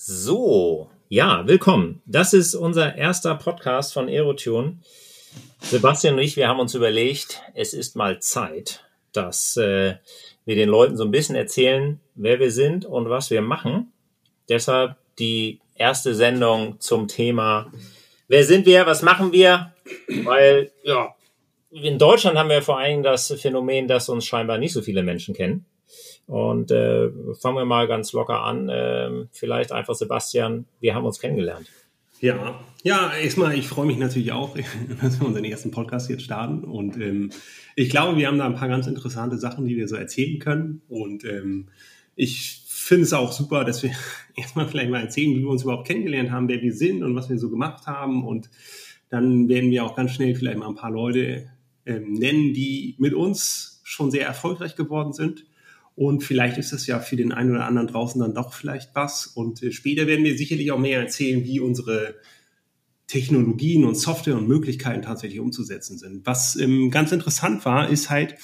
So, 0.00 0.88
ja, 1.08 1.44
willkommen. 1.48 2.02
Das 2.06 2.32
ist 2.32 2.54
unser 2.54 2.94
erster 2.94 3.34
Podcast 3.34 3.92
von 3.92 4.06
Aerotune. 4.06 4.78
Sebastian 5.60 6.14
und 6.14 6.20
ich, 6.20 6.36
wir 6.36 6.46
haben 6.46 6.60
uns 6.60 6.76
überlegt, 6.76 7.42
es 7.54 7.74
ist 7.74 7.96
mal 7.96 8.20
Zeit, 8.20 8.84
dass 9.12 9.56
äh, 9.56 9.96
wir 10.44 10.54
den 10.54 10.68
Leuten 10.68 10.96
so 10.96 11.02
ein 11.02 11.10
bisschen 11.10 11.34
erzählen, 11.34 11.98
wer 12.14 12.38
wir 12.38 12.52
sind 12.52 12.86
und 12.86 13.10
was 13.10 13.30
wir 13.30 13.42
machen. 13.42 13.92
Deshalb 14.48 14.94
die 15.18 15.58
erste 15.74 16.14
Sendung 16.14 16.78
zum 16.78 17.08
Thema, 17.08 17.72
wer 18.28 18.44
sind 18.44 18.66
wir, 18.66 18.86
was 18.86 19.02
machen 19.02 19.32
wir? 19.32 19.72
Weil, 20.22 20.70
ja, 20.84 21.12
in 21.72 21.98
Deutschland 21.98 22.38
haben 22.38 22.50
wir 22.50 22.62
vor 22.62 22.78
allem 22.78 23.02
das 23.02 23.32
Phänomen, 23.32 23.88
dass 23.88 24.08
uns 24.08 24.26
scheinbar 24.26 24.58
nicht 24.58 24.74
so 24.74 24.80
viele 24.80 25.02
Menschen 25.02 25.34
kennen. 25.34 25.66
Und 26.28 26.70
äh, 26.70 27.08
fangen 27.40 27.56
wir 27.56 27.64
mal 27.64 27.88
ganz 27.88 28.12
locker 28.12 28.42
an. 28.42 28.68
Äh, 28.68 29.26
vielleicht 29.32 29.72
einfach 29.72 29.94
Sebastian, 29.94 30.66
wir 30.78 30.94
haben 30.94 31.06
uns 31.06 31.20
kennengelernt. 31.20 31.66
Ja, 32.20 32.60
ja, 32.82 33.12
erstmal, 33.14 33.56
ich 33.56 33.66
freue 33.66 33.86
mich 33.86 33.96
natürlich 33.96 34.32
auch, 34.32 34.54
dass 35.00 35.18
wir 35.18 35.26
unseren 35.26 35.46
ersten 35.46 35.70
Podcast 35.70 36.10
jetzt 36.10 36.24
starten. 36.24 36.64
Und 36.64 36.98
ähm, 36.98 37.30
ich 37.76 37.88
glaube, 37.88 38.18
wir 38.18 38.26
haben 38.26 38.36
da 38.36 38.44
ein 38.44 38.56
paar 38.56 38.68
ganz 38.68 38.86
interessante 38.86 39.38
Sachen, 39.38 39.64
die 39.64 39.78
wir 39.78 39.88
so 39.88 39.96
erzählen 39.96 40.38
können. 40.38 40.82
Und 40.88 41.24
ähm, 41.24 41.68
ich 42.14 42.62
finde 42.66 43.04
es 43.04 43.14
auch 43.14 43.32
super, 43.32 43.64
dass 43.64 43.82
wir 43.82 43.92
erstmal 44.36 44.68
vielleicht 44.68 44.90
mal 44.90 45.00
erzählen, 45.00 45.34
wie 45.34 45.40
wir 45.40 45.48
uns 45.48 45.62
überhaupt 45.62 45.88
kennengelernt 45.88 46.30
haben, 46.30 46.48
wer 46.48 46.60
wir 46.60 46.74
sind 46.74 47.02
und 47.02 47.16
was 47.16 47.30
wir 47.30 47.38
so 47.38 47.48
gemacht 47.48 47.86
haben. 47.86 48.26
Und 48.26 48.50
dann 49.08 49.48
werden 49.48 49.70
wir 49.70 49.82
auch 49.82 49.96
ganz 49.96 50.10
schnell 50.10 50.34
vielleicht 50.34 50.58
mal 50.58 50.68
ein 50.68 50.74
paar 50.74 50.90
Leute 50.90 51.48
ähm, 51.86 52.12
nennen, 52.12 52.52
die 52.52 52.96
mit 52.98 53.14
uns 53.14 53.80
schon 53.82 54.10
sehr 54.10 54.26
erfolgreich 54.26 54.76
geworden 54.76 55.14
sind 55.14 55.46
und 55.98 56.22
vielleicht 56.22 56.58
ist 56.58 56.72
das 56.72 56.86
ja 56.86 57.00
für 57.00 57.16
den 57.16 57.32
einen 57.32 57.50
oder 57.50 57.66
anderen 57.66 57.88
draußen 57.88 58.20
dann 58.20 58.32
doch 58.32 58.52
vielleicht 58.52 58.94
was. 58.94 59.26
Und 59.26 59.64
äh, 59.64 59.72
später 59.72 60.06
werden 60.06 60.24
wir 60.24 60.38
sicherlich 60.38 60.70
auch 60.70 60.78
mehr 60.78 61.00
erzählen, 61.00 61.42
wie 61.42 61.58
unsere 61.58 62.14
Technologien 63.08 63.84
und 63.84 63.96
Software 63.96 64.36
und 64.36 64.46
Möglichkeiten 64.46 65.02
tatsächlich 65.02 65.40
umzusetzen 65.40 65.98
sind. 65.98 66.24
Was 66.24 66.54
ähm, 66.54 66.92
ganz 66.92 67.10
interessant 67.10 67.64
war, 67.64 67.88
ist 67.88 68.10
halt, 68.10 68.36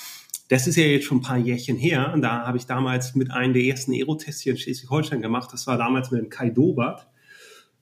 das 0.48 0.66
ist 0.66 0.74
ja 0.74 0.82
jetzt 0.82 1.04
schon 1.04 1.18
ein 1.18 1.22
paar 1.22 1.38
Jährchen 1.38 1.76
her. 1.76 2.10
Und 2.12 2.22
da 2.22 2.44
habe 2.44 2.58
ich 2.58 2.66
damals 2.66 3.14
mit 3.14 3.30
einem 3.30 3.54
der 3.54 3.62
ersten 3.62 3.92
Aerotests 3.92 4.40
hier 4.40 4.54
in 4.54 4.58
Schleswig-Holstein 4.58 5.22
gemacht. 5.22 5.50
Das 5.52 5.68
war 5.68 5.78
damals 5.78 6.10
mit 6.10 6.20
dem 6.20 6.30
Kai 6.30 6.50
Dobert. 6.50 7.06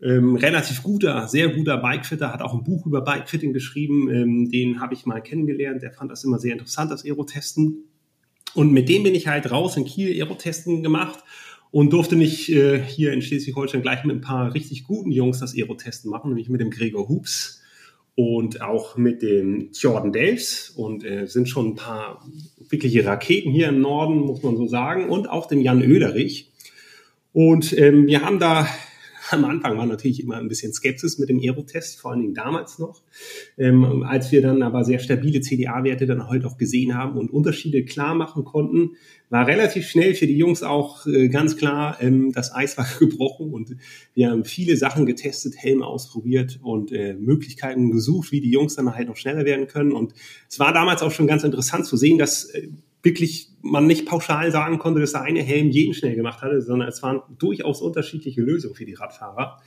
Ähm, 0.03 0.37
relativ 0.37 0.83
guter, 0.83 1.29
sehr 1.29 1.49
guter 1.49 1.79
Bikefitter, 1.79 2.31
hat 2.31 2.43
auch 2.43 2.53
ein 2.53 2.63
Buch 2.63 2.85
über 2.85 3.01
Bikefitting 3.01 3.55
geschrieben. 3.55 4.11
Ähm, 4.11 4.51
den 4.51 4.83
habe 4.83 4.93
ich 4.93 5.07
mal 5.07 5.23
kennengelernt. 5.23 5.81
Der 5.81 5.93
fand 5.93 6.11
das 6.11 6.25
immer 6.25 6.39
sehr 6.39 6.53
interessant, 6.53 6.91
das 6.91 7.07
Aerotesten. 7.07 7.89
Und 8.55 8.73
mit 8.73 8.89
dem 8.89 9.03
bin 9.03 9.15
ich 9.15 9.29
halt 9.29 9.51
raus 9.51 9.77
in 9.77 9.85
Kiel 9.85 10.13
Aerotesten 10.13 10.83
gemacht 10.83 11.21
und 11.71 11.93
durfte 11.93 12.17
mich 12.17 12.53
äh, 12.53 12.83
hier 12.83 13.13
in 13.13 13.23
Schleswig-Holstein 13.23 13.83
gleich 13.83 14.05
mit 14.05 14.17
ein 14.17 14.21
paar 14.21 14.55
richtig 14.55 14.85
guten 14.85 15.11
Jungs 15.11 15.41
das 15.41 15.55
Aerotesten 15.55 16.11
machen, 16.11 16.29
nämlich 16.29 16.49
mit 16.49 16.61
dem 16.61 16.71
Gregor 16.71 17.09
Hoops 17.09 17.63
und 18.15 18.61
auch 18.61 18.97
mit 18.97 19.23
dem 19.23 19.71
Jordan 19.73 20.13
Delfs 20.13 20.71
und 20.71 21.05
äh, 21.05 21.27
sind 21.27 21.49
schon 21.49 21.69
ein 21.69 21.75
paar 21.75 22.27
wirkliche 22.69 23.05
Raketen 23.07 23.51
hier 23.51 23.69
im 23.69 23.81
Norden, 23.81 24.21
muss 24.21 24.43
man 24.43 24.57
so 24.57 24.67
sagen, 24.67 25.09
und 25.09 25.31
auch 25.31 25.49
dem 25.49 25.63
Jan 25.63 25.83
Oederich. 25.83 26.51
Und 27.33 27.77
ähm, 27.79 28.07
wir 28.07 28.23
haben 28.23 28.39
da 28.39 28.69
am 29.33 29.45
Anfang 29.45 29.77
war 29.77 29.87
natürlich 29.87 30.23
immer 30.23 30.37
ein 30.37 30.49
bisschen 30.49 30.73
Skepsis 30.73 31.19
mit 31.19 31.29
dem 31.29 31.39
Aerotest, 31.39 32.01
vor 32.01 32.13
allen 32.13 32.21
Dingen 32.21 32.35
damals 32.35 32.79
noch. 32.79 33.03
Ähm, 33.59 34.03
als 34.03 34.33
wir 34.33 34.43
dann 34.43 34.63
aber 34.63 34.85
sehr 34.85 34.99
stabile 34.99 35.41
CDA-Werte 35.41 36.07
dann 36.07 36.29
heute 36.29 36.47
auch 36.47 36.59
gesehen 36.59 36.97
haben 36.97 37.19
und 37.19 37.31
Unterschiede 37.31 37.85
klar 37.85 38.15
machen 38.15 38.45
konnten, 38.45 38.97
war 39.31 39.47
relativ 39.47 39.89
schnell 39.89 40.15
für 40.15 40.27
die 40.27 40.37
Jungs 40.37 40.63
auch 40.63 41.07
äh, 41.07 41.29
ganz 41.29 41.57
klar, 41.57 41.97
ähm, 42.01 42.33
das 42.33 42.55
Eis 42.55 42.77
war 42.77 42.87
gebrochen 42.99 43.53
und 43.53 43.77
wir 44.15 44.31
haben 44.31 44.45
viele 44.45 44.77
Sachen 44.77 45.07
getestet, 45.07 45.55
Helme 45.57 45.87
ausprobiert 45.87 46.61
und 46.63 46.93
äh, 46.93 47.15
Möglichkeiten 47.15 47.91
gesucht, 47.91 48.31
wie 48.33 48.41
die 48.41 48.51
Jungs 48.51 48.77
dann 48.77 48.95
halt 48.95 49.09
noch 49.09 49.17
schneller 49.17 49.45
werden 49.45 49.67
können. 49.67 49.93
Und 49.93 50.13
es 50.49 50.59
war 50.59 50.73
damals 50.73 51.03
auch 51.03 51.11
schon 51.11 51.27
ganz 51.27 51.45
interessant 51.45 51.87
zu 51.87 51.97
sehen, 51.97 52.19
dass 52.19 52.45
äh, 52.45 52.69
wirklich 53.03 53.49
man 53.63 53.87
nicht 53.87 54.07
pauschal 54.07 54.51
sagen 54.51 54.79
konnte, 54.79 55.01
dass 55.01 55.13
der 55.13 55.23
eine 55.23 55.43
Helm 55.43 55.71
jeden 55.71 55.95
schnell 55.95 56.15
gemacht 56.15 56.43
hatte, 56.43 56.63
sondern 56.63 56.89
es 56.89 57.03
waren 57.03 57.23
durchaus 57.39 57.81
unterschiedliche 57.81 58.41
Lösungen 58.41 58.75
für 58.75 58.85
die 58.85 58.95
Radfahrer. 58.95 59.61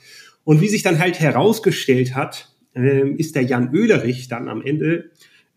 Und 0.44 0.60
wie 0.60 0.68
sich 0.68 0.82
dann 0.82 0.98
halt 0.98 1.18
herausgestellt 1.18 2.14
hat, 2.14 2.54
ähm, 2.74 3.16
ist 3.16 3.34
der 3.34 3.42
Jan 3.42 3.74
Oehlerich 3.74 4.28
dann 4.28 4.48
am 4.48 4.62
Ende 4.62 5.10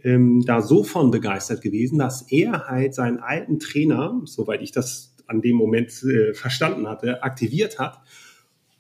ähm, 0.04 0.44
da 0.46 0.62
so 0.62 0.84
von 0.84 1.12
begeistert 1.12 1.62
gewesen, 1.62 2.00
dass 2.00 2.32
er 2.32 2.68
halt 2.68 2.96
seinen 2.96 3.20
alten 3.20 3.60
Trainer, 3.60 4.22
soweit 4.26 4.62
ich 4.62 4.72
das 4.72 5.16
an 5.28 5.42
dem 5.42 5.58
Moment 5.58 5.92
äh, 6.04 6.34
verstanden 6.34 6.88
hatte, 6.88 7.24
aktiviert 7.24 7.78
hat 7.80 8.02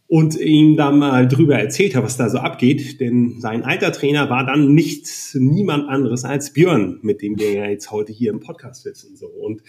und 0.09 0.39
ihm 0.39 0.75
da 0.75 0.89
mal 0.89 1.27
drüber 1.27 1.59
erzählt 1.59 1.93
habe, 1.93 2.07
was 2.07 2.17
da 2.17 2.29
so 2.29 2.39
abgeht. 2.39 2.99
Denn 2.99 3.39
sein 3.39 3.63
alter 3.63 3.91
Trainer 3.91 4.27
war 4.31 4.43
dann 4.43 4.73
nicht 4.73 5.07
niemand 5.35 5.87
anderes 5.87 6.25
als 6.25 6.51
Björn, 6.51 6.97
mit 7.03 7.21
dem 7.21 7.37
wir 7.37 7.53
ja 7.53 7.67
jetzt 7.67 7.91
heute 7.91 8.11
hier 8.11 8.31
im 8.31 8.39
Podcast 8.39 8.81
sitzen. 8.81 9.15
So 9.15 9.27
und 9.27 9.61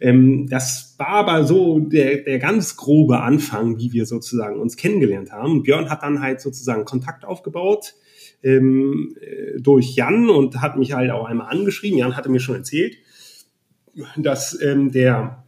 ähm, 0.00 0.46
das 0.48 0.94
war 0.98 1.08
aber 1.08 1.44
so 1.44 1.80
der, 1.80 2.18
der 2.18 2.38
ganz 2.38 2.76
grobe 2.76 3.20
Anfang, 3.20 3.80
wie 3.80 3.92
wir 3.92 4.06
sozusagen 4.06 4.60
uns 4.60 4.76
kennengelernt 4.76 5.32
haben. 5.32 5.64
Björn 5.64 5.90
hat 5.90 6.04
dann 6.04 6.22
halt 6.22 6.40
sozusagen 6.40 6.84
Kontakt 6.84 7.24
aufgebaut 7.24 7.96
ähm, 8.44 9.16
äh, 9.20 9.60
durch 9.60 9.96
Jan 9.96 10.30
und 10.30 10.62
hat 10.62 10.78
mich 10.78 10.92
halt 10.92 11.10
auch 11.10 11.24
einmal 11.24 11.50
angeschrieben. 11.50 11.98
Jan 11.98 12.16
hatte 12.16 12.28
mir 12.28 12.38
schon 12.38 12.54
erzählt, 12.54 12.98
dass 14.16 14.56
ähm, 14.62 14.92
der 14.92 15.42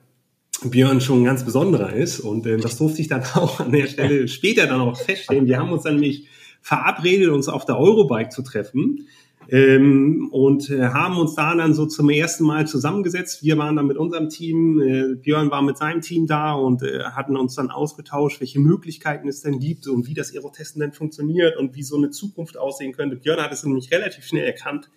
Björn 0.64 1.00
schon 1.00 1.22
ein 1.22 1.24
ganz 1.24 1.44
besonderer 1.44 1.92
ist. 1.92 2.20
Und 2.20 2.46
äh, 2.46 2.56
das 2.56 2.76
durfte 2.76 3.00
ich 3.00 3.08
dann 3.08 3.22
auch 3.34 3.60
an 3.60 3.72
der 3.72 3.86
Stelle 3.86 4.28
später 4.28 4.66
dann 4.66 4.80
auch 4.80 4.98
feststellen. 4.98 5.46
Wir 5.46 5.58
haben 5.58 5.72
uns 5.72 5.84
dann 5.84 5.94
nämlich 5.94 6.26
verabredet, 6.60 7.30
uns 7.30 7.48
auf 7.48 7.64
der 7.64 7.78
Eurobike 7.78 8.30
zu 8.30 8.42
treffen. 8.42 9.06
Ähm, 9.48 10.28
und 10.30 10.70
äh, 10.70 10.88
haben 10.88 11.16
uns 11.16 11.34
da 11.34 11.54
dann 11.56 11.74
so 11.74 11.86
zum 11.86 12.08
ersten 12.08 12.44
Mal 12.44 12.68
zusammengesetzt. 12.68 13.42
Wir 13.42 13.58
waren 13.58 13.74
dann 13.74 13.86
mit 13.86 13.96
unserem 13.96 14.28
Team, 14.28 14.80
äh, 14.80 15.16
Björn 15.16 15.50
war 15.50 15.62
mit 15.62 15.76
seinem 15.76 16.02
Team 16.02 16.28
da 16.28 16.52
und 16.52 16.82
äh, 16.82 17.02
hatten 17.04 17.36
uns 17.36 17.56
dann 17.56 17.70
ausgetauscht, 17.70 18.40
welche 18.40 18.60
Möglichkeiten 18.60 19.26
es 19.28 19.40
denn 19.40 19.58
gibt 19.58 19.88
und 19.88 20.06
wie 20.06 20.14
das 20.14 20.32
Aerotesten 20.32 20.80
denn 20.80 20.92
funktioniert 20.92 21.56
und 21.56 21.74
wie 21.74 21.82
so 21.82 21.96
eine 21.96 22.10
Zukunft 22.10 22.56
aussehen 22.58 22.92
könnte. 22.92 23.16
Björn 23.16 23.40
hat 23.40 23.52
es 23.52 23.64
nämlich 23.64 23.90
relativ 23.90 24.24
schnell 24.24 24.44
erkannt, 24.44 24.88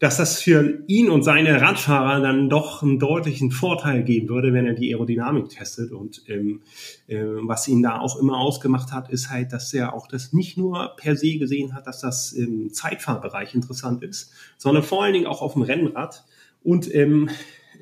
dass 0.00 0.16
das 0.16 0.40
für 0.40 0.82
ihn 0.86 1.10
und 1.10 1.22
seine 1.22 1.60
Radfahrer 1.60 2.20
dann 2.20 2.48
doch 2.48 2.82
einen 2.82 2.98
deutlichen 2.98 3.50
Vorteil 3.50 4.02
geben 4.02 4.30
würde, 4.30 4.54
wenn 4.54 4.66
er 4.66 4.72
die 4.72 4.92
Aerodynamik 4.92 5.50
testet. 5.50 5.92
Und 5.92 6.22
ähm, 6.26 6.62
äh, 7.06 7.22
was 7.22 7.68
ihn 7.68 7.82
da 7.82 8.00
auch 8.00 8.18
immer 8.18 8.38
ausgemacht 8.38 8.92
hat, 8.92 9.10
ist 9.10 9.30
halt, 9.30 9.52
dass 9.52 9.72
er 9.74 9.94
auch 9.94 10.08
das 10.08 10.32
nicht 10.32 10.56
nur 10.56 10.96
per 10.96 11.16
se 11.16 11.36
gesehen 11.36 11.74
hat, 11.74 11.86
dass 11.86 12.00
das 12.00 12.32
im 12.32 12.72
Zeitfahrbereich 12.72 13.54
interessant 13.54 14.02
ist, 14.02 14.32
sondern 14.56 14.82
vor 14.82 15.04
allen 15.04 15.12
Dingen 15.12 15.26
auch 15.26 15.42
auf 15.42 15.52
dem 15.52 15.62
Rennrad 15.62 16.24
und 16.64 16.92
ähm, 16.94 17.28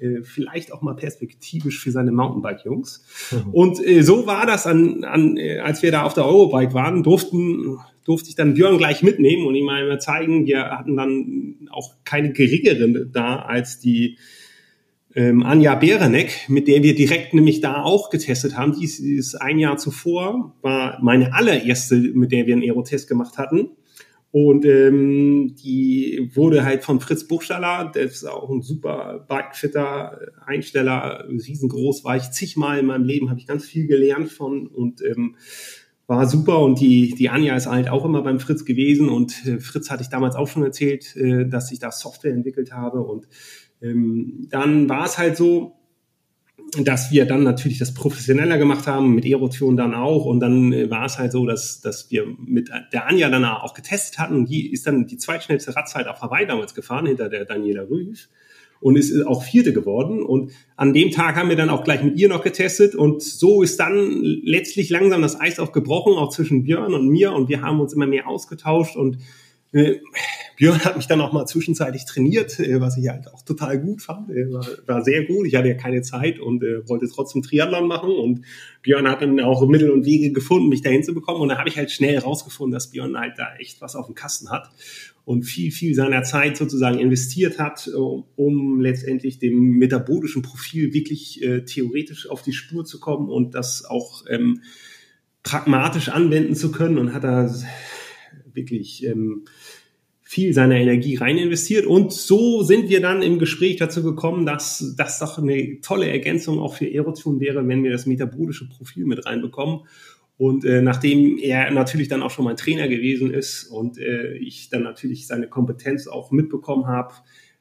äh, 0.01 0.23
vielleicht 0.23 0.73
auch 0.73 0.83
mal 0.83 0.97
perspektivisch 0.97 1.81
für 1.81 1.93
seine 1.93 2.11
Mountainbike-Jungs. 2.11 3.05
Mhm. 3.31 3.55
Und 3.55 3.87
äh, 3.87 4.03
so 4.03 4.27
war 4.27 4.45
das, 4.45 4.67
an, 4.67 5.05
an, 5.05 5.37
äh, 5.37 5.61
als 5.61 5.83
wir 5.83 5.93
da 5.93 6.03
auf 6.03 6.15
der 6.15 6.25
Eurobike 6.25 6.75
waren, 6.75 7.05
durften 7.05 7.79
durfte 8.09 8.31
ich 8.31 8.35
dann 8.35 8.55
Björn 8.55 8.79
gleich 8.79 9.03
mitnehmen 9.03 9.47
und 9.47 9.55
ihm 9.55 9.67
mal 9.67 10.01
zeigen, 10.01 10.47
wir 10.47 10.71
hatten 10.71 10.97
dann 10.97 11.69
auch 11.71 11.95
keine 12.05 12.33
geringeren 12.33 13.11
da 13.13 13.37
als 13.37 13.79
die 13.79 14.17
ähm, 15.15 15.43
Anja 15.43 15.75
Berenek, 15.75 16.49
mit 16.49 16.69
der 16.69 16.83
wir 16.83 16.95
direkt 16.95 17.35
nämlich 17.35 17.61
da 17.61 17.83
auch 17.83 18.09
getestet 18.09 18.57
haben. 18.57 18.73
Die 18.79 18.85
ist, 18.85 19.01
die 19.01 19.17
ist 19.17 19.35
ein 19.35 19.59
Jahr 19.59 19.77
zuvor, 19.77 20.57
war 20.63 20.99
meine 21.03 21.35
allererste, 21.35 21.97
mit 21.97 22.33
der 22.33 22.47
wir 22.47 22.55
einen 22.55 22.63
Aerotest 22.63 23.09
gemacht 23.09 23.37
hatten. 23.37 23.71
Und 24.31 24.67
ähm, 24.67 25.57
die 25.63 26.31
wurde 26.35 26.65
halt 26.65 26.85
von 26.85 27.01
Fritz 27.01 27.27
Buchstaller, 27.27 27.91
der 27.95 28.03
ist 28.03 28.25
auch 28.25 28.51
ein 28.51 28.61
super 28.61 29.27
Bikefitter, 29.29 30.21
Einsteller, 30.47 31.27
riesengroß, 31.29 32.05
war 32.05 32.17
ich 32.17 32.31
zigmal 32.31 32.79
in 32.79 32.87
meinem 32.87 33.05
Leben, 33.05 33.31
habe 33.31 33.41
ich 33.41 33.47
ganz 33.47 33.65
viel 33.67 33.87
gelernt 33.87 34.31
von 34.31 34.67
und 34.67 35.03
ähm, 35.03 35.37
war 36.09 36.27
super 36.27 36.61
und 36.61 36.81
die, 36.81 37.15
die 37.15 37.29
Anja 37.29 37.55
ist 37.55 37.67
halt 37.67 37.91
auch 37.91 38.05
immer 38.05 38.23
beim 38.23 38.41
Fritz 38.41 38.65
gewesen 38.65 39.11
und 39.11 39.47
äh, 39.47 39.61
Fritz 39.61 39.91
hatte 39.91 40.03
ich 40.03 40.09
damals 40.09 40.35
auch 40.37 40.49
schon 40.49 40.65
erzählt, 40.65 41.15
äh, 41.17 41.47
dass 41.47 41.71
ich 41.71 41.79
da 41.79 41.93
Software 41.93 42.33
entwickelt 42.33 42.73
habe 42.73 43.01
und 43.01 43.29
ähm, 43.83 44.49
dann 44.51 44.89
war 44.89 45.05
es 45.05 45.19
halt 45.19 45.37
so, 45.37 45.77
dass 46.83 47.11
wir 47.13 47.27
dann 47.27 47.45
natürlich 47.45 47.79
das 47.79 47.93
professioneller 47.95 48.57
gemacht 48.57 48.87
haben, 48.87 49.15
mit 49.15 49.27
Erosion 49.27 49.77
dann 49.77 49.95
auch 49.95 50.25
und 50.25 50.41
dann 50.41 50.73
äh, 50.73 50.91
war 50.91 51.05
es 51.05 51.19
halt 51.19 51.31
so, 51.31 51.45
dass, 51.45 51.83
dass 51.83 52.11
wir 52.11 52.25
mit 52.39 52.71
der 52.93 53.07
Anja 53.07 53.29
dann 53.29 53.45
auch 53.45 53.75
getestet 53.75 54.19
hatten 54.19 54.47
die 54.47 54.73
ist 54.73 54.87
dann 54.87 55.07
die 55.07 55.19
zweitschnellste 55.19 55.77
Radzeit 55.77 56.09
auf 56.09 56.23
Hawaii 56.23 56.47
damals 56.47 56.75
gefahren, 56.75 57.05
hinter 57.05 57.29
der 57.29 57.45
Daniela 57.45 57.83
Rüff 57.83 58.29
und 58.81 58.97
ist 58.97 59.27
auch 59.27 59.43
Vierte 59.43 59.73
geworden. 59.73 60.23
Und 60.23 60.53
an 60.77 60.93
dem 60.93 61.11
Tag 61.11 61.37
haben 61.37 61.49
wir 61.49 61.57
dann 61.57 61.71
auch 61.71 61.85
gleich 61.85 62.03
mit 62.03 62.19
ihr 62.19 62.29
noch 62.29 62.43
getestet. 62.43 62.95
Und 62.95 63.23
so 63.23 63.63
ist 63.63 63.81
dann 63.81 64.23
letztlich 64.23 64.91
langsam 64.91 65.23
das 65.23 65.41
Eis 65.41 65.59
auch 65.59 65.73
gebrochen, 65.73 66.15
auch 66.15 66.31
zwischen 66.31 66.65
Björn 66.65 66.95
und 66.95 67.09
mir. 67.09 67.33
Und 67.33 67.49
wir 67.49 67.63
haben 67.63 67.81
uns 67.81 67.93
immer 67.93 68.07
mehr 68.07 68.29
ausgetauscht. 68.29 68.97
Und 68.97 69.19
äh, 69.73 69.97
Björn 70.57 70.85
hat 70.85 70.97
mich 70.97 71.07
dann 71.07 71.21
auch 71.21 71.33
mal 71.33 71.47
zwischenzeitlich 71.47 72.05
trainiert, 72.05 72.59
äh, 72.59 72.81
was 72.81 72.97
ich 72.97 73.09
halt 73.09 73.29
auch 73.33 73.43
total 73.43 73.79
gut 73.79 74.01
fand. 74.01 74.31
Äh, 74.31 74.51
war, 74.51 74.67
war 74.87 75.05
sehr 75.05 75.25
gut. 75.25 75.47
Ich 75.47 75.55
hatte 75.57 75.69
ja 75.69 75.75
keine 75.75 76.03
Zeit 76.03 76.39
und 76.39 76.63
äh, 76.63 76.89
wollte 76.89 77.07
trotzdem 77.09 77.43
Triathlon 77.43 77.87
machen. 77.87 78.11
Und 78.11 78.45
Björn 78.83 79.09
hat 79.09 79.23
dann 79.23 79.39
auch 79.41 79.67
Mittel 79.67 79.91
und 79.91 80.07
Wege 80.07 80.33
gefunden, 80.33 80.69
mich 80.69 80.83
dahin 80.83 81.03
zu 81.03 81.15
bekommen. 81.15 81.41
Und 81.41 81.49
da 81.49 81.59
habe 81.59 81.69
ich 81.69 81.77
halt 81.77 81.91
schnell 81.91 82.15
herausgefunden, 82.15 82.73
dass 82.73 82.91
Björn 82.91 83.19
halt 83.19 83.35
da 83.39 83.55
echt 83.59 83.81
was 83.81 83.95
auf 83.95 84.07
dem 84.07 84.15
Kasten 84.15 84.51
hat 84.51 84.71
und 85.29 85.43
viel, 85.43 85.71
viel 85.73 85.95
seiner 85.95 86.23
Zeit 86.23 86.57
sozusagen 86.57 86.99
investiert 86.99 87.59
hat, 87.59 87.87
um 88.37 88.81
letztendlich 88.81 89.39
dem 89.39 89.73
metabolischen 89.77 90.41
Profil 90.41 90.95
wirklich 90.95 91.43
äh, 91.43 91.67
theoretisch 91.67 92.31
auf 92.31 92.41
die 92.41 92.55
Spur 92.55 92.87
zu 92.87 92.99
kommen 92.99 93.29
und 93.29 93.55
das 93.55 93.85
auch 93.85 94.25
ähm, 94.31 94.63
pragmatisch 95.43 96.09
anwenden 96.09 96.55
zu 96.55 96.73
können 96.73 96.97
und 96.97 97.13
hat 97.13 97.25
da 97.25 97.55
wirklich 98.55 99.05
ähm, 99.05 99.45
viel 100.23 100.55
seiner 100.55 100.77
Energie 100.77 101.17
rein 101.17 101.37
investiert. 101.37 101.85
Und 101.85 102.11
so 102.11 102.63
sind 102.63 102.89
wir 102.89 103.03
dann 103.03 103.21
im 103.21 103.39
Gespräch 103.39 103.77
dazu 103.77 104.03
gekommen, 104.03 104.47
dass 104.47 104.95
das 104.97 105.19
doch 105.19 105.37
eine 105.37 105.83
tolle 105.83 106.09
Ergänzung 106.09 106.59
auch 106.59 106.75
für 106.75 106.91
Erosion 106.91 107.39
wäre, 107.39 107.69
wenn 107.69 107.85
wir 107.85 107.91
das 107.91 108.07
metabolische 108.07 108.67
Profil 108.67 109.05
mit 109.05 109.27
reinbekommen. 109.27 109.81
Und 110.39 110.65
äh, 110.65 110.81
nachdem 110.81 111.37
er 111.37 111.71
natürlich 111.73 112.07
dann 112.07 112.23
auch 112.23 112.31
schon 112.31 112.45
mein 112.45 112.57
Trainer 112.57 112.87
gewesen 112.87 113.35
ist 113.35 113.65
und 113.65 113.99
äh, 113.99 114.35
ich 114.37 114.71
dann 114.71 114.85
natürlich 114.85 115.27
seine 115.27 115.49
Kompetenz 115.49 116.07
auch 116.07 116.31
mitbekommen 116.31 116.87
habe, 116.87 117.13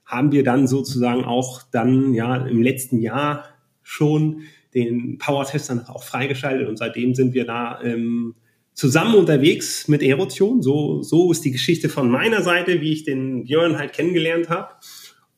haben 0.06 0.32
wir 0.32 0.44
dann 0.44 0.68
sozusagen 0.68 1.26
auch 1.26 1.64
dann 1.72 2.14
ja 2.14 2.46
im 2.46 2.62
letzten 2.62 3.00
Jahr 3.02 3.46
schon 3.82 4.44
den 4.76 5.18
Power-Test 5.18 5.72
dann 5.72 5.88
auch 5.88 6.04
freigeschaltet 6.04 6.68
und 6.68 6.78
seitdem 6.78 7.16
sind 7.16 7.34
wir 7.34 7.46
da 7.46 7.82
ähm, 7.82 8.36
zusammen 8.74 9.16
unterwegs 9.16 9.88
mit 9.88 10.04
Erotion. 10.04 10.62
So, 10.62 11.02
so 11.02 11.32
ist 11.32 11.44
die 11.44 11.52
Geschichte 11.52 11.90
von 11.90 12.12
meiner 12.12 12.44
Seite, 12.44 12.80
wie 12.80 12.94
ich 12.94 13.04
den 13.04 13.46
Björn 13.46 13.80
halt 13.80 13.94
kennengelernt 13.94 14.50
habe. 14.50 14.76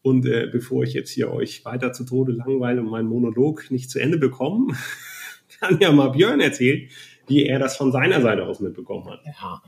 Und 0.02 0.26
äh, 0.26 0.50
bevor 0.52 0.84
ich 0.84 0.94
jetzt 0.94 1.12
hier 1.12 1.32
euch 1.32 1.64
weiter 1.64 1.94
zu 1.94 2.04
Tode 2.04 2.34
langweile 2.34 2.82
und 2.82 2.90
meinen 2.90 3.08
Monolog 3.08 3.72
nicht 3.72 3.90
zu 3.90 4.00
Ende 4.00 4.18
bekomme, 4.18 4.74
kann 5.60 5.80
ja 5.80 5.92
mal 5.94 6.10
Björn 6.10 6.42
erzählen, 6.42 6.90
wie 7.30 7.46
er 7.46 7.60
das 7.60 7.78
von 7.78 7.92
seiner 7.92 8.22
Seite 8.22 8.46
aus 8.46 8.60
mitbekommen 8.60 9.10
hat. 9.10 9.22
Ja. 9.26 9.62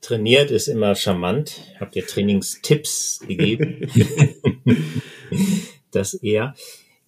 Trainiert 0.00 0.50
ist 0.50 0.68
immer 0.68 0.94
charmant. 0.94 1.60
Habt 1.78 1.94
ihr 1.94 2.06
Trainingstipps 2.06 3.20
gegeben? 3.26 3.88
das 5.92 6.14
eher. 6.14 6.54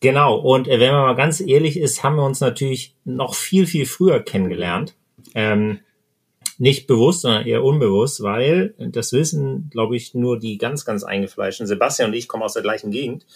Genau. 0.01 0.37
Und 0.37 0.69
äh, 0.69 0.79
wenn 0.79 0.93
man 0.93 1.03
mal 1.03 1.17
ganz 1.17 1.41
ehrlich 1.41 1.79
ist, 1.79 2.03
haben 2.03 2.17
wir 2.17 2.25
uns 2.25 2.41
natürlich 2.41 2.95
noch 3.05 3.35
viel, 3.35 3.67
viel 3.67 3.87
früher 3.87 4.21
kennengelernt. 4.21 4.95
Ähm, 5.35 5.81
nicht 6.59 6.87
bewusst, 6.87 7.23
sondern 7.23 7.47
eher 7.47 7.65
unbewusst, 7.65 8.23
weil 8.23 8.75
das 8.79 9.13
wissen, 9.13 9.71
glaube 9.71 9.97
ich, 9.97 10.15
nur 10.15 10.39
die 10.39 10.59
ganz, 10.59 10.85
ganz 10.85 11.03
eingefleischten. 11.03 11.67
Sebastian 11.67 12.11
und 12.11 12.17
ich 12.17 12.29
kommen 12.29 12.43
aus 12.43 12.53
der 12.53 12.63
gleichen 12.63 12.91
Gegend. 12.91 13.27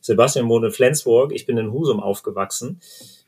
Sebastian 0.00 0.48
wohnt 0.48 0.64
in 0.64 0.72
Flensburg, 0.72 1.32
ich 1.32 1.46
bin 1.46 1.58
in 1.58 1.72
Husum 1.72 2.00
aufgewachsen. 2.00 2.80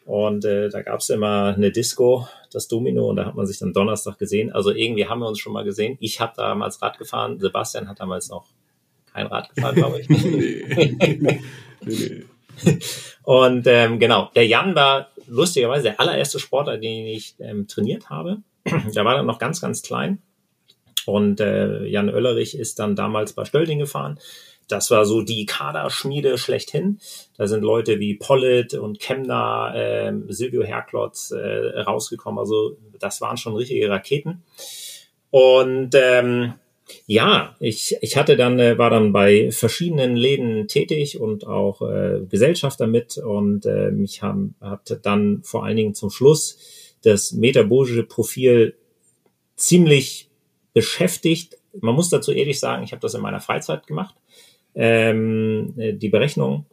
Und 0.05 0.45
äh, 0.45 0.69
da 0.69 0.83
gab's 0.83 1.09
immer 1.09 1.55
eine 1.57 1.71
Disco, 1.71 2.29
das 2.53 2.69
Domino, 2.69 3.09
und 3.09 3.17
da 3.17 3.25
hat 3.25 3.37
man 3.37 3.47
sich 3.47 3.59
dann 3.59 3.73
Donnerstag 3.73 4.19
gesehen. 4.19 4.53
Also 4.53 4.71
irgendwie 4.71 5.07
haben 5.07 5.21
wir 5.21 5.29
uns 5.29 5.39
schon 5.39 5.53
mal 5.53 5.65
gesehen. 5.65 5.97
Ich 6.01 6.21
habe 6.21 6.35
damals 6.37 6.83
Rad 6.83 6.99
gefahren, 6.99 7.41
Sebastian 7.41 7.89
hat 7.89 8.01
damals 8.01 8.29
noch 8.29 8.47
kein 9.13 9.29
Rad 9.29 9.55
gefahren, 9.55 9.75
glaube 9.75 10.01
ich. 10.01 10.09
und 13.23 13.67
ähm, 13.67 13.99
genau, 13.99 14.31
der 14.35 14.47
Jan 14.47 14.75
war 14.75 15.09
lustigerweise 15.27 15.85
der 15.85 16.01
allererste 16.01 16.39
Sportler, 16.39 16.77
den 16.77 17.07
ich 17.07 17.35
ähm, 17.39 17.67
trainiert 17.67 18.11
habe. 18.11 18.43
der 18.67 19.05
war 19.05 19.17
dann 19.17 19.27
noch 19.27 19.39
ganz, 19.39 19.63
ganz 19.63 19.83
klein. 19.83 20.21
Und 21.07 21.41
äh, 21.41 21.85
Jan 21.87 22.11
Oellerich 22.11 22.59
ist 22.59 22.79
dann 22.79 22.97
damals 22.97 23.33
bei 23.33 23.45
Stölding 23.45 23.79
gefahren. 23.79 24.19
Das 24.69 24.91
war 24.91 25.05
so 25.05 25.23
die 25.23 25.47
Kaderschmiede 25.47 26.39
schlechthin. 26.39 26.99
Da 27.37 27.47
sind 27.47 27.63
Leute 27.63 28.01
wie 28.01 28.15
Pollitt 28.15 28.75
und 28.75 28.99
Kemner, 28.99 29.73
äh, 29.75 30.13
Silvio 30.29 30.63
Herklotz 30.63 31.31
äh, 31.31 31.81
rausgekommen. 31.81 32.39
Also 32.39 32.77
das 32.99 33.21
waren 33.21 33.37
schon 33.37 33.57
richtige 33.57 33.91
Raketen. 33.91 34.43
Und 35.31 35.91
ähm, 35.95 36.55
ja, 37.07 37.57
ich, 37.61 37.97
ich 38.01 38.17
hatte 38.17 38.37
dann, 38.37 38.59
äh, 38.59 38.79
war 38.79 38.91
dann 38.91 39.13
bei 39.13 39.51
verschiedenen 39.51 40.17
Läden 40.17 40.69
tätig 40.69 41.21
und 41.21 41.47
auch 41.47 41.83
äh, 41.83 42.21
Gesellschafter 42.29 42.87
mit 42.87 43.19
und 43.19 43.67
äh, 43.67 43.91
mich 43.91 44.23
haben, 44.23 44.55
hat 44.61 44.99
dann 45.03 45.43
vor 45.43 45.65
allen 45.65 45.77
Dingen 45.77 45.95
zum 45.95 46.11
Schluss 46.11 46.59
das 47.03 47.33
metabolische 47.33 48.05
Profil 48.05 48.77
ziemlich 49.57 50.31
beschäftigt. 50.73 51.59
Man 51.81 51.95
muss 51.95 52.11
dazu 52.11 52.33
ehrlich 52.33 52.61
sagen, 52.61 52.85
ich 52.85 52.93
habe 52.93 53.01
das 53.01 53.15
in 53.15 53.21
meiner 53.21 53.41
Freizeit 53.41 53.87
gemacht, 53.87 54.15
ähm, 54.75 55.75
äh, 55.77 55.93
die 55.93 56.09
Berechnung 56.09 56.67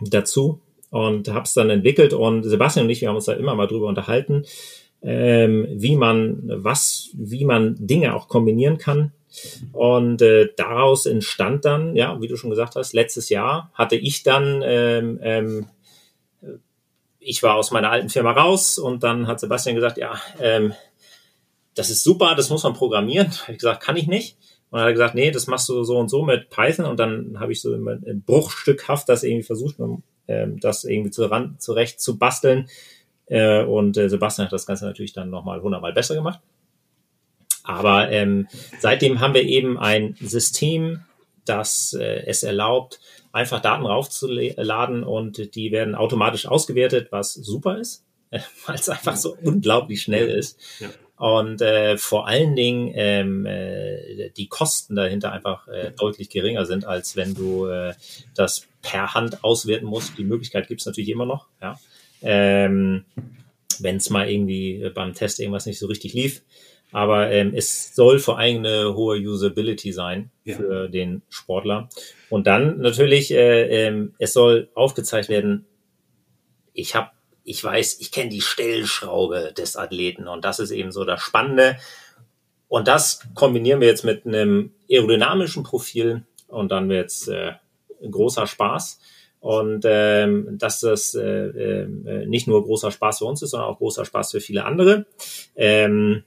dazu 0.00 0.60
und 0.90 1.28
habe 1.28 1.44
es 1.44 1.54
dann 1.54 1.70
entwickelt 1.70 2.12
und 2.12 2.44
Sebastian 2.44 2.86
und 2.86 2.90
ich, 2.90 3.00
wir 3.00 3.08
haben 3.08 3.16
uns 3.16 3.24
da 3.26 3.32
immer 3.32 3.54
mal 3.54 3.66
drüber 3.66 3.86
unterhalten, 3.86 4.44
ähm, 5.02 5.66
wie 5.70 5.96
man 5.96 6.42
was, 6.44 7.10
wie 7.14 7.44
man 7.44 7.76
Dinge 7.78 8.14
auch 8.14 8.28
kombinieren 8.28 8.78
kann 8.78 9.12
und 9.72 10.22
äh, 10.22 10.50
daraus 10.56 11.06
entstand 11.06 11.64
dann, 11.64 11.96
ja, 11.96 12.20
wie 12.20 12.28
du 12.28 12.36
schon 12.36 12.50
gesagt 12.50 12.76
hast, 12.76 12.92
letztes 12.92 13.28
Jahr 13.28 13.70
hatte 13.74 13.96
ich 13.96 14.22
dann, 14.22 14.62
ähm, 14.64 15.18
ähm, 15.22 15.66
ich 17.18 17.42
war 17.42 17.56
aus 17.56 17.70
meiner 17.70 17.90
alten 17.90 18.10
Firma 18.10 18.32
raus 18.32 18.78
und 18.78 19.02
dann 19.02 19.26
hat 19.26 19.40
Sebastian 19.40 19.74
gesagt, 19.74 19.98
ja, 19.98 20.20
ähm, 20.40 20.74
das 21.74 21.90
ist 21.90 22.04
super, 22.04 22.34
das 22.36 22.50
muss 22.50 22.62
man 22.62 22.74
programmieren. 22.74 23.32
Ich 23.48 23.58
gesagt, 23.58 23.82
kann 23.82 23.96
ich 23.96 24.06
nicht. 24.06 24.36
Und 24.74 24.80
dann 24.80 24.86
hat 24.86 24.90
er 24.90 24.94
gesagt, 24.94 25.14
nee, 25.14 25.30
das 25.30 25.46
machst 25.46 25.68
du 25.68 25.84
so 25.84 25.98
und 25.98 26.08
so 26.08 26.24
mit 26.24 26.50
Python. 26.50 26.86
Und 26.86 26.98
dann 26.98 27.38
habe 27.38 27.52
ich 27.52 27.60
so 27.60 27.72
ein 27.72 28.24
bruchstückhaft 28.26 29.08
das 29.08 29.22
irgendwie 29.22 29.44
versucht, 29.44 29.76
ähm, 30.26 30.58
das 30.58 30.82
irgendwie 30.82 31.12
zurecht 31.12 32.00
zu 32.00 32.18
basteln. 32.18 32.68
Äh, 33.26 33.62
und 33.62 33.96
äh, 33.96 34.08
Sebastian 34.08 34.46
hat 34.46 34.52
das 34.52 34.66
Ganze 34.66 34.84
natürlich 34.84 35.12
dann 35.12 35.30
nochmal 35.30 35.62
hundertmal 35.62 35.92
besser 35.92 36.16
gemacht. 36.16 36.40
Aber 37.62 38.10
ähm, 38.10 38.48
seitdem 38.80 39.20
haben 39.20 39.34
wir 39.34 39.44
eben 39.44 39.78
ein 39.78 40.16
System, 40.20 41.02
das 41.44 41.92
äh, 41.92 42.24
es 42.26 42.42
erlaubt, 42.42 42.98
einfach 43.30 43.62
Daten 43.62 43.86
raufzuladen 43.86 45.04
und 45.04 45.54
die 45.54 45.70
werden 45.70 45.94
automatisch 45.94 46.46
ausgewertet, 46.46 47.12
was 47.12 47.32
super 47.32 47.78
ist, 47.78 48.04
weil 48.66 48.74
es 48.74 48.88
einfach 48.88 49.14
so 49.14 49.36
unglaublich 49.40 50.02
schnell 50.02 50.28
ist. 50.28 50.58
Ja. 50.80 50.88
Und 51.16 51.62
äh, 51.62 51.96
vor 51.96 52.26
allen 52.26 52.56
Dingen 52.56 52.90
ähm, 52.94 53.46
äh, 53.46 54.30
die 54.36 54.48
Kosten 54.48 54.96
dahinter 54.96 55.32
einfach 55.32 55.68
äh, 55.68 55.92
deutlich 55.92 56.28
geringer 56.28 56.66
sind, 56.66 56.86
als 56.86 57.16
wenn 57.16 57.34
du 57.34 57.66
äh, 57.66 57.94
das 58.34 58.66
per 58.82 59.14
Hand 59.14 59.44
auswerten 59.44 59.86
musst. 59.86 60.18
Die 60.18 60.24
Möglichkeit 60.24 60.66
gibt 60.66 60.80
es 60.80 60.86
natürlich 60.86 61.10
immer 61.10 61.26
noch. 61.26 61.46
Ja. 61.62 61.78
Ähm, 62.22 63.04
wenn 63.80 63.96
es 63.96 64.10
mal 64.10 64.28
irgendwie 64.28 64.90
beim 64.94 65.14
Test 65.14 65.40
irgendwas 65.40 65.66
nicht 65.66 65.78
so 65.78 65.86
richtig 65.86 66.14
lief. 66.14 66.42
Aber 66.94 67.30
ähm, 67.32 67.52
es 67.56 67.94
soll 67.94 68.20
vor 68.20 68.38
allem 68.38 68.58
eine 68.58 68.94
hohe 68.94 69.18
Usability 69.18 69.92
sein 69.92 70.30
ja. 70.44 70.56
für 70.56 70.88
den 70.88 71.22
Sportler. 71.28 71.88
Und 72.30 72.46
dann 72.46 72.78
natürlich, 72.78 73.32
äh, 73.32 73.86
ähm, 73.86 74.14
es 74.18 74.32
soll 74.32 74.68
aufgezeigt 74.74 75.28
werden, 75.28 75.66
ich 76.72 76.94
habe, 76.94 77.10
ich 77.44 77.62
weiß, 77.62 78.00
ich 78.00 78.10
kenne 78.10 78.30
die 78.30 78.40
Stellschraube 78.40 79.52
des 79.56 79.76
Athleten 79.76 80.26
und 80.26 80.44
das 80.44 80.58
ist 80.58 80.70
eben 80.70 80.90
so 80.90 81.04
das 81.04 81.20
Spannende. 81.20 81.76
Und 82.68 82.88
das 82.88 83.20
kombinieren 83.34 83.80
wir 83.80 83.88
jetzt 83.88 84.04
mit 84.04 84.26
einem 84.26 84.72
aerodynamischen 84.90 85.62
Profil 85.62 86.24
und 86.48 86.72
dann 86.72 86.88
wird 86.88 87.10
es 87.10 87.28
äh, 87.28 87.52
großer 88.10 88.46
Spaß. 88.46 88.98
Und 89.40 89.84
ähm, 89.86 90.56
dass 90.58 90.80
das 90.80 91.14
äh, 91.14 91.22
äh, 91.22 92.26
nicht 92.26 92.48
nur 92.48 92.64
großer 92.64 92.90
Spaß 92.90 93.18
für 93.18 93.26
uns 93.26 93.42
ist, 93.42 93.50
sondern 93.50 93.68
auch 93.68 93.78
großer 93.78 94.06
Spaß 94.06 94.32
für 94.32 94.40
viele 94.40 94.64
andere. 94.64 95.04
Ähm, 95.54 96.24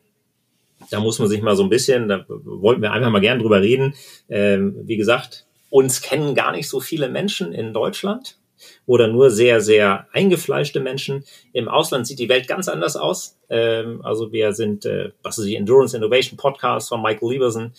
da 0.92 1.00
muss 1.00 1.18
man 1.18 1.28
sich 1.28 1.42
mal 1.42 1.56
so 1.56 1.64
ein 1.64 1.70
bisschen, 1.70 2.08
da 2.08 2.26
wollten 2.28 2.84
wir 2.84 2.92
einfach 2.92 3.10
mal 3.10 3.20
gern 3.20 3.40
drüber 3.40 3.62
reden. 3.62 3.96
Ähm, 4.30 4.76
wie 4.84 4.98
gesagt, 4.98 5.48
uns 5.72 6.02
kennen 6.04 6.36
gar 6.36 6.52
nicht 6.52 6.70
so 6.70 6.80
viele 6.80 7.10
Menschen 7.10 7.54
in 7.54 7.74
Deutschland 7.74 8.37
oder 8.86 9.08
nur 9.08 9.30
sehr, 9.30 9.62
sehr 9.62 10.08
eingefleischte 10.12 10.80
Menschen. 10.80 11.24
Im 11.54 11.68
Ausland 11.68 12.08
sieht 12.08 12.20
die 12.20 12.30
Welt 12.30 12.48
ganz 12.48 12.68
anders 12.68 12.96
aus. 12.96 13.38
Ähm, 13.50 14.02
also 14.04 14.32
wir 14.32 14.54
sind, 14.54 14.86
äh, 14.86 15.12
was 15.24 15.38
ist 15.38 15.48
die 15.48 15.56
Endurance 15.56 15.96
Innovation 15.96 16.38
Podcast 16.38 16.90
von 16.90 17.02
Michael 17.02 17.32
Lieberson. 17.32 17.74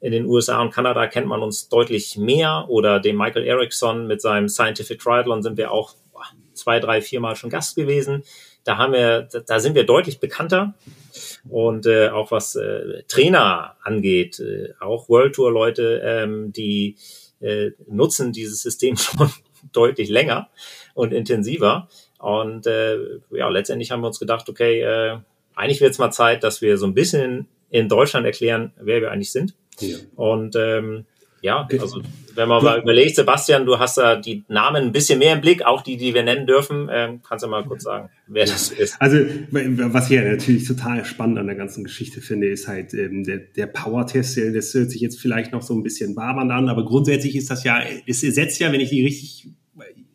In 0.00 0.12
den 0.12 0.24
USA 0.24 0.62
und 0.62 0.72
Kanada 0.72 1.06
kennt 1.06 1.26
man 1.26 1.42
uns 1.42 1.68
deutlich 1.68 2.16
mehr 2.16 2.66
oder 2.68 3.00
dem 3.00 3.16
Michael 3.16 3.46
Erickson 3.46 4.06
mit 4.06 4.22
seinem 4.22 4.48
Scientific 4.48 4.98
Triathlon 4.98 5.42
sind 5.42 5.58
wir 5.58 5.70
auch 5.72 5.94
zwei, 6.54 6.78
drei, 6.80 7.00
viermal 7.00 7.36
schon 7.36 7.50
Gast 7.50 7.76
gewesen. 7.76 8.22
Da 8.64 8.76
haben 8.76 8.92
wir, 8.92 9.28
da 9.46 9.58
sind 9.58 9.74
wir 9.74 9.84
deutlich 9.84 10.20
bekannter. 10.20 10.74
Und 11.48 11.86
äh, 11.86 12.08
auch 12.10 12.30
was 12.30 12.54
äh, 12.56 13.02
Trainer 13.08 13.76
angeht, 13.82 14.38
äh, 14.38 14.74
auch 14.80 15.08
World 15.08 15.34
Tour 15.34 15.50
Leute, 15.50 16.00
ähm, 16.04 16.52
die 16.52 16.96
äh, 17.40 17.70
nutzen 17.88 18.32
dieses 18.32 18.62
System 18.62 18.96
schon 18.96 19.30
deutlich 19.72 20.08
länger 20.08 20.48
und 20.94 21.12
intensiver. 21.12 21.88
Und 22.18 22.66
äh, 22.66 22.98
ja, 23.30 23.48
letztendlich 23.48 23.90
haben 23.90 24.02
wir 24.02 24.08
uns 24.08 24.18
gedacht, 24.18 24.48
okay, 24.48 24.80
äh, 24.80 25.18
eigentlich 25.54 25.80
wird 25.80 25.92
es 25.92 25.98
mal 25.98 26.10
Zeit, 26.10 26.44
dass 26.44 26.60
wir 26.60 26.76
so 26.78 26.86
ein 26.86 26.94
bisschen 26.94 27.48
in 27.70 27.88
Deutschland 27.88 28.26
erklären, 28.26 28.72
wer 28.76 29.00
wir 29.00 29.10
eigentlich 29.10 29.32
sind. 29.32 29.54
Ja. 29.80 29.96
Und 30.16 30.56
ähm, 30.56 31.06
ja, 31.42 31.66
also 31.78 32.02
wenn 32.34 32.48
man 32.48 32.62
mal 32.62 32.80
überlegt, 32.80 33.16
Sebastian, 33.16 33.64
du 33.66 33.78
hast 33.78 33.96
da 33.96 34.16
die 34.16 34.44
Namen 34.48 34.84
ein 34.84 34.92
bisschen 34.92 35.18
mehr 35.18 35.34
im 35.34 35.40
Blick, 35.40 35.62
auch 35.64 35.82
die, 35.82 35.96
die 35.96 36.14
wir 36.14 36.22
nennen 36.22 36.46
dürfen. 36.46 36.88
Ähm, 36.90 37.20
kannst 37.26 37.44
du 37.44 37.48
mal 37.48 37.64
kurz 37.64 37.84
sagen, 37.84 38.10
wer 38.26 38.46
das 38.46 38.70
ist? 38.70 38.96
Also 39.00 39.18
was 39.50 40.10
ich 40.10 40.16
ja 40.16 40.22
natürlich 40.22 40.66
total 40.66 41.04
spannend 41.04 41.38
an 41.38 41.46
der 41.46 41.56
ganzen 41.56 41.84
Geschichte 41.84 42.20
finde, 42.20 42.48
ist 42.48 42.68
halt 42.68 42.94
ähm, 42.94 43.24
der, 43.24 43.38
der 43.38 43.66
Power-Test. 43.66 44.38
Das 44.54 44.74
hört 44.74 44.90
sich 44.90 45.00
jetzt 45.00 45.20
vielleicht 45.20 45.52
noch 45.52 45.62
so 45.62 45.74
ein 45.74 45.82
bisschen 45.82 46.14
wabernd 46.16 46.52
an, 46.52 46.68
aber 46.68 46.84
grundsätzlich 46.84 47.36
ist 47.36 47.50
das 47.50 47.64
ja, 47.64 47.82
es 48.06 48.22
ersetzt 48.22 48.60
ja, 48.60 48.72
wenn 48.72 48.80
ich 48.80 48.90
die 48.90 49.04
richtig 49.04 49.48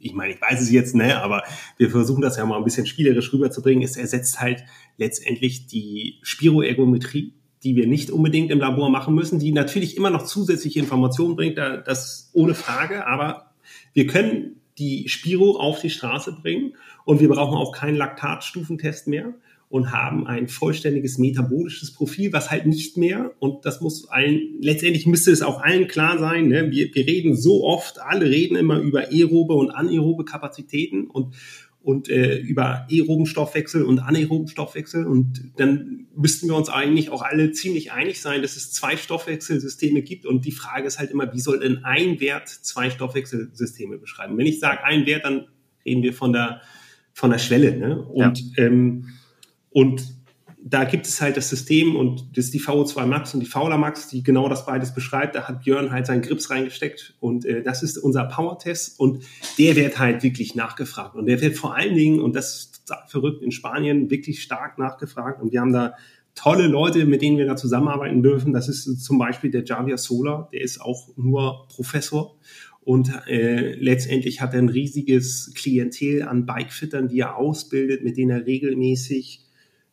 ich 0.06 0.14
meine, 0.14 0.34
ich 0.34 0.42
weiß 0.42 0.62
es 0.62 0.70
jetzt, 0.70 0.94
ne, 0.94 1.20
aber 1.20 1.42
wir 1.78 1.90
versuchen 1.90 2.22
das 2.22 2.38
ja 2.38 2.46
mal 2.46 2.58
ein 2.58 2.64
bisschen 2.64 2.86
spielerisch 2.86 3.34
rüberzubringen. 3.34 3.84
Es 3.84 3.98
ersetzt 3.98 4.40
halt 4.40 4.64
letztendlich 4.98 5.66
die 5.66 6.20
Spiroergometrie 6.22 7.34
die 7.66 7.76
wir 7.76 7.88
nicht 7.88 8.12
unbedingt 8.12 8.52
im 8.52 8.60
Labor 8.60 8.90
machen 8.90 9.16
müssen, 9.16 9.40
die 9.40 9.52
natürlich 9.52 9.98
immer 9.98 10.12
noch 10.12 10.24
zusätzliche 10.24 10.80
Informationen 10.80 11.36
bringt, 11.36 11.58
das 11.58 12.30
ohne 12.32 12.54
Frage, 12.54 13.08
aber 13.08 13.52
wir 13.94 14.06
können 14.08 14.62
die 14.78 15.10
Spiro 15.10 15.58
auf 15.58 15.82
die 15.82 15.90
Straße 15.90 16.34
bringen 16.34 16.76
und 17.06 17.20
wir 17.20 17.30
brauchen 17.30 17.58
auch 17.58 17.72
keinen 17.72 17.98
Laktatstufentest 17.98 19.08
mehr 19.08 19.34
und 19.68 19.92
haben 19.92 20.28
ein 20.28 20.48
vollständiges 20.48 21.18
metabolisches 21.18 21.92
Profil, 21.92 22.32
was 22.32 22.52
halt 22.52 22.68
nicht 22.68 22.98
mehr, 22.98 23.32
und 23.40 23.66
das 23.66 23.82
muss 23.82 24.08
allen, 24.10 24.62
letztendlich 24.62 25.08
müsste 25.08 25.32
es 25.32 25.42
auch 25.42 25.62
allen 25.62 25.88
klar 25.88 26.20
sein, 26.20 26.50
ne? 26.50 26.70
wir, 26.72 26.94
wir 26.94 27.08
reden 27.08 27.36
so 27.36 27.64
oft, 27.64 28.00
alle 28.00 28.30
reden 28.30 28.56
immer 28.56 28.78
über 28.80 29.10
aerobe 29.12 29.56
und 29.56 29.72
anaerobe 29.72 30.24
Kapazitäten 30.24 31.08
und 31.08 31.34
und 31.86 32.10
äh, 32.10 32.38
über 32.40 32.88
aeroben 32.90 33.28
Stoffwechsel 33.28 33.84
und 33.84 34.00
anaeroben 34.00 34.48
Stoffwechsel. 34.48 35.06
Und 35.06 35.52
dann 35.58 36.08
müssten 36.16 36.48
wir 36.48 36.56
uns 36.56 36.68
eigentlich 36.68 37.12
auch 37.12 37.22
alle 37.22 37.52
ziemlich 37.52 37.92
einig 37.92 38.22
sein, 38.22 38.42
dass 38.42 38.56
es 38.56 38.72
zwei 38.72 38.98
Stoffwechselsysteme 38.98 40.02
gibt. 40.02 40.26
Und 40.26 40.46
die 40.46 40.52
Frage 40.52 40.88
ist 40.88 40.98
halt 40.98 41.12
immer, 41.12 41.32
wie 41.32 41.40
soll 41.40 41.60
denn 41.60 41.86
ein 41.86 42.20
Wert 42.20 42.50
zwei 42.50 42.90
Stoffwechselsysteme 42.90 44.00
beschreiben? 44.00 44.36
Wenn 44.36 44.48
ich 44.48 44.60
sage 44.60 44.84
ein 44.84 45.06
Wert, 45.06 45.26
dann 45.26 45.46
reden 45.86 46.02
wir 46.02 46.14
von 46.14 46.34
der, 46.34 46.62
von 47.14 47.30
der 47.30 47.38
Schwelle. 47.38 47.78
Ne? 47.78 48.02
Und, 48.02 48.40
ja. 48.58 48.64
ähm, 48.66 49.10
und 49.70 50.02
da 50.68 50.84
gibt 50.84 51.06
es 51.06 51.22
halt 51.22 51.38
das 51.38 51.50
System 51.50 51.96
und 51.96 52.36
das 52.36 52.46
ist 52.46 52.56
die 52.56 52.60
VO2 52.60 53.06
Max 53.06 53.36
und 53.36 53.40
die 53.40 53.46
Fauler 53.46 53.78
Max, 53.78 54.08
die 54.08 54.24
genau 54.24 54.50
das 54.50 54.66
beides 54.66 54.96
beschreibt. 54.96 55.36
Da 55.36 55.48
hat 55.48 55.64
Björn 55.64 55.92
halt 55.92 56.08
seinen 56.08 56.24
Grips 56.24 56.50
reingesteckt 56.50 57.14
und 57.20 57.46
äh, 57.46 57.62
das 57.62 57.84
ist 57.84 58.00
unser 58.00 58.26
Power-Test 58.26 59.00
und 59.00 59.24
der 59.60 59.76
wird 59.76 60.00
halt 60.00 60.24
wirklich 60.24 60.56
nachgefragt 60.56 61.16
und 61.16 61.28
der 61.28 61.40
wird 61.40 61.56
vor 61.56 61.76
allen 61.76 61.94
Dingen, 61.94 62.20
und 62.20 62.36
das 62.36 62.56
ist 62.56 62.82
verrückt, 63.08 63.44
in 63.44 63.52
Spanien 63.52 64.10
wirklich 64.10 64.42
stark 64.42 64.80
nachgefragt 64.80 65.40
und 65.40 65.52
wir 65.52 65.62
haben 65.62 65.72
da 65.72 65.94
tolle 66.34 66.66
Leute, 66.66 67.06
mit 67.06 67.22
denen 67.22 67.38
wir 67.38 67.46
da 67.46 67.56
zusammenarbeiten 67.56 68.24
dürfen. 68.24 68.52
Das 68.52 68.68
ist 68.68 69.04
zum 69.04 69.20
Beispiel 69.20 69.52
der 69.52 69.64
Javier 69.64 70.00
Sola, 70.00 70.50
der 70.52 70.62
ist 70.62 70.82
auch 70.82 71.10
nur 71.16 71.68
Professor 71.68 72.40
und 72.82 73.12
äh, 73.28 73.76
letztendlich 73.76 74.42
hat 74.42 74.54
er 74.54 74.64
ein 74.64 74.70
riesiges 74.70 75.54
Klientel 75.54 76.24
an 76.24 76.48
Bikefittern, 76.48 77.08
die 77.08 77.20
er 77.20 77.38
ausbildet, 77.38 78.04
mit 78.04 78.18
denen 78.18 78.32
er 78.32 78.48
regelmäßig 78.48 79.45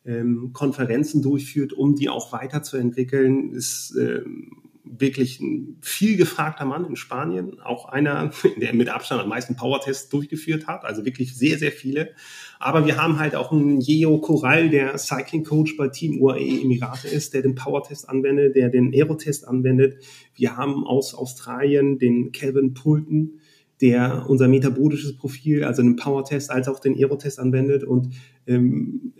ähm, 0.05 0.51
Konferenzen 0.53 1.21
durchführt, 1.21 1.73
um 1.73 1.95
die 1.95 2.09
auch 2.09 2.31
weiterzuentwickeln, 2.33 3.51
ist 3.51 3.95
ähm, 3.99 4.63
wirklich 4.99 5.39
ein 5.39 5.77
viel 5.81 6.17
gefragter 6.17 6.65
Mann 6.65 6.85
in 6.85 6.95
Spanien, 6.95 7.59
auch 7.61 7.85
einer, 7.85 8.31
der 8.61 8.73
mit 8.73 8.89
Abstand 8.89 9.21
am 9.21 9.29
meisten 9.29 9.55
Powertests 9.55 10.09
durchgeführt 10.09 10.67
hat, 10.67 10.85
also 10.85 11.05
wirklich 11.05 11.35
sehr, 11.35 11.57
sehr 11.57 11.71
viele. 11.71 12.11
Aber 12.59 12.85
wir 12.85 13.01
haben 13.01 13.19
halt 13.19 13.35
auch 13.35 13.51
einen 13.51 13.79
Jeo 13.79 14.19
Corral, 14.19 14.69
der 14.69 14.97
Cycling 14.97 15.43
Coach 15.43 15.77
bei 15.77 15.87
Team 15.87 16.21
UAE 16.21 16.61
Emirate 16.61 17.07
ist, 17.07 17.33
der 17.33 17.41
den 17.41 17.55
Powertest 17.55 18.07
anwendet, 18.07 18.55
der 18.55 18.69
den 18.69 18.93
Aerotest 18.93 19.47
anwendet. 19.47 20.03
Wir 20.35 20.57
haben 20.57 20.85
aus 20.85 21.13
Australien 21.13 21.97
den 21.97 22.31
Kevin 22.31 22.73
Pulten, 22.73 23.39
der 23.81 24.25
unser 24.29 24.47
metabolisches 24.47 25.17
Profil, 25.17 25.63
also 25.63 25.81
den 25.81 25.95
Powertest 25.95 26.51
als 26.51 26.67
auch 26.67 26.79
den 26.79 26.95
Aerotest 26.95 27.39
anwendet 27.39 27.83
und 27.83 28.13
ähm, 28.47 29.13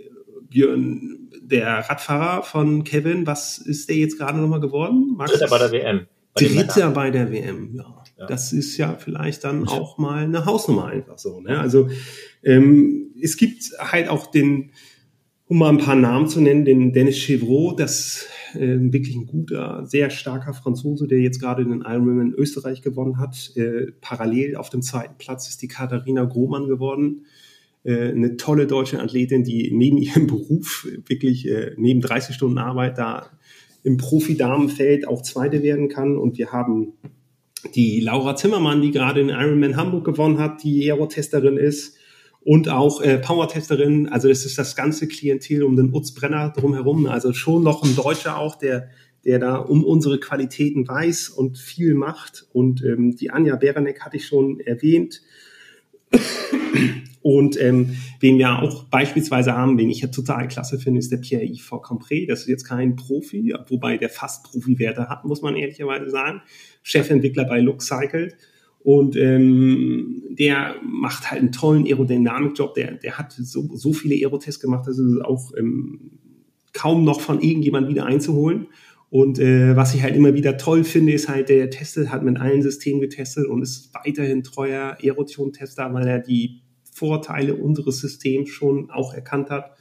Björn, 0.53 1.29
der 1.41 1.79
Radfahrer 1.89 2.43
von 2.43 2.83
Kevin, 2.83 3.25
was 3.25 3.57
ist 3.57 3.89
der 3.89 3.97
jetzt 3.97 4.19
gerade 4.19 4.37
nochmal 4.37 4.59
geworden? 4.59 5.15
Max? 5.17 5.31
Dritter 5.31 5.49
bei 5.49 5.57
der 5.57 5.71
WM. 5.71 6.07
Bei 6.35 6.45
Dritter 6.45 6.91
bei 6.91 7.11
der 7.11 7.31
WM, 7.31 7.75
ja. 7.75 8.03
ja. 8.19 8.25
Das 8.27 8.53
ist 8.53 8.77
ja 8.77 8.95
vielleicht 8.95 9.43
dann 9.43 9.67
auch 9.67 9.97
mal 9.97 10.23
eine 10.23 10.45
Hausnummer 10.45 10.87
einfach 10.87 11.17
so. 11.17 11.41
Ne? 11.41 11.59
Also 11.59 11.89
ähm, 12.43 13.13
es 13.19 13.35
gibt 13.37 13.71
halt 13.79 14.09
auch 14.09 14.27
den, 14.27 14.71
um 15.47 15.57
mal 15.57 15.69
ein 15.69 15.79
paar 15.79 15.95
Namen 15.95 16.27
zu 16.27 16.39
nennen, 16.39 16.65
den 16.65 16.93
Dennis 16.93 17.17
Chevreau, 17.17 17.73
das 17.73 18.27
äh, 18.53 18.77
wirklich 18.79 19.15
ein 19.15 19.25
guter, 19.25 19.87
sehr 19.87 20.11
starker 20.11 20.53
Franzose, 20.53 21.07
der 21.07 21.19
jetzt 21.19 21.39
gerade 21.39 21.65
den 21.65 21.81
Ironman 21.81 22.27
in 22.27 22.33
Österreich 22.33 22.83
gewonnen 22.83 23.17
hat. 23.17 23.51
Äh, 23.55 23.91
parallel 24.01 24.55
auf 24.55 24.69
dem 24.69 24.83
zweiten 24.83 25.15
Platz 25.17 25.49
ist 25.49 25.63
die 25.63 25.67
Katharina 25.67 26.25
Grohmann 26.25 26.67
geworden 26.67 27.25
eine 27.91 28.37
tolle 28.37 28.67
deutsche 28.67 28.99
Athletin, 28.99 29.43
die 29.43 29.71
neben 29.71 29.97
ihrem 29.97 30.27
Beruf 30.27 30.87
wirklich 31.07 31.47
äh, 31.47 31.73
neben 31.77 32.01
30 32.01 32.35
Stunden 32.35 32.57
Arbeit 32.57 32.97
da 32.97 33.29
im 33.83 33.97
Profi-Damenfeld 33.97 35.07
auch 35.07 35.21
Zweite 35.21 35.61
werden 35.61 35.89
kann. 35.89 36.17
Und 36.17 36.37
wir 36.37 36.51
haben 36.51 36.93
die 37.75 37.99
Laura 37.99 38.35
Zimmermann, 38.35 38.81
die 38.81 38.91
gerade 38.91 39.21
in 39.21 39.29
Ironman 39.29 39.75
Hamburg 39.75 40.05
gewonnen 40.05 40.39
hat, 40.39 40.63
die 40.63 40.89
Aerotesterin 40.89 41.57
ist 41.57 41.97
und 42.41 42.69
auch 42.69 43.01
äh, 43.01 43.17
Power-Testerin. 43.17 44.07
Also 44.07 44.29
das 44.29 44.45
ist 44.45 44.57
das 44.57 44.75
ganze 44.75 45.07
Klientel 45.07 45.63
um 45.63 45.75
den 45.75 45.93
Utz 45.93 46.13
Brenner 46.13 46.53
drumherum. 46.55 47.05
Also 47.05 47.33
schon 47.33 47.63
noch 47.63 47.83
ein 47.83 47.95
Deutscher 47.95 48.37
auch, 48.37 48.55
der 48.55 48.89
der 49.25 49.39
da 49.39 49.55
um 49.55 49.83
unsere 49.83 50.19
Qualitäten 50.19 50.87
weiß 50.87 51.29
und 51.29 51.57
viel 51.57 51.93
macht. 51.93 52.45
Und 52.51 52.83
ähm, 52.83 53.15
die 53.15 53.31
Anja 53.31 53.55
Beranek 53.55 54.01
hatte 54.01 54.17
ich 54.17 54.25
schon 54.25 54.59
erwähnt. 54.59 55.21
Und 57.23 57.59
ähm, 57.59 57.95
wen 58.19 58.37
wir 58.37 58.61
auch 58.61 58.83
beispielsweise 58.83 59.53
haben, 59.53 59.77
wen 59.77 59.89
ich 59.89 60.01
ja 60.01 60.09
total 60.09 60.49
klasse 60.49 60.77
finde, 60.77 60.99
ist 60.99 61.09
der 61.09 61.17
Pierre-Yves 61.17 61.71
Compré. 61.71 62.27
Das 62.27 62.41
ist 62.41 62.49
jetzt 62.49 62.65
kein 62.65 62.97
Profi, 62.97 63.53
wobei 63.69 63.97
der 63.97 64.09
fast 64.09 64.43
Profi-Werte 64.43 65.07
hat, 65.07 65.23
muss 65.23 65.41
man 65.41 65.55
ehrlicherweise 65.55 66.09
sagen. 66.09 66.41
Chefentwickler 66.83 67.45
bei 67.45 67.61
Luxcycle. 67.61 68.33
Und 68.83 69.15
ähm, 69.15 70.23
der 70.31 70.75
macht 70.85 71.31
halt 71.31 71.39
einen 71.39 71.53
tollen 71.53 71.85
Aerodynamik-Job. 71.85 72.73
Der, 72.73 72.91
der 72.95 73.17
hat 73.17 73.31
so, 73.31 73.69
so 73.73 73.93
viele 73.93 74.15
Aerotests 74.15 74.59
gemacht, 74.59 74.85
dass 74.85 74.97
es 74.97 75.21
auch 75.21 75.53
ähm, 75.57 76.11
kaum 76.73 77.05
noch 77.05 77.21
von 77.21 77.39
irgendjemand 77.39 77.87
wieder 77.87 78.05
einzuholen. 78.05 78.67
Und 79.13 79.37
äh, 79.37 79.75
was 79.75 79.93
ich 79.93 80.01
halt 80.01 80.15
immer 80.15 80.33
wieder 80.33 80.57
toll 80.57 80.83
finde, 80.83 81.13
ist 81.13 81.29
halt, 81.29 81.47
der 81.47 81.69
testet, 81.69 82.09
hat 82.09 82.23
mit 82.23 82.39
allen 82.39 82.63
Systemen 82.63 82.99
getestet 82.99 83.45
und 83.45 83.61
ist 83.61 83.93
weiterhin 83.93 84.41
treuer 84.41 84.97
Erosion-Tester, 84.99 85.93
weil 85.93 86.07
er 86.07 86.17
die 86.17 86.63
Vorteile 86.91 87.53
unseres 87.53 87.99
Systems 87.99 88.49
schon 88.49 88.89
auch 88.89 89.13
erkannt 89.13 89.51
hat. 89.51 89.77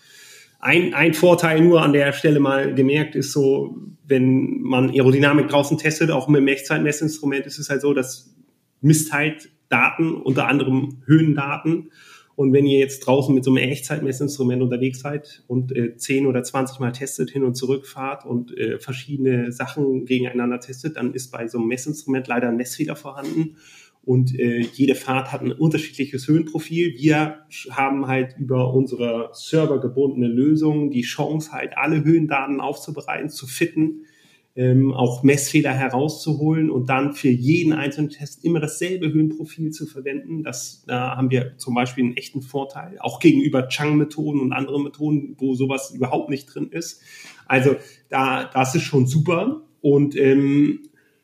Ein, 0.61 0.93
ein 0.93 1.15
Vorteil 1.15 1.63
nur 1.63 1.81
an 1.81 1.95
der 1.95 2.13
Stelle 2.13 2.41
mal 2.41 2.75
gemerkt 2.75 3.15
ist 3.15 3.33
so, 3.33 3.75
wenn 4.07 4.61
man 4.61 4.91
Aerodynamik 4.91 5.49
draußen 5.49 5.79
testet, 5.79 6.11
auch 6.11 6.29
mit 6.29 6.43
dem 6.43 6.49
Echtzeitmessinstrument, 6.49 7.47
ist 7.47 7.59
es 7.59 7.71
halt 7.71 7.81
so, 7.81 7.95
dass 7.95 8.37
misst 8.83 9.15
halt 9.15 9.49
Daten, 9.71 10.13
unter 10.13 10.47
anderem 10.47 11.01
Höhendaten. 11.07 11.91
Und 12.35 12.53
wenn 12.53 12.67
ihr 12.67 12.79
jetzt 12.79 13.01
draußen 13.01 13.35
mit 13.35 13.45
so 13.45 13.51
einem 13.51 13.59
Echtzeitmessinstrument 13.59 14.63
unterwegs 14.63 15.01
seid 15.01 15.45
und 15.49 15.77
äh, 15.77 15.97
10 15.97 16.27
oder 16.27 16.43
20 16.43 16.81
Mal 16.81 16.93
testet, 16.93 17.31
hin 17.31 17.45
und 17.45 17.55
zurück 17.55 17.87
fahrt 17.87 18.25
und 18.25 18.57
äh, 18.57 18.79
verschiedene 18.79 19.53
Sachen 19.53 20.07
gegeneinander 20.07 20.61
testet, 20.61 20.97
dann 20.97 21.13
ist 21.15 21.31
bei 21.31 21.47
so 21.49 21.59
einem 21.59 21.69
Messinstrument 21.69 22.27
leider 22.29 22.49
ein 22.49 22.57
Messfehler 22.57 22.97
vorhanden 22.97 23.57
und 24.05 24.37
äh, 24.39 24.59
jede 24.59 24.97
Fahrt 24.97 25.31
hat 25.33 25.43
ein 25.43 25.53
unterschiedliches 25.53 26.27
Höhenprofil. 26.27 26.97
Wir 26.99 27.45
haben 27.71 28.09
halt 28.09 28.35
über 28.37 28.75
unsere 28.75 29.31
servergebundene 29.33 30.27
Lösung 30.27 30.91
die 30.91 31.03
Chance, 31.03 31.53
halt 31.53 31.77
alle 31.77 32.03
Höhendaten 32.03 32.61
aufzubereiten, 32.61 33.31
zu 33.31 33.47
fitten, 33.47 34.07
ähm, 34.55 34.93
auch 34.93 35.23
Messfehler 35.23 35.73
herauszuholen 35.73 36.71
und 36.71 36.91
dann 36.91 37.15
für 37.15 37.29
jeden 37.31 37.73
einzelnen 37.73 38.11
Test 38.11 38.45
immer 38.45 38.61
dasselbe 38.61 39.11
Höhenprofil 39.13 39.71
zu 39.71 39.87
verwenden. 39.87 40.43
Das, 40.43 40.85
da 40.87 41.17
haben 41.17 41.31
wir 41.31 41.57
zum 41.57 41.75
Beispiel 41.75 42.05
einen 42.05 42.17
echten 42.17 42.43
Vorteil, 42.43 42.99
auch 43.01 43.19
gegenüber 43.19 43.69
Chang-Methoden 43.69 44.41
und 44.41 44.53
anderen 44.53 44.85
Methoden, 44.85 45.37
wo 45.39 45.55
sowas 45.55 45.93
überhaupt 45.95 46.29
nicht 46.29 46.47
drin 46.47 46.69
ist. 46.71 47.01
Also 47.47 47.77
da, 48.11 48.45
das 48.53 48.75
ist 48.75 48.83
schon 48.83 49.07
super 49.07 49.63
und 49.81 50.17
ähm, 50.17 50.81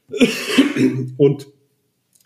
und 1.18 1.49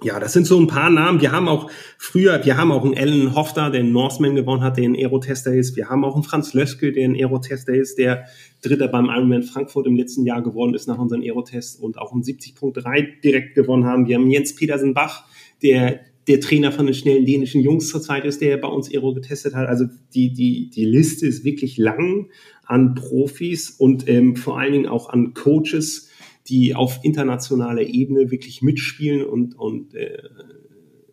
ja, 0.03 0.21
das 0.21 0.33
sind 0.33 0.47
so 0.47 0.59
ein 0.59 0.67
paar 0.67 0.91
Namen. 0.91 1.21
Wir 1.21 1.33
haben 1.33 1.49
auch 1.49 1.71
früher, 1.99 2.45
wir 2.45 2.57
haben 2.57 2.73
auch 2.73 2.85
einen 2.85 2.97
Alan 2.97 3.35
Hofter, 3.35 3.71
der 3.71 3.81
einen 3.81 3.93
Norseman 3.93 4.35
gewonnen 4.35 4.63
hat, 4.63 4.77
der 4.77 4.85
ein 4.85 4.97
Aerotester 4.97 5.53
ist. 5.55 5.77
Wir 5.77 5.89
haben 5.89 6.05
auch 6.05 6.15
einen 6.15 6.25
Franz 6.25 6.55
Löschke, 6.55 6.93
der 6.93 7.09
ein 7.09 7.15
Aerotester 7.15 7.75
ist, 7.75 7.99
der 7.99 8.25
Dritter 8.63 8.89
beim 8.89 9.07
Ironman 9.07 9.43
Frankfurt 9.43 9.87
im 9.87 9.97
letzten 9.97 10.25
Jahr 10.25 10.43
geworden 10.43 10.75
ist 10.75 10.87
nach 10.87 10.99
unserem 10.99 11.23
Aerotest 11.23 11.81
und 11.81 11.99
auch 11.99 12.13
einen 12.13 12.23
70.3 12.23 13.21
direkt 13.23 13.55
gewonnen 13.55 13.85
haben. 13.85 14.07
Wir 14.07 14.17
haben 14.17 14.31
Jens 14.31 14.55
Petersen 14.55 14.95
Bach, 14.95 15.25
der 15.63 16.01
der 16.29 16.41
Trainer 16.41 16.71
von 16.71 16.87
den 16.87 16.95
schnellen 16.95 17.27
dänischen 17.27 17.63
Jungs 17.63 17.89
zurzeit 17.89 18.25
ist, 18.25 18.41
der 18.41 18.57
bei 18.57 18.69
uns 18.69 18.89
Aero 18.93 19.13
getestet 19.13 19.55
hat. 19.55 19.69
Also 19.69 19.87
die, 20.15 20.33
die, 20.33 20.71
die 20.71 20.85
Liste 20.85 21.27
ist 21.27 21.45
wirklich 21.45 21.79
lang 21.79 22.29
an 22.65 22.95
Profis 22.95 23.71
und 23.71 24.09
ähm, 24.09 24.37
vor 24.37 24.59
allen 24.59 24.73
Dingen 24.73 24.87
auch 24.87 25.09
an 25.09 25.35
Coaches, 25.35 26.11
die 26.49 26.75
auf 26.75 27.01
internationaler 27.03 27.83
Ebene 27.83 28.31
wirklich 28.31 28.63
mitspielen 28.63 29.25
und, 29.25 29.57
und 29.59 29.95
äh, 29.95 30.19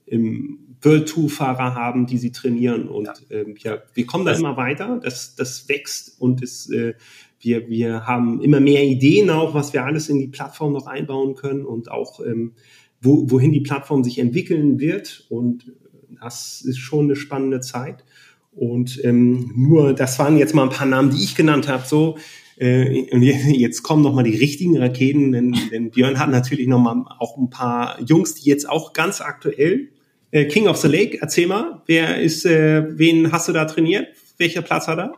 im 0.06 0.60
World 0.82 1.10
Tour 1.10 1.30
Fahrer 1.30 1.76
haben, 1.76 2.08
die 2.08 2.18
sie 2.18 2.32
trainieren 2.32 2.88
und 2.88 3.06
ja, 3.06 3.14
ähm, 3.30 3.56
ja 3.60 3.80
wir 3.94 4.06
kommen 4.06 4.26
da 4.26 4.34
immer 4.34 4.58
weiter. 4.58 5.00
Das, 5.04 5.36
das 5.36 5.68
wächst 5.68 6.20
und 6.20 6.42
es, 6.42 6.70
äh, 6.70 6.94
wir, 7.42 7.70
wir 7.70 8.08
haben 8.08 8.42
immer 8.42 8.60
mehr 8.60 8.84
Ideen 8.84 9.30
auch, 9.30 9.54
was 9.54 9.74
wir 9.74 9.86
alles 9.86 10.10
in 10.10 10.20
die 10.20 10.28
Plattform 10.28 10.74
noch 10.74 10.88
einbauen 10.88 11.36
können 11.36 11.66
und 11.66 11.92
auch 11.92 12.20
ähm, 12.26 12.54
wo, 13.02 13.30
wohin 13.30 13.52
die 13.52 13.62
Plattform 13.62 14.04
sich 14.04 14.20
entwickeln 14.20 14.80
wird 14.80 15.26
und 15.30 15.72
das 16.22 16.62
ist 16.62 16.80
schon 16.80 17.06
eine 17.06 17.16
spannende 17.16 17.62
Zeit. 17.62 18.04
Und 18.52 19.04
ähm, 19.06 19.54
nur, 19.56 19.94
das 19.94 20.20
waren 20.20 20.38
jetzt 20.38 20.54
mal 20.54 20.64
ein 20.64 20.70
paar 20.70 20.88
Namen, 20.88 21.12
die 21.12 21.24
ich 21.24 21.36
genannt 21.36 21.68
habe. 21.68 21.86
So, 21.86 22.18
äh, 22.60 23.10
und 23.12 23.22
jetzt 23.24 23.84
kommen 23.84 24.04
noch 24.04 24.14
mal 24.14 24.24
die 24.24 24.36
richtigen 24.36 24.78
Raketen, 24.78 25.32
denn, 25.32 25.58
denn 25.72 25.92
Björn 25.92 26.20
hat 26.20 26.30
natürlich 26.30 26.68
noch 26.68 26.80
mal 26.80 27.06
auch 27.20 27.38
ein 27.38 27.50
paar 27.50 28.00
Jungs, 28.02 28.36
die 28.36 28.50
jetzt 28.50 28.70
auch 28.70 28.92
ganz 28.92 29.22
aktuell 29.22 29.90
äh, 30.32 30.46
King 30.46 30.68
of 30.68 30.78
the 30.78 30.90
Lake. 30.90 31.18
Erzähl 31.22 31.48
mal, 31.48 31.82
wer 31.86 32.20
ist, 32.20 32.46
äh, 32.46 32.84
wen 32.98 33.32
hast 33.32 33.48
du 33.48 33.54
da 33.54 33.64
trainiert? 33.66 34.10
Welcher 34.38 34.62
Platz 34.62 34.88
hat 34.88 35.00
er? 35.00 35.14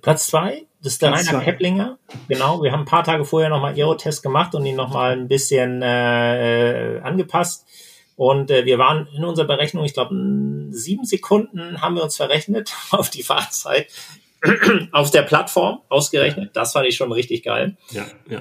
Platz 0.00 0.26
zwei, 0.26 0.66
das 0.82 0.94
ist 0.94 1.02
der 1.02 1.08
Platz 1.08 1.28
Rainer 1.28 1.38
zwei. 1.38 1.44
Keplinger. 1.44 1.98
Genau, 2.26 2.62
wir 2.62 2.72
haben 2.72 2.80
ein 2.80 2.86
paar 2.86 3.04
Tage 3.04 3.24
vorher 3.24 3.50
nochmal 3.50 3.74
Aerotest 3.74 4.22
gemacht 4.22 4.54
und 4.54 4.64
ihn 4.64 4.76
nochmal 4.76 5.12
ein 5.12 5.28
bisschen 5.28 5.82
äh, 5.82 7.00
angepasst. 7.02 7.66
Und 8.16 8.50
äh, 8.50 8.64
wir 8.64 8.78
waren 8.78 9.06
in 9.14 9.24
unserer 9.24 9.46
Berechnung, 9.46 9.84
ich 9.84 9.94
glaube, 9.94 10.14
sieben 10.70 11.04
Sekunden 11.04 11.80
haben 11.80 11.94
wir 11.94 12.02
uns 12.02 12.16
verrechnet 12.16 12.74
auf 12.90 13.10
die 13.10 13.22
Fahrzeit 13.22 13.88
auf 14.92 15.10
der 15.10 15.22
Plattform 15.22 15.80
ausgerechnet. 15.88 16.50
Das 16.54 16.72
fand 16.72 16.86
ich 16.86 16.96
schon 16.96 17.12
richtig 17.12 17.42
geil. 17.42 17.76
Ja, 17.90 18.06
ja. 18.28 18.40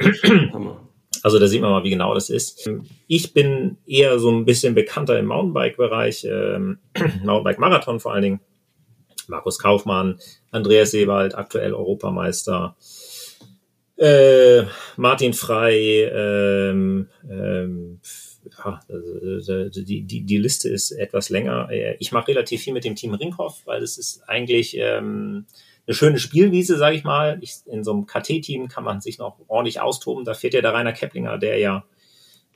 Hammer. 0.54 0.88
Also 1.24 1.40
da 1.40 1.48
sieht 1.48 1.62
man 1.62 1.72
mal, 1.72 1.84
wie 1.84 1.90
genau 1.90 2.14
das 2.14 2.30
ist. 2.30 2.70
Ich 3.08 3.34
bin 3.34 3.78
eher 3.86 4.20
so 4.20 4.30
ein 4.30 4.46
bisschen 4.46 4.76
bekannter 4.76 5.18
im 5.18 5.26
Mountainbike-Bereich, 5.26 6.26
ähm, 6.26 6.80
Mountainbike-Marathon 7.24 8.00
vor 8.00 8.14
allen 8.14 8.22
Dingen. 8.22 8.40
Markus 9.28 9.60
Kaufmann, 9.60 10.20
Andreas 10.52 10.92
Seewald, 10.92 11.36
aktuell 11.36 11.74
Europameister, 11.74 12.78
äh, 13.98 14.64
Martin 14.96 15.34
Frei, 15.34 16.10
ähm, 16.14 17.10
ähm, 17.30 18.00
ja, 18.58 18.80
also, 18.88 19.70
die, 19.70 20.04
die, 20.04 20.22
die 20.22 20.38
Liste 20.38 20.70
ist 20.70 20.92
etwas 20.92 21.30
länger. 21.30 21.70
Ich 22.00 22.12
mache 22.12 22.30
relativ 22.30 22.62
viel 22.62 22.74
mit 22.74 22.86
dem 22.86 22.96
Team 22.96 23.14
Ringhoff, 23.14 23.64
weil 23.66 23.84
es 23.84 23.98
ist 23.98 24.22
eigentlich 24.30 24.78
ähm, 24.78 25.46
eine 25.88 25.96
schöne 25.96 26.20
Spielwiese, 26.20 26.78
sage 26.78 26.96
ich 26.96 27.04
mal. 27.04 27.40
Ich, 27.42 27.60
in 27.66 27.84
so 27.84 27.94
einem 27.94 28.06
KT-Team 28.06 28.68
kann 28.68 28.84
man 28.84 29.02
sich 29.02 29.18
noch 29.18 29.38
ordentlich 29.48 29.80
austoben. 29.80 30.26
Da 30.26 30.34
fährt 30.34 30.54
ja 30.54 30.62
der 30.62 30.74
Rainer 30.74 30.94
Keplinger, 30.94 31.38
der 31.38 31.58
ja 31.60 31.86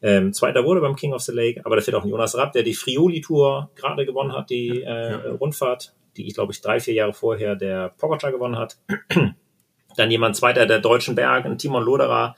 ähm, 0.01 0.33
Zweiter 0.33 0.65
wurde 0.65 0.81
beim 0.81 0.95
King 0.95 1.13
of 1.13 1.21
the 1.21 1.31
Lake, 1.31 1.61
aber 1.63 1.75
da 1.75 1.81
fährt 1.81 1.95
auch 1.95 2.03
ein 2.03 2.09
Jonas 2.09 2.35
Rapp, 2.35 2.53
der 2.53 2.63
die 2.63 2.73
Friuli-Tour 2.73 3.69
gerade 3.75 4.05
gewonnen 4.05 4.33
hat, 4.33 4.49
die 4.49 4.81
äh, 4.81 5.13
Rundfahrt, 5.13 5.93
die 6.17 6.27
ich 6.27 6.33
glaube 6.33 6.51
ich 6.51 6.61
drei, 6.61 6.79
vier 6.79 6.95
Jahre 6.95 7.13
vorher 7.13 7.55
der 7.55 7.89
Pogacar 7.89 8.31
gewonnen 8.31 8.57
hat. 8.57 8.77
Dann 9.95 10.11
jemand 10.11 10.35
Zweiter 10.35 10.65
der 10.65 10.79
Deutschen 10.79 11.15
Berg, 11.15 11.45
ein 11.45 11.57
Timon 11.57 11.83
Loderer, 11.83 12.35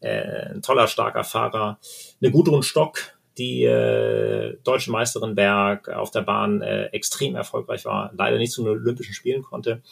äh, 0.00 0.54
ein 0.54 0.62
toller, 0.62 0.88
starker 0.88 1.24
Fahrer. 1.24 1.78
Eine 2.20 2.30
Gudrun 2.32 2.62
Stock, 2.62 2.98
die 3.38 3.64
äh, 3.64 4.56
deutsche 4.64 4.90
Meisterin 4.90 5.34
Berg 5.34 5.88
auf 5.88 6.10
der 6.10 6.22
Bahn 6.22 6.62
äh, 6.62 6.86
extrem 6.86 7.36
erfolgreich 7.36 7.84
war, 7.84 8.12
leider 8.16 8.38
nicht 8.38 8.52
zu 8.52 8.64
den 8.64 8.72
Olympischen 8.72 9.14
Spielen 9.14 9.42
konnte. 9.42 9.82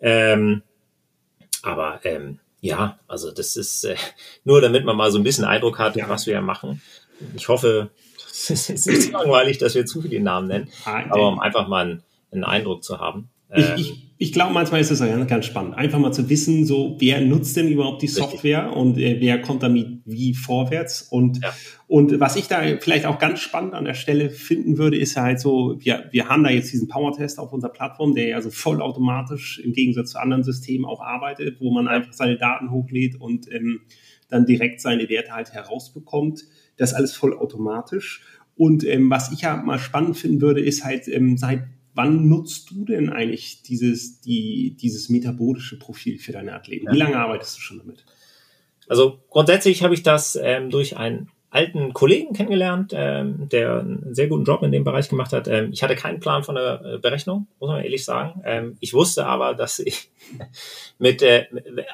Ähm, 0.00 0.62
aber 1.62 2.00
ähm, 2.04 2.38
ja, 2.60 2.98
also 3.08 3.30
das 3.30 3.56
ist 3.56 3.84
äh, 3.84 3.96
nur, 4.44 4.60
damit 4.60 4.84
man 4.84 4.96
mal 4.96 5.10
so 5.10 5.18
ein 5.18 5.24
bisschen 5.24 5.44
Eindruck 5.44 5.78
hat, 5.78 5.96
ja. 5.96 6.08
was 6.08 6.26
wir 6.26 6.40
machen. 6.40 6.82
Ich 7.34 7.48
hoffe, 7.48 7.90
es 8.28 8.50
ist 8.50 8.86
nicht 8.86 9.12
langweilig, 9.12 9.58
dass 9.58 9.74
wir 9.74 9.86
zu 9.86 10.02
viele 10.02 10.20
Namen 10.20 10.48
nennen, 10.48 10.70
aber 10.84 11.28
um 11.28 11.40
einfach 11.40 11.68
mal 11.68 11.84
einen, 11.84 12.02
einen 12.30 12.44
Eindruck 12.44 12.84
zu 12.84 12.98
haben. 12.98 13.30
Ich, 13.54 13.64
ähm, 13.64 13.74
ich, 13.76 14.06
ich 14.18 14.32
glaube, 14.32 14.54
manchmal 14.54 14.80
ist 14.80 14.90
es 14.90 15.00
ganz 15.28 15.44
spannend, 15.44 15.74
einfach 15.74 15.98
mal 15.98 16.12
zu 16.12 16.30
wissen, 16.30 16.64
so 16.64 16.96
wer 16.98 17.20
nutzt 17.20 17.56
denn 17.56 17.68
überhaupt 17.68 18.00
die 18.00 18.08
Software 18.08 18.64
richtig. 18.64 18.80
und 18.80 18.98
äh, 18.98 19.20
wer 19.20 19.42
kommt 19.42 19.62
damit 19.62 20.00
wie 20.06 20.32
vorwärts. 20.32 21.02
Und, 21.02 21.42
ja. 21.42 21.54
und 21.86 22.18
was 22.18 22.36
ich 22.36 22.48
da 22.48 22.62
vielleicht 22.80 23.04
auch 23.04 23.18
ganz 23.18 23.40
spannend 23.40 23.74
an 23.74 23.84
der 23.84 23.92
Stelle 23.92 24.30
finden 24.30 24.78
würde, 24.78 24.96
ist 24.96 25.16
halt 25.16 25.38
so, 25.38 25.76
wir, 25.78 26.08
wir 26.12 26.28
haben 26.28 26.44
da 26.44 26.50
jetzt 26.50 26.72
diesen 26.72 26.88
Power-Test 26.88 27.38
auf 27.38 27.52
unserer 27.52 27.72
Plattform, 27.72 28.14
der 28.14 28.28
ja 28.28 28.40
so 28.40 28.50
vollautomatisch 28.50 29.58
im 29.58 29.74
Gegensatz 29.74 30.12
zu 30.12 30.18
anderen 30.18 30.44
Systemen 30.44 30.86
auch 30.86 31.02
arbeitet, 31.02 31.60
wo 31.60 31.70
man 31.70 31.86
einfach 31.86 32.14
seine 32.14 32.38
Daten 32.38 32.70
hochlädt 32.70 33.20
und 33.20 33.52
ähm, 33.52 33.82
dann 34.28 34.46
direkt 34.46 34.80
seine 34.80 35.10
Werte 35.10 35.32
halt 35.32 35.52
herausbekommt. 35.52 36.44
Das 36.78 36.94
alles 36.94 37.14
vollautomatisch. 37.14 38.22
Und 38.56 38.82
ähm, 38.84 39.10
was 39.10 39.30
ich 39.30 39.42
ja 39.42 39.56
mal 39.56 39.78
spannend 39.78 40.16
finden 40.16 40.40
würde, 40.40 40.62
ist 40.62 40.84
halt, 40.84 41.06
ähm, 41.08 41.36
seit 41.36 41.64
Wann 41.96 42.28
nutzt 42.28 42.70
du 42.70 42.84
denn 42.84 43.08
eigentlich 43.08 43.62
dieses, 43.62 44.20
die, 44.20 44.76
dieses 44.78 45.08
metabolische 45.08 45.78
Profil 45.78 46.18
für 46.18 46.32
deine 46.32 46.52
Athleten? 46.52 46.92
Wie 46.92 46.98
lange 46.98 47.18
arbeitest 47.18 47.56
du 47.56 47.60
schon 47.62 47.78
damit? 47.78 48.04
Also 48.86 49.18
grundsätzlich 49.30 49.82
habe 49.82 49.94
ich 49.94 50.02
das 50.02 50.38
ähm, 50.40 50.68
durch 50.68 50.98
einen 50.98 51.30
alten 51.48 51.94
Kollegen 51.94 52.34
kennengelernt, 52.34 52.92
ähm, 52.94 53.48
der 53.48 53.80
einen 53.80 54.14
sehr 54.14 54.28
guten 54.28 54.44
Job 54.44 54.62
in 54.62 54.72
dem 54.72 54.84
Bereich 54.84 55.08
gemacht 55.08 55.32
hat. 55.32 55.48
Ähm, 55.48 55.70
ich 55.72 55.82
hatte 55.82 55.96
keinen 55.96 56.20
Plan 56.20 56.44
von 56.44 56.54
der 56.54 56.82
äh, 56.84 56.98
Berechnung, 56.98 57.46
muss 57.58 57.70
man 57.70 57.82
ehrlich 57.82 58.04
sagen. 58.04 58.42
Ähm, 58.44 58.76
ich 58.80 58.92
wusste 58.92 59.24
aber, 59.24 59.54
dass 59.54 59.78
ich 59.78 60.10
mit, 60.98 61.22
äh, 61.22 61.46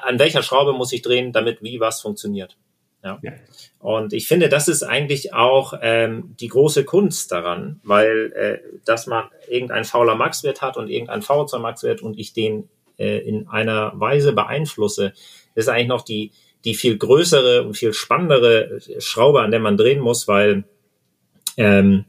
an 0.03 0.19
welcher 0.19 0.43
Schraube 0.43 0.73
muss 0.73 0.91
ich 0.91 1.01
drehen, 1.01 1.31
damit 1.31 1.63
wie 1.63 1.79
was 1.79 2.01
funktioniert. 2.01 2.57
Ja. 3.03 3.19
ja. 3.21 3.33
Und 3.79 4.13
ich 4.13 4.27
finde, 4.27 4.47
das 4.49 4.67
ist 4.67 4.83
eigentlich 4.83 5.33
auch 5.33 5.73
ähm, 5.81 6.35
die 6.39 6.47
große 6.47 6.85
Kunst 6.85 7.31
daran, 7.31 7.81
weil 7.83 8.31
äh, 8.33 8.59
dass 8.85 9.07
man 9.07 9.25
irgendein 9.47 9.83
fauler 9.83 10.15
Maxwert 10.15 10.61
hat 10.61 10.77
und 10.77 10.89
irgendein 10.89 11.21
V2 11.21 11.59
Maxwert 11.59 12.01
und 12.01 12.17
ich 12.17 12.33
den 12.33 12.69
äh, 12.97 13.17
in 13.19 13.47
einer 13.49 13.91
Weise 13.95 14.33
beeinflusse, 14.33 15.13
ist 15.55 15.67
eigentlich 15.67 15.87
noch 15.87 16.03
die 16.03 16.31
die 16.65 16.75
viel 16.75 16.97
größere 16.97 17.63
und 17.63 17.75
viel 17.75 17.93
spannendere 17.93 18.79
Schraube, 18.99 19.41
an 19.41 19.51
der 19.51 19.59
man 19.59 19.75
drehen 19.77 19.99
muss, 19.99 20.27
weil 20.27 20.63
ähm, 21.57 22.05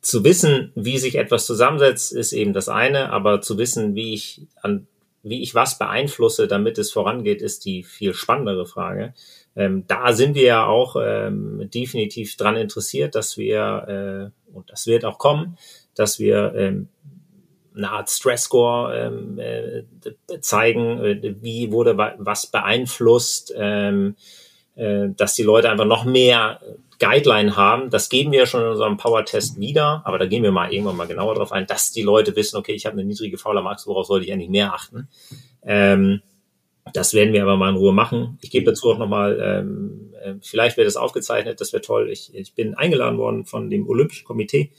zu 0.00 0.24
wissen, 0.24 0.72
wie 0.74 0.98
sich 0.98 1.16
etwas 1.16 1.44
zusammensetzt, 1.44 2.12
ist 2.12 2.32
eben 2.32 2.52
das 2.52 2.68
eine, 2.68 3.10
aber 3.12 3.42
zu 3.42 3.58
wissen, 3.58 3.94
wie 3.94 4.14
ich 4.14 4.46
an 4.62 4.86
wie 5.22 5.42
ich 5.42 5.54
was 5.54 5.78
beeinflusse, 5.78 6.48
damit 6.48 6.78
es 6.78 6.92
vorangeht, 6.92 7.42
ist 7.42 7.64
die 7.64 7.82
viel 7.82 8.14
spannendere 8.14 8.66
Frage. 8.66 9.14
Ähm, 9.56 9.84
da 9.86 10.12
sind 10.12 10.34
wir 10.34 10.44
ja 10.44 10.66
auch 10.66 10.96
ähm, 11.00 11.68
definitiv 11.72 12.36
dran 12.36 12.56
interessiert, 12.56 13.14
dass 13.14 13.36
wir, 13.36 14.32
äh, 14.52 14.54
und 14.56 14.70
das 14.70 14.86
wird 14.86 15.04
auch 15.04 15.18
kommen, 15.18 15.58
dass 15.94 16.18
wir 16.18 16.54
ähm, 16.54 16.88
eine 17.76 17.90
Art 17.90 18.10
Stressscore 18.10 18.96
ähm, 18.96 19.38
äh, 19.38 19.82
zeigen, 20.40 21.04
äh, 21.04 21.34
wie 21.40 21.72
wurde 21.72 21.96
was 21.96 22.46
beeinflusst, 22.46 23.52
ähm, 23.56 24.16
äh, 24.76 25.08
dass 25.16 25.34
die 25.34 25.42
Leute 25.42 25.70
einfach 25.70 25.84
noch 25.84 26.04
mehr 26.04 26.60
Guideline 27.00 27.56
haben. 27.56 27.90
Das 27.90 28.08
geben 28.08 28.30
wir 28.30 28.46
schon 28.46 28.62
in 28.62 28.68
unserem 28.68 28.96
Power-Test 28.96 29.58
wieder, 29.58 30.02
aber 30.04 30.18
da 30.18 30.26
gehen 30.26 30.42
wir 30.42 30.52
mal 30.52 30.72
irgendwann 30.72 30.96
mal 30.96 31.08
genauer 31.08 31.34
drauf 31.34 31.50
ein, 31.50 31.66
dass 31.66 31.90
die 31.90 32.02
Leute 32.02 32.36
wissen, 32.36 32.56
okay, 32.56 32.72
ich 32.72 32.86
habe 32.86 32.92
eine 32.92 33.04
niedrige 33.04 33.38
Fauler 33.38 33.62
Max, 33.62 33.86
worauf 33.86 34.06
sollte 34.06 34.26
ich 34.26 34.32
eigentlich 34.32 34.50
mehr 34.50 34.72
achten? 34.74 35.08
Ähm, 35.64 36.20
das 36.92 37.14
werden 37.14 37.32
wir 37.32 37.42
aber 37.42 37.56
mal 37.56 37.70
in 37.70 37.76
Ruhe 37.76 37.92
machen. 37.92 38.38
Ich 38.42 38.50
gebe 38.50 38.66
dazu 38.66 38.92
auch 38.92 38.98
nochmal, 38.98 39.40
ähm, 39.42 40.14
äh, 40.22 40.34
vielleicht 40.42 40.76
wird 40.76 40.86
es 40.86 40.96
aufgezeichnet, 40.96 41.60
das 41.60 41.72
wäre 41.72 41.82
toll. 41.82 42.10
Ich, 42.10 42.34
ich 42.34 42.54
bin 42.54 42.74
eingeladen 42.74 43.18
worden 43.18 43.44
von 43.44 43.70
dem 43.70 43.88
Olympischen 43.88 44.26
Komitee 44.26 44.70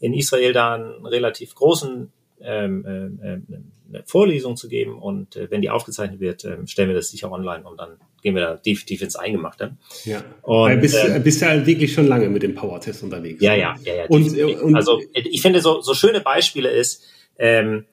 in 0.00 0.14
Israel, 0.14 0.52
da 0.52 0.74
einen 0.74 1.06
relativ 1.06 1.54
großen 1.54 2.12
eine 2.42 4.04
Vorlesung 4.06 4.56
zu 4.56 4.68
geben 4.68 4.98
und 4.98 5.36
äh, 5.36 5.50
wenn 5.50 5.62
die 5.62 5.70
aufgezeichnet 5.70 6.20
wird, 6.20 6.44
äh, 6.44 6.66
stellen 6.66 6.88
wir 6.88 6.96
das 6.96 7.10
sicher 7.10 7.30
online 7.30 7.64
und 7.64 7.78
dann 7.78 7.98
gehen 8.22 8.34
wir 8.34 8.42
da 8.42 8.54
definitiv 8.56 9.02
ins 9.02 9.16
Eingemachte. 9.16 9.76
Ja. 10.04 10.22
Und, 10.42 10.70
Weil 10.70 10.78
bist, 10.78 10.96
äh, 10.96 11.20
bist 11.22 11.40
ja 11.42 11.66
wirklich 11.66 11.92
schon 11.92 12.06
lange 12.06 12.28
mit 12.28 12.42
dem 12.42 12.54
Power-Test 12.54 13.02
unterwegs. 13.02 13.42
Ja, 13.42 13.54
ja, 13.54 13.74
ja, 13.84 13.94
ja. 13.94 14.04
Und, 14.08 14.36
äh, 14.36 14.44
und, 14.44 14.76
also 14.76 15.00
ich 15.14 15.42
finde 15.42 15.60
so, 15.60 15.80
so 15.80 15.94
schöne 15.94 16.20
Beispiele 16.20 16.70
ist, 16.70 17.04
ähm, 17.38 17.86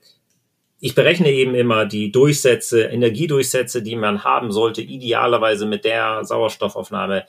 ich 0.79 0.93
berechne 0.93 1.31
eben 1.31 1.55
immer 1.55 1.86
die 1.86 2.12
Durchsätze, 2.12 2.83
Energiedurchsätze, 2.83 3.81
die 3.81 3.95
man 3.95 4.23
haben 4.23 4.51
sollte, 4.51 4.81
idealerweise 4.81 5.65
mit 5.65 5.86
der 5.86 6.23
Sauerstoffaufnahme, 6.23 7.25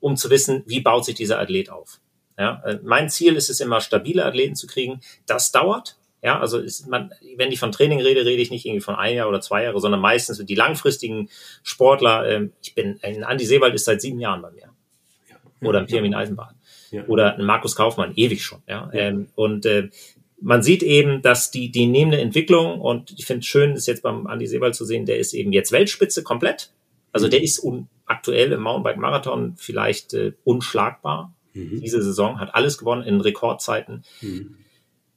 um 0.00 0.16
zu 0.16 0.30
wissen, 0.30 0.62
wie 0.66 0.80
baut 0.80 1.04
sich 1.04 1.14
dieser 1.14 1.38
Athlet 1.38 1.70
auf. 1.70 2.00
Ja, 2.38 2.62
äh, 2.64 2.78
mein 2.82 3.10
Ziel 3.10 3.36
ist 3.36 3.50
es 3.50 3.60
immer, 3.60 3.80
stabile 3.80 4.24
Athleten 4.24 4.56
zu 4.56 4.66
kriegen. 4.66 5.00
Das 5.26 5.52
dauert, 5.52 5.98
ja, 6.22 6.38
also 6.38 6.58
ist 6.58 6.86
man, 6.86 7.12
wenn 7.36 7.50
ich 7.50 7.58
von 7.58 7.72
Training 7.72 8.00
rede, 8.00 8.24
rede 8.24 8.40
ich 8.40 8.50
nicht 8.50 8.64
irgendwie 8.64 8.80
von 8.80 8.94
ein 8.94 9.16
Jahr 9.16 9.28
oder 9.28 9.40
zwei 9.40 9.64
Jahre, 9.64 9.80
sondern 9.80 10.00
meistens 10.00 10.38
die 10.44 10.54
langfristigen 10.54 11.28
Sportler. 11.64 12.28
Ähm, 12.28 12.52
ich 12.62 12.74
bin, 12.74 13.00
ein 13.02 13.24
Andi 13.24 13.44
Seewald 13.44 13.74
ist 13.74 13.84
seit 13.84 14.00
sieben 14.00 14.20
Jahren 14.20 14.40
bei 14.40 14.52
mir. 14.52 14.68
Oder 15.60 15.80
ein 15.80 15.86
Pirmin 15.86 16.14
Eisenbahn. 16.14 16.54
Ja. 16.90 17.04
Oder 17.06 17.36
ein 17.36 17.44
Markus 17.44 17.76
Kaufmann, 17.76 18.12
ewig 18.16 18.44
schon. 18.44 18.62
Ja. 18.68 18.90
ja. 18.92 19.00
Ähm, 19.00 19.28
und 19.34 19.66
äh, 19.66 19.88
man 20.40 20.62
sieht 20.62 20.82
eben, 20.82 21.22
dass 21.22 21.50
die, 21.50 21.70
die 21.70 21.86
nehmende 21.86 22.20
Entwicklung, 22.20 22.80
und 22.80 23.14
ich 23.16 23.26
finde 23.26 23.40
es 23.40 23.46
schön, 23.46 23.72
ist 23.72 23.86
jetzt 23.86 24.02
beim 24.02 24.26
Andi 24.26 24.46
Seewald 24.46 24.74
zu 24.74 24.84
sehen, 24.84 25.06
der 25.06 25.18
ist 25.18 25.34
eben 25.34 25.52
jetzt 25.52 25.72
Weltspitze 25.72 26.22
komplett. 26.22 26.70
Also 27.12 27.28
der 27.28 27.42
ist 27.42 27.62
un, 27.62 27.88
aktuell 28.06 28.52
im 28.52 28.62
Mountainbike-Marathon 28.62 29.54
vielleicht 29.56 30.14
äh, 30.14 30.32
unschlagbar. 30.44 31.32
Mhm. 31.54 31.80
Diese 31.80 32.02
Saison 32.02 32.40
hat 32.40 32.54
alles 32.54 32.78
gewonnen 32.78 33.02
in 33.04 33.20
Rekordzeiten. 33.20 34.04
Mhm. 34.20 34.56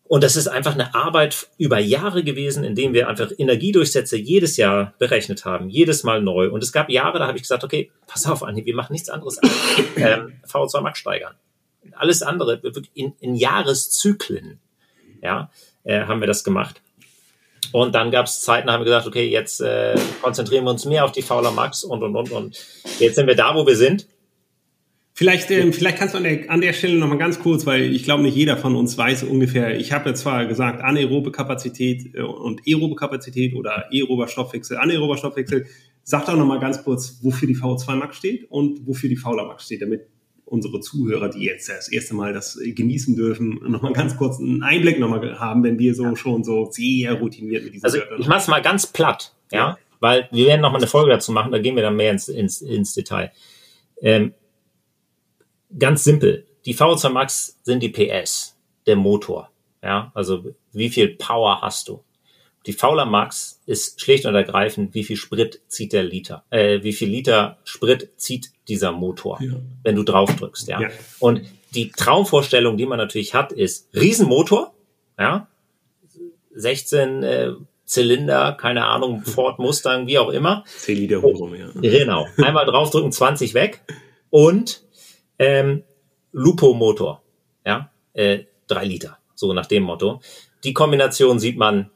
Und 0.08 0.24
das 0.24 0.36
ist 0.36 0.48
einfach 0.48 0.74
eine 0.74 0.94
Arbeit 0.94 1.48
über 1.58 1.80
Jahre 1.80 2.24
gewesen, 2.24 2.64
in 2.64 2.76
dem 2.76 2.94
wir 2.94 3.10
einfach 3.10 3.32
Energiedurchsätze 3.36 4.18
jedes 4.18 4.56
Jahr 4.56 4.94
berechnet 5.00 5.46
haben, 5.46 5.70
jedes 5.70 6.04
Mal 6.04 6.22
neu. 6.22 6.50
Und 6.52 6.62
es 6.62 6.72
gab 6.72 6.90
Jahre, 6.92 7.18
da 7.18 7.28
habe 7.28 7.38
ich 7.38 7.44
gesagt, 7.44 7.64
okay, 7.64 7.92
pass 8.06 8.28
auf, 8.28 8.44
Anni, 8.44 8.64
wir 8.66 8.76
machen 8.76 8.94
nichts 8.94 9.10
anderes 9.10 9.40
als 9.40 9.52
ähm, 9.96 10.34
VO2 10.48 10.82
Max 10.82 11.00
steigern. 11.00 11.34
Alles 11.94 12.22
andere 12.22 12.62
in, 12.94 13.14
in 13.20 13.36
Jahreszyklen, 13.36 14.60
ja, 15.24 15.50
äh, 15.84 16.02
haben 16.02 16.20
wir 16.20 16.28
das 16.28 16.44
gemacht. 16.44 16.82
Und 17.72 17.96
dann 17.96 18.12
gab 18.12 18.28
es 18.28 18.42
Zeiten, 18.42 18.68
da 18.68 18.74
haben 18.74 18.82
wir 18.82 18.86
gesagt, 18.86 19.08
okay, 19.08 19.28
jetzt 19.28 19.60
äh, 19.60 19.96
konzentrieren 20.22 20.66
wir 20.66 20.72
uns 20.72 20.86
mehr 20.86 21.04
auf 21.04 21.12
die 21.14 21.24
Fauler 21.24 21.52
Max 21.52 21.84
und 21.84 22.04
und 22.04 22.16
und 22.16 22.32
und. 22.32 22.58
Jetzt 23.00 23.16
sind 23.16 23.28
wir 23.28 23.36
da, 23.36 23.56
wo 23.56 23.66
wir 23.66 23.76
sind. 23.76 24.08
Vielleicht, 25.18 25.50
ähm, 25.50 25.72
vielleicht 25.72 25.98
kannst 25.98 26.14
du 26.14 26.18
an 26.18 26.26
der, 26.26 26.52
an 26.52 26.60
der 26.60 26.74
Stelle 26.74 26.98
nochmal 26.98 27.18
ganz 27.18 27.40
kurz, 27.40 27.66
weil 27.66 27.96
ich 27.96 28.04
glaube, 28.04 28.22
nicht 28.22 28.36
jeder 28.36 28.58
von 28.58 28.76
uns 28.76 28.98
weiß 28.98 29.24
ungefähr, 29.24 29.80
ich 29.80 29.94
habe 29.94 30.10
ja 30.10 30.14
zwar 30.14 30.46
gesagt, 30.46 30.84
anaerobe 30.84 31.32
Kapazität 31.32 32.14
äh, 32.16 32.22
und 32.22 32.62
aerobe 32.68 32.96
Kapazität 32.96 33.56
oder 33.56 33.86
aerober 33.94 34.28
Stoffwechsel, 34.28 34.76
anaerober 34.76 35.16
Stoffwechsel. 35.16 35.68
Sag 36.04 36.26
doch 36.26 36.36
nochmal 36.36 36.60
ganz 36.60 36.84
kurz, 36.84 37.20
wofür 37.22 37.48
die 37.48 37.56
VO2 37.56 37.96
Max 37.96 38.18
steht 38.18 38.52
und 38.52 38.86
wofür 38.86 39.08
die 39.08 39.16
Fauler 39.16 39.46
Max 39.46 39.64
steht, 39.64 39.82
damit 39.82 40.02
unsere 40.44 40.82
Zuhörer, 40.82 41.30
die 41.30 41.46
jetzt 41.46 41.70
das 41.70 41.88
erste 41.88 42.14
Mal 42.14 42.34
das 42.34 42.60
genießen 42.62 43.16
dürfen, 43.16 43.62
nochmal 43.66 43.94
ganz 43.94 44.18
kurz 44.18 44.40
einen 44.40 44.64
Einblick 44.64 45.00
nochmal 45.00 45.40
haben, 45.40 45.64
wenn 45.64 45.80
wir 45.80 45.96
so 45.96 46.14
schon 46.18 46.44
so 46.44 46.70
sehr 46.72 47.14
routiniert 47.14 47.64
mit 47.64 47.74
diesen 47.74 47.86
Also 47.86 48.00
Wörtern 48.00 48.20
ich 48.20 48.28
mache 48.28 48.40
es 48.40 48.48
mal 48.50 48.62
ganz 48.62 48.86
platt, 48.86 49.34
ja? 49.54 49.58
ja, 49.58 49.78
weil 50.02 50.28
wir 50.34 50.48
werden 50.48 50.60
nochmal 50.60 50.82
eine 50.82 50.88
Folge 50.88 51.12
dazu 51.12 51.32
machen, 51.32 51.54
da 51.54 51.58
gehen 51.58 51.78
wir 51.78 51.84
dann 51.84 51.96
mehr 51.96 52.12
ins, 52.12 52.28
ins, 52.28 52.62
ins 52.62 52.94
Detail. 52.94 53.32
Ähm, 54.02 54.34
ganz 55.78 56.04
simpel. 56.04 56.46
Die 56.66 56.76
VO2 56.76 57.10
Max 57.10 57.60
sind 57.64 57.82
die 57.82 57.90
PS, 57.90 58.58
der 58.88 58.96
Motor. 58.96 59.50
Ja, 59.84 60.12
also 60.16 60.44
wie 60.74 60.90
viel 60.90 61.10
Power 61.10 61.62
hast 61.62 61.88
du? 61.90 62.04
Die 62.66 62.74
Fauler 62.74 63.06
Max 63.06 63.62
ist 63.68 64.02
schlicht 64.02 64.26
und 64.26 64.34
ergreifend, 64.34 64.96
wie 64.96 65.04
viel 65.04 65.18
Sprit 65.18 65.62
zieht 65.68 65.94
der 65.94 66.04
Liter, 66.04 66.44
äh, 66.50 66.82
wie 66.82 66.94
viel 66.94 67.10
Liter 67.10 67.58
Sprit 67.64 68.10
zieht 68.18 68.50
dieser 68.68 68.92
Motor, 68.92 69.40
ja. 69.42 69.54
wenn 69.84 69.96
du 69.96 70.02
drauf 70.02 70.36
drückst, 70.36 70.68
ja? 70.68 70.82
ja. 70.82 70.90
Und 71.20 71.44
die 71.76 71.92
Traumvorstellung, 71.92 72.78
die 72.78 72.88
man 72.88 72.98
natürlich 72.98 73.36
hat, 73.36 73.52
ist 73.52 73.90
Riesenmotor, 73.94 74.74
ja, 75.20 75.48
16 76.56 77.24
äh, 77.24 77.52
Zylinder, 77.84 78.54
keine 78.54 78.86
Ahnung, 78.86 79.22
Ford 79.24 79.60
Mustang, 79.60 80.08
wie 80.08 80.18
auch 80.18 80.30
immer. 80.30 80.64
10 80.66 80.98
Liter 80.98 81.22
hoch, 81.22 81.48
ja. 81.54 81.68
Genau. 81.76 82.26
Einmal 82.38 82.66
draufdrücken, 82.66 83.12
20 83.12 83.54
weg 83.54 83.82
und 84.32 84.85
ähm, 85.40 85.84
Lupo-Motor, 86.32 87.22
ja, 87.66 87.92
äh, 88.14 88.46
drei 88.68 88.86
Liter, 88.86 89.18
so 89.36 89.54
nach 89.54 89.66
dem 89.66 89.84
Motto. 89.84 90.22
Die 90.64 90.74
Kombination 90.74 91.40
sieht 91.40 91.58
man 91.58 91.92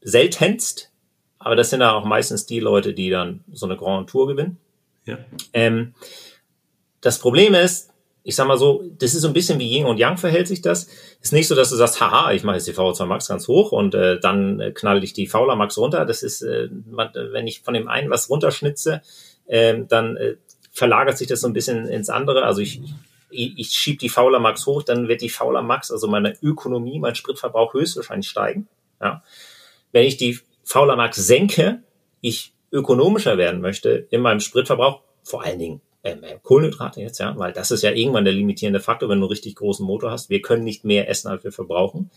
seltenst, 0.00 0.92
aber 1.38 1.56
das 1.56 1.70
sind 1.70 1.80
ja 1.80 1.92
auch 1.94 2.04
meistens 2.04 2.46
die 2.46 2.60
Leute, 2.60 2.94
die 2.94 3.10
dann 3.10 3.44
so 3.52 3.66
eine 3.66 3.76
Grand 3.76 4.08
Tour 4.08 4.26
gewinnen. 4.26 4.58
Ja. 5.04 5.18
Ähm, 5.52 5.94
das 7.00 7.18
Problem 7.18 7.54
ist, 7.54 7.90
ich 8.24 8.34
sag 8.34 8.48
mal 8.48 8.58
so, 8.58 8.82
das 8.98 9.14
ist 9.14 9.22
so 9.22 9.28
ein 9.28 9.34
bisschen 9.34 9.60
wie 9.60 9.70
Yin 9.70 9.84
und 9.84 9.98
Yang 9.98 10.18
verhält 10.18 10.48
sich 10.48 10.60
das. 10.60 10.88
Ist 11.20 11.32
nicht 11.32 11.46
so, 11.46 11.54
dass 11.54 11.70
du 11.70 11.76
sagst, 11.76 12.00
haha, 12.00 12.32
ich 12.32 12.42
mache 12.42 12.56
jetzt 12.56 12.66
die 12.66 12.74
VO2 12.74 13.06
Max 13.06 13.28
ganz 13.28 13.46
hoch 13.46 13.70
und 13.70 13.94
äh, 13.94 14.18
dann 14.18 14.58
äh, 14.58 14.72
knall 14.72 15.04
ich 15.04 15.12
die 15.12 15.28
Fauler 15.28 15.54
Max 15.54 15.78
runter. 15.78 16.04
Das 16.04 16.24
ist, 16.24 16.42
äh, 16.42 16.68
man, 16.90 17.10
wenn 17.14 17.46
ich 17.46 17.60
von 17.60 17.74
dem 17.74 17.86
einen 17.86 18.10
was 18.10 18.28
runterschnitze, 18.28 19.02
äh, 19.46 19.76
dann 19.86 20.16
äh, 20.16 20.36
verlagert 20.76 21.16
sich 21.16 21.26
das 21.26 21.40
so 21.40 21.46
ein 21.46 21.54
bisschen 21.54 21.88
ins 21.88 22.10
andere. 22.10 22.44
Also 22.44 22.60
ich, 22.60 22.82
ich, 23.30 23.58
ich 23.58 23.68
schiebe 23.70 23.96
die 23.96 24.10
Fauler 24.10 24.40
Max 24.40 24.66
hoch, 24.66 24.82
dann 24.82 25.08
wird 25.08 25.22
die 25.22 25.30
Fauler 25.30 25.62
Max, 25.62 25.90
also 25.90 26.06
meine 26.06 26.34
Ökonomie, 26.42 26.98
mein 26.98 27.14
Spritverbrauch 27.14 27.72
höchstwahrscheinlich 27.72 28.28
steigen. 28.28 28.68
Ja. 29.00 29.22
Wenn 29.92 30.04
ich 30.04 30.18
die 30.18 30.38
Fauler 30.64 30.96
Max 30.96 31.16
senke, 31.16 31.82
ich 32.20 32.52
ökonomischer 32.70 33.38
werden 33.38 33.62
möchte 33.62 34.06
in 34.10 34.20
meinem 34.20 34.40
Spritverbrauch, 34.40 35.00
vor 35.22 35.44
allen 35.44 35.58
Dingen 35.58 35.80
ähm, 36.04 36.22
äh, 36.22 36.38
Kohlenhydrate 36.42 37.00
jetzt, 37.00 37.20
ja, 37.20 37.34
weil 37.38 37.54
das 37.54 37.70
ist 37.70 37.82
ja 37.82 37.92
irgendwann 37.92 38.26
der 38.26 38.34
limitierende 38.34 38.80
Faktor, 38.80 39.08
wenn 39.08 39.18
du 39.18 39.24
einen 39.24 39.30
richtig 39.30 39.56
großen 39.56 39.86
Motor 39.86 40.10
hast. 40.10 40.28
Wir 40.28 40.42
können 40.42 40.64
nicht 40.64 40.84
mehr 40.84 41.08
essen, 41.08 41.28
als 41.28 41.42
wir 41.42 41.52
verbrauchen, 41.52 42.10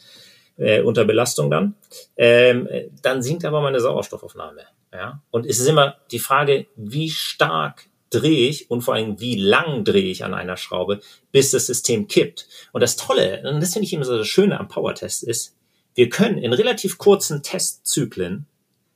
äh, 0.58 0.82
unter 0.82 1.06
Belastung 1.06 1.50
dann. 1.50 1.76
Ähm, 2.18 2.68
dann 3.02 3.24
sinkt 3.24 3.46
aber 3.46 3.62
meine 3.62 3.80
Sauerstoffaufnahme. 3.80 4.64
Ja? 4.92 5.22
Und 5.32 5.46
es 5.46 5.62
ist 5.62 5.68
immer 5.68 5.96
die 6.12 6.20
Frage, 6.20 6.66
wie 6.76 7.10
stark 7.10 7.89
drehe 8.10 8.50
ich 8.50 8.70
und 8.70 8.82
vor 8.82 8.96
allem, 8.96 9.20
wie 9.20 9.36
lang 9.36 9.84
drehe 9.84 10.10
ich 10.10 10.24
an 10.24 10.34
einer 10.34 10.58
Schraube, 10.58 11.00
bis 11.32 11.52
das 11.52 11.68
System 11.68 12.08
kippt. 12.08 12.48
Und 12.72 12.82
das 12.82 12.96
Tolle, 12.96 13.44
und 13.46 13.62
das 13.62 13.74
finde 13.74 13.86
ich 13.86 13.94
immer 13.94 14.06
so 14.06 14.18
das 14.18 14.28
Schöne 14.28 14.60
am 14.60 14.68
Power-Test 14.68 15.24
ist, 15.24 15.56
wir 15.96 16.10
können 16.10 16.38
in 16.38 16.54
relativ 16.54 16.98
kurzen 16.98 17.44
Testzyklen 17.44 18.46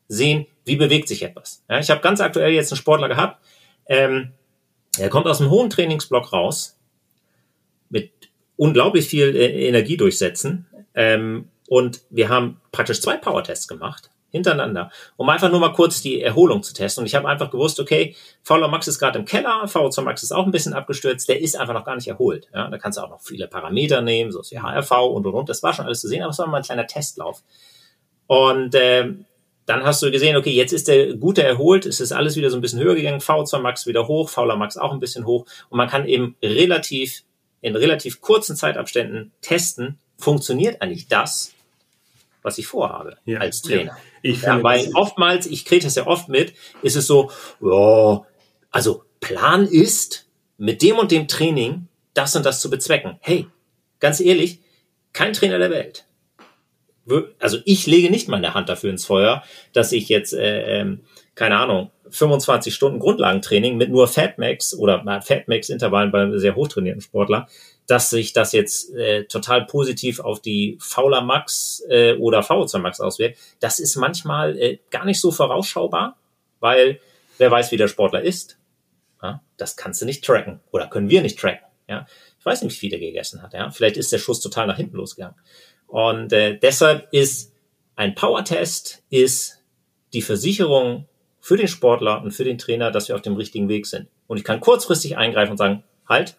sehen, 0.08 0.48
wie 0.66 0.76
bewegt 0.76 1.08
sich 1.08 1.24
etwas. 1.24 1.64
Ja, 1.70 1.80
ich 1.80 1.90
habe 1.90 2.02
ganz 2.02 2.22
aktuell 2.22 2.54
jetzt 2.54 2.72
einen 2.72 2.78
Sportler 2.78 3.10
gehabt, 3.10 3.44
ähm, 3.88 4.32
er 4.98 5.10
kommt 5.10 5.26
aus 5.28 5.42
einem 5.42 5.50
hohen 5.50 5.70
Trainingsblock 5.70 6.32
raus, 6.34 6.78
mit 7.90 8.12
unglaublich 8.56 9.08
viel 9.08 9.36
äh, 9.36 9.68
Energie 9.68 9.98
durchsetzen, 9.98 10.68
ähm, 10.94 11.50
und 11.68 12.02
wir 12.10 12.30
haben 12.30 12.62
praktisch 12.72 13.02
zwei 13.02 13.18
Power-Tests 13.18 13.68
gemacht 13.68 14.12
hintereinander, 14.34 14.92
um 15.16 15.30
einfach 15.30 15.50
nur 15.50 15.60
mal 15.60 15.74
kurz 15.74 16.02
die 16.02 16.22
Erholung 16.22 16.64
zu 16.64 16.74
testen. 16.74 17.04
Und 17.04 17.06
ich 17.06 17.16
habe 17.16 17.30
einfach 17.30 17.52
gewusst, 17.52 17.80
okay, 17.80 18.16
VLO 18.42 18.68
Max 18.68 18.88
ist 18.88 18.98
gerade 18.98 19.20
im 19.20 19.26
Keller, 19.26 19.64
VO2 19.66 20.02
Max 20.02 20.24
ist 20.24 20.32
auch 20.32 20.46
ein 20.46 20.52
bisschen 20.52 20.74
abgestürzt, 20.74 21.30
der 21.30 21.40
ist 21.40 21.56
einfach 21.56 21.76
noch 21.76 21.86
gar 21.86 21.96
nicht 21.96 22.08
erholt. 22.08 22.50
Ja, 22.54 22.68
da 22.68 22.78
kannst 22.80 22.98
du 22.98 23.04
auch 23.04 23.10
noch 23.10 23.22
viele 23.22 23.48
Parameter 23.48 24.02
nehmen, 24.02 24.32
so 24.32 24.42
wie 24.42 24.60
HRV 24.60 24.92
und 24.92 25.28
und 25.28 25.34
und. 25.34 25.50
Das 25.50 25.62
war 25.62 25.74
schon 25.74 25.86
alles 25.86 26.02
zu 26.02 26.08
sehen, 26.08 26.24
aber 26.24 26.32
es 26.32 26.40
war 26.40 26.48
mal 26.48 26.58
ein 26.58 26.64
kleiner 26.64 26.88
Testlauf. 26.88 27.44
Und 28.26 28.74
äh, 28.74 29.14
dann 29.68 29.84
hast 29.84 30.02
du 30.02 30.10
gesehen, 30.10 30.36
okay, 30.36 30.52
jetzt 30.52 30.74
ist 30.74 30.88
der 30.88 31.14
gute 31.14 31.44
erholt, 31.44 31.86
es 31.86 32.02
ist 32.02 32.12
alles 32.12 32.36
wieder 32.36 32.50
so 32.50 32.58
ein 32.58 32.62
bisschen 32.62 32.80
höher 32.80 32.96
gegangen, 32.96 33.22
VO2 33.22 33.60
Max 33.60 33.86
wieder 33.86 34.08
hoch, 34.08 34.30
VLO 34.30 34.58
Max 34.58 34.78
auch 34.78 34.92
ein 34.92 35.00
bisschen 35.00 35.28
hoch. 35.28 35.46
Und 35.70 35.78
man 35.78 35.90
kann 35.90 36.08
eben 36.08 36.36
relativ, 36.44 37.24
in 37.62 37.76
relativ 37.76 38.20
kurzen 38.20 38.56
Zeitabständen 38.56 39.32
testen, 39.42 40.00
funktioniert 40.18 40.82
eigentlich 40.82 41.08
das, 41.08 41.54
was 42.44 42.58
ich 42.58 42.68
vorhabe 42.68 43.18
ja, 43.26 43.40
als 43.40 43.62
Trainer. 43.62 43.92
Ja. 43.92 43.98
Ich 44.22 44.42
ja, 44.42 44.62
weil 44.62 44.92
oftmals, 44.94 45.48
ich 45.48 45.66
kriege 45.66 45.84
das 45.84 45.96
ja 45.96 46.06
oft 46.06 46.30
mit, 46.30 46.54
ist 46.82 46.96
es 46.96 47.08
so, 47.08 47.32
oh, 47.62 48.26
also 48.70 49.04
Plan 49.20 49.66
ist, 49.66 50.28
mit 50.58 50.82
dem 50.82 50.98
und 50.98 51.12
dem 51.12 51.28
Training 51.28 51.88
das 52.14 52.36
und 52.36 52.46
das 52.46 52.62
zu 52.62 52.70
bezwecken. 52.70 53.18
Hey, 53.22 53.48
ganz 54.00 54.20
ehrlich, 54.20 54.60
kein 55.14 55.34
Trainer 55.34 55.58
der 55.58 55.72
Welt. 55.72 56.06
Also 57.40 57.58
ich 57.66 57.86
lege 57.86 58.10
nicht 58.10 58.30
meine 58.30 58.54
Hand 58.54 58.70
dafür 58.70 58.90
ins 58.90 59.06
Feuer, 59.06 59.44
dass 59.74 59.92
ich 59.92 60.08
jetzt, 60.10 60.34
äh, 60.34 60.80
ähm, 60.80 61.02
keine 61.36 61.58
Ahnung, 61.58 61.92
25 62.10 62.74
Stunden 62.74 63.00
Grundlagentraining 63.00 63.76
mit 63.76 63.90
nur 63.90 64.08
Fatmax 64.08 64.76
oder 64.76 65.04
Fatmax-Intervallen 65.22 66.12
bei 66.12 66.38
sehr 66.38 66.56
hochtrainierten 66.56 67.02
Sportler 67.02 67.48
dass 67.88 68.10
sich 68.10 68.34
das 68.34 68.54
jetzt 68.54 68.94
äh, 68.94 69.26
total 69.26 69.66
positiv 69.66 70.20
auf 70.20 70.42
die 70.42 70.78
Fauler 70.82 71.22
Max 71.22 71.84
äh, 71.90 72.14
oder 72.14 72.42
VO2 72.42 72.80
Max 72.80 73.00
auswirkt, 73.00 73.38
das 73.60 73.80
ist 73.80 73.96
manchmal 73.96 74.58
äh, 74.58 74.80
gar 74.90 75.06
nicht 75.06 75.20
so 75.20 75.32
vorausschaubar, 75.32 76.18
weil 76.60 77.00
wer 77.38 77.52
weiß, 77.52 77.72
wie 77.72 77.78
der 77.78 77.88
Sportler 77.88 78.22
ist. 78.22 78.58
Ja, 79.22 79.42
das 79.58 79.76
kannst 79.76 80.02
du 80.02 80.06
nicht 80.06 80.24
tracken 80.24 80.60
oder 80.72 80.88
können 80.88 81.10
wir 81.10 81.22
nicht 81.22 81.40
tracken. 81.40 81.66
Ja, 81.88 82.06
ich 82.40 82.46
weiß 82.46 82.62
nicht, 82.62 82.74
wie 82.76 82.80
viel 82.80 82.90
der 82.90 83.00
gegessen 83.00 83.42
hat. 83.42 83.54
Ja, 83.54 83.70
vielleicht 83.70 83.98
ist 83.98 84.12
der 84.12 84.18
Schuss 84.18 84.40
total 84.40 84.68
nach 84.68 84.78
hinten 84.78 84.98
losgegangen. 84.98 85.36
Und 85.88 86.34
äh, 86.34 86.58
deshalb 86.58 87.08
ist 87.12 87.54
ein 87.96 88.16
Power-Test 88.16 89.04
ist 89.10 89.60
die 90.14 90.22
Versicherung 90.22 91.08
für 91.40 91.58
den 91.58 91.68
Sportler 91.68 92.24
und 92.24 92.32
für 92.32 92.44
den 92.44 92.58
Trainer, 92.58 92.90
dass 92.90 93.10
wir 93.10 93.16
auf 93.16 93.22
dem 93.22 93.36
richtigen 93.36 93.70
Weg 93.70 93.86
sind. 93.86 94.08
Und 94.28 94.38
ich 94.38 94.44
kann 94.44 94.60
kurzfristig 94.60 95.18
eingreifen 95.18 95.52
und 95.52 95.58
sagen, 95.58 95.84
halt, 96.08 96.38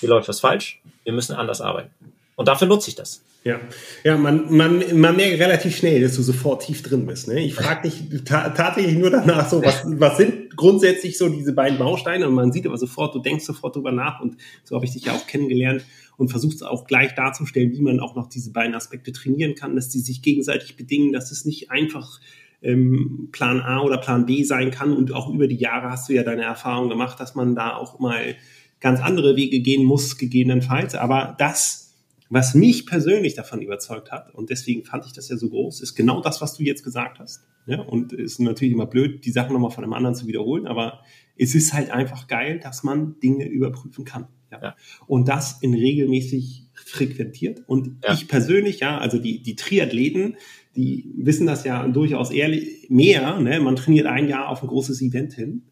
hier 0.00 0.08
läuft 0.08 0.28
was 0.28 0.40
falsch, 0.40 0.80
wir 1.04 1.12
müssen 1.12 1.34
anders 1.34 1.60
arbeiten. 1.60 1.90
Und 2.36 2.48
dafür 2.48 2.68
nutze 2.68 2.90
ich 2.90 2.96
das. 2.96 3.22
Ja, 3.44 3.60
ja 4.02 4.16
man, 4.16 4.54
man, 4.54 4.82
man 4.98 5.16
merkt 5.16 5.38
relativ 5.40 5.76
schnell, 5.76 6.00
dass 6.00 6.16
du 6.16 6.22
sofort 6.22 6.62
tief 6.62 6.82
drin 6.82 7.06
bist. 7.06 7.28
Ne? 7.28 7.44
Ich 7.44 7.54
frage 7.54 7.88
dich 7.88 8.24
ta 8.24 8.50
tatsächlich 8.50 8.96
nur 8.96 9.10
danach 9.10 9.48
so, 9.48 9.64
was, 9.64 9.84
was 9.86 10.16
sind 10.16 10.56
grundsätzlich 10.56 11.16
so 11.16 11.28
diese 11.28 11.52
beiden 11.52 11.78
Bausteine? 11.78 12.26
Und 12.26 12.34
man 12.34 12.50
sieht 12.50 12.66
aber 12.66 12.76
sofort, 12.76 13.14
du 13.14 13.20
denkst 13.20 13.44
sofort 13.44 13.76
drüber 13.76 13.92
nach 13.92 14.20
und 14.20 14.36
so 14.64 14.74
habe 14.74 14.84
ich 14.84 14.92
dich 14.92 15.04
ja 15.04 15.12
auch 15.14 15.26
kennengelernt 15.28 15.84
und 16.16 16.28
versuchst 16.28 16.64
auch 16.66 16.86
gleich 16.86 17.14
darzustellen, 17.14 17.72
wie 17.72 17.80
man 17.80 18.00
auch 18.00 18.16
noch 18.16 18.28
diese 18.28 18.50
beiden 18.50 18.74
Aspekte 18.74 19.12
trainieren 19.12 19.54
kann, 19.54 19.76
dass 19.76 19.88
die 19.88 20.00
sich 20.00 20.22
gegenseitig 20.22 20.76
bedingen, 20.76 21.12
dass 21.12 21.30
es 21.30 21.44
nicht 21.44 21.70
einfach 21.70 22.20
ähm, 22.62 23.28
Plan 23.30 23.60
A 23.60 23.80
oder 23.82 23.98
Plan 23.98 24.26
B 24.26 24.42
sein 24.42 24.72
kann. 24.72 24.92
Und 24.92 25.12
auch 25.12 25.32
über 25.32 25.46
die 25.46 25.56
Jahre 25.56 25.90
hast 25.90 26.08
du 26.08 26.14
ja 26.14 26.24
deine 26.24 26.42
Erfahrung 26.42 26.88
gemacht, 26.88 27.20
dass 27.20 27.34
man 27.34 27.54
da 27.54 27.76
auch 27.76 28.00
mal 28.00 28.34
ganz 28.80 29.00
andere 29.00 29.36
Wege 29.36 29.60
gehen 29.60 29.84
muss, 29.84 30.18
gegebenenfalls. 30.18 30.94
Aber 30.94 31.34
das 31.38 31.86
was 32.28 32.54
mich 32.54 32.86
persönlich 32.86 33.34
davon 33.34 33.62
überzeugt 33.62 34.10
hat, 34.10 34.34
und 34.34 34.50
deswegen 34.50 34.84
fand 34.84 35.06
ich 35.06 35.12
das 35.12 35.28
ja 35.28 35.36
so 35.36 35.48
groß, 35.48 35.80
ist 35.80 35.94
genau 35.94 36.20
das, 36.20 36.40
was 36.40 36.54
du 36.54 36.64
jetzt 36.64 36.82
gesagt 36.82 37.18
hast. 37.18 37.44
Ja, 37.66 37.80
und 37.80 38.12
es 38.12 38.32
ist 38.32 38.40
natürlich 38.40 38.74
immer 38.74 38.86
blöd, 38.86 39.24
die 39.24 39.30
Sachen 39.30 39.52
nochmal 39.52 39.70
von 39.70 39.84
einem 39.84 39.92
anderen 39.92 40.14
zu 40.14 40.26
wiederholen, 40.26 40.66
aber 40.66 41.00
es 41.36 41.54
ist 41.54 41.72
halt 41.72 41.90
einfach 41.90 42.28
geil, 42.28 42.60
dass 42.60 42.82
man 42.82 43.18
Dinge 43.20 43.46
überprüfen 43.46 44.04
kann. 44.04 44.28
Ja. 44.50 44.62
ja. 44.62 44.76
Und 45.06 45.28
das 45.28 45.62
in 45.62 45.74
regelmäßig 45.74 46.64
frequentiert. 46.74 47.62
Und 47.66 48.04
ja. 48.04 48.12
ich 48.12 48.28
persönlich, 48.28 48.80
ja, 48.80 48.98
also 48.98 49.18
die, 49.18 49.42
die 49.42 49.56
Triathleten, 49.56 50.36
die 50.76 51.12
wissen 51.16 51.46
das 51.46 51.64
ja 51.64 51.86
durchaus 51.88 52.30
ehrlich 52.30 52.88
mehr. 52.88 53.40
Ne? 53.40 53.58
Man 53.60 53.76
trainiert 53.76 54.06
ein 54.06 54.28
Jahr 54.28 54.48
auf 54.48 54.62
ein 54.62 54.68
großes 54.68 55.02
Event 55.02 55.34
hin 55.34 55.62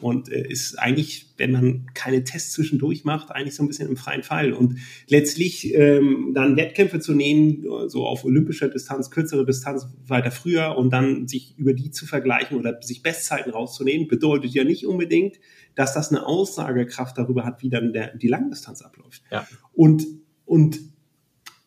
und 0.00 0.30
äh, 0.30 0.48
ist 0.48 0.78
eigentlich, 0.78 1.26
wenn 1.36 1.52
man 1.52 1.86
keine 1.94 2.24
Tests 2.24 2.52
zwischendurch 2.52 3.04
macht, 3.04 3.30
eigentlich 3.30 3.54
so 3.54 3.62
ein 3.62 3.68
bisschen 3.68 3.88
im 3.88 3.96
freien 3.96 4.22
Fall. 4.22 4.52
Und 4.52 4.78
letztlich 5.08 5.74
ähm, 5.74 6.32
dann 6.34 6.56
Wettkämpfe 6.56 7.00
zu 7.00 7.14
nehmen, 7.14 7.64
so 7.86 8.06
auf 8.06 8.24
olympischer 8.24 8.68
Distanz, 8.68 9.10
kürzere 9.10 9.44
Distanz 9.44 9.86
weiter 10.06 10.30
früher 10.30 10.76
und 10.76 10.90
dann 10.90 11.28
sich 11.28 11.54
über 11.58 11.72
die 11.72 11.90
zu 11.90 12.06
vergleichen 12.06 12.58
oder 12.58 12.80
sich 12.82 13.02
Bestzeiten 13.02 13.52
rauszunehmen, 13.52 14.08
bedeutet 14.08 14.52
ja 14.52 14.64
nicht 14.64 14.86
unbedingt, 14.86 15.38
dass 15.74 15.94
das 15.94 16.10
eine 16.10 16.26
Aussagekraft 16.26 17.16
darüber 17.16 17.44
hat, 17.44 17.62
wie 17.62 17.70
dann 17.70 17.92
der, 17.92 18.16
die 18.16 18.28
Langdistanz 18.28 18.82
abläuft. 18.82 19.22
Ja. 19.30 19.46
Und, 19.72 20.06
und 20.44 20.80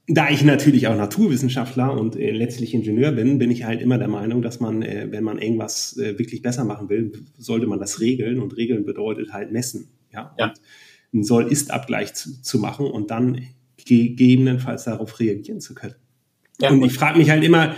da 0.08 0.30
ich 0.30 0.44
natürlich 0.44 0.88
auch 0.88 0.96
Naturwissenschaftler 0.96 1.98
und 1.98 2.18
äh, 2.18 2.32
letztlich 2.32 2.74
Ingenieur 2.74 3.14
bin, 3.14 3.38
bin 3.38 3.52
ich 3.52 3.64
halt 3.64 3.82
immer 3.82 3.98
der 3.98 4.10
Meinung, 4.10 4.42
dass 4.42 4.60
man, 4.60 4.82
äh, 4.82 5.08
wenn 5.12 5.24
man 5.24 5.38
irgendwas 5.38 5.98
äh, 5.98 6.20
wirklich 6.20 6.42
besser 6.42 6.66
machen 6.66 6.90
will, 6.90 7.14
sollte 7.38 7.68
man 7.68 7.80
das 7.80 8.02
regeln. 8.02 8.40
Und 8.40 8.58
regeln 8.58 8.86
bedeutet 8.86 9.32
halt 9.32 9.52
messen. 9.52 9.88
Ja. 10.12 10.36
ja. 10.38 10.48
Und 10.48 10.60
einen 11.14 11.24
Soll-Ist-Abgleich 11.24 12.14
zu, 12.14 12.42
zu 12.42 12.60
machen 12.60 12.86
und 12.88 13.12
dann 13.12 13.42
gegebenenfalls 13.86 14.84
darauf 14.84 15.20
reagieren 15.20 15.62
zu 15.62 15.74
können. 15.74 15.96
Ja, 16.60 16.70
und 16.70 16.84
ich 16.84 16.94
frage 16.94 17.18
mich 17.18 17.30
halt 17.30 17.44
immer, 17.44 17.76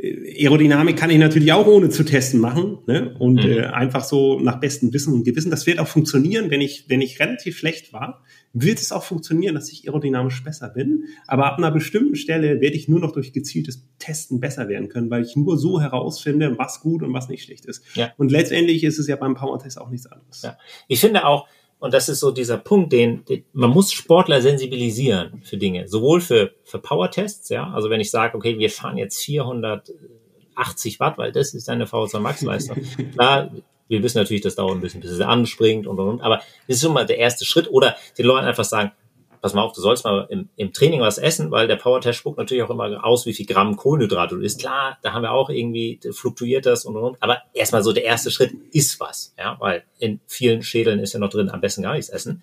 Aerodynamik 0.00 0.96
kann 0.96 1.10
ich 1.10 1.18
natürlich 1.18 1.52
auch 1.52 1.66
ohne 1.66 1.88
zu 1.88 2.04
testen 2.04 2.38
machen 2.38 2.78
ne? 2.86 3.16
und 3.18 3.42
mhm. 3.44 3.50
äh, 3.50 3.64
einfach 3.64 4.04
so 4.04 4.38
nach 4.38 4.60
bestem 4.60 4.92
Wissen 4.92 5.12
und 5.12 5.24
Gewissen. 5.24 5.50
Das 5.50 5.66
wird 5.66 5.80
auch 5.80 5.88
funktionieren, 5.88 6.50
wenn 6.50 6.60
ich 6.60 6.84
wenn 6.88 7.00
ich 7.00 7.18
relativ 7.18 7.58
schlecht 7.58 7.92
war, 7.92 8.22
wird 8.52 8.78
es 8.78 8.92
auch 8.92 9.02
funktionieren, 9.02 9.56
dass 9.56 9.72
ich 9.72 9.88
aerodynamisch 9.88 10.44
besser 10.44 10.68
bin. 10.68 11.04
Aber 11.26 11.46
ab 11.46 11.58
einer 11.58 11.72
bestimmten 11.72 12.14
Stelle 12.14 12.60
werde 12.60 12.76
ich 12.76 12.88
nur 12.88 13.00
noch 13.00 13.10
durch 13.10 13.32
gezieltes 13.32 13.88
Testen 13.98 14.38
besser 14.38 14.68
werden 14.68 14.88
können, 14.88 15.10
weil 15.10 15.22
ich 15.22 15.34
nur 15.34 15.58
so 15.58 15.80
herausfinde, 15.80 16.56
was 16.58 16.80
gut 16.80 17.02
und 17.02 17.12
was 17.12 17.28
nicht 17.28 17.42
schlecht 17.42 17.66
ist. 17.66 17.82
Ja. 17.94 18.12
Und 18.16 18.30
letztendlich 18.30 18.84
ist 18.84 19.00
es 19.00 19.08
ja 19.08 19.16
beim 19.16 19.34
Power-Test 19.34 19.80
auch 19.80 19.90
nichts 19.90 20.06
anderes. 20.06 20.42
Ja. 20.42 20.56
Ich 20.86 21.00
finde 21.00 21.26
auch 21.26 21.48
und 21.80 21.94
das 21.94 22.08
ist 22.08 22.20
so 22.20 22.30
dieser 22.30 22.58
Punkt, 22.58 22.92
den, 22.92 23.24
den 23.24 23.44
man 23.52 23.70
muss 23.70 23.92
Sportler 23.92 24.40
sensibilisieren 24.40 25.42
für 25.44 25.56
Dinge, 25.56 25.88
sowohl 25.88 26.20
für 26.20 26.52
für 26.64 26.78
Power-Tests, 26.78 27.48
ja, 27.50 27.70
also 27.70 27.90
wenn 27.90 28.00
ich 28.00 28.10
sage, 28.10 28.36
okay, 28.36 28.58
wir 28.58 28.70
fahren 28.70 28.98
jetzt 28.98 29.22
480 29.24 31.00
Watt, 31.00 31.18
weil 31.18 31.32
das 31.32 31.54
ist 31.54 31.68
eine 31.68 31.86
VSA 31.86 32.18
Max 32.20 32.42
Leistung. 32.42 32.78
Klar, 33.12 33.50
wir 33.88 34.02
wissen 34.02 34.18
natürlich, 34.18 34.42
das 34.42 34.54
dauert 34.54 34.76
ein 34.76 34.80
bisschen, 34.80 35.00
bis 35.00 35.10
es 35.10 35.20
anspringt 35.20 35.86
und 35.86 35.98
und 35.98 36.08
und, 36.08 36.20
aber 36.20 36.38
das 36.66 36.76
ist 36.76 36.82
schon 36.82 36.92
mal 36.92 37.06
der 37.06 37.18
erste 37.18 37.44
Schritt. 37.44 37.70
Oder 37.70 37.96
den 38.18 38.26
Leuten 38.26 38.46
einfach 38.46 38.64
sagen, 38.64 38.92
pass 39.40 39.54
mal 39.54 39.62
auf, 39.62 39.72
du 39.72 39.80
sollst 39.80 40.04
mal 40.04 40.26
im, 40.30 40.48
im 40.56 40.72
Training 40.72 41.00
was 41.00 41.18
essen, 41.18 41.50
weil 41.50 41.66
der 41.66 41.76
Power-Test 41.76 42.18
spuckt 42.18 42.38
natürlich 42.38 42.62
auch 42.62 42.70
immer 42.70 43.04
aus, 43.04 43.26
wie 43.26 43.32
viel 43.32 43.46
Gramm 43.46 43.76
Kohlenhydrate 43.76 44.36
du 44.36 44.40
isst. 44.40 44.60
Klar, 44.60 44.98
da 45.02 45.12
haben 45.12 45.22
wir 45.22 45.32
auch 45.32 45.50
irgendwie, 45.50 46.00
fluktuiert 46.12 46.66
das 46.66 46.84
und, 46.84 46.96
und, 46.96 47.04
und. 47.04 47.16
Aber 47.22 47.42
erstmal 47.54 47.82
so 47.82 47.92
der 47.92 48.04
erste 48.04 48.30
Schritt 48.30 48.52
ist 48.72 49.00
was, 49.00 49.34
ja, 49.38 49.56
weil 49.60 49.84
in 49.98 50.20
vielen 50.26 50.62
Schädeln 50.62 50.98
ist 50.98 51.12
ja 51.12 51.20
noch 51.20 51.30
drin, 51.30 51.50
am 51.50 51.60
besten 51.60 51.82
gar 51.82 51.94
nichts 51.94 52.08
essen. 52.08 52.42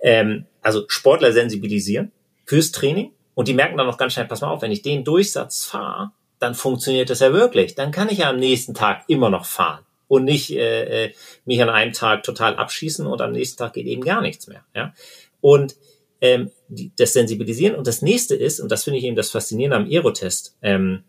Ähm, 0.00 0.46
also 0.62 0.84
Sportler 0.88 1.32
sensibilisieren 1.32 2.12
fürs 2.44 2.72
Training 2.72 3.12
und 3.34 3.48
die 3.48 3.54
merken 3.54 3.76
dann 3.76 3.86
noch 3.86 3.98
ganz 3.98 4.14
schnell, 4.14 4.26
pass 4.26 4.40
mal 4.40 4.48
auf, 4.48 4.62
wenn 4.62 4.72
ich 4.72 4.82
den 4.82 5.04
Durchsatz 5.04 5.64
fahre, 5.64 6.12
dann 6.38 6.54
funktioniert 6.54 7.10
das 7.10 7.20
ja 7.20 7.32
wirklich. 7.32 7.74
Dann 7.74 7.90
kann 7.90 8.08
ich 8.08 8.18
ja 8.18 8.30
am 8.30 8.38
nächsten 8.38 8.74
Tag 8.74 9.04
immer 9.08 9.30
noch 9.30 9.46
fahren 9.46 9.84
und 10.08 10.24
nicht 10.24 10.50
äh, 10.52 11.06
äh 11.06 11.12
mich 11.44 11.62
an 11.62 11.68
einem 11.68 11.92
Tag 11.92 12.22
total 12.22 12.56
abschießen 12.56 13.06
und 13.06 13.20
am 13.20 13.32
nächsten 13.32 13.58
Tag 13.58 13.74
geht 13.74 13.86
eben 13.86 14.02
gar 14.02 14.20
nichts 14.20 14.46
mehr. 14.46 14.64
Ja? 14.74 14.92
Und 15.40 15.76
ähm, 16.20 16.50
die, 16.68 16.92
das 16.96 17.12
Sensibilisieren. 17.12 17.76
Und 17.76 17.86
das 17.86 18.02
nächste 18.02 18.34
ist, 18.34 18.60
und 18.60 18.70
das 18.70 18.84
finde 18.84 18.98
ich 18.98 19.04
eben 19.04 19.16
das 19.16 19.30
Faszinierende 19.30 19.76
am 19.76 19.90
Aerotest, 19.90 20.56
ähm, 20.62 21.04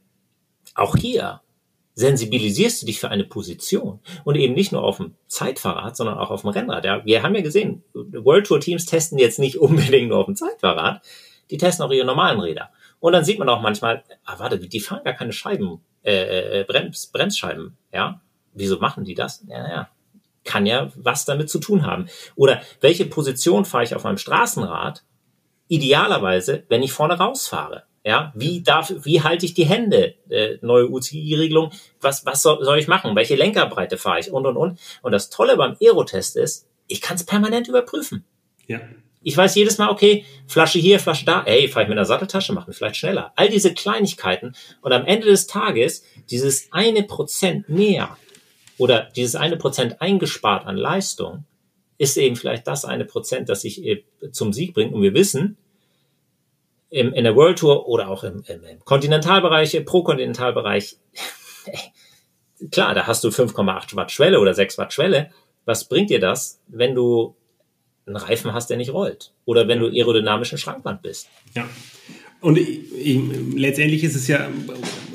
auch 0.75 0.95
hier 0.95 1.41
sensibilisierst 1.95 2.81
du 2.81 2.85
dich 2.85 2.99
für 2.99 3.09
eine 3.09 3.23
Position 3.23 3.99
und 4.23 4.35
eben 4.35 4.53
nicht 4.53 4.71
nur 4.71 4.83
auf 4.83 4.97
dem 4.97 5.15
Zeitfahrrad, 5.27 5.97
sondern 5.97 6.19
auch 6.19 6.29
auf 6.29 6.41
dem 6.41 6.51
Rennrad. 6.51 6.85
Ja, 6.85 7.03
wir 7.03 7.23
haben 7.23 7.33
ja 7.33 7.41
gesehen, 7.41 7.83
World 7.93 8.45
Tour 8.45 8.59
Teams 8.59 8.85
testen 8.85 9.17
jetzt 9.17 9.39
nicht 9.39 9.57
unbedingt 9.59 10.09
nur 10.09 10.19
auf 10.19 10.27
dem 10.27 10.35
Zeitfahrrad, 10.35 11.01
die 11.49 11.57
testen 11.57 11.83
auch 11.83 11.91
ihre 11.91 12.05
normalen 12.05 12.39
Räder. 12.39 12.69
Und 12.99 13.13
dann 13.13 13.25
sieht 13.25 13.39
man 13.39 13.49
auch 13.49 13.61
manchmal, 13.61 14.03
ah, 14.25 14.37
warte, 14.37 14.59
die 14.59 14.79
fahren 14.79 15.03
gar 15.03 15.13
keine 15.13 15.33
Scheiben, 15.33 15.81
äh, 16.03 16.61
äh 16.61 16.63
Brems, 16.65 17.07
Bremsscheiben, 17.07 17.75
ja. 17.91 18.21
Wieso 18.53 18.79
machen 18.79 19.03
die 19.03 19.13
das? 19.13 19.43
Ja, 19.47 19.67
ja, 19.67 19.89
kann 20.47 20.65
ja 20.65 20.91
was 20.95 21.25
damit 21.25 21.49
zu 21.49 21.59
tun 21.59 21.85
haben. 21.85 22.07
Oder 22.35 22.61
welche 22.81 23.05
Position 23.05 23.65
fahre 23.65 23.83
ich 23.83 23.93
auf 23.93 24.03
meinem 24.03 24.17
Straßenrad? 24.17 25.03
Idealerweise, 25.67 26.63
wenn 26.69 26.81
ich 26.81 26.93
vorne 26.93 27.19
rausfahre. 27.19 27.83
Ja, 28.03 28.31
wie 28.35 28.63
darf, 28.63 28.93
wie 29.03 29.21
halte 29.21 29.45
ich 29.45 29.53
die 29.53 29.65
Hände? 29.65 30.15
Äh, 30.29 30.59
neue 30.61 30.89
UCI-Regelung. 30.89 31.71
Was, 31.99 32.25
was 32.25 32.41
soll, 32.41 32.63
soll 32.63 32.79
ich 32.79 32.87
machen? 32.87 33.15
Welche 33.17 33.35
Lenkerbreite 33.35 33.97
fahre 33.97 34.21
ich? 34.21 34.31
Und, 34.31 34.45
und, 34.45 34.55
und. 34.55 34.79
Und 35.01 35.11
das 35.11 35.29
Tolle 35.29 35.57
beim 35.57 35.75
Aerotest 35.81 36.37
ist, 36.37 36.67
ich 36.87 37.01
kann 37.01 37.17
es 37.17 37.25
permanent 37.25 37.67
überprüfen. 37.67 38.23
Ja. 38.65 38.79
Ich 39.21 39.35
weiß 39.35 39.55
jedes 39.55 39.77
Mal, 39.77 39.89
okay, 39.89 40.23
Flasche 40.47 40.79
hier, 40.79 41.01
Flasche 41.01 41.25
da, 41.25 41.43
ey, 41.43 41.67
fahre 41.67 41.83
ich 41.83 41.89
mit 41.89 41.97
einer 41.97 42.05
Satteltasche, 42.05 42.53
mach 42.53 42.65
mich 42.65 42.77
vielleicht 42.77 42.95
schneller. 42.95 43.33
All 43.35 43.49
diese 43.49 43.73
Kleinigkeiten. 43.73 44.55
Und 44.81 44.93
am 44.93 45.05
Ende 45.05 45.27
des 45.27 45.47
Tages, 45.47 46.05
dieses 46.29 46.71
eine 46.71 47.03
Prozent 47.03 47.67
mehr, 47.67 48.15
oder 48.77 49.09
dieses 49.15 49.35
eine 49.35 49.57
Prozent 49.57 50.01
eingespart 50.01 50.65
an 50.65 50.77
Leistung 50.77 51.45
ist 51.97 52.17
eben 52.17 52.35
vielleicht 52.35 52.67
das 52.67 52.85
eine 52.85 53.05
Prozent, 53.05 53.49
das 53.49 53.61
sich 53.61 53.83
äh, 53.83 54.03
zum 54.31 54.53
Sieg 54.53 54.73
bringt. 54.73 54.93
Und 54.93 55.01
wir 55.01 55.13
wissen, 55.13 55.57
im, 56.89 57.13
in 57.13 57.23
der 57.23 57.35
World 57.35 57.59
Tour 57.59 57.87
oder 57.87 58.07
auch 58.09 58.23
im, 58.23 58.43
im, 58.47 58.63
im 58.63 58.85
Kontinentalbereich, 58.85 59.73
im 59.75 59.85
Pro-Kontinentalbereich, 59.85 60.97
klar, 62.71 62.93
da 62.93 63.07
hast 63.07 63.23
du 63.23 63.29
5,8 63.29 63.95
Watt 63.95 64.11
Schwelle 64.11 64.39
oder 64.39 64.53
6 64.53 64.77
Watt 64.77 64.93
Schwelle. 64.93 65.31
Was 65.65 65.85
bringt 65.85 66.09
dir 66.09 66.19
das, 66.19 66.61
wenn 66.67 66.95
du 66.95 67.35
einen 68.05 68.15
Reifen 68.15 68.53
hast, 68.53 68.69
der 68.69 68.77
nicht 68.77 68.93
rollt? 68.93 69.33
Oder 69.45 69.67
wenn 69.67 69.79
du 69.79 69.87
aerodynamischen 69.87 70.57
Schrankwand 70.57 71.01
bist? 71.01 71.27
Ja. 71.55 71.67
Und 72.39 72.57
ich, 72.57 72.79
ich, 72.93 73.19
letztendlich 73.55 74.03
ist 74.03 74.15
es 74.15 74.27
ja, 74.27 74.49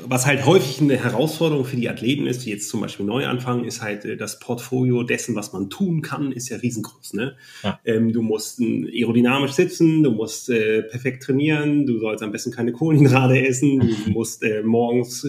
was 0.05 0.25
halt 0.25 0.45
häufig 0.45 0.81
eine 0.81 0.97
Herausforderung 0.97 1.65
für 1.65 1.77
die 1.77 1.89
Athleten 1.89 2.27
ist, 2.27 2.45
die 2.45 2.49
jetzt 2.49 2.69
zum 2.69 2.81
Beispiel 2.81 3.05
neu 3.05 3.25
anfangen, 3.25 3.63
ist 3.63 3.81
halt 3.81 4.05
äh, 4.05 4.17
das 4.17 4.39
Portfolio 4.39 5.03
dessen, 5.03 5.35
was 5.35 5.53
man 5.53 5.69
tun 5.69 6.01
kann, 6.01 6.31
ist 6.31 6.49
ja 6.49 6.57
riesengroß. 6.57 7.13
Ne? 7.13 7.35
Ja. 7.63 7.79
Ähm, 7.85 8.11
du 8.11 8.21
musst 8.21 8.59
aerodynamisch 8.59 9.51
sitzen, 9.51 10.03
du 10.03 10.11
musst 10.11 10.49
äh, 10.49 10.83
perfekt 10.83 11.23
trainieren, 11.23 11.85
du 11.85 11.99
sollst 11.99 12.23
am 12.23 12.31
besten 12.31 12.51
keine 12.51 12.73
Kohlenhydrate 12.73 13.45
essen, 13.45 13.79
du 13.79 14.11
musst 14.11 14.43
äh, 14.43 14.61
morgens 14.63 15.25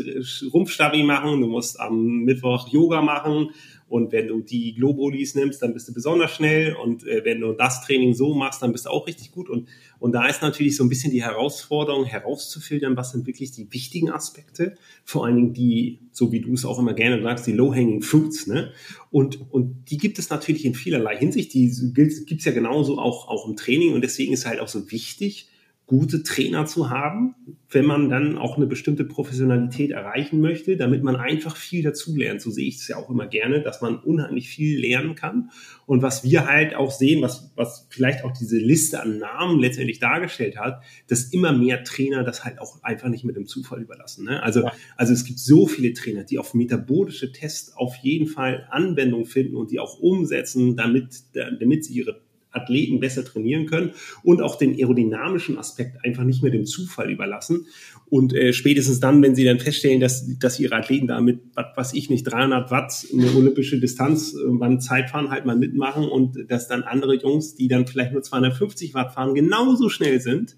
Rumpfstabi 0.53 1.05
machen, 1.05 1.41
du 1.41 1.47
musst 1.47 1.79
am 1.79 2.25
Mittwoch 2.25 2.69
Yoga 2.69 3.03
machen 3.03 3.51
und 3.95 4.13
wenn 4.13 4.29
du 4.29 4.41
die 4.41 4.75
Globulis 4.75 5.35
nimmst, 5.35 5.63
dann 5.63 5.75
bist 5.75 5.89
du 5.89 5.95
besonders 5.95 6.33
schnell. 6.33 6.75
Und 6.75 7.07
äh, 7.07 7.25
wenn 7.25 7.41
du 7.41 7.53
das 7.53 7.85
Training 7.87 8.15
so 8.15 8.35
machst, 8.35 8.63
dann 8.63 8.73
bist 8.73 8.87
du 8.87 8.91
auch 8.91 9.07
richtig 9.07 9.31
gut. 9.31 9.49
Und, 9.49 9.69
und 10.05 10.13
da 10.13 10.27
ist 10.27 10.43
natürlich 10.43 10.77
so 10.77 10.85
ein 10.85 10.91
bisschen 10.91 11.13
die 11.13 11.23
Herausforderung, 11.23 12.05
herauszufiltern, 12.05 12.95
was 12.95 13.13
sind 13.13 13.27
wirklich 13.27 13.53
die 13.53 13.73
wichtigen 13.73 14.11
Aspekte. 14.11 14.75
Vor 15.03 15.25
allen 15.25 15.37
Dingen 15.37 15.53
die, 15.55 16.01
so 16.13 16.31
wie 16.31 16.41
du 16.41 16.53
es 16.53 16.67
auch 16.67 16.79
immer 16.79 16.93
gerne 16.93 17.23
sagst, 17.23 17.47
die 17.47 17.53
low-hanging 17.53 18.03
fruits. 18.03 18.47
Ne? 18.47 18.71
Und, 19.11 19.51
und 19.51 19.91
die 19.91 19.97
gibt 19.97 20.19
es 20.19 20.29
natürlich 20.29 20.67
in 20.67 20.75
vielerlei 20.75 21.17
Hinsicht. 21.17 21.55
Die 21.55 21.73
gibt 21.95 22.41
es 22.41 22.45
ja 22.45 22.53
genauso 22.53 22.99
auch, 22.99 23.29
auch 23.29 23.49
im 23.49 23.57
Training. 23.57 23.95
Und 23.95 24.03
deswegen 24.03 24.35
ist 24.35 24.45
halt 24.45 24.61
auch 24.61 24.69
so 24.69 24.91
wichtig, 24.93 25.49
gute 25.87 26.23
Trainer 26.23 26.67
zu 26.67 26.91
haben, 26.91 27.35
wenn 27.75 27.85
man 27.85 28.09
dann 28.09 28.39
auch 28.39 28.57
eine 28.57 28.67
bestimmte 28.67 29.05
Professionalität 29.05 29.91
erreichen 29.91 30.41
möchte, 30.41 30.77
damit 30.77 31.03
man 31.03 31.17
einfach 31.17 31.57
viel 31.57 31.83
dazulernt. 31.83 32.41
So 32.41 32.51
sehe 32.51 32.69
ich 32.69 32.77
es 32.77 32.89
ja 32.89 32.97
auch 32.97 33.11
immer 33.11 33.27
gerne, 33.27 33.61
dass 33.61 33.81
man 33.81 33.99
unheimlich 33.99 34.49
viel 34.49 34.81
lernen 34.81 35.15
kann. 35.15 35.51
Und 35.87 36.03
was 36.03 36.25
wir 36.25 36.47
halt 36.47 36.75
auch 36.75 36.91
sehen, 36.91 37.23
was, 37.23 37.53
was 37.57 37.87
vielleicht 37.91 38.25
auch 38.25 38.33
diese 38.33 38.59
Liste 38.59 39.03
an 39.03 39.19
Namen 39.19 39.61
letztendlich 39.61 39.99
dargestellt 39.99 40.57
hat, 40.57 40.83
dass 41.09 41.25
immer 41.25 41.53
mehr 41.53 41.85
Trainer 41.85 42.25
das 42.25 42.45
halt 42.45 42.61
auch 42.61 42.83
einfach 42.83 43.09
nicht 43.09 43.25
mit 43.25 43.37
dem 43.37 43.47
Zufall 43.47 43.83
überlassen. 43.83 44.25
Ne? 44.25 44.43
Also, 44.43 44.63
ja. 44.63 44.73
also 44.97 45.13
es 45.13 45.25
gibt 45.25 45.39
so 45.39 45.67
viele 45.67 45.93
Trainer, 45.93 46.25
die 46.25 46.39
auf 46.39 46.55
metabolische 46.55 47.33
Tests 47.33 47.77
auf 47.77 47.97
jeden 47.97 48.27
Fall 48.27 48.67
Anwendung 48.71 49.27
finden 49.27 49.57
und 49.57 49.71
die 49.71 49.81
auch 49.81 49.99
umsetzen, 49.99 50.77
damit, 50.77 51.23
damit 51.35 51.85
sie 51.85 51.95
ihre 51.95 52.24
Athleten 52.55 53.01
besser 53.01 53.25
trainieren 53.25 53.67
können 53.67 53.93
und 54.23 54.41
auch 54.41 54.57
den 54.57 54.75
aerodynamischen 54.75 55.59
Aspekt 55.59 56.05
einfach 56.05 56.25
nicht 56.25 56.43
mehr 56.43 56.53
dem 56.53 56.67
Zufall 56.67 57.11
überlassen. 57.11 57.67
Und 58.07 58.35
äh, 58.35 58.53
spätestens 58.53 59.01
dann, 59.01 59.23
wenn 59.23 59.35
sie 59.35 59.45
dann 59.45 59.59
feststellen, 59.59 60.01
dass, 60.01 60.39
dass 60.39 60.61
ihre 60.61 60.77
Athleten 60.77 61.07
damit, 61.07 61.41
was 61.55 61.77
weiß 61.77 61.95
ich 61.95 62.11
nicht, 62.11 62.25
300 62.25 62.71
Watt 62.71 63.07
eine 63.13 63.35
olympische 63.35 63.81
Distanz 63.81 64.35
äh, 64.35 64.51
beim 64.51 64.81
Zeitfahren 64.81 65.31
halt 65.31 65.47
mal 65.47 65.57
mitmachen 65.57 66.09
und 66.09 66.51
dass 66.51 66.69
dann 66.69 66.83
andere 66.83 67.17
Jungs, 67.17 67.55
die 67.55 67.69
dann 67.69 67.87
vielleicht 67.87 68.13
nur 68.13 68.23
250 68.23 68.95
Watt 68.95 69.13
fahren, 69.13 69.35
genauso 69.35 69.89
schnell 69.89 70.21
sind, 70.21 70.57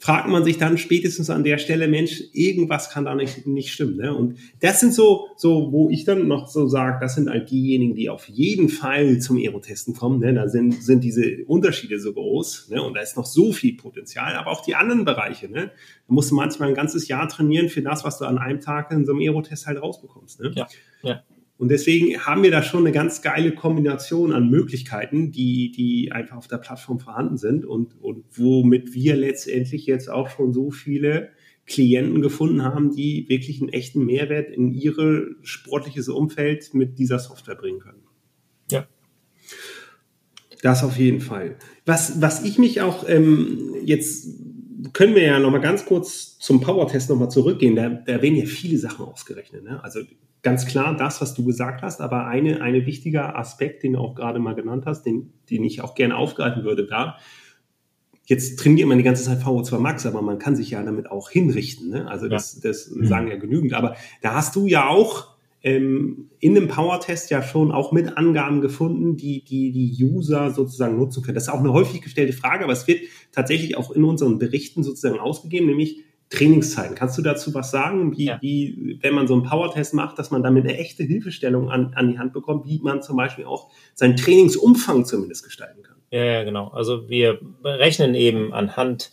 fragt 0.00 0.28
man 0.28 0.44
sich 0.44 0.58
dann 0.58 0.78
spätestens 0.78 1.28
an 1.28 1.42
der 1.42 1.58
Stelle, 1.58 1.88
Mensch, 1.88 2.22
irgendwas 2.32 2.88
kann 2.90 3.04
da 3.04 3.16
nicht, 3.16 3.46
nicht 3.46 3.72
stimmen. 3.72 3.96
Ne? 3.96 4.14
Und 4.14 4.38
das 4.60 4.78
sind 4.78 4.94
so, 4.94 5.26
so, 5.36 5.72
wo 5.72 5.90
ich 5.90 6.04
dann 6.04 6.28
noch 6.28 6.46
so 6.46 6.68
sage, 6.68 6.98
das 7.00 7.16
sind 7.16 7.28
halt 7.28 7.50
diejenigen, 7.50 7.96
die 7.96 8.08
auf 8.08 8.28
jeden 8.28 8.68
Fall 8.68 9.18
zum 9.18 9.38
Aerotesten 9.38 9.94
kommen. 9.94 10.20
Ne? 10.20 10.32
Da 10.34 10.48
sind, 10.48 10.82
sind 10.82 11.02
diese 11.02 11.44
Unterschiede 11.46 11.98
so 11.98 12.12
groß 12.12 12.68
ne? 12.70 12.80
und 12.80 12.94
da 12.94 13.00
ist 13.00 13.16
noch 13.16 13.26
so 13.26 13.52
viel 13.52 13.76
Potenzial, 13.76 14.36
aber 14.36 14.52
auch 14.52 14.64
die 14.64 14.76
anderen 14.76 15.04
Bereiche. 15.04 15.48
Ne? 15.48 15.72
Da 16.06 16.14
musst 16.14 16.30
du 16.30 16.36
manchmal 16.36 16.68
ein 16.68 16.74
ganzes 16.76 17.08
Jahr 17.08 17.28
trainieren 17.28 17.68
für 17.68 17.82
das, 17.82 18.04
was 18.04 18.18
du 18.18 18.24
an 18.24 18.38
einem 18.38 18.60
Tag 18.60 18.92
in 18.92 19.04
so 19.04 19.12
einem 19.12 19.20
Aerotest 19.20 19.66
halt 19.66 19.82
rausbekommst. 19.82 20.40
Ne? 20.40 20.52
Ja, 20.54 20.68
ja. 21.02 21.22
Und 21.58 21.70
deswegen 21.70 22.24
haben 22.24 22.44
wir 22.44 22.52
da 22.52 22.62
schon 22.62 22.80
eine 22.80 22.92
ganz 22.92 23.20
geile 23.20 23.52
Kombination 23.52 24.32
an 24.32 24.48
Möglichkeiten, 24.48 25.32
die, 25.32 25.72
die 25.72 26.12
einfach 26.12 26.36
auf 26.36 26.46
der 26.46 26.58
Plattform 26.58 27.00
vorhanden 27.00 27.36
sind 27.36 27.64
und, 27.64 28.00
und 28.00 28.24
womit 28.36 28.94
wir 28.94 29.16
letztendlich 29.16 29.84
jetzt 29.84 30.08
auch 30.08 30.28
schon 30.30 30.52
so 30.52 30.70
viele 30.70 31.30
Klienten 31.66 32.22
gefunden 32.22 32.62
haben, 32.62 32.94
die 32.94 33.28
wirklich 33.28 33.60
einen 33.60 33.70
echten 33.70 34.06
Mehrwert 34.06 34.50
in 34.50 34.72
ihre 34.72 35.34
sportliches 35.42 36.08
Umfeld 36.08 36.74
mit 36.74 36.96
dieser 36.98 37.18
Software 37.18 37.56
bringen 37.56 37.80
können. 37.80 38.04
Ja. 38.70 38.86
Das 40.62 40.84
auf 40.84 40.96
jeden 40.96 41.20
Fall. 41.20 41.56
Was, 41.84 42.22
was 42.22 42.44
ich 42.44 42.58
mich 42.58 42.80
auch 42.82 43.08
ähm, 43.08 43.74
jetzt 43.84 44.28
können 44.92 45.14
wir 45.14 45.22
ja 45.22 45.38
noch 45.40 45.50
mal 45.50 45.58
ganz 45.58 45.84
kurz 45.84 46.38
zum 46.38 46.60
Power-Test 46.60 47.10
noch 47.10 47.16
mal 47.16 47.28
zurückgehen. 47.28 47.74
Da, 47.74 47.88
da 47.88 48.22
werden 48.22 48.36
ja 48.36 48.46
viele 48.46 48.78
Sachen 48.78 49.04
ausgerechnet. 49.04 49.64
Ne? 49.64 49.82
Also 49.82 50.00
ganz 50.42 50.66
klar 50.66 50.96
das, 50.96 51.20
was 51.20 51.34
du 51.34 51.44
gesagt 51.44 51.82
hast, 51.82 52.00
aber 52.00 52.26
eine, 52.26 52.60
eine 52.60 52.86
wichtiger 52.86 53.36
Aspekt, 53.38 53.82
den 53.82 53.94
du 53.94 53.98
auch 53.98 54.14
gerade 54.14 54.38
mal 54.38 54.54
genannt 54.54 54.84
hast, 54.86 55.02
den, 55.02 55.32
den 55.50 55.64
ich 55.64 55.82
auch 55.82 55.94
gerne 55.94 56.16
aufgreifen 56.16 56.64
würde 56.64 56.86
da. 56.86 57.16
Jetzt 58.24 58.58
trainiert 58.58 58.88
man 58.88 58.98
die 58.98 59.04
ganze 59.04 59.24
Zeit 59.24 59.42
VO2 59.42 59.78
Max, 59.78 60.04
aber 60.04 60.20
man 60.20 60.38
kann 60.38 60.54
sich 60.54 60.70
ja 60.70 60.82
damit 60.82 61.10
auch 61.10 61.30
hinrichten. 61.30 61.88
Ne? 61.88 62.08
Also 62.08 62.28
das, 62.28 62.56
ja. 62.56 62.68
das 62.68 62.90
mhm. 62.90 63.06
sagen 63.06 63.28
ja 63.28 63.36
genügend. 63.36 63.72
Aber 63.72 63.96
da 64.20 64.34
hast 64.34 64.54
du 64.54 64.66
ja 64.66 64.86
auch 64.86 65.38
ähm, 65.62 66.30
in 66.38 66.54
dem 66.54 66.68
Power-Test 66.68 67.30
ja 67.30 67.42
schon 67.42 67.72
auch 67.72 67.90
mit 67.90 68.16
Angaben 68.16 68.60
gefunden, 68.60 69.16
die, 69.16 69.42
die 69.44 69.72
die 69.72 70.04
User 70.04 70.50
sozusagen 70.50 70.96
nutzen 70.96 71.22
können. 71.22 71.34
Das 71.34 71.44
ist 71.44 71.48
auch 71.48 71.60
eine 71.60 71.72
häufig 71.72 72.02
gestellte 72.02 72.32
Frage, 72.32 72.64
aber 72.64 72.72
es 72.72 72.86
wird 72.86 73.00
tatsächlich 73.32 73.76
auch 73.76 73.90
in 73.90 74.04
unseren 74.04 74.38
Berichten 74.38 74.82
sozusagen 74.82 75.18
ausgegeben, 75.18 75.66
nämlich 75.66 76.04
Trainingszeiten. 76.30 76.94
Kannst 76.94 77.16
du 77.16 77.22
dazu 77.22 77.54
was 77.54 77.70
sagen, 77.70 78.16
wie, 78.16 78.26
ja. 78.26 78.38
wie 78.40 78.98
wenn 79.00 79.14
man 79.14 79.26
so 79.26 79.34
einen 79.34 79.44
Power-Test 79.44 79.94
macht, 79.94 80.18
dass 80.18 80.30
man 80.30 80.42
damit 80.42 80.64
eine 80.64 80.76
echte 80.76 81.02
Hilfestellung 81.02 81.70
an, 81.70 81.94
an 81.94 82.10
die 82.10 82.18
Hand 82.18 82.32
bekommt, 82.34 82.66
wie 82.66 82.80
man 82.80 83.02
zum 83.02 83.16
Beispiel 83.16 83.46
auch 83.46 83.70
seinen 83.94 84.16
Trainingsumfang 84.16 85.06
zumindest 85.06 85.44
gestalten 85.44 85.82
kann? 85.82 85.96
Ja, 86.10 86.24
ja, 86.24 86.44
genau. 86.44 86.68
Also 86.68 87.08
wir 87.08 87.38
berechnen 87.62 88.14
eben 88.14 88.52
anhand 88.52 89.10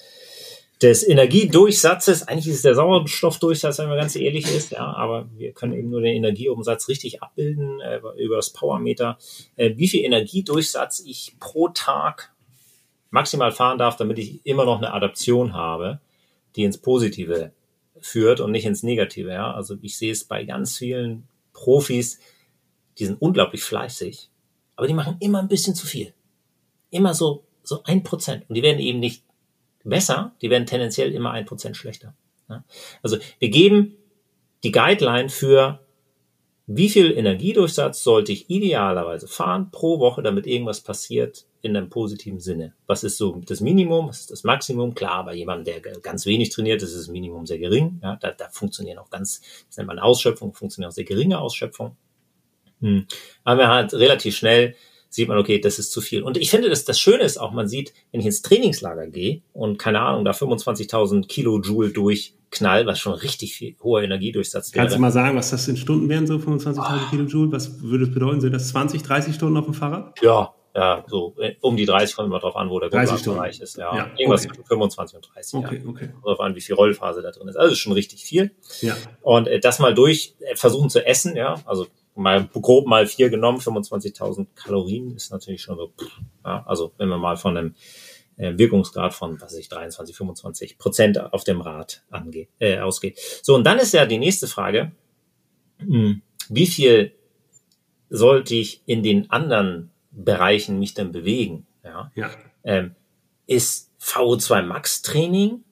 des 0.81 1.07
Energiedurchsatzes, 1.07 2.27
eigentlich 2.27 2.47
ist 2.47 2.57
es 2.57 2.61
der 2.63 2.75
Sauerstoffdurchsatz, 2.75 3.79
wenn 3.79 3.87
man 3.87 3.97
ganz 3.97 4.17
ehrlich 4.17 4.45
ist, 4.53 4.71
ja, 4.71 4.85
aber 4.85 5.29
wir 5.37 5.53
können 5.53 5.71
eben 5.71 5.89
nur 5.89 6.01
den 6.01 6.15
Energieumsatz 6.15 6.89
richtig 6.89 7.23
abbilden 7.23 7.79
äh, 7.79 8.01
über 8.17 8.35
das 8.35 8.51
Powermeter, 8.51 9.17
äh, 9.55 9.71
wie 9.77 9.87
viel 9.87 10.03
Energiedurchsatz 10.03 11.01
ich 11.05 11.37
pro 11.39 11.69
Tag 11.69 12.33
maximal 13.09 13.53
fahren 13.53 13.77
darf, 13.77 13.95
damit 13.95 14.19
ich 14.19 14.45
immer 14.45 14.65
noch 14.65 14.79
eine 14.79 14.93
Adaption 14.93 15.53
habe 15.53 16.01
die 16.55 16.63
ins 16.63 16.77
Positive 16.77 17.51
führt 17.99 18.39
und 18.39 18.51
nicht 18.51 18.65
ins 18.65 18.83
Negative. 18.83 19.31
Ja? 19.31 19.53
Also 19.53 19.77
ich 19.81 19.97
sehe 19.97 20.11
es 20.11 20.23
bei 20.23 20.43
ganz 20.43 20.77
vielen 20.77 21.27
Profis, 21.53 22.19
die 22.97 23.05
sind 23.05 23.21
unglaublich 23.21 23.63
fleißig, 23.63 24.29
aber 24.75 24.87
die 24.87 24.93
machen 24.93 25.17
immer 25.19 25.39
ein 25.39 25.47
bisschen 25.47 25.75
zu 25.75 25.85
viel. 25.87 26.13
Immer 26.89 27.13
so, 27.13 27.43
so 27.63 27.83
ein 27.83 28.03
Prozent. 28.03 28.45
Und 28.47 28.55
die 28.55 28.63
werden 28.63 28.79
eben 28.79 28.99
nicht 28.99 29.23
besser, 29.83 30.33
die 30.41 30.49
werden 30.49 30.65
tendenziell 30.65 31.11
immer 31.13 31.31
ein 31.31 31.45
Prozent 31.45 31.77
schlechter. 31.77 32.13
Ja? 32.49 32.63
Also 33.01 33.17
wir 33.39 33.49
geben 33.49 33.95
die 34.63 34.71
Guideline 34.71 35.29
für 35.29 35.79
wie 36.67 36.89
viel 36.89 37.11
Energiedurchsatz 37.11 38.03
sollte 38.03 38.31
ich 38.31 38.49
idealerweise 38.49 39.27
fahren 39.27 39.69
pro 39.71 39.99
Woche, 39.99 40.23
damit 40.23 40.47
irgendwas 40.47 40.81
passiert 40.81 41.45
in 41.65 41.75
einem 41.75 41.89
positiven 41.89 42.39
Sinne? 42.39 42.73
Was 42.85 43.03
ist 43.03 43.17
so 43.17 43.41
das 43.45 43.59
Minimum? 43.59 44.07
Was 44.07 44.21
ist 44.21 44.31
das 44.31 44.43
Maximum? 44.43 44.93
Klar, 44.93 45.25
bei 45.25 45.33
jemandem, 45.33 45.81
der 45.81 45.93
ganz 45.99 46.25
wenig 46.25 46.49
trainiert, 46.49 46.83
ist 46.83 46.95
das 46.95 47.07
Minimum 47.07 47.45
sehr 47.47 47.57
gering. 47.57 47.99
Ja, 48.03 48.17
da, 48.17 48.31
da 48.31 48.49
funktionieren 48.49 48.99
auch 48.99 49.09
ganz, 49.09 49.41
das 49.67 49.77
nennt 49.77 49.87
man 49.87 49.99
Ausschöpfung, 49.99 50.53
funktionieren 50.53 50.89
auch 50.89 50.95
sehr 50.95 51.05
geringe 51.05 51.39
Ausschöpfung. 51.39 51.97
Hm. 52.81 53.07
Aber 53.43 53.67
halt 53.67 53.93
relativ 53.93 54.37
schnell 54.37 54.75
sieht 55.09 55.27
man, 55.27 55.37
okay, 55.37 55.59
das 55.59 55.79
ist 55.79 55.91
zu 55.91 56.01
viel. 56.01 56.21
Und 56.21 56.37
ich 56.37 56.51
finde, 56.51 56.69
dass 56.69 56.85
das 56.85 56.99
Schöne 56.99 57.23
ist 57.23 57.37
auch, 57.37 57.51
man 57.51 57.67
sieht, 57.67 57.93
wenn 58.11 58.19
ich 58.19 58.27
ins 58.27 58.43
Trainingslager 58.43 59.07
gehe 59.07 59.41
und 59.53 59.79
keine 59.79 60.01
Ahnung, 60.01 60.23
da 60.23 60.31
25.000 60.31 61.27
Kilojoule 61.27 61.89
durchknall, 61.89 62.85
was 62.85 62.99
schon 62.99 63.13
richtig 63.13 63.55
viel 63.55 63.75
hoher 63.81 64.03
Energiedurchsatz 64.03 64.73
wäre. 64.73 64.83
Kannst 64.83 64.97
du 64.97 65.01
mal 65.01 65.11
sagen, 65.11 65.35
was 65.35 65.49
das 65.49 65.67
in 65.67 65.77
Stunden 65.77 66.09
wären, 66.09 66.27
so 66.27 66.35
25.000 66.35 66.77
oh. 66.77 67.09
Kilojoule? 67.09 67.51
Was 67.51 67.81
würde 67.81 68.05
das 68.05 68.13
bedeuten? 68.13 68.41
Sind 68.41 68.53
das 68.53 68.67
20, 68.67 69.01
30 69.01 69.33
Stunden 69.33 69.57
auf 69.57 69.65
dem 69.65 69.73
Fahrrad? 69.73 70.21
Ja, 70.21 70.53
ja, 70.75 71.05
so 71.07 71.33
äh, 71.39 71.55
um 71.61 71.77
die 71.77 71.85
30 71.85 72.15
kommt 72.15 72.27
immer 72.27 72.39
drauf 72.39 72.57
an, 72.57 72.69
wo 72.69 72.79
der 72.81 72.89
Grundlagenbereich 72.89 73.61
ist. 73.61 73.77
Ja, 73.77 73.95
ja 73.95 74.11
irgendwas 74.17 74.45
okay. 74.45 74.59
25 74.67 75.15
und 75.15 75.33
30. 75.33 75.53
Okay, 75.53 75.81
ja. 75.81 75.89
okay. 75.89 76.09
Darauf 76.21 76.41
an, 76.41 76.53
wie 76.55 76.61
viel 76.61 76.75
Rollphase 76.75 77.21
da 77.21 77.31
drin 77.31 77.47
ist. 77.47 77.55
Also 77.55 77.75
schon 77.75 77.93
richtig 77.93 78.25
viel. 78.25 78.51
Ja. 78.81 78.97
Und 79.21 79.47
äh, 79.47 79.61
das 79.61 79.79
mal 79.79 79.93
durch 79.93 80.35
äh, 80.39 80.55
versuchen 80.57 80.89
zu 80.89 81.05
essen, 81.05 81.37
ja, 81.37 81.61
also 81.65 81.87
mal 82.13 82.45
grob 82.53 82.87
mal 82.87 83.07
vier 83.07 83.29
genommen, 83.29 83.59
25.000 83.59 84.47
Kalorien 84.55 85.15
ist 85.15 85.31
natürlich 85.31 85.61
schon 85.61 85.77
so, 85.77 85.93
ja, 86.43 86.65
also 86.67 86.91
wenn 86.97 87.07
man 87.07 87.21
mal 87.21 87.37
von 87.37 87.55
einem 87.55 87.75
äh, 88.35 88.57
Wirkungsgrad 88.57 89.13
von, 89.13 89.39
was 89.39 89.53
weiß 89.53 89.59
ich, 89.59 89.69
23, 89.69 90.13
25 90.13 90.77
Prozent 90.77 91.33
auf 91.33 91.45
dem 91.45 91.61
Rad 91.61 92.03
angeht, 92.09 92.49
äh, 92.59 92.79
ausgeht. 92.79 93.17
So, 93.41 93.55
und 93.55 93.63
dann 93.63 93.79
ist 93.79 93.93
ja 93.93 94.05
die 94.05 94.17
nächste 94.17 94.47
Frage, 94.47 94.91
mh, 95.79 95.87
hm, 95.87 96.21
wie 96.49 96.67
viel 96.67 97.13
sollte 98.09 98.55
ich 98.55 98.81
in 98.85 99.03
den 99.03 99.31
anderen 99.31 99.91
Bereichen 100.15 100.79
mich 100.79 100.93
dann 100.93 101.11
bewegen? 101.11 101.65
Ja. 101.83 102.11
ja. 102.15 102.31
Ähm, 102.63 102.95
ist 103.47 103.91
VO2 104.01 104.63
Max 104.63 105.01
Training 105.01 105.63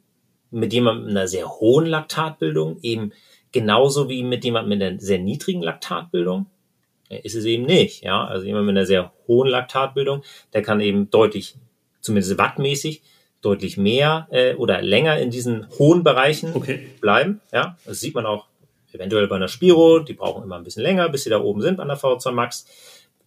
mit 0.51 0.73
jemandem 0.73 1.05
mit 1.05 1.11
einer 1.11 1.27
sehr 1.27 1.49
hohen 1.49 1.85
Laktatbildung 1.85 2.77
eben 2.81 3.11
genauso 3.51 4.09
wie 4.09 4.23
mit 4.23 4.43
jemandem 4.43 4.77
mit 4.77 4.87
einer 4.87 4.99
sehr 4.99 5.19
niedrigen 5.19 5.61
Laktatbildung? 5.61 6.47
Ist 7.09 7.35
es 7.35 7.45
eben 7.45 7.65
nicht. 7.65 8.03
Ja, 8.03 8.25
also 8.25 8.45
jemand 8.45 8.65
mit 8.65 8.75
einer 8.75 8.85
sehr 8.85 9.11
hohen 9.27 9.47
Laktatbildung, 9.47 10.23
der 10.53 10.61
kann 10.61 10.81
eben 10.81 11.09
deutlich, 11.11 11.55
zumindest 12.01 12.37
wattmäßig, 12.37 13.03
deutlich 13.41 13.77
mehr 13.77 14.27
äh, 14.31 14.55
oder 14.55 14.81
länger 14.81 15.19
in 15.19 15.29
diesen 15.29 15.67
hohen 15.77 16.03
Bereichen 16.03 16.55
okay. 16.55 16.87
bleiben. 17.01 17.41
Ja, 17.51 17.77
das 17.85 17.99
sieht 17.99 18.15
man 18.15 18.25
auch 18.25 18.47
eventuell 18.93 19.27
bei 19.27 19.35
einer 19.35 19.47
Spiro. 19.47 19.99
Die 19.99 20.13
brauchen 20.13 20.43
immer 20.43 20.55
ein 20.55 20.63
bisschen 20.63 20.83
länger, 20.83 21.09
bis 21.09 21.23
sie 21.23 21.29
da 21.29 21.41
oben 21.41 21.61
sind 21.61 21.79
an 21.79 21.87
der 21.87 21.97
VO2 21.97 22.31
Max. 22.31 22.65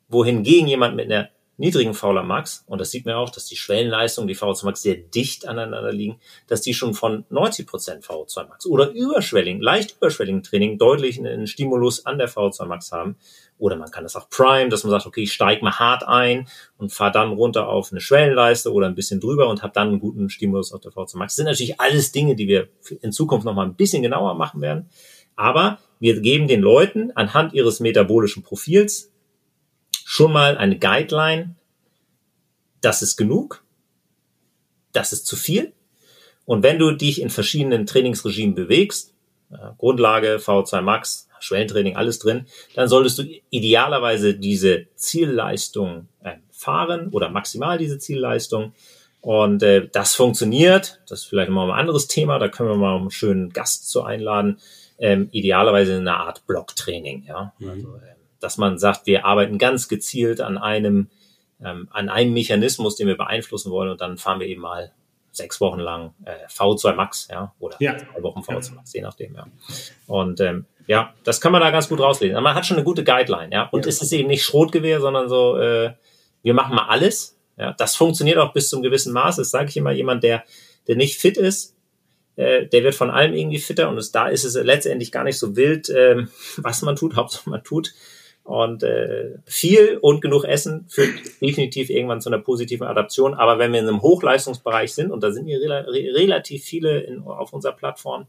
Wohingegen 0.09 0.69
jemand 0.69 0.97
mit 0.97 1.07
einer 1.07 1.29
niedrigen 1.59 1.95
Fauler 1.95 2.23
Max, 2.23 2.65
und 2.67 2.81
das 2.81 2.91
sieht 2.91 3.07
man 3.07 3.15
auch, 3.15 3.31
dass 3.31 3.47
die 3.47 3.57
Schwellenleistungen, 3.57 4.29
die 4.29 4.37
VO2 4.37 4.65
Max 4.67 4.83
sehr 4.83 4.97
dicht 4.97 5.49
aneinander 5.49 5.93
liegen, 5.93 6.21
dass 6.49 6.61
die 6.61 6.75
schon 6.75 6.95
von 6.95 7.25
90 7.31 7.67
Prozent 7.67 8.05
VO2 8.05 8.49
Max 8.49 8.67
oder 8.67 8.91
überschwelligen, 8.91 9.61
leicht 9.61 9.97
überschwelligen 9.97 10.43
Training 10.43 10.79
deutlich 10.79 11.19
einen 11.19 11.47
Stimulus 11.47 12.05
an 12.05 12.19
der 12.19 12.29
VO2 12.29 12.67
Max 12.67 12.93
haben. 12.93 13.17
Oder 13.59 13.77
man 13.77 13.91
kann 13.91 14.05
das 14.05 14.17
auch 14.17 14.29
prime, 14.29 14.69
dass 14.69 14.85
man 14.85 14.91
sagt, 14.91 15.07
okay, 15.07 15.23
ich 15.23 15.33
steige 15.33 15.65
mal 15.65 15.79
hart 15.79 16.07
ein 16.07 16.47
und 16.77 16.93
fahre 16.93 17.13
dann 17.13 17.33
runter 17.33 17.69
auf 17.69 17.91
eine 17.91 18.03
Schwellenleiste 18.03 18.71
oder 18.71 18.87
ein 18.87 18.95
bisschen 18.95 19.19
drüber 19.19 19.49
und 19.49 19.63
habe 19.63 19.73
dann 19.73 19.89
einen 19.89 20.01
guten 20.01 20.29
Stimulus 20.29 20.73
auf 20.73 20.83
der 20.83 20.93
VO2 20.93 21.17
Max. 21.17 21.33
Das 21.33 21.37
sind 21.37 21.47
natürlich 21.47 21.81
alles 21.81 22.13
Dinge, 22.13 22.37
die 22.37 22.49
wir 22.49 22.69
in 23.01 23.13
Zukunft 23.13 23.47
nochmal 23.47 23.67
ein 23.67 23.75
bisschen 23.75 24.03
genauer 24.03 24.35
machen 24.35 24.61
werden. 24.61 24.91
Aber 25.37 25.79
wir 26.01 26.21
geben 26.21 26.49
den 26.49 26.61
Leuten 26.61 27.13
anhand 27.15 27.55
ihres 27.55 27.81
metabolischen 27.81 28.43
Profils 28.43 29.11
schon 30.09 30.33
mal 30.33 30.57
eine 30.57 30.79
Guideline, 30.79 31.57
das 32.81 33.03
ist 33.03 33.17
genug, 33.17 33.65
das 34.93 35.13
ist 35.13 35.27
zu 35.27 35.35
viel. 35.35 35.73
Und 36.45 36.63
wenn 36.63 36.79
du 36.79 36.93
dich 36.93 37.21
in 37.21 37.29
verschiedenen 37.29 37.87
Trainingsregimen 37.87 38.55
bewegst, 38.55 39.15
Grundlage, 39.79 40.37
V2 40.37 40.81
Max, 40.81 41.29
Schwellentraining, 41.41 41.97
alles 41.97 42.21
drin, 42.21 42.47
dann 42.77 42.89
solltest 42.89 43.19
du 43.19 43.25
idealerweise 43.51 44.35
diese 44.35 44.87
Zielleistung 44.95 46.07
äh, 46.23 46.37
fahren 46.53 47.09
oder 47.09 47.29
maximal 47.29 47.77
diese 47.77 47.99
Zielleistung. 47.99 48.75
Und 49.21 49.65
äh, 49.65 49.89
das 49.89 50.15
funktioniert. 50.15 51.01
Das 51.09 51.23
ist 51.23 51.27
vielleicht 51.27 51.51
mal 51.51 51.69
ein 51.69 51.79
anderes 51.79 52.07
Thema. 52.07 52.39
Da 52.39 52.49
können 52.49 52.69
wir 52.69 52.77
mal 52.77 52.97
einen 52.97 53.11
schönen 53.11 53.51
Gast 53.51 53.91
zu 53.91 54.05
einladen. 54.05 54.61
Ähm, 54.99 55.29
idealerweise 55.33 55.95
in 55.95 56.03
einer 56.03 56.21
Art 56.21 56.47
Blocktraining. 56.47 57.25
Ja, 57.27 57.53
mhm. 57.59 57.71
also, 57.71 57.97
äh, 57.97 58.16
dass 58.47 58.59
man 58.59 58.79
sagt, 58.79 59.07
wir 59.07 59.25
arbeiten 59.25 59.59
ganz 59.59 59.89
gezielt 59.89 60.41
an 60.41 60.57
einem, 60.57 61.09
ähm, 61.61 61.89
an 61.91 62.09
einem 62.09 62.33
Mechanismus, 62.33 62.95
den 62.95 63.09
wir 63.09 63.17
beeinflussen 63.17 63.73
wollen 63.73 63.91
und 63.91 64.01
dann 64.01 64.19
fahren 64.19 64.39
wir 64.39 64.47
eben 64.47 64.61
mal 64.61 64.93
sechs 65.33 65.61
Wochen 65.61 65.81
lang 65.81 66.15
äh, 66.25 66.47
V2 66.49 66.95
Max, 66.95 67.27
ja, 67.29 67.53
oder 67.59 67.77
ja. 67.81 67.99
zwei 67.99 68.23
Wochen 68.23 68.43
V2 68.43 68.75
Max, 68.77 68.93
je 68.93 69.01
nachdem, 69.03 69.35
ja. 69.35 69.49
Und 70.07 70.41
ähm, 70.41 70.65
ja, 70.87 71.13
das 71.25 71.41
kann 71.41 71.51
man 71.51 71.61
da 71.61 71.73
ganz 71.73 71.89
gut 71.89 71.99
rauslesen. 71.99 72.41
Man 72.41 72.55
hat 72.55 72.65
schon 72.67 72.77
eine 72.77 72.85
gute 72.85 73.03
Guideline, 73.03 73.53
ja. 73.53 73.65
Und 73.65 73.85
ja. 73.85 73.89
es 73.89 74.01
ist 74.01 74.13
eben 74.13 74.29
nicht 74.29 74.45
Schrotgewehr, 74.45 75.01
sondern 75.01 75.29
so, 75.29 75.59
äh, 75.59 75.95
wir 76.45 76.55
machen 76.55 76.77
mal 76.77 76.87
alles. 76.87 77.37
Ja, 77.59 77.73
das 77.73 77.97
funktioniert 77.97 78.39
auch 78.39 78.53
bis 78.53 78.69
zum 78.69 78.81
gewissen 78.81 79.13
Maß. 79.13 79.37
Das 79.37 79.51
sage 79.51 79.71
ich 79.71 79.77
immer 79.77 79.91
jemand, 79.91 80.23
der, 80.23 80.45
der 80.87 80.95
nicht 80.95 81.19
fit 81.19 81.37
ist, 81.37 81.75
äh, 82.37 82.67
der 82.67 82.85
wird 82.85 82.95
von 82.95 83.11
allem 83.11 83.35
irgendwie 83.35 83.59
fitter 83.59 83.89
und 83.89 83.99
es, 83.99 84.13
da 84.13 84.29
ist 84.29 84.45
es 84.45 84.55
letztendlich 84.55 85.11
gar 85.11 85.25
nicht 85.25 85.39
so 85.39 85.57
wild, 85.57 85.89
äh, 85.89 86.27
was 86.59 86.83
man 86.83 86.95
tut, 86.95 87.17
Hauptsache 87.17 87.51
man 87.51 87.65
tut. 87.65 87.93
Und 88.47 88.85
äh, 88.85 89.39
viel 89.45 89.99
und 90.01 90.21
genug 90.21 90.45
Essen 90.45 90.87
führt 90.89 91.11
definitiv 91.43 91.91
irgendwann 91.91 92.21
zu 92.21 92.31
einer 92.31 92.39
positiven 92.39 92.87
Adaption. 92.87 93.35
Aber 93.35 93.59
wenn 93.59 93.73
wir 93.73 93.81
in 93.81 93.89
einem 93.89 94.03
Hochleistungsbereich 94.03 94.95
sind, 94.95 95.11
und 95.11 95.25
da 95.25 95.33
sind 95.33 95.47
hier 95.47 95.61
rela 95.61 95.81
relativ 95.81 96.63
viele 96.63 97.01
in, 97.01 97.23
auf 97.23 97.53
unserer 97.53 97.73
Plattform, 97.73 98.29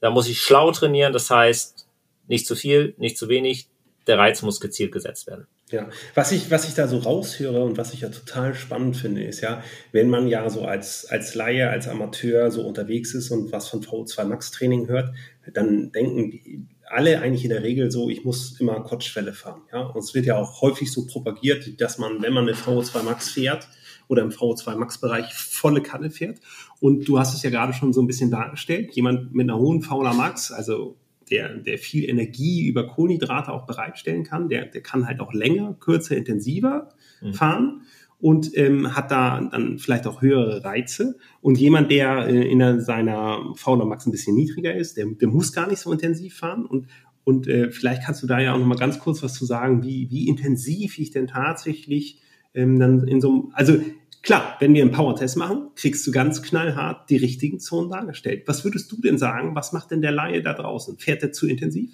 da 0.00 0.08
muss 0.08 0.26
ich 0.26 0.40
schlau 0.40 0.72
trainieren. 0.72 1.12
Das 1.12 1.28
heißt, 1.28 1.86
nicht 2.28 2.46
zu 2.46 2.56
viel, 2.56 2.94
nicht 2.96 3.18
zu 3.18 3.28
wenig. 3.28 3.68
Der 4.06 4.18
Reiz 4.18 4.40
muss 4.40 4.58
gezielt 4.58 4.90
gesetzt 4.90 5.26
werden. 5.26 5.46
Ja, 5.70 5.88
was 6.14 6.32
ich, 6.32 6.50
was 6.50 6.66
ich 6.66 6.74
da 6.74 6.88
so 6.88 6.98
raushöre 6.98 7.62
und 7.62 7.76
was 7.76 7.92
ich 7.92 8.02
ja 8.02 8.08
total 8.08 8.54
spannend 8.54 8.96
finde, 8.96 9.24
ist 9.24 9.42
ja, 9.42 9.62
wenn 9.92 10.08
man 10.08 10.28
ja 10.28 10.48
so 10.48 10.62
als, 10.62 11.06
als 11.06 11.34
Laie, 11.34 11.68
als 11.68 11.88
Amateur 11.88 12.50
so 12.50 12.66
unterwegs 12.66 13.14
ist 13.14 13.30
und 13.30 13.52
was 13.52 13.68
von 13.68 13.82
VO2 13.82 14.24
Max 14.24 14.50
Training 14.50 14.88
hört, 14.88 15.14
dann 15.52 15.90
denken 15.92 16.68
alle 16.86 17.20
eigentlich 17.20 17.44
in 17.44 17.50
der 17.50 17.62
Regel 17.62 17.90
so, 17.90 18.10
ich 18.10 18.24
muss 18.24 18.60
immer 18.60 18.80
Kurzschwelle 18.80 19.32
fahren. 19.32 19.62
Ja? 19.72 19.82
Und 19.82 20.02
es 20.02 20.14
wird 20.14 20.26
ja 20.26 20.36
auch 20.36 20.60
häufig 20.60 20.92
so 20.92 21.06
propagiert, 21.06 21.80
dass 21.80 21.98
man, 21.98 22.22
wenn 22.22 22.32
man 22.32 22.48
eine 22.48 22.56
VO2 22.56 23.02
Max 23.02 23.30
fährt 23.30 23.68
oder 24.08 24.22
im 24.22 24.30
VO2 24.30 24.76
Max 24.76 24.98
Bereich 24.98 25.32
volle 25.34 25.82
Kanne 25.82 26.10
fährt. 26.10 26.40
Und 26.80 27.08
du 27.08 27.18
hast 27.18 27.34
es 27.34 27.42
ja 27.42 27.50
gerade 27.50 27.72
schon 27.72 27.92
so 27.92 28.02
ein 28.02 28.06
bisschen 28.06 28.30
dargestellt, 28.30 28.92
jemand 28.92 29.34
mit 29.34 29.48
einer 29.48 29.58
hohen 29.58 29.82
VLA 29.82 30.12
Max, 30.12 30.52
also 30.52 30.96
der, 31.30 31.56
der 31.56 31.78
viel 31.78 32.08
Energie 32.08 32.66
über 32.66 32.86
Kohlenhydrate 32.86 33.50
auch 33.50 33.66
bereitstellen 33.66 34.24
kann. 34.24 34.48
Der, 34.48 34.66
der 34.66 34.82
kann 34.82 35.06
halt 35.06 35.20
auch 35.20 35.32
länger, 35.32 35.74
kürzer, 35.80 36.16
intensiver 36.16 36.90
mhm. 37.22 37.34
fahren 37.34 37.82
und 38.24 38.56
ähm, 38.56 38.96
hat 38.96 39.10
da 39.10 39.38
dann 39.52 39.78
vielleicht 39.78 40.06
auch 40.06 40.22
höhere 40.22 40.64
Reize. 40.64 41.18
Und 41.42 41.58
jemand, 41.58 41.90
der 41.90 42.26
äh, 42.26 42.50
in 42.50 42.80
seiner 42.80 43.52
Fauna 43.54 43.84
Max 43.84 44.06
ein 44.06 44.12
bisschen 44.12 44.34
niedriger 44.34 44.74
ist, 44.74 44.96
der, 44.96 45.04
der 45.04 45.28
muss 45.28 45.52
gar 45.52 45.68
nicht 45.68 45.80
so 45.80 45.92
intensiv 45.92 46.38
fahren. 46.38 46.64
Und, 46.64 46.86
und 47.24 47.46
äh, 47.48 47.70
vielleicht 47.70 48.02
kannst 48.02 48.22
du 48.22 48.26
da 48.26 48.40
ja 48.40 48.54
auch 48.54 48.58
noch 48.58 48.64
mal 48.64 48.78
ganz 48.78 48.98
kurz 48.98 49.22
was 49.22 49.34
zu 49.34 49.44
sagen, 49.44 49.82
wie, 49.82 50.08
wie 50.10 50.26
intensiv 50.26 50.98
ich 50.98 51.10
denn 51.10 51.26
tatsächlich 51.26 52.22
ähm, 52.54 52.78
dann 52.78 53.06
in 53.06 53.20
so 53.20 53.28
einem, 53.28 53.52
also 53.52 53.78
Klar, 54.22 54.56
wenn 54.58 54.72
wir 54.72 54.80
einen 54.80 54.92
Power-Test 54.92 55.36
machen, 55.36 55.68
kriegst 55.76 56.06
du 56.06 56.10
ganz 56.10 56.40
knallhart 56.40 57.10
die 57.10 57.18
richtigen 57.18 57.60
Zonen 57.60 57.90
dargestellt. 57.90 58.44
Was 58.46 58.64
würdest 58.64 58.90
du 58.90 58.98
denn 59.02 59.18
sagen? 59.18 59.54
Was 59.54 59.74
macht 59.74 59.90
denn 59.90 60.00
der 60.00 60.12
Laie 60.12 60.40
da 60.40 60.54
draußen? 60.54 60.96
Fährt 60.96 61.22
er 61.22 61.32
zu 61.32 61.46
intensiv? 61.46 61.90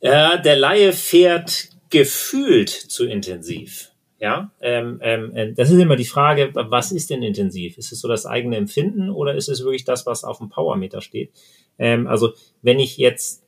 Ja, 0.00 0.38
der 0.38 0.56
Laie 0.56 0.94
fährt 0.94 1.68
gefühlt 1.90 2.70
zu 2.70 3.04
intensiv. 3.04 3.91
Ja, 4.22 4.52
ähm, 4.60 5.00
ähm, 5.02 5.34
äh, 5.34 5.52
das 5.52 5.68
ist 5.68 5.80
immer 5.80 5.96
die 5.96 6.04
Frage, 6.04 6.52
was 6.54 6.92
ist 6.92 7.10
denn 7.10 7.24
intensiv? 7.24 7.76
Ist 7.76 7.90
es 7.90 8.00
so 8.00 8.06
das 8.06 8.24
eigene 8.24 8.56
Empfinden 8.56 9.10
oder 9.10 9.34
ist 9.34 9.48
es 9.48 9.64
wirklich 9.64 9.84
das, 9.84 10.06
was 10.06 10.22
auf 10.22 10.38
dem 10.38 10.48
Powermeter 10.48 11.00
steht? 11.00 11.32
Ähm, 11.76 12.06
also 12.06 12.32
wenn 12.62 12.78
ich 12.78 12.98
jetzt, 12.98 13.42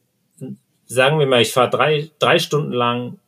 sagen 0.85 1.21
wir 1.21 1.27
mal, 1.27 1.43
ich 1.43 1.53
fahre 1.53 1.71
drei, 1.71 2.11
drei 2.19 2.41
Stunden 2.41 2.73
lang 2.73 3.21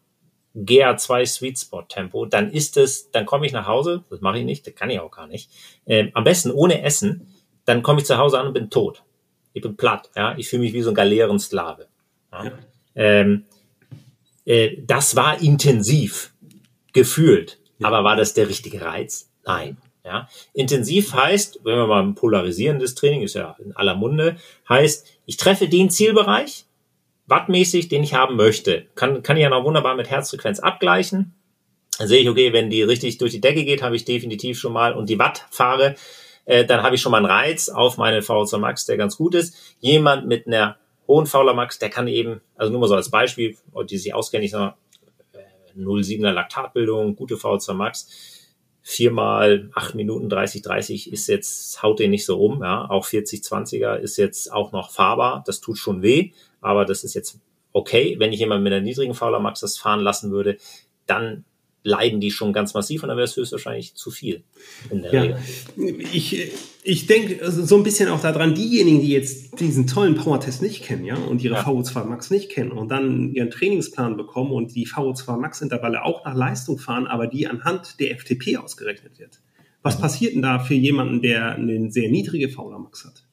GA2 0.56 1.24
Sweet 1.24 1.56
Spot 1.60 1.82
Tempo, 1.82 2.26
dann 2.26 2.50
ist 2.50 2.76
es, 2.78 3.12
dann 3.12 3.26
komme 3.26 3.46
ich 3.46 3.52
nach 3.52 3.68
Hause, 3.68 4.02
das 4.10 4.20
mache 4.20 4.40
ich 4.40 4.44
nicht, 4.44 4.66
das 4.66 4.74
kann 4.74 4.90
ich 4.90 4.98
auch 4.98 5.12
gar 5.12 5.28
nicht. 5.28 5.48
Ähm, 5.86 6.10
am 6.14 6.24
besten 6.24 6.50
ohne 6.50 6.82
Essen, 6.82 7.28
dann 7.64 7.84
komme 7.84 8.00
ich 8.00 8.06
zu 8.06 8.18
Hause 8.18 8.40
an 8.40 8.48
und 8.48 8.54
bin 8.54 8.70
tot. 8.70 9.04
Ich 9.52 9.62
bin 9.62 9.76
platt, 9.76 10.10
ja, 10.16 10.36
ich 10.36 10.48
fühle 10.48 10.62
mich 10.62 10.72
wie 10.72 10.82
so 10.82 10.90
ein 10.90 10.96
Galeerensklave. 10.96 11.86
Ja. 12.32 12.44
Ja. 12.44 12.52
Ähm, 12.96 13.44
äh, 14.44 14.78
das 14.84 15.14
war 15.14 15.40
intensiv 15.40 16.32
gefühlt, 16.96 17.58
ja. 17.78 17.86
aber 17.86 18.02
war 18.02 18.16
das 18.16 18.34
der 18.34 18.48
richtige 18.48 18.80
Reiz? 18.80 19.30
Nein. 19.44 19.76
Ja, 20.04 20.28
intensiv 20.52 21.14
heißt, 21.14 21.60
wenn 21.64 21.76
wir 21.76 21.86
mal 21.88 22.00
ein 22.00 22.14
polarisierendes 22.14 22.94
Training 22.94 23.22
ist 23.22 23.34
ja 23.34 23.56
in 23.58 23.74
aller 23.74 23.96
Munde, 23.96 24.36
heißt, 24.68 25.04
ich 25.26 25.36
treffe 25.36 25.68
den 25.68 25.90
Zielbereich, 25.90 26.64
wattmäßig, 27.26 27.88
den 27.88 28.04
ich 28.04 28.14
haben 28.14 28.36
möchte. 28.36 28.86
Kann, 28.94 29.24
kann 29.24 29.36
ich 29.36 29.42
ja 29.42 29.48
noch 29.48 29.64
wunderbar 29.64 29.96
mit 29.96 30.08
Herzfrequenz 30.08 30.60
abgleichen. 30.60 31.34
Dann 31.98 32.06
sehe 32.06 32.20
ich, 32.20 32.28
okay, 32.28 32.52
wenn 32.52 32.70
die 32.70 32.84
richtig 32.84 33.18
durch 33.18 33.32
die 33.32 33.40
Decke 33.40 33.64
geht, 33.64 33.82
habe 33.82 33.96
ich 33.96 34.04
definitiv 34.04 34.60
schon 34.60 34.72
mal 34.72 34.94
und 34.94 35.10
die 35.10 35.18
Watt 35.18 35.44
fahre, 35.50 35.96
äh, 36.44 36.64
dann 36.64 36.84
habe 36.84 36.94
ich 36.94 37.02
schon 37.02 37.10
mal 37.10 37.18
einen 37.18 37.26
Reiz 37.26 37.68
auf 37.68 37.96
meine 37.96 38.20
VO2 38.20 38.58
Max, 38.58 38.86
der 38.86 38.96
ganz 38.96 39.16
gut 39.16 39.34
ist. 39.34 39.56
Jemand 39.80 40.28
mit 40.28 40.46
einer 40.46 40.76
hohen 41.08 41.26
VLA 41.26 41.52
Max, 41.52 41.80
der 41.80 41.90
kann 41.90 42.06
eben, 42.06 42.40
also 42.56 42.70
nur 42.70 42.80
mal 42.80 42.86
so 42.86 42.94
als 42.94 43.10
Beispiel, 43.10 43.56
die 43.90 43.98
sich 43.98 44.14
auskennen, 44.14 44.44
ich 44.44 44.52
sage 44.52 44.74
0,7er 45.76 46.32
Laktatbildung, 46.32 47.16
gute 47.16 47.36
VO2 47.36 47.74
Max, 47.74 48.08
viermal 48.82 49.70
acht 49.74 49.94
Minuten 49.94 50.28
30, 50.28 50.62
30 50.62 51.12
ist 51.12 51.26
jetzt, 51.26 51.82
haut 51.82 51.98
den 51.98 52.10
nicht 52.10 52.24
so 52.24 52.38
um, 52.38 52.62
ja. 52.62 52.88
Auch 52.88 53.04
40, 53.04 53.40
20er 53.42 53.96
ist 53.96 54.16
jetzt 54.16 54.52
auch 54.52 54.72
noch 54.72 54.90
fahrbar. 54.90 55.42
Das 55.46 55.60
tut 55.60 55.78
schon 55.78 56.02
weh 56.02 56.30
aber 56.66 56.84
das 56.84 57.04
ist 57.04 57.14
jetzt 57.14 57.38
okay. 57.72 58.16
Wenn 58.18 58.32
ich 58.32 58.40
jemand 58.40 58.64
mit 58.64 58.72
einer 58.72 58.82
niedrigen 58.82 59.14
Fauler 59.14 59.38
Max 59.38 59.60
das 59.60 59.78
fahren 59.78 60.00
lassen 60.00 60.32
würde, 60.32 60.58
dann 61.06 61.44
leiden 61.86 62.20
die 62.20 62.30
schon 62.30 62.52
ganz 62.52 62.74
massiv 62.74 63.02
und 63.02 63.08
dann 63.08 63.16
wäre 63.16 63.26
es 63.26 63.36
höchstwahrscheinlich 63.36 63.94
zu 63.94 64.10
viel 64.10 64.42
in 64.90 65.02
der 65.02 65.14
ja, 65.14 65.22
Regel. 65.22 66.00
Ich, 66.12 66.52
ich 66.82 67.06
denke 67.06 67.50
so 67.50 67.76
ein 67.76 67.84
bisschen 67.84 68.08
auch 68.08 68.20
daran, 68.20 68.54
diejenigen, 68.54 69.00
die 69.00 69.10
jetzt 69.10 69.58
diesen 69.60 69.86
tollen 69.86 70.16
Power-Test 70.16 70.62
nicht 70.62 70.82
kennen, 70.82 71.04
ja, 71.04 71.14
und 71.14 71.42
ihre 71.42 71.54
ja. 71.54 71.62
VO2 71.64 72.04
Max 72.04 72.30
nicht 72.30 72.50
kennen 72.50 72.72
und 72.72 72.88
dann 72.88 73.32
ihren 73.32 73.50
Trainingsplan 73.50 74.16
bekommen 74.16 74.50
und 74.50 74.74
die 74.74 74.86
VO2 74.86 75.38
Max-Intervalle 75.38 76.04
auch 76.04 76.24
nach 76.24 76.34
Leistung 76.34 76.78
fahren, 76.78 77.06
aber 77.06 77.28
die 77.28 77.46
anhand 77.46 78.00
der 78.00 78.16
FTP 78.18 78.56
ausgerechnet 78.56 79.18
wird. 79.18 79.40
Was 79.82 79.98
mhm. 79.98 80.02
passiert 80.02 80.34
denn 80.34 80.42
da 80.42 80.58
für 80.58 80.74
jemanden, 80.74 81.22
der 81.22 81.54
eine 81.54 81.90
sehr 81.92 82.10
niedrige 82.10 82.48
VO2 82.48 82.78
Max 82.78 83.04
hat? 83.04 83.25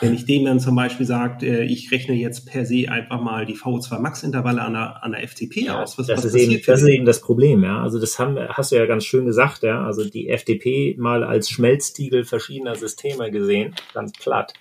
Wenn 0.00 0.14
ich 0.14 0.24
dem 0.24 0.44
dann 0.44 0.60
zum 0.60 0.76
Beispiel 0.76 1.06
sage, 1.06 1.46
äh, 1.46 1.64
ich 1.64 1.90
rechne 1.90 2.14
jetzt 2.14 2.46
per 2.46 2.64
se 2.64 2.90
einfach 2.90 3.20
mal 3.20 3.46
die 3.46 3.56
VO2 3.56 3.98
Max-Intervalle 3.98 4.62
an 4.62 4.72
der, 4.74 5.02
an 5.02 5.12
der 5.12 5.26
FTP 5.26 5.62
ja, 5.62 5.82
aus, 5.82 5.98
was, 5.98 6.06
das, 6.06 6.18
was 6.18 6.24
ist 6.26 6.34
eben, 6.34 6.62
das 6.66 6.82
ist 6.82 6.88
eben 6.88 7.04
das 7.04 7.20
Problem, 7.20 7.64
ja. 7.64 7.82
Also 7.82 7.98
das 8.00 8.18
haben, 8.18 8.38
hast 8.38 8.72
du 8.72 8.76
ja 8.76 8.86
ganz 8.86 9.04
schön 9.04 9.26
gesagt, 9.26 9.62
ja. 9.62 9.84
Also 9.84 10.08
die 10.08 10.28
FTP 10.28 10.96
mal 10.98 11.24
als 11.24 11.50
Schmelztiegel 11.50 12.24
verschiedener 12.24 12.76
Systeme 12.76 13.30
gesehen, 13.30 13.74
ganz 13.94 14.12
platt, 14.12 14.54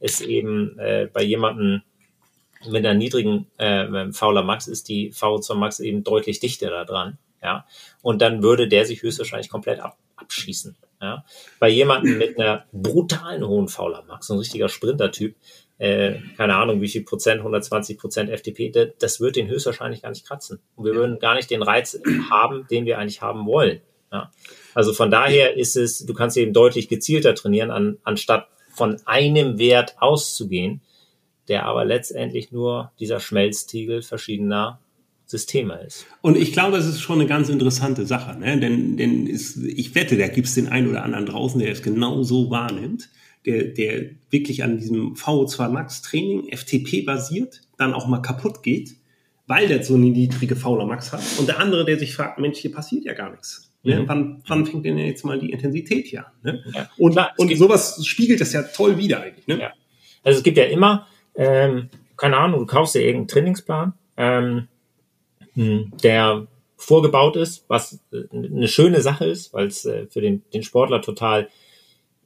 ist 0.00 0.20
eben 0.20 0.78
äh, 0.78 1.08
bei 1.12 1.22
jemandem 1.22 1.82
mit 2.70 2.84
einer 2.84 2.94
niedrigen 2.94 3.46
äh, 3.58 4.12
Fauler 4.12 4.42
Max 4.42 4.68
ist 4.68 4.88
die 4.88 5.12
VO2 5.12 5.54
Max 5.54 5.80
eben 5.80 6.04
deutlich 6.04 6.40
dichter 6.40 6.70
da 6.70 6.84
dran, 6.84 7.18
ja. 7.42 7.66
Und 8.02 8.22
dann 8.22 8.42
würde 8.42 8.68
der 8.68 8.84
sich 8.84 9.02
höchstwahrscheinlich 9.02 9.48
komplett 9.48 9.80
ab, 9.80 9.98
abschießen. 10.16 10.76
Ja? 11.02 11.24
Bei 11.58 11.68
jemandem 11.68 12.16
mit 12.16 12.38
einer 12.38 12.64
brutalen 12.72 13.46
hohen 13.46 13.68
Fauler 13.68 14.04
Max, 14.06 14.28
so 14.28 14.34
ein 14.34 14.38
richtiger 14.38 14.68
Sprinter-Typ, 14.68 15.34
äh, 15.78 16.14
keine 16.36 16.54
Ahnung, 16.54 16.80
wie 16.80 16.88
viel 16.88 17.02
Prozent, 17.02 17.40
120 17.40 17.98
Prozent 17.98 18.30
FTP, 18.30 18.70
das, 18.70 18.88
das 19.00 19.20
wird 19.20 19.34
den 19.34 19.48
höchstwahrscheinlich 19.48 20.02
gar 20.02 20.10
nicht 20.10 20.24
kratzen. 20.24 20.60
Und 20.76 20.84
wir 20.84 20.94
würden 20.94 21.18
gar 21.18 21.34
nicht 21.34 21.50
den 21.50 21.62
Reiz 21.62 22.00
haben, 22.30 22.66
den 22.70 22.86
wir 22.86 22.98
eigentlich 22.98 23.20
haben 23.20 23.46
wollen. 23.46 23.80
Ja? 24.12 24.30
Also 24.74 24.92
von 24.92 25.10
daher 25.10 25.56
ist 25.56 25.76
es, 25.76 26.06
du 26.06 26.14
kannst 26.14 26.36
eben 26.36 26.52
deutlich 26.52 26.88
gezielter 26.88 27.34
trainieren, 27.34 27.72
an, 27.72 27.98
anstatt 28.04 28.46
von 28.72 28.96
einem 29.04 29.58
Wert 29.58 29.96
auszugehen, 29.98 30.80
der 31.48 31.66
aber 31.66 31.84
letztendlich 31.84 32.52
nur 32.52 32.92
dieser 33.00 33.18
Schmelztiegel 33.18 34.02
verschiedener 34.02 34.78
Systeme 35.32 35.80
ist. 35.86 36.06
Und 36.20 36.36
ich 36.36 36.52
glaube, 36.52 36.76
es 36.76 36.86
ist 36.86 37.00
schon 37.00 37.18
eine 37.18 37.26
ganz 37.26 37.48
interessante 37.48 38.04
Sache, 38.04 38.38
ne? 38.38 38.60
denn, 38.60 38.98
denn 38.98 39.26
ist, 39.26 39.56
ich 39.56 39.94
wette, 39.94 40.18
da 40.18 40.28
gibt 40.28 40.46
es 40.46 40.54
den 40.54 40.68
einen 40.68 40.90
oder 40.90 41.02
anderen 41.04 41.24
draußen, 41.24 41.58
der 41.58 41.72
es 41.72 41.82
genau 41.82 42.22
so 42.22 42.50
wahrnimmt, 42.50 43.08
der, 43.46 43.64
der 43.64 44.10
wirklich 44.28 44.62
an 44.62 44.76
diesem 44.76 45.14
VO2 45.14 45.70
Max 45.70 46.02
Training 46.02 46.54
FTP 46.54 47.06
basiert, 47.06 47.62
dann 47.78 47.94
auch 47.94 48.06
mal 48.06 48.20
kaputt 48.20 48.62
geht, 48.62 48.94
weil 49.46 49.68
der 49.68 49.82
so 49.82 49.94
eine 49.94 50.04
niedrige 50.04 50.54
Fauler 50.54 50.84
Max 50.84 51.12
hat. 51.12 51.22
Und 51.38 51.48
der 51.48 51.58
andere, 51.58 51.86
der 51.86 51.98
sich 51.98 52.14
fragt, 52.14 52.38
Mensch, 52.38 52.58
hier 52.58 52.70
passiert 52.70 53.06
ja 53.06 53.14
gar 53.14 53.30
nichts. 53.30 53.72
Ne? 53.84 54.00
Mhm. 54.00 54.08
Wann, 54.08 54.42
wann 54.46 54.66
fängt 54.66 54.84
denn 54.84 54.98
jetzt 54.98 55.24
mal 55.24 55.40
die 55.40 55.50
Intensität 55.50 56.08
hier 56.08 56.26
an? 56.26 56.32
Ne? 56.42 56.64
Ja. 56.74 56.90
Und, 56.98 57.12
Klar, 57.12 57.32
und 57.38 57.56
sowas 57.56 58.06
spiegelt 58.06 58.42
das 58.42 58.52
ja 58.52 58.64
toll 58.64 58.98
wieder 58.98 59.22
eigentlich. 59.22 59.46
Ne? 59.46 59.58
Ja. 59.58 59.72
Also 60.22 60.36
es 60.38 60.44
gibt 60.44 60.58
ja 60.58 60.64
immer, 60.64 61.06
ähm, 61.34 61.88
keine 62.18 62.36
Ahnung, 62.36 62.60
du 62.60 62.66
kaufst 62.66 62.94
dir 62.94 63.00
irgendeinen 63.00 63.28
Trainingsplan, 63.28 63.94
ähm, 64.18 64.44
hm, 64.44 64.68
der 65.54 66.46
vorgebaut 66.82 67.36
ist, 67.36 67.64
was 67.68 68.00
äh, 68.12 68.24
eine 68.34 68.68
schöne 68.68 69.00
Sache 69.00 69.26
ist, 69.26 69.52
weil 69.54 69.68
es 69.68 69.84
äh, 69.84 70.06
für 70.06 70.20
den, 70.20 70.42
den 70.52 70.62
Sportler 70.62 71.00
total 71.00 71.48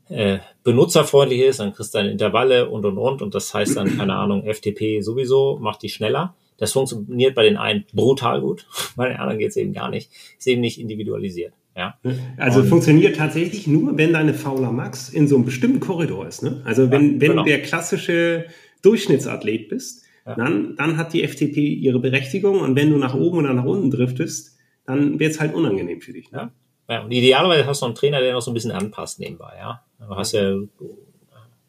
äh, 0.09 0.39
benutzerfreundlich 0.65 1.41
ist, 1.41 1.61
dann 1.61 1.73
kriegst 1.73 1.95
du 1.95 1.99
deine 1.99 2.11
Intervalle 2.11 2.69
und 2.69 2.85
und 2.85 2.99
und 2.99 3.23
und 3.23 3.35
das 3.35 3.53
heißt 3.53 3.77
dann, 3.77 3.99
keine 3.99 4.15
Ahnung, 4.15 4.45
FTP 4.45 5.03
sowieso, 5.03 5.59
macht 5.61 5.83
die 5.83 5.89
schneller. 5.89 6.35
Das 6.59 6.73
funktioniert 6.73 7.35
bei 7.35 7.43
den 7.43 7.57
einen 7.57 7.85
brutal 7.93 8.41
gut, 8.41 8.67
bei 8.97 9.09
den 9.09 9.19
anderen 9.19 9.39
geht 9.39 9.51
es 9.51 9.57
eben 9.57 9.73
gar 9.73 9.91
nicht. 9.91 10.11
Ist 10.39 10.47
eben 10.47 10.61
nicht 10.61 10.81
individualisiert. 10.81 11.53
Ja. 11.77 11.99
Also 12.39 12.61
und, 12.61 12.69
funktioniert 12.69 13.17
tatsächlich 13.17 13.67
nur, 13.67 13.99
wenn 13.99 14.15
deine 14.15 14.33
Fauler 14.33 14.73
Max 14.73 15.11
in 15.11 15.29
so 15.29 15.35
einem 15.37 15.45
bestimmten 15.45 15.81
Korridor 15.81 16.27
ist. 16.27 16.43
Ne? 16.43 16.63
Also 16.65 16.91
wenn, 16.91 17.17
ja, 17.17 17.21
wenn 17.21 17.31
genau. 17.33 17.45
der 17.45 17.61
klassische 17.61 18.47
Durchschnittsathlet 18.81 19.69
bist, 19.69 20.06
ja. 20.27 20.35
dann, 20.35 20.77
dann 20.77 20.97
hat 20.97 21.13
die 21.13 21.27
FTP 21.27 21.57
ihre 21.57 22.01
Berechtigung 22.01 22.61
und 22.61 22.77
wenn 22.77 22.91
du 22.91 22.99
nach 22.99 23.15
oben 23.15 23.39
oder 23.39 23.55
nach 23.55 23.65
unten 23.65 23.91
driftest, 23.91 24.57
dann 24.85 25.19
wird 25.19 25.33
es 25.33 25.41
halt 25.41 25.55
unangenehm 25.55 26.01
für 26.01 26.13
dich. 26.13 26.31
Ne? 26.31 26.51
Ja. 26.89 27.03
und 27.03 27.11
idealerweise 27.11 27.67
hast 27.67 27.83
du 27.83 27.87
einen 27.87 27.95
Trainer, 27.95 28.21
der 28.21 28.33
noch 28.33 28.43
so 28.43 28.51
ein 28.51 28.55
bisschen 28.55 28.73
anpasst 28.73 29.19
nebenbei, 29.19 29.55
ja. 29.59 29.83
Du 29.99 30.15
hast 30.15 30.33
ja, 30.33 30.57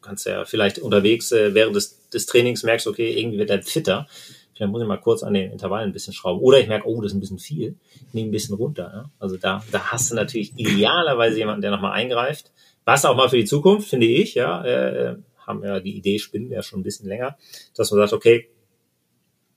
kannst 0.00 0.26
ja 0.26 0.44
vielleicht 0.44 0.78
unterwegs 0.78 1.32
äh, 1.32 1.54
während 1.54 1.76
des, 1.76 2.08
des 2.10 2.26
Trainings 2.26 2.62
merkst, 2.62 2.86
okay, 2.86 3.18
irgendwie 3.18 3.38
wird 3.38 3.50
er 3.50 3.62
fitter. 3.62 4.06
Vielleicht 4.54 4.72
muss 4.72 4.82
ich 4.82 4.88
mal 4.88 4.96
kurz 4.96 5.22
an 5.22 5.34
den 5.34 5.52
Intervallen 5.52 5.90
ein 5.90 5.92
bisschen 5.92 6.12
schrauben. 6.12 6.40
Oder 6.40 6.58
ich 6.58 6.66
merke, 6.66 6.88
oh, 6.88 7.00
das 7.00 7.12
ist 7.12 7.16
ein 7.16 7.20
bisschen 7.20 7.38
viel. 7.38 7.76
Ich 7.94 8.14
nehme 8.14 8.28
ein 8.28 8.32
bisschen 8.32 8.56
runter. 8.56 8.90
Ja? 8.92 9.10
Also 9.20 9.36
da, 9.36 9.62
da 9.70 9.92
hast 9.92 10.10
du 10.10 10.16
natürlich 10.16 10.52
idealerweise 10.56 11.38
jemanden, 11.38 11.62
der 11.62 11.70
nochmal 11.70 11.92
eingreift. 11.92 12.50
Was 12.84 13.04
auch 13.04 13.16
mal 13.16 13.28
für 13.28 13.36
die 13.36 13.44
Zukunft, 13.44 13.88
finde 13.88 14.06
ich, 14.06 14.34
ja, 14.34 14.64
äh, 14.64 15.16
haben 15.48 15.64
ja 15.64 15.80
die 15.80 15.96
Idee, 15.96 16.18
spinnen 16.18 16.50
ja 16.50 16.62
schon 16.62 16.80
ein 16.80 16.84
bisschen 16.84 17.08
länger, 17.08 17.36
dass 17.74 17.90
man 17.90 18.00
sagt, 18.00 18.12
okay, 18.12 18.48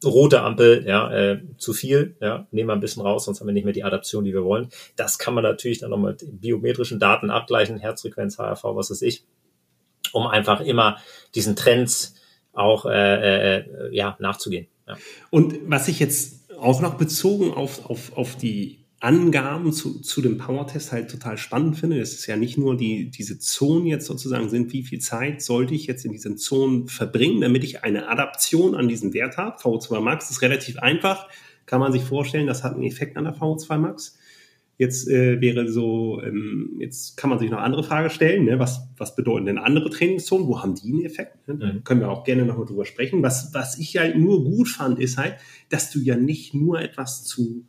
rote 0.04 0.42
Ampel, 0.42 0.84
ja, 0.88 1.12
äh, 1.12 1.42
zu 1.58 1.74
viel, 1.74 2.16
ja, 2.20 2.48
nehmen 2.52 2.70
wir 2.70 2.74
ein 2.74 2.80
bisschen 2.80 3.04
raus, 3.04 3.26
sonst 3.26 3.39
haben 3.39 3.48
wir 3.48 3.54
nicht 3.54 3.66
mehr 3.66 3.74
die 3.74 3.84
Adaption, 3.84 4.24
die 4.24 4.34
wir 4.34 4.44
wollen. 4.44 4.70
Das 4.96 5.20
kann 5.20 5.34
man 5.34 5.44
natürlich 5.44 5.80
dann 5.80 5.92
noch 5.92 6.00
mit 6.00 6.24
biometrischen 6.42 7.00
Daten 7.00 7.30
abgleichen, 7.30 7.78
Herzfrequenz, 7.78 8.38
HRV, 8.38 8.64
was 8.64 8.89
weiß 8.89 9.02
ich, 9.04 9.26
um 10.12 10.26
einfach 10.26 10.62
immer 10.62 10.98
diesen 11.36 11.56
Trends 11.56 12.16
auch 12.54 12.86
äh, 12.86 13.58
äh, 13.58 13.96
ja, 13.96 14.18
nachzugehen. 14.20 14.68
Ja. 14.88 14.98
Und 15.30 15.60
was 15.70 15.88
ich 15.88 16.00
jetzt 16.00 16.52
auch 16.60 16.82
noch 16.82 16.96
bezogen 16.96 17.54
auf, 17.54 17.89
auf, 17.89 18.18
auf 18.18 18.36
die 18.36 18.81
Angaben 19.02 19.74
zu, 19.74 19.99
zu 19.99 20.22
dem 20.22 20.38
Power-Test 20.38 20.91
halt 20.91 21.10
total 21.10 21.36
spannend 21.36 21.76
finde. 21.76 21.99
Es 21.99 22.14
ist 22.14 22.28
ja 22.28 22.38
nicht 22.38 22.60
nur 22.60 22.78
die, 22.78 23.10
diese 23.10 23.39
Zonen 23.39 23.88
jetzt 23.88 24.06
sozusagen 24.06 24.47
sind, 24.47 24.72
wie 24.74 24.84
viel 24.84 24.99
Zeit 24.99 25.41
sollte 25.41 25.74
ich 25.74 25.88
jetzt 25.88 26.06
in 26.06 26.12
diesen 26.12 26.38
Zonen 26.38 26.88
verbringen, 26.88 27.41
damit 27.41 27.64
ich 27.64 27.84
eine 27.84 28.08
Adaption 28.08 28.76
an 28.76 28.88
diesen 28.88 29.14
Wert 29.16 29.38
habe. 29.38 29.58
VO2 29.58 30.02
Max 30.02 30.30
ist 30.30 30.43
relativ 30.43 30.78
einfach. 30.78 31.28
Kann 31.66 31.80
man 31.80 31.91
sich 31.91 32.04
vorstellen, 32.04 32.45
das 32.45 32.64
hat 32.64 32.76
einen 32.76 32.84
Effekt 32.84 33.18
an 33.18 33.24
der 33.24 33.36
VO2 33.36 33.78
Max. 33.78 34.20
Jetzt 34.78 35.08
äh, 35.08 35.41
wäre 35.41 35.68
so, 35.68 36.22
ähm, 36.22 36.78
jetzt 36.80 37.18
kann 37.18 37.32
man 37.32 37.39
sich 37.39 37.49
noch 37.49 37.60
andere 37.60 37.84
Frage 37.84 38.12
stellen, 38.12 38.45
ne? 38.45 38.60
was, 38.60 38.88
was 38.97 39.16
bedeuten 39.16 39.47
denn 39.47 39.58
andere 39.58 39.89
Trainingszonen? 39.89 40.47
Wo 40.47 40.62
haben 40.62 40.76
die 40.76 40.91
einen 40.91 41.06
Effekt? 41.06 41.47
Ne? 41.47 41.58
Da 41.58 41.74
mhm. 41.74 41.84
können 41.84 42.02
wir 42.02 42.10
auch 42.10 42.24
gerne 42.24 42.45
nochmal 42.45 42.68
drüber 42.68 42.86
sprechen. 42.86 43.24
Was, 43.24 43.52
was 43.54 43.80
ich 43.80 43.93
ja 43.93 44.16
nur 44.16 44.43
gut 44.43 44.68
fand, 44.68 44.99
ist 44.99 45.18
halt, 45.18 45.38
dass 45.70 45.89
du 45.89 45.99
ja 45.99 46.16
nicht 46.16 46.54
nur 46.54 46.80
etwas 46.80 47.24
zu 47.24 47.66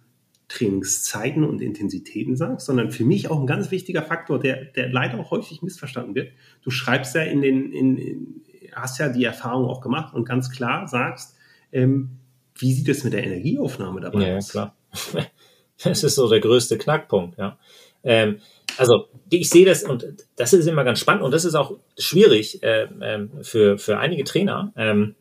Trainingszeiten 0.53 1.45
und 1.45 1.63
Intensitäten 1.63 2.37
sagst, 2.37 2.67
sondern 2.67 2.91
für 2.91 3.05
mich 3.05 3.31
auch 3.31 3.41
ein 3.41 3.47
ganz 3.47 3.71
wichtiger 3.71 4.03
Faktor, 4.03 4.39
der, 4.39 4.65
der 4.65 4.91
leider 4.91 5.19
auch 5.19 5.31
häufig 5.31 5.63
missverstanden 5.63 6.15
wird. 6.15 6.33
Du 6.63 6.71
schreibst 6.71 7.15
ja 7.15 7.23
in 7.23 7.41
den, 7.41 7.73
in, 7.73 7.97
in 7.97 8.43
hast 8.73 8.99
ja 8.99 9.09
die 9.09 9.25
Erfahrung 9.25 9.69
auch 9.69 9.81
gemacht 9.81 10.15
und 10.15 10.25
ganz 10.25 10.51
klar 10.51 10.87
sagst, 10.89 11.37
ähm, 11.73 12.19
wie 12.59 12.73
sieht 12.73 12.89
es 12.89 13.05
mit 13.05 13.13
der 13.13 13.25
Energieaufnahme 13.25 14.01
dabei 14.01 14.29
ja, 14.29 14.37
aus? 14.37 14.53
Ja, 14.53 14.75
klar. 15.13 15.27
Das 15.85 16.05
ist 16.05 16.15
so 16.15 16.29
der 16.29 16.39
größte 16.39 16.79
Knackpunkt, 16.79 17.39
ja. 17.39 17.59
Ähm, 18.05 18.39
also 18.77 19.09
ich 19.31 19.51
sehe 19.51 19.67
das 19.67 19.83
und 19.83 20.07
das 20.37 20.53
ist 20.53 20.69
immer 20.69 20.85
ganz 20.85 21.01
spannend 21.01 21.25
und 21.25 21.33
das 21.33 21.45
ist 21.45 21.57
auch 21.57 21.77
schwierig 21.99 22.63
äh, 22.63 22.85
äh, 22.85 23.27
für, 23.43 23.79
für 23.79 23.99
einige 23.99 24.23
Trainer. 24.23 24.73
Ähm, 24.77 25.17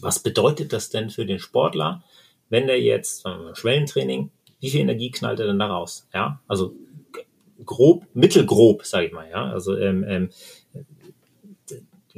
was 0.00 0.18
bedeutet 0.18 0.72
das 0.72 0.90
denn 0.90 1.10
für 1.10 1.26
den 1.26 1.38
Sportler, 1.38 2.02
wenn 2.48 2.66
der 2.66 2.80
jetzt 2.80 3.24
äh, 3.24 3.54
Schwellentraining 3.54 4.30
wie 4.60 4.70
viel 4.70 4.80
Energie 4.80 5.10
knallt 5.10 5.40
er 5.40 5.46
denn 5.46 5.58
da 5.58 5.66
raus? 5.66 6.08
Ja, 6.12 6.40
also 6.48 6.74
grob, 7.64 8.06
mittelgrob, 8.14 8.84
sage 8.84 9.06
ich 9.06 9.12
mal. 9.12 9.28
Ja, 9.30 9.50
also 9.50 9.76
ähm, 9.76 10.04
ähm, 10.06 10.30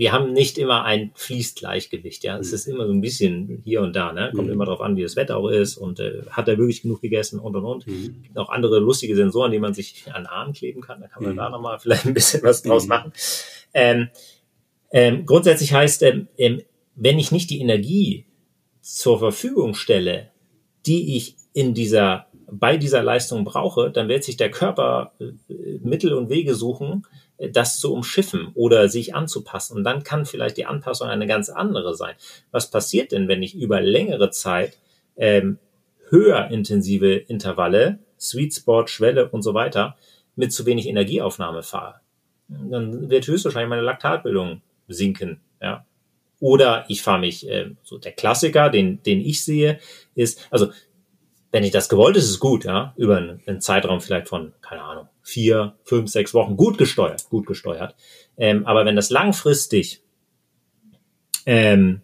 wir 0.00 0.12
haben 0.12 0.32
nicht 0.32 0.56
immer 0.56 0.84
ein 0.84 1.10
Fließgleichgewicht. 1.14 2.24
Ja, 2.24 2.38
es 2.38 2.54
ist 2.54 2.66
immer 2.66 2.86
so 2.86 2.92
ein 2.94 3.02
bisschen 3.02 3.60
hier 3.64 3.82
und 3.82 3.94
da. 3.94 4.14
Ne? 4.14 4.32
Kommt 4.34 4.46
mhm. 4.46 4.54
immer 4.54 4.64
darauf 4.64 4.80
an, 4.80 4.96
wie 4.96 5.02
das 5.02 5.14
Wetter 5.14 5.36
auch 5.36 5.48
ist 5.48 5.76
und 5.76 6.00
äh, 6.00 6.22
hat 6.30 6.48
er 6.48 6.56
wirklich 6.56 6.80
genug 6.80 7.02
gegessen 7.02 7.38
und 7.38 7.54
und 7.54 7.64
und. 7.66 7.86
Mhm. 7.86 8.22
Gibt 8.22 8.38
auch 8.38 8.48
andere 8.48 8.78
lustige 8.78 9.14
Sensoren, 9.14 9.52
die 9.52 9.58
man 9.58 9.74
sich 9.74 10.04
an 10.06 10.22
den 10.22 10.26
Arm 10.26 10.54
kleben 10.54 10.80
kann. 10.80 11.02
Da 11.02 11.08
kann 11.08 11.22
man 11.22 11.32
mhm. 11.32 11.36
da 11.36 11.50
nochmal 11.50 11.78
vielleicht 11.78 12.06
ein 12.06 12.14
bisschen 12.14 12.42
was 12.42 12.62
draus 12.62 12.84
mhm. 12.84 12.88
machen. 12.88 13.12
Ähm, 13.74 14.08
ähm, 14.90 15.26
grundsätzlich 15.26 15.74
heißt, 15.74 16.02
ähm, 16.04 16.28
ähm, 16.38 16.62
wenn 16.94 17.18
ich 17.18 17.30
nicht 17.30 17.50
die 17.50 17.60
Energie 17.60 18.24
zur 18.80 19.18
Verfügung 19.18 19.74
stelle, 19.74 20.30
die 20.86 21.16
ich 21.16 21.36
in 21.52 21.74
dieser 21.74 22.29
bei 22.50 22.76
dieser 22.76 23.02
Leistung 23.02 23.44
brauche, 23.44 23.90
dann 23.90 24.08
wird 24.08 24.24
sich 24.24 24.36
der 24.36 24.50
Körper 24.50 25.12
äh, 25.20 25.32
Mittel 25.82 26.12
und 26.12 26.28
Wege 26.28 26.54
suchen, 26.54 27.06
äh, 27.38 27.50
das 27.50 27.78
zu 27.78 27.92
umschiffen 27.92 28.50
oder 28.54 28.88
sich 28.88 29.14
anzupassen. 29.14 29.76
Und 29.76 29.84
dann 29.84 30.02
kann 30.02 30.26
vielleicht 30.26 30.56
die 30.56 30.66
Anpassung 30.66 31.08
eine 31.08 31.26
ganz 31.26 31.48
andere 31.48 31.94
sein. 31.94 32.14
Was 32.50 32.70
passiert 32.70 33.12
denn, 33.12 33.28
wenn 33.28 33.42
ich 33.42 33.54
über 33.54 33.80
längere 33.80 34.30
Zeit 34.30 34.78
ähm, 35.16 35.58
höher 36.08 36.48
intensive 36.50 37.14
Intervalle, 37.14 37.98
Sweet 38.18 38.54
Spot, 38.54 38.86
Schwelle 38.86 39.28
und 39.28 39.42
so 39.42 39.54
weiter, 39.54 39.96
mit 40.36 40.52
zu 40.52 40.66
wenig 40.66 40.86
Energieaufnahme 40.86 41.62
fahre? 41.62 42.00
Dann 42.48 43.10
wird 43.10 43.26
höchstwahrscheinlich 43.26 43.70
meine 43.70 43.82
Laktatbildung 43.82 44.62
sinken. 44.88 45.40
Ja. 45.62 45.86
Oder 46.40 46.86
ich 46.88 47.02
fahre 47.02 47.20
mich, 47.20 47.48
äh, 47.48 47.70
so 47.84 47.98
der 47.98 48.12
Klassiker, 48.12 48.70
den, 48.70 49.02
den 49.02 49.20
ich 49.20 49.44
sehe, 49.44 49.78
ist, 50.14 50.48
also 50.50 50.70
wenn 51.52 51.64
ich 51.64 51.72
das 51.72 51.88
gewollt 51.88 52.16
ist, 52.16 52.24
ist 52.24 52.30
es 52.30 52.40
gut, 52.40 52.64
ja, 52.64 52.94
über 52.96 53.16
einen, 53.16 53.42
einen, 53.46 53.60
Zeitraum 53.60 54.00
vielleicht 54.00 54.28
von, 54.28 54.52
keine 54.60 54.82
Ahnung, 54.82 55.08
vier, 55.22 55.74
fünf, 55.84 56.10
sechs 56.10 56.32
Wochen 56.32 56.56
gut 56.56 56.78
gesteuert, 56.78 57.28
gut 57.28 57.46
gesteuert. 57.46 57.94
Ähm, 58.36 58.66
aber 58.66 58.84
wenn 58.84 58.96
das 58.96 59.10
langfristig, 59.10 60.02
ähm, 61.46 62.02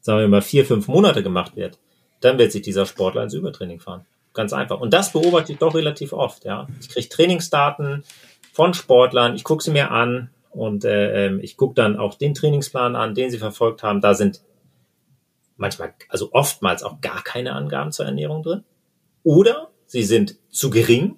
sagen 0.00 0.20
wir 0.20 0.28
mal, 0.28 0.42
vier, 0.42 0.64
fünf 0.64 0.88
Monate 0.88 1.22
gemacht 1.22 1.56
wird, 1.56 1.78
dann 2.20 2.38
wird 2.38 2.52
sich 2.52 2.62
dieser 2.62 2.86
Sportler 2.86 3.22
ins 3.22 3.34
Übertraining 3.34 3.80
fahren. 3.80 4.06
Ganz 4.32 4.52
einfach. 4.52 4.80
Und 4.80 4.92
das 4.92 5.12
beobachte 5.12 5.52
ich 5.52 5.58
doch 5.58 5.74
relativ 5.74 6.12
oft, 6.12 6.44
ja. 6.44 6.66
Ich 6.80 6.88
kriege 6.88 7.08
Trainingsdaten 7.08 8.02
von 8.52 8.74
Sportlern, 8.74 9.36
ich 9.36 9.44
gucke 9.44 9.62
sie 9.62 9.70
mir 9.70 9.92
an 9.92 10.30
und 10.50 10.84
äh, 10.84 11.26
ähm, 11.26 11.40
ich 11.40 11.56
gucke 11.56 11.74
dann 11.74 11.96
auch 11.96 12.14
den 12.14 12.34
Trainingsplan 12.34 12.96
an, 12.96 13.14
den 13.14 13.30
sie 13.30 13.38
verfolgt 13.38 13.82
haben. 13.84 14.00
Da 14.00 14.14
sind 14.14 14.42
manchmal, 15.56 15.94
also 16.08 16.30
oftmals 16.32 16.82
auch 16.82 17.00
gar 17.00 17.22
keine 17.22 17.52
Angaben 17.52 17.92
zur 17.92 18.06
Ernährung 18.06 18.42
drin. 18.42 18.64
Oder 19.22 19.70
sie 19.86 20.02
sind 20.02 20.36
zu 20.50 20.70
gering. 20.70 21.16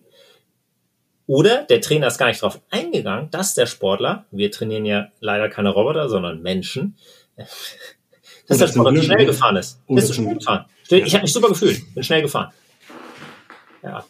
Oder 1.26 1.64
der 1.64 1.80
Trainer 1.80 2.06
ist 2.06 2.18
gar 2.18 2.28
nicht 2.28 2.42
darauf 2.42 2.60
eingegangen, 2.70 3.30
dass 3.30 3.54
der 3.54 3.66
Sportler, 3.66 4.26
wir 4.30 4.50
trainieren 4.50 4.84
ja 4.84 5.08
leider 5.20 5.48
keine 5.48 5.70
Roboter, 5.70 6.08
sondern 6.08 6.40
Menschen, 6.42 6.96
dass 8.46 8.58
der 8.58 8.68
Sportler 8.68 9.02
schnell 9.02 9.26
gefahren 9.26 9.56
ist. 9.56 9.80
Bist 9.88 10.10
du 10.10 10.12
schnell 10.12 10.34
gefahren? 10.34 10.66
Ich 10.88 11.14
habe 11.14 11.22
mich 11.22 11.32
super 11.32 11.48
gefühlt, 11.48 11.94
bin 11.94 12.04
schnell 12.04 12.22
gefahren. 12.22 12.52
Ja. 13.82 14.04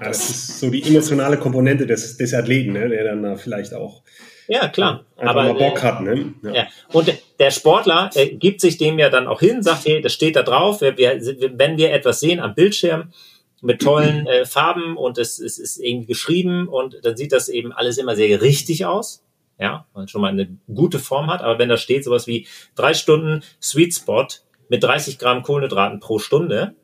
Das 0.00 0.30
ist 0.30 0.60
so 0.60 0.70
die 0.70 0.82
emotionale 0.84 1.38
Komponente 1.38 1.86
des, 1.86 2.16
des 2.16 2.32
Athleten, 2.34 2.72
ne, 2.72 2.88
der 2.88 3.02
dann 3.02 3.22
da 3.22 3.34
vielleicht 3.36 3.74
auch 3.74 4.04
ja, 4.48 4.68
klar. 4.68 5.04
aber 5.16 5.44
mal 5.44 5.54
Bock 5.54 5.82
hat, 5.82 6.00
ne? 6.00 6.34
Ja. 6.42 6.52
ja. 6.52 6.66
Und 6.92 7.12
der 7.38 7.50
Sportler 7.50 8.10
äh, 8.14 8.28
gibt 8.28 8.60
sich 8.60 8.78
dem 8.78 8.98
ja 8.98 9.10
dann 9.10 9.28
auch 9.28 9.40
hin, 9.40 9.62
sagt, 9.62 9.86
hey, 9.86 10.00
das 10.00 10.14
steht 10.14 10.36
da 10.36 10.42
drauf. 10.42 10.80
Wir, 10.80 10.96
wir, 10.96 11.58
wenn 11.58 11.76
wir 11.76 11.92
etwas 11.92 12.20
sehen 12.20 12.40
am 12.40 12.54
Bildschirm 12.54 13.12
mit 13.60 13.82
tollen 13.82 14.26
äh, 14.26 14.46
Farben 14.46 14.96
und 14.96 15.18
es, 15.18 15.38
es 15.38 15.58
ist 15.58 15.78
irgendwie 15.78 16.06
geschrieben 16.06 16.68
und 16.68 16.96
dann 17.02 17.16
sieht 17.16 17.32
das 17.32 17.48
eben 17.48 17.72
alles 17.72 17.98
immer 17.98 18.16
sehr 18.16 18.40
richtig 18.40 18.86
aus. 18.86 19.22
Ja, 19.60 19.86
und 19.92 20.10
schon 20.10 20.20
mal 20.20 20.28
eine 20.28 20.56
gute 20.72 20.98
Form 21.00 21.26
hat. 21.26 21.42
Aber 21.42 21.58
wenn 21.58 21.68
da 21.68 21.76
steht 21.76 22.04
sowas 22.04 22.26
wie 22.26 22.46
drei 22.76 22.94
Stunden 22.94 23.42
Sweet 23.60 23.94
Spot 23.94 24.26
mit 24.68 24.82
30 24.82 25.18
Gramm 25.18 25.42
Kohlenhydraten 25.42 25.98
pro 25.98 26.18
Stunde, 26.18 26.74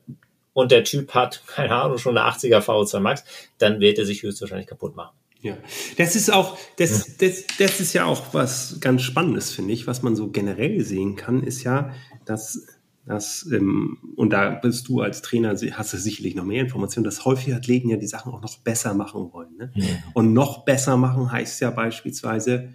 und 0.54 0.70
der 0.70 0.84
Typ 0.84 1.12
hat, 1.12 1.42
keine 1.46 1.74
Ahnung, 1.74 1.98
schon 1.98 2.16
eine 2.16 2.26
80er 2.30 2.60
VO2 2.60 3.00
Max, 3.00 3.24
dann 3.58 3.80
wird 3.80 3.98
er 3.98 4.06
sich 4.06 4.22
höchstwahrscheinlich 4.22 4.68
kaputt 4.68 4.96
machen. 4.96 5.14
Ja, 5.44 5.58
das 5.98 6.16
ist 6.16 6.32
auch, 6.32 6.56
das, 6.78 7.18
das, 7.18 7.44
das 7.58 7.78
ist 7.78 7.92
ja 7.92 8.06
auch 8.06 8.32
was 8.32 8.78
ganz 8.80 9.02
Spannendes, 9.02 9.52
finde 9.52 9.74
ich, 9.74 9.86
was 9.86 10.02
man 10.02 10.16
so 10.16 10.30
generell 10.30 10.82
sehen 10.82 11.16
kann, 11.16 11.42
ist 11.42 11.64
ja, 11.64 11.92
dass, 12.24 12.66
dass 13.04 13.46
ähm, 13.52 13.98
und 14.16 14.30
da 14.30 14.48
bist 14.48 14.88
du 14.88 15.02
als 15.02 15.20
Trainer, 15.20 15.54
hast 15.72 15.92
du 15.92 15.98
sicherlich 15.98 16.34
noch 16.34 16.46
mehr 16.46 16.62
Informationen, 16.62 17.04
dass 17.04 17.26
häufig 17.26 17.54
Athleten 17.54 17.90
ja 17.90 17.98
die 17.98 18.06
Sachen 18.06 18.32
auch 18.32 18.40
noch 18.40 18.56
besser 18.60 18.94
machen 18.94 19.34
wollen. 19.34 19.54
Ne? 19.58 19.70
Ja. 19.74 19.84
Und 20.14 20.32
noch 20.32 20.64
besser 20.64 20.96
machen 20.96 21.30
heißt 21.30 21.60
ja 21.60 21.70
beispielsweise, 21.70 22.70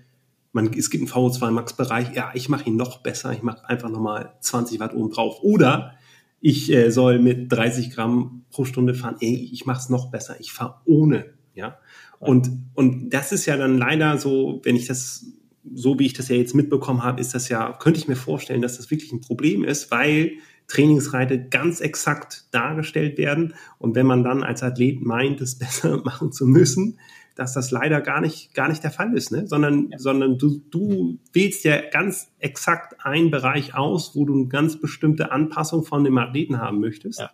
man, 0.51 0.71
es 0.71 0.91
gibt 0.91 1.01
einen 1.01 1.11
VO2 1.11 1.49
Max 1.49 1.73
Bereich, 1.73 2.13
ja, 2.13 2.29
ich 2.35 2.49
mache 2.49 2.65
ihn 2.65 2.75
noch 2.75 2.99
besser, 2.99 3.33
ich 3.33 3.41
mache 3.41 3.67
einfach 3.67 3.89
nochmal 3.89 4.35
20 4.41 4.79
Watt 4.79 4.93
oben 4.93 5.11
drauf. 5.11 5.39
Oder 5.41 5.95
ich 6.39 6.71
äh, 6.71 6.91
soll 6.91 7.17
mit 7.17 7.51
30 7.51 7.89
Gramm 7.89 8.45
pro 8.51 8.63
Stunde 8.65 8.93
fahren, 8.93 9.15
ey, 9.21 9.49
ich 9.51 9.65
mache 9.65 9.79
es 9.79 9.89
noch 9.89 10.11
besser, 10.11 10.39
ich 10.39 10.51
fahre 10.51 10.81
ohne, 10.85 11.33
ja. 11.55 11.79
Und, 12.19 12.49
und 12.73 13.09
das 13.09 13.31
ist 13.31 13.45
ja 13.45 13.57
dann 13.57 13.77
leider 13.77 14.17
so, 14.17 14.61
wenn 14.63 14.75
ich 14.75 14.87
das, 14.87 15.25
so 15.73 15.99
wie 15.99 16.05
ich 16.05 16.13
das 16.13 16.27
ja 16.27 16.35
jetzt 16.35 16.53
mitbekommen 16.53 17.03
habe, 17.03 17.21
ist 17.21 17.33
das 17.33 17.49
ja, 17.49 17.73
könnte 17.73 17.99
ich 17.99 18.07
mir 18.07 18.15
vorstellen, 18.15 18.61
dass 18.61 18.77
das 18.77 18.91
wirklich 18.91 19.11
ein 19.11 19.21
Problem 19.21 19.63
ist, 19.63 19.89
weil 19.89 20.33
Trainingsreite 20.67 21.47
ganz 21.49 21.81
exakt 21.81 22.45
dargestellt 22.51 23.17
werden. 23.17 23.53
Und 23.79 23.95
wenn 23.95 24.05
man 24.05 24.23
dann 24.23 24.43
als 24.43 24.63
Athlet 24.63 25.01
meint, 25.01 25.41
es 25.41 25.55
besser 25.59 26.01
machen 26.03 26.31
zu 26.31 26.45
müssen, 26.45 26.99
dass 27.35 27.53
das 27.53 27.71
leider 27.71 28.01
gar 28.01 28.19
nicht, 28.19 28.53
gar 28.53 28.67
nicht 28.67 28.83
der 28.83 28.91
Fall 28.91 29.15
ist, 29.15 29.31
ne? 29.31 29.47
sondern, 29.47 29.91
ja. 29.91 29.97
sondern 29.97 30.37
du, 30.37 30.61
du 30.69 31.19
wählst 31.31 31.63
ja 31.63 31.79
ganz 31.89 32.27
exakt 32.37 33.05
einen 33.05 33.31
Bereich 33.31 33.75
aus, 33.75 34.13
wo 34.13 34.25
du 34.25 34.33
eine 34.33 34.47
ganz 34.47 34.79
bestimmte 34.79 35.31
Anpassung 35.31 35.85
von 35.85 36.03
dem 36.03 36.17
Athleten 36.17 36.59
haben 36.59 36.81
möchtest. 36.81 37.19
Ja. 37.19 37.31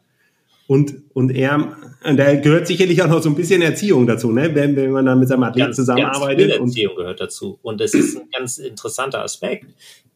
Und, 0.68 0.95
und 1.13 1.30
er, 1.30 1.78
und 2.03 2.18
da 2.18 2.36
gehört 2.36 2.66
sicherlich 2.66 3.01
auch 3.01 3.07
noch 3.07 3.22
so 3.22 3.30
ein 3.30 3.36
bisschen 3.36 3.61
Erziehung 3.61 4.07
dazu, 4.07 4.32
ne? 4.32 4.53
wenn, 4.55 4.76
wenn 4.76 4.91
man 4.91 5.05
dann 5.05 5.20
mit 5.20 5.28
seinem 5.28 5.43
Athleten 5.43 5.68
ganz, 5.68 5.76
zusammenarbeitet. 5.76 6.49
Ganz 6.49 6.72
Erziehung 6.72 6.95
gehört 6.95 7.22
dazu. 7.22 7.59
Und 7.61 7.80
das 7.80 7.93
ist 7.93 8.18
ein 8.18 8.30
ganz 8.32 8.57
interessanter 8.57 9.22
Aspekt, 9.22 9.68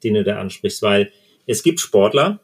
den 0.03 0.15
du 0.15 0.23
da 0.23 0.39
ansprichst, 0.39 0.81
weil 0.81 1.11
es 1.45 1.61
gibt 1.61 1.79
Sportler, 1.79 2.39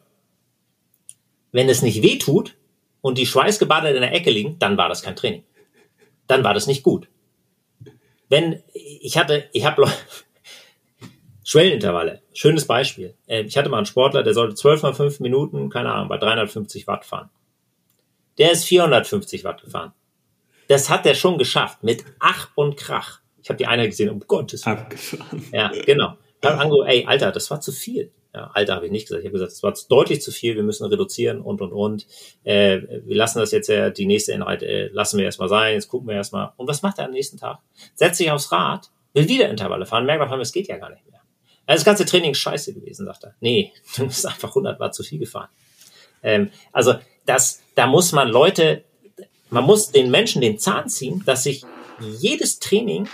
wenn 1.52 1.70
es 1.70 1.82
nicht 1.82 2.04
weh 2.04 2.18
tut 2.18 2.56
und 3.02 3.18
die 3.18 3.26
schweißgebadet 3.26 3.96
in 3.96 4.02
der 4.02 4.14
Ecke 4.14 4.30
liegen, 4.30 4.58
dann 4.60 4.78
war 4.78 4.90
das 4.90 5.02
kein 5.02 5.16
Training. 5.16 5.44
Dann 6.28 6.44
war 6.44 6.54
das 6.54 6.68
nicht 6.68 6.84
gut. 6.84 7.08
Wenn, 8.30 8.62
ich 8.74 9.18
hatte, 9.18 9.46
ich 9.52 9.66
habe 9.66 9.88
Schwellenintervalle, 11.44 12.24
schönes 12.34 12.66
Beispiel. 12.66 13.14
Äh, 13.28 13.44
ich 13.44 13.56
hatte 13.58 13.70
mal 13.70 13.78
einen 13.78 13.86
Sportler, 13.86 14.24
der 14.24 14.34
sollte 14.34 14.56
12 14.56 14.82
mal 14.82 14.94
5 14.96 15.20
Minuten, 15.20 15.70
keine 15.70 15.92
Ahnung, 15.94 16.10
bei 16.10 16.18
350 16.18 16.88
Watt 16.88 17.06
fahren. 17.06 17.30
Der 18.38 18.52
ist 18.52 18.66
450 18.66 19.44
Watt 19.44 19.64
gefahren. 19.64 19.94
Das 20.68 20.90
hat 20.90 21.06
er 21.06 21.16
schon 21.16 21.38
geschafft, 21.38 21.84
mit 21.84 22.04
Ach 22.20 22.50
und 22.56 22.78
Krach. 22.78 23.20
Ich 23.42 23.50
habe 23.50 23.58
die 23.58 23.68
Einheit 23.68 23.92
gesehen, 23.92 24.10
um 24.10 24.20
Gottes 24.22 24.66
Willen. 24.66 24.78
Abgefahren. 24.78 25.46
Ja, 25.52 25.72
genau. 25.86 26.18
Ich 26.42 26.50
habe 26.50 26.88
ey, 26.88 27.06
Alter, 27.06 27.32
das 27.32 27.50
war 27.52 27.62
zu 27.62 27.72
viel. 27.72 28.12
Ja, 28.34 28.52
Alter 28.54 28.76
habe 28.76 28.88
ich 28.88 28.92
nicht 28.92 29.08
gesagt. 29.08 29.22
Ich 29.22 29.28
habe 29.28 29.34
gesagt, 29.34 29.52
das 29.52 29.64
war 29.64 29.74
deutlich 29.88 30.22
zu 30.22 30.32
viel, 30.32 30.56
wir 30.56 30.64
müssen 30.64 30.86
reduzieren 30.86 31.40
und 31.40 31.62
und 31.62 31.72
und. 31.72 32.06
Äh, 32.44 32.82
wir 33.06 33.16
lassen 33.16 33.40
das 33.40 33.52
jetzt 33.52 33.70
ja, 33.70 33.90
die 33.90 34.06
nächste 34.06 34.34
Einheit 34.34 34.62
äh, 34.62 34.88
lassen 34.88 35.18
wir 35.18 35.26
erstmal 35.26 35.48
sein, 35.48 35.76
jetzt 35.76 35.88
gucken 35.88 36.10
wir 36.10 36.16
erstmal. 36.16 36.52
Und 36.58 36.68
was 36.68 36.82
macht 36.82 37.00
er 37.00 37.06
am 37.06 37.12
nächsten 37.12 37.38
Tag? 37.38 37.60
Setzt 37.94 38.18
sich 38.18 38.30
aufs 38.30 38.52
Rad, 38.52 38.90
will 39.14 39.30
wieder 39.30 39.50
Intervalle 39.50 39.86
fahren, 39.86 40.06
merkt 40.06 40.22
auf 40.22 40.28
einmal, 40.30 40.42
es 40.42 40.52
geht 40.52 40.68
ja 40.68 40.78
gar 40.78 40.90
nicht 40.90 41.10
mehr. 41.10 41.22
Also 41.66 41.80
das 41.80 41.86
ganze 41.86 42.06
Training 42.06 42.32
ist 42.32 42.40
scheiße 42.40 42.74
gewesen, 42.74 43.06
sagt 43.06 43.24
er. 43.24 43.36
Nee, 43.40 43.72
du 43.96 44.06
bist 44.06 44.26
einfach 44.26 44.50
100 44.50 44.80
Watt 44.80 44.94
zu 44.94 45.04
viel 45.04 45.20
gefahren. 45.20 45.50
Ähm, 46.22 46.52
also 46.74 46.96
das, 47.26 47.62
da 47.76 47.88
muss 47.88 48.12
man 48.12 48.30
Leute, 48.30 48.84
man 49.50 49.64
muss 49.64 49.92
den 49.92 50.12
Menschen 50.12 50.42
den 50.42 50.60
Zahn 50.60 50.90
ziehen, 50.90 51.24
dass 51.26 51.44
sich 51.44 51.64
jedes 52.00 52.60
Training 52.60 53.08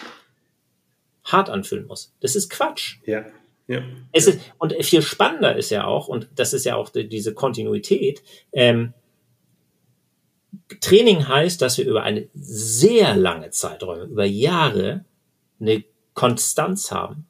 hart 1.23 1.49
anfühlen 1.49 1.87
muss. 1.87 2.13
Das 2.21 2.35
ist 2.35 2.49
Quatsch. 2.49 2.97
Ja. 3.05 3.25
Ja. 3.67 3.83
Es 4.11 4.27
ist, 4.27 4.39
und 4.57 4.73
viel 4.83 5.01
spannender 5.01 5.55
ist 5.55 5.69
ja 5.69 5.85
auch, 5.85 6.07
und 6.07 6.27
das 6.35 6.53
ist 6.53 6.65
ja 6.65 6.75
auch 6.75 6.89
die, 6.89 7.07
diese 7.07 7.33
Kontinuität, 7.33 8.21
ähm, 8.51 8.93
Training 10.81 11.27
heißt, 11.27 11.61
dass 11.61 11.77
wir 11.77 11.85
über 11.85 12.03
eine 12.03 12.27
sehr 12.33 13.15
lange 13.15 13.49
Zeiträume, 13.51 14.05
über 14.05 14.25
Jahre, 14.25 15.05
eine 15.59 15.83
Konstanz 16.13 16.91
haben, 16.91 17.27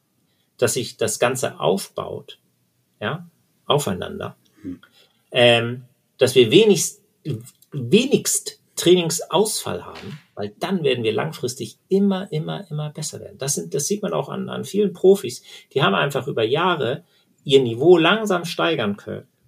dass 0.58 0.74
sich 0.74 0.96
das 0.96 1.18
Ganze 1.18 1.60
aufbaut, 1.60 2.38
ja, 3.00 3.28
aufeinander, 3.66 4.36
hm. 4.62 4.80
ähm, 5.30 5.84
dass 6.18 6.34
wir 6.34 6.50
wenigst, 6.50 7.02
wenigst 7.72 8.60
Trainingsausfall 8.76 9.84
haben, 9.84 10.18
weil 10.34 10.54
dann 10.58 10.82
werden 10.82 11.04
wir 11.04 11.12
langfristig 11.12 11.78
immer, 11.88 12.30
immer, 12.32 12.68
immer 12.70 12.90
besser 12.90 13.20
werden. 13.20 13.38
Das, 13.38 13.54
sind, 13.54 13.74
das 13.74 13.86
sieht 13.86 14.02
man 14.02 14.12
auch 14.12 14.28
an, 14.28 14.48
an 14.48 14.64
vielen 14.64 14.92
Profis. 14.92 15.42
Die 15.72 15.82
haben 15.82 15.94
einfach 15.94 16.26
über 16.26 16.42
Jahre 16.42 17.04
ihr 17.44 17.62
Niveau 17.62 17.96
langsam 17.96 18.44
steigern 18.44 18.96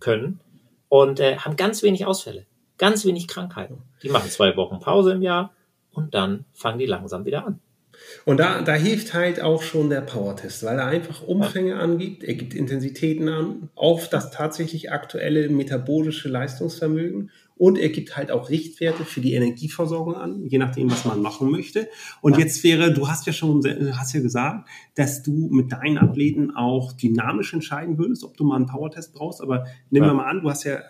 können 0.01 0.41
und 0.89 1.21
äh, 1.21 1.37
haben 1.39 1.57
ganz 1.57 1.83
wenig 1.83 2.07
Ausfälle, 2.07 2.47
ganz 2.79 3.05
wenig 3.05 3.29
Krankheiten. 3.29 3.83
Die 4.03 4.09
machen 4.09 4.31
zwei 4.31 4.57
Wochen 4.57 4.81
Pause 4.81 5.13
im 5.13 5.23
Jahr 5.23 5.53
und 5.91 6.15
dann 6.15 6.45
fangen 6.53 6.79
die 6.79 6.87
langsam 6.87 7.25
wieder 7.25 7.47
an. 7.47 7.61
Und 8.25 8.39
da, 8.39 8.63
da 8.63 8.75
hilft 8.75 9.15
halt 9.15 9.41
auch 9.41 9.63
schon 9.63 9.91
der 9.91 10.01
Power-Test, 10.01 10.65
weil 10.65 10.79
er 10.79 10.87
einfach 10.87 11.23
Umfänge 11.23 11.77
angibt, 11.77 12.25
er 12.25 12.35
gibt 12.35 12.55
Intensitäten 12.55 13.29
an, 13.29 13.69
auf 13.75 14.09
das 14.09 14.31
tatsächlich 14.31 14.93
aktuelle 14.93 15.49
metabolische 15.49 16.29
Leistungsvermögen 16.29 17.31
und 17.57 17.79
er 17.79 17.89
gibt 17.89 18.17
halt 18.17 18.31
auch 18.31 18.51
Richtwerte 18.51 19.05
für 19.05 19.21
die 19.21 19.35
Energieversorgung 19.35 20.17
an, 20.17 20.45
je 20.47 20.59
nachdem, 20.59 20.91
was 20.91 21.05
man 21.05 21.23
machen 21.23 21.51
möchte. 21.51 21.89
Und 22.21 22.37
jetzt 22.37 22.65
wäre, 22.65 22.93
du 22.93 23.09
hast 23.09 23.27
ja 23.27 23.33
schon, 23.33 23.63
hast 23.97 24.13
ja 24.13 24.21
gesagt, 24.21 24.69
dass 24.97 25.23
du 25.23 25.49
mit 25.53 25.71
deinen 25.71 25.99
Athleten 25.99 26.51
auch 26.51 26.93
dynamisch 26.93 27.53
entscheiden 27.55 27.97
würdest, 27.97 28.25
ob 28.25 28.37
du 28.37 28.45
mal 28.45 28.57
einen 28.57 28.67
Power-Test 28.67 29.15
brauchst. 29.15 29.41
Aber 29.41 29.67
nehmen 29.91 30.07
wir 30.07 30.15
mal 30.15 30.29
an, 30.29 30.41
du 30.41 30.51
hast 30.51 30.65
ja, 30.65 30.81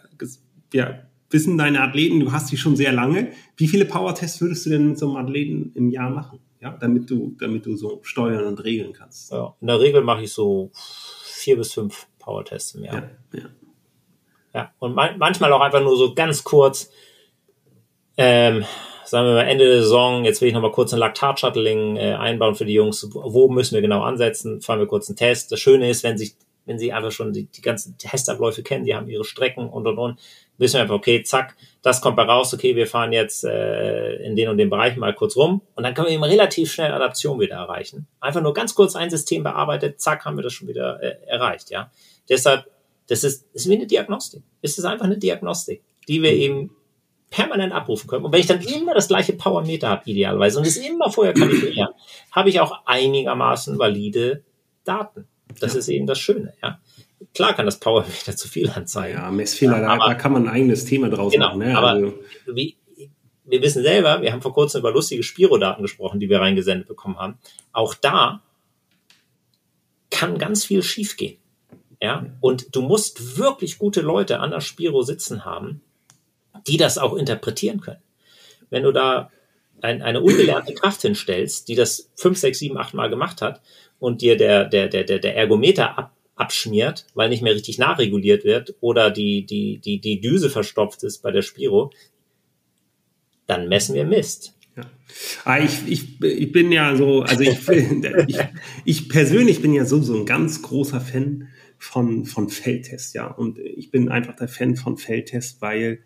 ja, 0.72 1.02
wissen 1.28 1.58
deine 1.58 1.82
Athleten, 1.82 2.20
du 2.20 2.32
hast 2.32 2.50
die 2.50 2.56
schon 2.56 2.76
sehr 2.76 2.92
lange. 2.92 3.28
Wie 3.56 3.68
viele 3.68 3.84
Power-Tests 3.84 4.40
würdest 4.40 4.64
du 4.64 4.70
denn 4.70 4.88
mit 4.88 4.98
so 4.98 5.08
einem 5.08 5.26
Athleten 5.26 5.72
im 5.74 5.90
Jahr 5.90 6.10
machen? 6.10 6.38
Ja, 6.64 6.74
damit 6.80 7.10
du, 7.10 7.36
damit 7.38 7.66
du 7.66 7.76
so 7.76 8.00
steuern 8.02 8.46
und 8.46 8.64
regeln 8.64 8.94
kannst. 8.94 9.30
Ja, 9.30 9.54
in 9.60 9.66
der 9.66 9.80
Regel 9.80 10.00
mache 10.02 10.22
ich 10.22 10.32
so 10.32 10.70
vier 10.72 11.58
bis 11.58 11.74
fünf 11.74 12.06
Power-Tests 12.18 12.76
im 12.76 12.84
Jahr. 12.84 12.94
Ja, 12.94 13.38
ja. 13.38 13.44
Ja, 14.54 14.72
und 14.78 14.94
man, 14.94 15.18
manchmal 15.18 15.52
auch 15.52 15.60
einfach 15.60 15.82
nur 15.82 15.96
so 15.98 16.14
ganz 16.14 16.42
kurz, 16.42 16.90
ähm, 18.16 18.64
sagen 19.04 19.26
wir 19.26 19.34
mal 19.34 19.42
Ende 19.42 19.66
der 19.66 19.82
Saison, 19.82 20.24
jetzt 20.24 20.40
will 20.40 20.48
ich 20.48 20.54
noch 20.54 20.62
mal 20.62 20.72
kurz 20.72 20.94
ein 20.94 21.00
Laktat-Shuttling 21.00 21.96
äh, 21.96 22.14
einbauen 22.14 22.54
für 22.54 22.64
die 22.64 22.72
Jungs. 22.72 23.06
Wo 23.12 23.50
müssen 23.50 23.74
wir 23.74 23.82
genau 23.82 24.02
ansetzen? 24.02 24.62
Fahren 24.62 24.78
wir 24.78 24.86
kurz 24.86 25.10
einen 25.10 25.16
Test. 25.16 25.52
Das 25.52 25.60
Schöne 25.60 25.90
ist, 25.90 26.02
wenn 26.02 26.16
sich, 26.16 26.34
wenn 26.64 26.78
sie 26.78 26.94
einfach 26.94 27.12
schon 27.12 27.34
die, 27.34 27.44
die 27.44 27.60
ganzen 27.60 27.98
Testabläufe 27.98 28.62
kennen, 28.62 28.86
die 28.86 28.94
haben 28.94 29.08
ihre 29.08 29.24
Strecken 29.24 29.68
und 29.68 29.86
und 29.86 29.98
und, 29.98 30.20
wissen 30.58 30.74
wir 30.74 30.82
einfach, 30.82 30.94
okay, 30.94 31.22
zack, 31.22 31.56
das 31.82 32.00
kommt 32.00 32.16
bei 32.16 32.22
raus, 32.22 32.54
okay, 32.54 32.76
wir 32.76 32.86
fahren 32.86 33.12
jetzt 33.12 33.44
äh, 33.44 34.14
in 34.24 34.36
den 34.36 34.48
und 34.48 34.58
den 34.58 34.70
Bereich 34.70 34.96
mal 34.96 35.14
kurz 35.14 35.36
rum 35.36 35.62
und 35.74 35.82
dann 35.82 35.94
können 35.94 36.08
wir 36.08 36.14
eben 36.14 36.24
relativ 36.24 36.72
schnell 36.72 36.92
Adaption 36.92 37.40
wieder 37.40 37.56
erreichen. 37.56 38.06
Einfach 38.20 38.40
nur 38.40 38.54
ganz 38.54 38.74
kurz 38.74 38.96
ein 38.96 39.10
System 39.10 39.42
bearbeitet, 39.42 40.00
zack, 40.00 40.24
haben 40.24 40.36
wir 40.36 40.42
das 40.42 40.52
schon 40.52 40.68
wieder 40.68 41.02
äh, 41.02 41.16
erreicht, 41.26 41.70
ja. 41.70 41.90
Deshalb 42.28 42.66
das 43.06 43.24
ist, 43.24 43.46
ist 43.52 43.68
wie 43.68 43.74
eine 43.74 43.86
Diagnostik. 43.86 44.42
Es 44.62 44.78
ist 44.78 44.84
einfach 44.84 45.04
eine 45.04 45.18
Diagnostik, 45.18 45.82
die 46.08 46.22
wir 46.22 46.32
eben 46.32 46.70
permanent 47.30 47.72
abrufen 47.72 48.08
können. 48.08 48.24
Und 48.24 48.32
wenn 48.32 48.40
ich 48.40 48.46
dann 48.46 48.60
immer 48.60 48.94
das 48.94 49.08
gleiche 49.08 49.32
Powermeter 49.32 49.88
habe, 49.88 50.08
idealerweise, 50.10 50.58
und 50.58 50.66
es 50.66 50.76
immer 50.76 51.10
vorher 51.10 51.34
kalibrieren, 51.34 51.88
habe 52.32 52.48
ich 52.48 52.60
auch 52.60 52.86
einigermaßen 52.86 53.78
valide 53.78 54.42
Daten. 54.84 55.26
Das 55.60 55.74
ja. 55.74 55.80
ist 55.80 55.88
eben 55.88 56.06
das 56.06 56.18
Schöne, 56.18 56.54
ja. 56.62 56.78
Klar 57.34 57.54
kann 57.54 57.66
das 57.66 57.80
Powermeter 57.80 58.36
zu 58.36 58.48
viel 58.48 58.70
anzeigen. 58.70 59.18
Ja, 59.18 59.30
Messfehler, 59.30 59.82
ja, 59.82 59.98
da, 59.98 60.14
kann 60.14 60.32
man 60.32 60.46
ein 60.46 60.54
eigenes 60.54 60.84
Thema 60.84 61.10
draus 61.10 61.32
genau, 61.32 61.48
machen. 61.48 61.58
Ne? 61.58 61.76
Aber 61.76 61.90
also. 61.90 62.18
wie, 62.46 62.76
wir 63.44 63.60
wissen 63.60 63.82
selber, 63.82 64.22
wir 64.22 64.32
haben 64.32 64.42
vor 64.42 64.54
kurzem 64.54 64.80
über 64.80 64.92
lustige 64.92 65.22
Spiro-Daten 65.22 65.82
gesprochen, 65.82 66.20
die 66.20 66.28
wir 66.28 66.40
reingesendet 66.40 66.86
bekommen 66.86 67.18
haben. 67.18 67.38
Auch 67.72 67.94
da 67.94 68.42
kann 70.10 70.38
ganz 70.38 70.64
viel 70.64 70.82
schiefgehen. 70.82 71.38
Ja, 72.00 72.26
und 72.40 72.74
du 72.76 72.82
musst 72.82 73.38
wirklich 73.38 73.78
gute 73.78 74.00
Leute 74.00 74.40
an 74.40 74.50
der 74.50 74.60
Spiro 74.60 75.02
sitzen 75.02 75.44
haben, 75.44 75.80
die 76.66 76.76
das 76.76 76.98
auch 76.98 77.14
interpretieren 77.14 77.80
können. 77.80 78.02
Wenn 78.68 78.82
du 78.82 78.92
da 78.92 79.30
ein, 79.80 80.02
eine 80.02 80.20
ungelernte 80.20 80.74
Kraft 80.80 81.02
hinstellst, 81.02 81.68
die 81.68 81.74
das 81.74 82.10
fünf, 82.14 82.38
sechs, 82.38 82.58
sieben, 82.58 82.76
acht 82.78 82.94
Mal 82.94 83.08
gemacht 83.08 83.42
hat 83.42 83.60
und 83.98 84.20
dir 84.20 84.36
der, 84.36 84.66
der, 84.66 84.88
der, 84.88 85.04
der, 85.04 85.18
der 85.18 85.36
Ergometer 85.36 85.98
ab, 85.98 86.13
abschmiert, 86.36 87.06
weil 87.14 87.28
nicht 87.28 87.42
mehr 87.42 87.54
richtig 87.54 87.78
nachreguliert 87.78 88.44
wird 88.44 88.74
oder 88.80 89.10
die, 89.10 89.46
die, 89.46 89.78
die, 89.78 90.00
die 90.00 90.20
Düse 90.20 90.50
verstopft 90.50 91.02
ist 91.02 91.18
bei 91.18 91.30
der 91.30 91.42
Spiro, 91.42 91.90
dann 93.46 93.68
messen 93.68 93.94
wir 93.94 94.04
Mist. 94.04 94.54
Ja. 94.76 94.82
Ah, 95.44 95.60
ich, 95.60 95.86
ich, 95.86 96.20
ich 96.22 96.50
bin 96.50 96.72
ja 96.72 96.96
so, 96.96 97.22
also 97.22 97.42
ich, 97.42 97.68
ich, 98.26 98.38
ich 98.84 99.08
persönlich 99.08 99.62
bin 99.62 99.72
ja 99.72 99.84
so, 99.84 100.02
so 100.02 100.16
ein 100.16 100.26
ganz 100.26 100.62
großer 100.62 101.00
Fan 101.00 101.48
von, 101.78 102.24
von 102.24 102.48
Feldtest, 102.48 103.14
ja. 103.14 103.28
Und 103.28 103.58
ich 103.58 103.90
bin 103.90 104.08
einfach 104.08 104.34
der 104.34 104.48
Fan 104.48 104.74
von 104.74 104.96
Feldtest, 104.96 105.60
weil 105.62 106.00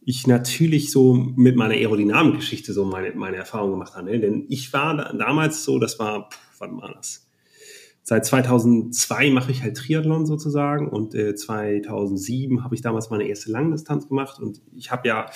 ich 0.00 0.26
natürlich 0.26 0.90
so 0.90 1.12
mit 1.12 1.56
meiner 1.56 1.74
Aerodynamik-Geschichte 1.74 2.72
so 2.72 2.86
meine, 2.86 3.12
meine 3.12 3.36
Erfahrung 3.36 3.72
gemacht 3.72 3.94
habe. 3.94 4.10
Ne? 4.10 4.20
Denn 4.20 4.46
ich 4.48 4.72
war 4.72 4.96
da, 4.96 5.12
damals 5.12 5.64
so, 5.64 5.78
das 5.78 5.98
war, 5.98 6.30
pff, 6.30 6.38
wann 6.60 6.80
war 6.80 6.94
das? 6.94 7.27
Seit 8.08 8.24
2002 8.24 9.28
mache 9.28 9.50
ich 9.50 9.62
halt 9.62 9.76
Triathlon 9.76 10.24
sozusagen 10.24 10.88
und 10.88 11.14
äh, 11.14 11.34
2007 11.34 12.64
habe 12.64 12.74
ich 12.74 12.80
damals 12.80 13.10
meine 13.10 13.28
erste 13.28 13.52
Langdistanz 13.52 14.08
gemacht 14.08 14.40
und 14.40 14.62
ich 14.74 14.90
habe 14.90 15.06
ja 15.06 15.26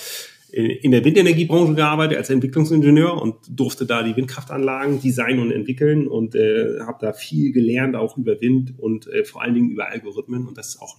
in 0.51 0.89
der 0.89 1.05
Windenergiebranche 1.05 1.75
gearbeitet 1.75 2.17
als 2.17 2.31
Entwicklungsingenieur 2.31 3.21
und 3.21 3.35
durfte 3.47 3.85
da 3.85 4.01
die 4.01 4.15
Windkraftanlagen 4.15 4.99
designen 4.99 5.39
und 5.41 5.51
entwickeln 5.51 6.07
und 6.07 6.33
äh, 6.33 6.79
habe 6.79 6.97
da 6.99 7.13
viel 7.13 7.51
gelernt, 7.51 7.95
auch 7.95 8.17
über 8.17 8.41
Wind 8.41 8.73
und 8.79 9.05
äh, 9.05 9.23
vor 9.23 9.43
allen 9.43 9.53
Dingen 9.53 9.69
über 9.69 9.89
Algorithmen. 9.89 10.47
Und 10.47 10.57
das 10.57 10.69
ist 10.69 10.81
auch 10.81 10.97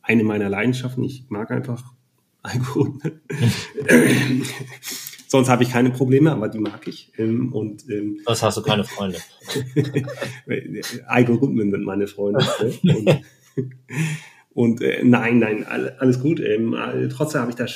eine 0.00 0.24
meiner 0.24 0.48
Leidenschaften. 0.48 1.04
Ich 1.04 1.26
mag 1.28 1.50
einfach 1.50 1.84
Algorithmen. 2.42 3.20
Sonst 5.28 5.50
habe 5.50 5.62
ich 5.62 5.70
keine 5.70 5.90
Probleme, 5.90 6.32
aber 6.32 6.48
die 6.48 6.58
mag 6.58 6.88
ich. 6.88 7.12
Ähm, 7.18 7.52
und, 7.52 7.88
ähm, 7.90 8.18
Sonst 8.24 8.42
hast 8.42 8.56
du 8.56 8.62
keine 8.62 8.84
Freunde. 8.84 9.18
Algorithmen 11.06 11.70
sind 11.70 11.84
meine 11.84 12.06
Freunde. 12.06 12.42
Ne? 12.82 13.20
Und 14.54 14.80
äh, 14.82 15.04
nein, 15.04 15.38
nein, 15.38 15.66
alles 15.66 16.20
gut. 16.20 16.40
Ähm, 16.40 16.74
trotzdem 17.14 17.42
habe 17.42 17.50
ich 17.50 17.56
da 17.56 17.66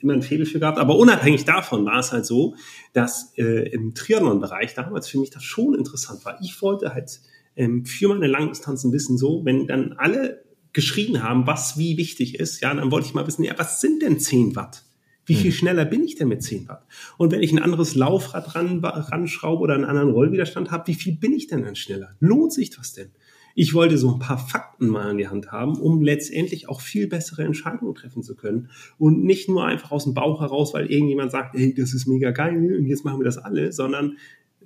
immer 0.00 0.12
ein 0.12 0.22
Faible 0.22 0.44
für 0.44 0.60
gehabt. 0.60 0.78
Aber 0.78 0.96
unabhängig 0.96 1.46
davon 1.46 1.86
war 1.86 1.98
es 2.00 2.12
halt 2.12 2.26
so, 2.26 2.54
dass 2.92 3.32
äh, 3.38 3.70
im 3.70 3.94
Triathlon-Bereich 3.94 4.74
damals 4.74 5.08
für 5.08 5.18
mich 5.18 5.30
das 5.30 5.42
schon 5.42 5.74
interessant 5.74 6.26
war. 6.26 6.38
Ich 6.42 6.60
wollte 6.60 6.92
halt 6.92 7.20
ähm, 7.56 7.86
für 7.86 8.08
meine 8.08 8.26
Langdistanzen 8.26 8.92
wissen, 8.92 9.16
so, 9.16 9.42
wenn 9.46 9.66
dann 9.66 9.94
alle 9.94 10.44
geschrien 10.74 11.22
haben, 11.22 11.46
was 11.46 11.78
wie 11.78 11.96
wichtig 11.96 12.38
ist, 12.38 12.60
ja, 12.60 12.74
dann 12.74 12.90
wollte 12.90 13.06
ich 13.06 13.14
mal 13.14 13.26
wissen, 13.26 13.42
ja, 13.42 13.54
was 13.56 13.80
sind 13.80 14.02
denn 14.02 14.20
10 14.20 14.54
Watt? 14.54 14.84
Wie 15.30 15.36
viel 15.36 15.52
hm. 15.52 15.56
schneller 15.56 15.84
bin 15.84 16.02
ich 16.02 16.16
denn 16.16 16.26
mit 16.26 16.42
10 16.42 16.68
Watt? 16.68 16.84
Und 17.16 17.30
wenn 17.30 17.40
ich 17.40 17.52
ein 17.52 17.60
anderes 17.60 17.94
Laufrad 17.94 18.56
ran, 18.56 18.84
ranschraube 18.84 19.62
oder 19.62 19.74
einen 19.74 19.84
anderen 19.84 20.10
Rollwiderstand 20.10 20.72
habe, 20.72 20.88
wie 20.88 20.94
viel 20.94 21.14
bin 21.14 21.32
ich 21.32 21.46
denn 21.46 21.62
dann 21.62 21.76
schneller? 21.76 22.10
Lohnt 22.18 22.52
sich 22.52 22.70
das 22.70 22.94
denn? 22.94 23.10
Ich 23.54 23.74
wollte 23.74 23.96
so 23.96 24.12
ein 24.12 24.18
paar 24.18 24.38
Fakten 24.38 24.88
mal 24.88 25.12
in 25.12 25.18
die 25.18 25.28
Hand 25.28 25.52
haben, 25.52 25.78
um 25.78 26.02
letztendlich 26.02 26.68
auch 26.68 26.80
viel 26.80 27.06
bessere 27.06 27.44
Entscheidungen 27.44 27.94
treffen 27.94 28.24
zu 28.24 28.34
können. 28.34 28.70
Und 28.98 29.22
nicht 29.22 29.48
nur 29.48 29.64
einfach 29.64 29.92
aus 29.92 30.04
dem 30.04 30.14
Bauch 30.14 30.40
heraus, 30.40 30.74
weil 30.74 30.86
irgendjemand 30.86 31.30
sagt, 31.30 31.54
hey, 31.56 31.72
das 31.74 31.94
ist 31.94 32.08
mega 32.08 32.32
geil 32.32 32.56
und 32.56 32.86
jetzt 32.86 33.04
machen 33.04 33.20
wir 33.20 33.24
das 33.24 33.38
alle, 33.38 33.70
sondern 33.72 34.16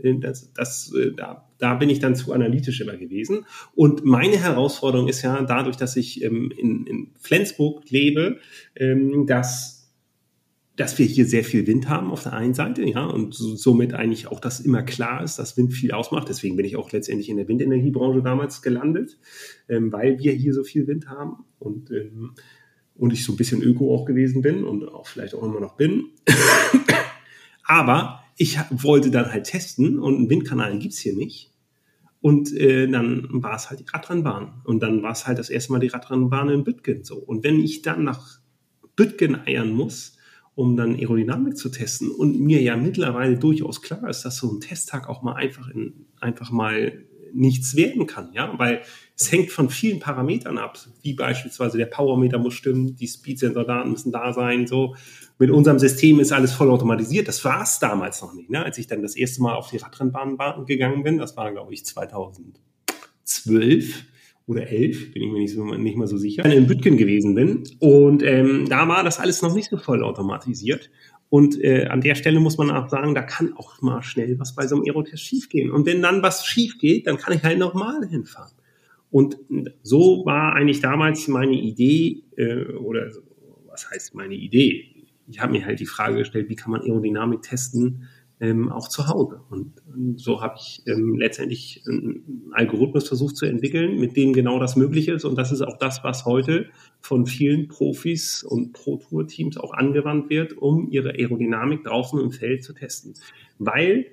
äh, 0.02 0.14
das, 0.18 0.50
das, 0.54 0.92
äh, 0.94 1.12
da, 1.12 1.46
da 1.58 1.74
bin 1.74 1.90
ich 1.90 1.98
dann 1.98 2.14
zu 2.14 2.32
analytisch 2.32 2.80
immer 2.80 2.96
gewesen. 2.96 3.46
Und 3.74 4.04
meine 4.04 4.38
Herausforderung 4.38 5.08
ist 5.08 5.22
ja 5.22 5.42
dadurch, 5.42 5.76
dass 5.76 5.96
ich 5.96 6.22
ähm, 6.22 6.50
in, 6.56 6.86
in 6.86 7.08
Flensburg 7.18 7.90
lebe, 7.90 8.38
ähm, 8.76 9.26
dass 9.26 9.73
dass 10.76 10.98
wir 10.98 11.06
hier 11.06 11.24
sehr 11.24 11.44
viel 11.44 11.66
Wind 11.66 11.88
haben 11.88 12.10
auf 12.10 12.24
der 12.24 12.32
einen 12.32 12.54
Seite, 12.54 12.82
ja, 12.82 13.04
und 13.04 13.34
somit 13.34 13.94
eigentlich 13.94 14.26
auch 14.26 14.40
das 14.40 14.58
immer 14.60 14.82
klar 14.82 15.22
ist, 15.22 15.38
dass 15.38 15.56
Wind 15.56 15.72
viel 15.72 15.92
ausmacht. 15.92 16.28
Deswegen 16.28 16.56
bin 16.56 16.66
ich 16.66 16.76
auch 16.76 16.90
letztendlich 16.90 17.28
in 17.28 17.36
der 17.36 17.46
Windenergiebranche 17.46 18.22
damals 18.22 18.60
gelandet, 18.60 19.18
ähm, 19.68 19.92
weil 19.92 20.18
wir 20.18 20.32
hier 20.32 20.52
so 20.52 20.64
viel 20.64 20.86
Wind 20.88 21.08
haben 21.08 21.44
und, 21.60 21.90
ähm, 21.92 22.32
und 22.96 23.12
ich 23.12 23.24
so 23.24 23.32
ein 23.32 23.36
bisschen 23.36 23.62
Öko 23.62 23.94
auch 23.94 24.04
gewesen 24.04 24.42
bin 24.42 24.64
und 24.64 24.88
auch 24.88 25.06
vielleicht 25.06 25.34
auch 25.34 25.44
immer 25.44 25.60
noch 25.60 25.76
bin. 25.76 26.06
Aber 27.64 28.24
ich 28.36 28.58
wollte 28.70 29.10
dann 29.10 29.32
halt 29.32 29.44
testen 29.44 29.98
und 29.98 30.16
einen 30.16 30.30
Windkanal 30.30 30.76
gibt's 30.78 30.98
hier 30.98 31.14
nicht. 31.14 31.52
Und 32.20 32.52
äh, 32.56 32.88
dann 32.88 33.28
war 33.30 33.54
es 33.54 33.70
halt 33.70 33.80
die 33.80 33.86
Radrennbahn. 33.86 34.62
Und 34.64 34.82
dann 34.82 35.02
war 35.02 35.12
es 35.12 35.26
halt 35.26 35.38
das 35.38 35.50
erste 35.50 35.72
Mal 35.72 35.78
die 35.78 35.88
Radrennbahn 35.88 36.48
in 36.48 36.64
Bütgen 36.64 37.04
so. 37.04 37.16
Und 37.16 37.44
wenn 37.44 37.60
ich 37.60 37.82
dann 37.82 38.02
nach 38.02 38.40
Bütgen 38.96 39.36
eiern 39.46 39.70
muss, 39.70 40.13
um 40.54 40.76
dann 40.76 40.94
Aerodynamik 40.94 41.56
zu 41.56 41.68
testen 41.68 42.10
und 42.10 42.40
mir 42.40 42.62
ja 42.62 42.76
mittlerweile 42.76 43.36
durchaus 43.36 43.82
klar 43.82 44.08
ist, 44.08 44.24
dass 44.24 44.36
so 44.36 44.52
ein 44.52 44.60
Testtag 44.60 45.08
auch 45.08 45.22
mal 45.22 45.34
einfach 45.34 45.68
in, 45.68 46.06
einfach 46.20 46.50
mal 46.50 47.04
nichts 47.34 47.76
werden 47.76 48.06
kann, 48.06 48.30
ja, 48.32 48.58
weil 48.58 48.80
es 49.16 49.30
hängt 49.30 49.50
von 49.50 49.68
vielen 49.68 49.98
Parametern 49.98 50.56
ab, 50.56 50.78
wie 51.02 51.12
beispielsweise 51.14 51.76
der 51.76 51.86
Powermeter 51.86 52.38
muss 52.38 52.54
stimmen, 52.54 52.96
die 52.96 53.08
Speedsensor-Daten 53.08 53.90
müssen 53.90 54.12
da 54.12 54.32
sein, 54.32 54.66
so. 54.66 54.96
Mit 55.36 55.50
unserem 55.50 55.80
System 55.80 56.20
ist 56.20 56.30
alles 56.30 56.52
voll 56.52 56.70
automatisiert. 56.70 57.26
Das 57.26 57.44
war 57.44 57.64
es 57.64 57.80
damals 57.80 58.22
noch 58.22 58.34
nicht, 58.34 58.50
ne? 58.50 58.64
Als 58.64 58.78
ich 58.78 58.86
dann 58.86 59.02
das 59.02 59.16
erste 59.16 59.42
Mal 59.42 59.56
auf 59.56 59.68
die 59.68 59.78
Radrennbahn 59.78 60.38
gegangen 60.64 61.02
bin, 61.02 61.18
das 61.18 61.36
war, 61.36 61.50
glaube 61.50 61.74
ich, 61.74 61.84
2012, 61.84 64.04
oder 64.46 64.68
elf, 64.68 65.12
bin 65.12 65.22
ich 65.22 65.32
mir 65.32 65.38
nicht, 65.38 65.54
so, 65.54 65.64
nicht 65.64 65.96
mal 65.96 66.06
so 66.06 66.18
sicher, 66.18 66.44
in 66.44 66.66
Bütgen 66.66 66.96
gewesen 66.96 67.34
bin. 67.34 67.64
Und 67.78 68.22
ähm, 68.22 68.66
da 68.68 68.86
war 68.88 69.02
das 69.02 69.18
alles 69.18 69.40
noch 69.42 69.54
nicht 69.54 69.70
so 69.70 69.78
voll 69.78 70.02
automatisiert. 70.02 70.90
Und 71.30 71.60
äh, 71.62 71.86
an 71.86 72.00
der 72.00 72.14
Stelle 72.14 72.40
muss 72.40 72.58
man 72.58 72.70
auch 72.70 72.88
sagen, 72.88 73.14
da 73.14 73.22
kann 73.22 73.54
auch 73.54 73.80
mal 73.80 74.02
schnell 74.02 74.38
was 74.38 74.54
bei 74.54 74.66
so 74.66 74.76
einem 74.76 74.84
Aerotest 74.84 75.22
schiefgehen. 75.22 75.70
Und 75.70 75.86
wenn 75.86 76.02
dann 76.02 76.22
was 76.22 76.46
schief 76.46 76.78
geht, 76.78 77.06
dann 77.06 77.16
kann 77.16 77.34
ich 77.34 77.42
halt 77.42 77.58
nochmal 77.58 78.06
hinfahren. 78.06 78.52
Und 79.10 79.38
so 79.82 80.26
war 80.26 80.54
eigentlich 80.54 80.80
damals 80.80 81.26
meine 81.28 81.54
Idee, 81.54 82.24
äh, 82.36 82.64
oder 82.74 83.10
was 83.66 83.90
heißt 83.90 84.14
meine 84.14 84.34
Idee? 84.34 84.84
Ich 85.26 85.40
habe 85.40 85.52
mir 85.52 85.64
halt 85.64 85.80
die 85.80 85.86
Frage 85.86 86.18
gestellt, 86.18 86.48
wie 86.48 86.56
kann 86.56 86.70
man 86.70 86.82
Aerodynamik 86.82 87.42
testen, 87.42 88.08
ähm, 88.40 88.70
auch 88.70 88.88
zu 88.88 89.08
Hause. 89.08 89.40
Und, 89.50 89.74
und 89.92 90.20
so 90.20 90.42
habe 90.42 90.56
ich 90.58 90.82
ähm, 90.86 91.16
letztendlich 91.16 91.82
einen 91.86 92.50
Algorithmus 92.52 93.08
versucht 93.08 93.36
zu 93.36 93.46
entwickeln, 93.46 93.98
mit 94.00 94.16
dem 94.16 94.32
genau 94.32 94.58
das 94.58 94.76
möglich 94.76 95.08
ist. 95.08 95.24
Und 95.24 95.36
das 95.36 95.52
ist 95.52 95.62
auch 95.62 95.78
das, 95.78 96.02
was 96.02 96.24
heute 96.24 96.66
von 97.00 97.26
vielen 97.26 97.68
Profis 97.68 98.42
und 98.42 98.72
Pro-Tour-Teams 98.72 99.56
auch 99.56 99.72
angewandt 99.72 100.30
wird, 100.30 100.56
um 100.56 100.90
ihre 100.90 101.10
Aerodynamik 101.10 101.84
draußen 101.84 102.20
im 102.20 102.32
Feld 102.32 102.64
zu 102.64 102.72
testen. 102.72 103.14
Weil 103.58 104.06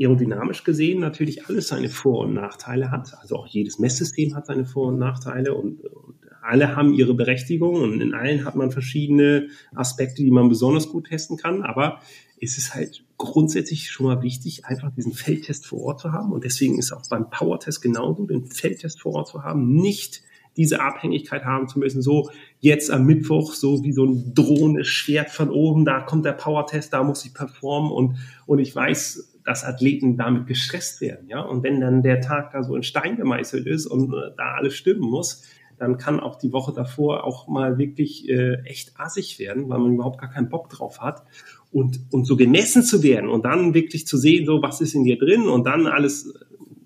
aerodynamisch 0.00 0.64
gesehen 0.64 1.00
natürlich 1.00 1.46
alles 1.46 1.68
seine 1.68 1.88
Vor- 1.88 2.20
und 2.20 2.34
Nachteile 2.34 2.90
hat. 2.90 3.14
Also 3.20 3.36
auch 3.36 3.46
jedes 3.46 3.78
Messsystem 3.78 4.34
hat 4.34 4.46
seine 4.46 4.64
Vor- 4.64 4.88
und 4.88 4.98
Nachteile 4.98 5.54
und, 5.54 5.84
und 5.84 6.14
alle 6.42 6.76
haben 6.76 6.94
ihre 6.94 7.14
Berechtigung 7.14 7.74
und 7.74 8.00
in 8.00 8.14
allen 8.14 8.44
hat 8.44 8.54
man 8.56 8.70
verschiedene 8.70 9.48
Aspekte, 9.74 10.22
die 10.22 10.30
man 10.30 10.48
besonders 10.48 10.88
gut 10.88 11.08
testen 11.08 11.36
kann. 11.36 11.62
Aber 11.62 12.00
ist 12.40 12.58
es 12.58 12.74
halt 12.74 13.04
grundsätzlich 13.16 13.90
schon 13.90 14.06
mal 14.06 14.22
wichtig, 14.22 14.64
einfach 14.64 14.90
diesen 14.94 15.12
Feldtest 15.12 15.66
vor 15.66 15.80
Ort 15.82 16.00
zu 16.00 16.12
haben. 16.12 16.32
Und 16.32 16.44
deswegen 16.44 16.78
ist 16.78 16.92
auch 16.92 17.02
beim 17.08 17.30
Powertest 17.30 17.82
genauso, 17.82 18.26
den 18.26 18.46
Feldtest 18.46 19.00
vor 19.00 19.14
Ort 19.14 19.28
zu 19.28 19.42
haben, 19.42 19.74
nicht 19.74 20.22
diese 20.56 20.80
Abhängigkeit 20.80 21.44
haben 21.44 21.68
zu 21.68 21.78
müssen, 21.78 22.02
so 22.02 22.30
jetzt 22.58 22.90
am 22.90 23.06
Mittwoch, 23.06 23.54
so 23.54 23.84
wie 23.84 23.92
so 23.92 24.04
ein 24.04 24.34
drohendes 24.34 24.88
Schwert 24.88 25.30
von 25.30 25.50
oben, 25.50 25.84
da 25.84 26.00
kommt 26.00 26.24
der 26.24 26.32
Powertest, 26.32 26.92
da 26.92 27.04
muss 27.04 27.24
ich 27.24 27.32
performen 27.32 27.92
und, 27.92 28.16
und 28.46 28.58
ich 28.58 28.74
weiß, 28.74 29.38
dass 29.44 29.64
Athleten 29.64 30.16
damit 30.16 30.46
gestresst 30.46 31.00
werden, 31.00 31.28
ja. 31.28 31.40
Und 31.40 31.62
wenn 31.62 31.80
dann 31.80 32.02
der 32.02 32.20
Tag 32.20 32.50
da 32.50 32.62
so 32.62 32.74
in 32.74 32.82
Stein 32.82 33.16
gemeißelt 33.16 33.66
ist 33.66 33.86
und 33.86 34.12
äh, 34.12 34.32
da 34.36 34.54
alles 34.54 34.74
stimmen 34.74 35.08
muss, 35.08 35.44
dann 35.78 35.96
kann 35.96 36.18
auch 36.18 36.36
die 36.36 36.52
Woche 36.52 36.72
davor 36.72 37.24
auch 37.24 37.46
mal 37.46 37.78
wirklich 37.78 38.28
äh, 38.28 38.54
echt 38.64 38.98
assig 38.98 39.38
werden, 39.38 39.68
weil 39.68 39.78
man 39.78 39.94
überhaupt 39.94 40.20
gar 40.20 40.28
keinen 40.28 40.48
Bock 40.48 40.68
drauf 40.70 41.00
hat 41.00 41.22
und, 41.70 42.00
und 42.10 42.24
so 42.24 42.36
gemessen 42.36 42.82
zu 42.82 43.02
werden 43.02 43.28
und 43.28 43.44
dann 43.44 43.74
wirklich 43.74 44.06
zu 44.06 44.16
sehen, 44.16 44.46
so 44.46 44.62
was 44.62 44.80
ist 44.80 44.94
in 44.94 45.04
dir 45.04 45.18
drin 45.18 45.48
und 45.48 45.64
dann 45.64 45.86
alles, 45.86 46.32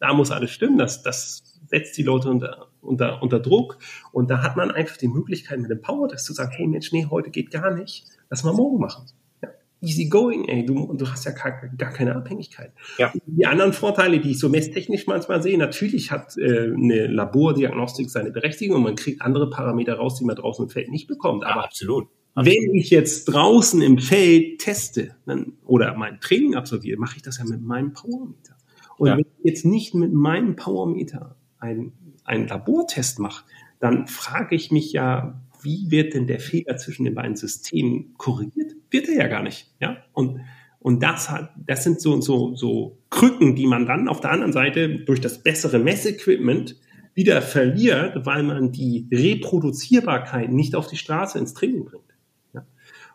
da 0.00 0.12
muss 0.12 0.30
alles 0.30 0.50
stimmen, 0.50 0.78
das, 0.78 1.02
das 1.02 1.60
setzt 1.66 1.96
die 1.96 2.02
Leute 2.02 2.28
unter, 2.28 2.68
unter, 2.80 3.22
unter 3.22 3.40
Druck 3.40 3.78
und 4.10 4.30
da 4.30 4.42
hat 4.42 4.56
man 4.56 4.70
einfach 4.70 4.96
die 4.96 5.08
Möglichkeit 5.08 5.60
mit 5.60 5.70
dem 5.70 5.80
Power 5.80 6.08
das 6.08 6.24
zu 6.24 6.32
sagen, 6.32 6.52
hey 6.52 6.66
Mensch, 6.66 6.92
nee, 6.92 7.06
heute 7.08 7.30
geht 7.30 7.50
gar 7.50 7.74
nicht, 7.74 8.06
lass 8.28 8.44
mal 8.44 8.52
morgen 8.52 8.78
machen. 8.78 9.06
Ja, 9.40 9.50
easy 9.80 10.08
going, 10.08 10.48
ey, 10.48 10.66
du, 10.66 10.92
du 10.92 11.08
hast 11.08 11.24
ja 11.24 11.30
gar, 11.30 11.52
gar 11.78 11.92
keine 11.92 12.16
Abhängigkeit. 12.16 12.72
Ja. 12.98 13.12
Die 13.24 13.46
anderen 13.46 13.72
Vorteile, 13.72 14.20
die 14.20 14.32
ich 14.32 14.40
so 14.40 14.48
messtechnisch 14.48 15.06
manchmal 15.06 15.42
sehe, 15.42 15.56
natürlich 15.56 16.10
hat 16.10 16.36
äh, 16.36 16.72
eine 16.74 17.06
Labordiagnostik 17.06 18.10
seine 18.10 18.32
Berechtigung 18.32 18.78
und 18.78 18.82
man 18.82 18.96
kriegt 18.96 19.22
andere 19.22 19.48
Parameter 19.48 19.94
raus, 19.94 20.18
die 20.18 20.24
man 20.24 20.36
draußen 20.36 20.64
im 20.64 20.70
Feld 20.70 20.90
nicht 20.90 21.06
bekommt. 21.06 21.44
Aber 21.44 21.60
ja, 21.60 21.66
absolut 21.66 22.08
wenn 22.34 22.74
ich 22.74 22.90
jetzt 22.90 23.26
draußen 23.26 23.82
im 23.82 23.98
Feld 23.98 24.58
teste 24.58 25.16
dann, 25.26 25.52
oder 25.64 25.94
mein 25.96 26.20
Training 26.20 26.54
absolviere, 26.54 26.98
mache 26.98 27.16
ich 27.16 27.22
das 27.22 27.38
ja 27.38 27.44
mit 27.44 27.62
meinem 27.62 27.92
Powermeter. 27.92 28.56
Und 28.96 29.08
ja. 29.08 29.16
wenn 29.16 29.26
ich 29.38 29.44
jetzt 29.44 29.64
nicht 29.64 29.94
mit 29.94 30.12
meinem 30.12 30.56
Powermeter 30.56 31.36
einen, 31.58 31.92
einen 32.24 32.48
Labortest 32.48 33.18
mache, 33.18 33.44
dann 33.80 34.06
frage 34.06 34.54
ich 34.54 34.70
mich 34.70 34.92
ja, 34.92 35.42
wie 35.62 35.90
wird 35.90 36.14
denn 36.14 36.26
der 36.26 36.40
Fehler 36.40 36.76
zwischen 36.76 37.04
den 37.04 37.14
beiden 37.14 37.36
Systemen 37.36 38.14
korrigiert? 38.16 38.72
Wird 38.90 39.08
er 39.08 39.16
ja 39.16 39.26
gar 39.28 39.42
nicht. 39.42 39.70
Ja? 39.80 39.98
Und, 40.12 40.40
und 40.78 41.02
das 41.02 41.30
hat, 41.30 41.52
das 41.56 41.84
sind 41.84 42.00
so, 42.00 42.20
so, 42.20 42.54
so 42.54 42.98
Krücken, 43.10 43.54
die 43.54 43.66
man 43.66 43.86
dann 43.86 44.08
auf 44.08 44.20
der 44.20 44.30
anderen 44.30 44.52
Seite 44.52 45.00
durch 45.00 45.20
das 45.20 45.42
bessere 45.42 45.78
Messequipment 45.78 46.76
wieder 47.14 47.42
verliert, 47.42 48.24
weil 48.24 48.42
man 48.42 48.72
die 48.72 49.08
Reproduzierbarkeit 49.12 50.50
nicht 50.50 50.74
auf 50.74 50.86
die 50.86 50.96
Straße 50.96 51.38
ins 51.38 51.54
Training 51.54 51.84
bringt. 51.84 52.11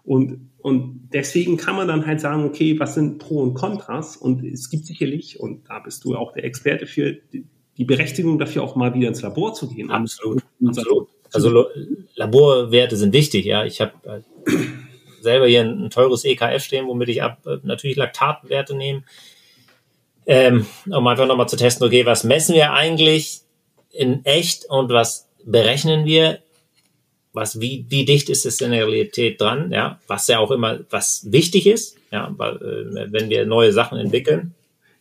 Und, 0.08 0.49
und 0.60 1.10
deswegen 1.12 1.58
kann 1.58 1.76
man 1.76 1.88
dann 1.88 2.08
halt 2.08 2.22
sagen, 2.22 2.45
okay, 2.45 2.80
was 2.80 2.95
sind 2.95 3.20
Pro 3.20 3.41
und 3.41 3.53
Kontras? 3.53 4.16
Und 4.16 4.43
es 4.43 4.70
gibt 4.70 4.86
sicherlich, 4.86 5.39
und 5.39 5.70
da 5.70 5.80
bist 5.80 6.05
du 6.05 6.16
auch 6.16 6.32
der 6.32 6.45
Experte 6.45 6.88
für, 6.88 7.18
die 7.78 7.86
Berechtigung 7.86 8.39
dafür 8.39 8.64
auch 8.64 8.76
mal 8.76 8.93
wieder 8.93 9.08
ins 9.08 9.22
Labor 9.22 9.53
zu 9.53 9.70
gehen. 9.70 9.91
Absolut. 9.91 10.41
Absolut. 10.66 11.10
Also 11.34 11.68
Laborwerte 12.16 12.95
sind 12.95 13.14
wichtig, 13.14 13.45
ja. 13.45 13.66
Ich 13.66 13.82
habe 13.82 13.91
äh, 14.05 14.22
selber 15.22 15.47
hier 15.47 15.62
ein, 15.62 15.84
ein, 15.84 15.89
teures 15.89 16.26
EKF 16.26 16.64
stehen, 16.64 16.88
womit 16.88 17.10
ich 17.10 17.22
ab, 17.22 17.45
äh, 17.45 17.58
natürlich 17.64 17.97
Laktatwerte 17.97 18.76
nehme, 18.76 19.03
ähm, 20.26 20.66
um 20.89 21.05
einfach 21.05 21.28
nochmal 21.28 21.49
zu 21.49 21.58
testen, 21.58 21.86
okay, 21.86 22.05
was 22.05 22.24
messen 22.24 22.55
wir 22.55 22.72
eigentlich 22.72 23.41
in 23.91 24.26
echt 24.26 24.70
und 24.70 24.89
was 24.89 25.28
berechnen 25.45 26.05
wir 26.05 26.39
was, 27.38 27.62
wie, 27.62 27.86
wie 27.88 28.04
dicht 28.04 28.30
ist 28.30 28.46
es 28.46 28.60
in 28.60 28.72
der 28.72 28.88
Realität 28.88 29.40
dran, 29.40 29.72
ja, 29.72 30.00
was 30.08 30.28
ja 30.28 30.40
auch 30.40 30.52
immer, 30.52 30.80
was 30.90 31.32
wichtig 31.32 31.68
ist, 31.68 31.96
ja, 32.12 32.28
äh, 32.28 33.12
wenn 33.12 33.30
wir 33.30 33.46
neue 33.46 33.72
Sachen 33.72 33.98
entwickeln. 33.98 34.54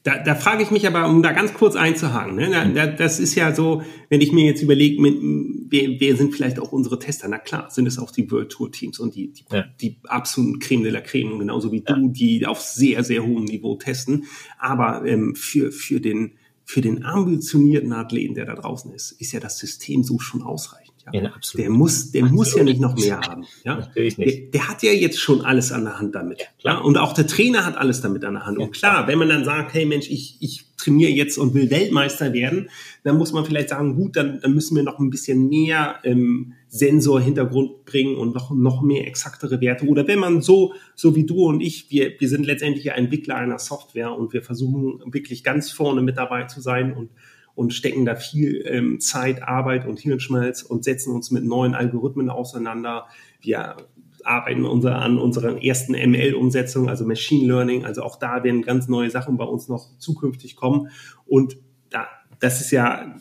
Da, 0.04 0.22
da 0.22 0.36
frage 0.36 0.62
ich 0.62 0.70
mich 0.70 0.86
aber, 0.86 1.08
um 1.08 1.20
da 1.20 1.32
ganz 1.32 1.52
kurz 1.52 1.74
einzuhaken, 1.74 2.36
ne, 2.36 2.72
da, 2.72 2.86
das 2.86 3.18
ist 3.18 3.34
ja 3.34 3.52
so, 3.52 3.82
wenn 4.08 4.20
ich 4.20 4.30
mir 4.30 4.44
jetzt 4.44 4.62
überlege, 4.62 5.02
wer, 5.02 5.98
wer 5.98 6.16
sind 6.16 6.32
vielleicht 6.32 6.60
auch 6.60 6.70
unsere 6.70 7.00
Tester? 7.00 7.26
Na 7.26 7.38
klar, 7.38 7.70
sind 7.70 7.86
es 7.86 7.98
auch 7.98 8.12
die 8.12 8.30
World 8.30 8.50
Tour 8.50 8.70
Teams 8.70 9.00
und 9.00 9.16
die, 9.16 9.32
die, 9.32 9.44
ja. 9.50 9.64
die 9.80 9.96
absoluten 10.04 10.60
Creme 10.60 10.84
de 10.84 10.92
la 10.92 11.00
Creme, 11.00 11.40
genauso 11.40 11.72
wie 11.72 11.82
ja. 11.88 11.94
du, 11.96 12.08
die 12.08 12.46
auf 12.46 12.60
sehr, 12.60 13.02
sehr 13.02 13.26
hohem 13.26 13.46
Niveau 13.46 13.74
testen. 13.74 14.26
Aber 14.60 15.04
ähm, 15.04 15.34
für, 15.34 15.72
für 15.72 16.00
den, 16.00 16.34
für 16.64 16.82
den 16.82 17.04
ambitionierten 17.04 17.92
Athleten, 17.92 18.34
der 18.34 18.44
da 18.44 18.54
draußen 18.54 18.92
ist, 18.92 19.10
ist 19.12 19.32
ja 19.32 19.40
das 19.40 19.58
System 19.58 20.04
so 20.04 20.20
schon 20.20 20.42
ausreichend. 20.42 20.85
Ja, 21.12 21.22
ja 21.22 21.30
absolut. 21.30 21.64
Der 21.64 21.70
muss, 21.70 22.10
der 22.10 22.22
absolut. 22.22 22.36
muss 22.36 22.56
ja 22.56 22.64
nicht 22.64 22.80
noch 22.80 22.96
mehr 22.96 23.20
haben. 23.20 23.44
Ja, 23.64 23.76
natürlich 23.76 24.18
nicht. 24.18 24.54
Der, 24.54 24.60
der, 24.60 24.68
hat 24.68 24.82
ja 24.82 24.92
jetzt 24.92 25.20
schon 25.20 25.42
alles 25.42 25.72
an 25.72 25.84
der 25.84 25.98
Hand 25.98 26.14
damit. 26.14 26.40
Ja, 26.40 26.46
klar. 26.58 26.84
Und 26.84 26.98
auch 26.98 27.12
der 27.12 27.26
Trainer 27.26 27.64
hat 27.64 27.76
alles 27.76 28.00
damit 28.00 28.24
an 28.24 28.34
der 28.34 28.46
Hand. 28.46 28.58
Ja, 28.58 28.64
und 28.64 28.72
klar, 28.72 29.06
wenn 29.06 29.18
man 29.18 29.28
dann 29.28 29.44
sagt, 29.44 29.74
hey 29.74 29.86
Mensch, 29.86 30.10
ich, 30.10 30.36
ich 30.40 30.64
trainiere 30.76 31.10
jetzt 31.10 31.38
und 31.38 31.54
will 31.54 31.70
Weltmeister 31.70 32.32
werden, 32.32 32.70
dann 33.04 33.18
muss 33.18 33.32
man 33.32 33.44
vielleicht 33.44 33.68
sagen, 33.68 33.94
gut, 33.94 34.16
dann, 34.16 34.40
dann 34.40 34.52
müssen 34.54 34.76
wir 34.76 34.82
noch 34.82 34.98
ein 34.98 35.10
bisschen 35.10 35.48
mehr 35.48 35.96
ähm, 36.04 36.54
Sensor-Hintergrund 36.68 37.84
bringen 37.84 38.16
und 38.16 38.34
noch, 38.34 38.50
noch 38.50 38.82
mehr 38.82 39.06
exaktere 39.06 39.60
Werte. 39.60 39.86
Oder 39.86 40.08
wenn 40.08 40.18
man 40.18 40.42
so, 40.42 40.74
so 40.94 41.14
wie 41.14 41.24
du 41.24 41.46
und 41.46 41.60
ich, 41.60 41.90
wir, 41.90 42.14
wir 42.18 42.28
sind 42.28 42.46
letztendlich 42.46 42.84
ja 42.84 42.94
Entwickler 42.94 43.36
einer 43.36 43.58
Software 43.58 44.12
und 44.12 44.32
wir 44.32 44.42
versuchen 44.42 45.00
wirklich 45.12 45.44
ganz 45.44 45.70
vorne 45.70 46.02
mit 46.02 46.16
dabei 46.16 46.44
zu 46.44 46.60
sein 46.60 46.92
und 46.92 47.10
und 47.56 47.72
stecken 47.72 48.04
da 48.04 48.14
viel 48.14 48.62
ähm, 48.66 49.00
Zeit, 49.00 49.42
Arbeit 49.42 49.86
und 49.86 49.98
Hirnschmalz 49.98 50.62
und 50.62 50.84
setzen 50.84 51.12
uns 51.12 51.30
mit 51.30 51.42
neuen 51.42 51.74
Algorithmen 51.74 52.28
auseinander. 52.30 53.06
Wir 53.40 53.76
arbeiten 54.22 54.66
unser, 54.66 54.96
an 54.96 55.18
unserer 55.18 55.62
ersten 55.62 55.94
ML-Umsetzung, 55.94 56.88
also 56.88 57.06
Machine 57.06 57.46
Learning. 57.46 57.84
Also 57.86 58.02
auch 58.02 58.18
da 58.18 58.44
werden 58.44 58.62
ganz 58.62 58.88
neue 58.88 59.10
Sachen 59.10 59.38
bei 59.38 59.44
uns 59.44 59.68
noch 59.68 59.98
zukünftig 59.98 60.54
kommen. 60.54 60.90
Und 61.24 61.56
da, 61.88 62.06
das 62.40 62.60
ist 62.60 62.72
ja, 62.72 63.16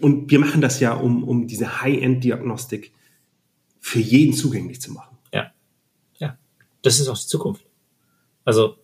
und 0.00 0.30
wir 0.30 0.40
machen 0.40 0.60
das 0.60 0.80
ja, 0.80 0.92
um, 0.92 1.22
um 1.22 1.46
diese 1.46 1.82
High-End-Diagnostik 1.82 2.92
für 3.78 4.00
jeden 4.00 4.34
zugänglich 4.34 4.80
zu 4.80 4.92
machen. 4.92 5.16
Ja, 5.32 5.52
ja, 6.18 6.36
das 6.82 6.98
ist 6.98 7.06
auch 7.08 7.18
die 7.18 7.28
Zukunft. 7.28 7.64
Also, 8.44 8.74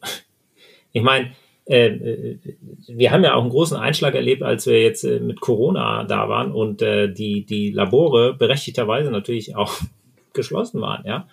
ich 0.92 1.02
meine, 1.02 1.32
äh, 1.66 1.86
äh, 1.88 2.38
wir 2.86 3.10
haben 3.10 3.24
ja 3.24 3.34
auch 3.34 3.42
einen 3.42 3.50
großen 3.50 3.76
Einschlag 3.76 4.14
erlebt, 4.14 4.42
als 4.42 4.66
wir 4.66 4.80
jetzt 4.80 5.04
äh, 5.04 5.18
mit 5.18 5.40
Corona 5.40 6.04
da 6.04 6.28
waren 6.28 6.52
und 6.52 6.80
äh, 6.80 7.12
die, 7.12 7.44
die 7.44 7.72
Labore 7.72 8.34
berechtigterweise 8.34 9.10
natürlich 9.10 9.56
auch 9.56 9.74
geschlossen 10.32 10.80
waren, 10.80 11.04
ja. 11.06 11.28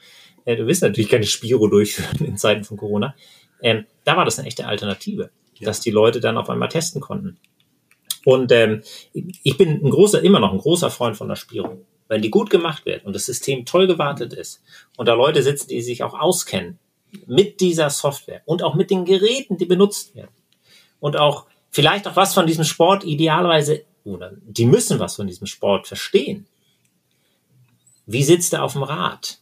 Äh, 0.46 0.58
du 0.58 0.68
wirst 0.68 0.82
natürlich 0.82 1.10
keine 1.10 1.26
Spiro 1.26 1.68
durchführen 1.68 2.26
in 2.26 2.38
Zeiten 2.38 2.64
von 2.64 2.78
Corona. 2.78 3.16
Ähm, 3.62 3.86
da 4.04 4.18
war 4.18 4.26
das 4.26 4.40
eine 4.40 4.48
echte 4.48 4.66
Alternative, 4.66 5.30
ja. 5.60 5.66
dass 5.66 5.82
die 5.82 5.92
Leute 5.92 6.20
dann 6.20 6.38
auf 6.38 6.50
einmal 6.50 6.70
testen 6.70 7.00
konnten. 7.00 7.38
Und 8.26 8.52
ähm, 8.52 8.82
ich 9.14 9.58
bin 9.58 9.70
ein 9.86 9.90
großer, 9.90 10.22
immer 10.24 10.40
noch 10.40 10.52
ein 10.52 10.58
großer 10.58 10.90
Freund 10.90 11.16
von 11.16 11.28
der 11.28 11.36
Spiro. 11.36 11.86
Wenn 12.08 12.22
die 12.22 12.30
gut 12.30 12.50
gemacht 12.50 12.86
wird 12.86 13.06
und 13.06 13.16
das 13.16 13.26
System 13.26 13.66
toll 13.66 13.88
gewartet 13.88 14.34
ist 14.34 14.64
und 14.98 15.08
da 15.08 15.14
Leute 15.14 15.42
sitzen, 15.44 15.70
die 15.70 15.82
sich 15.82 16.04
auch 16.04 16.20
auskennen 16.20 16.80
mit 17.28 17.62
dieser 17.62 17.90
Software 17.90 18.42
und 18.46 18.64
auch 18.64 18.76
mit 18.76 18.90
den 18.92 19.06
Geräten, 19.06 19.58
die 19.58 19.66
benutzt 19.66 20.16
werden 20.16 20.32
und 21.00 21.18
auch 21.18 21.46
vielleicht 21.70 22.08
auch 22.08 22.16
was 22.16 22.34
von 22.34 22.48
diesem 22.48 22.64
Sport 22.64 23.04
idealerweise, 23.04 23.84
oder 24.06 24.32
die 24.36 24.66
müssen 24.66 25.00
was 25.00 25.16
von 25.16 25.28
diesem 25.28 25.48
Sport 25.48 25.88
verstehen. 25.88 26.46
Wie 28.06 28.24
sitzt 28.24 28.54
er 28.54 28.64
auf 28.64 28.74
dem 28.74 28.84
Rad? 28.84 29.40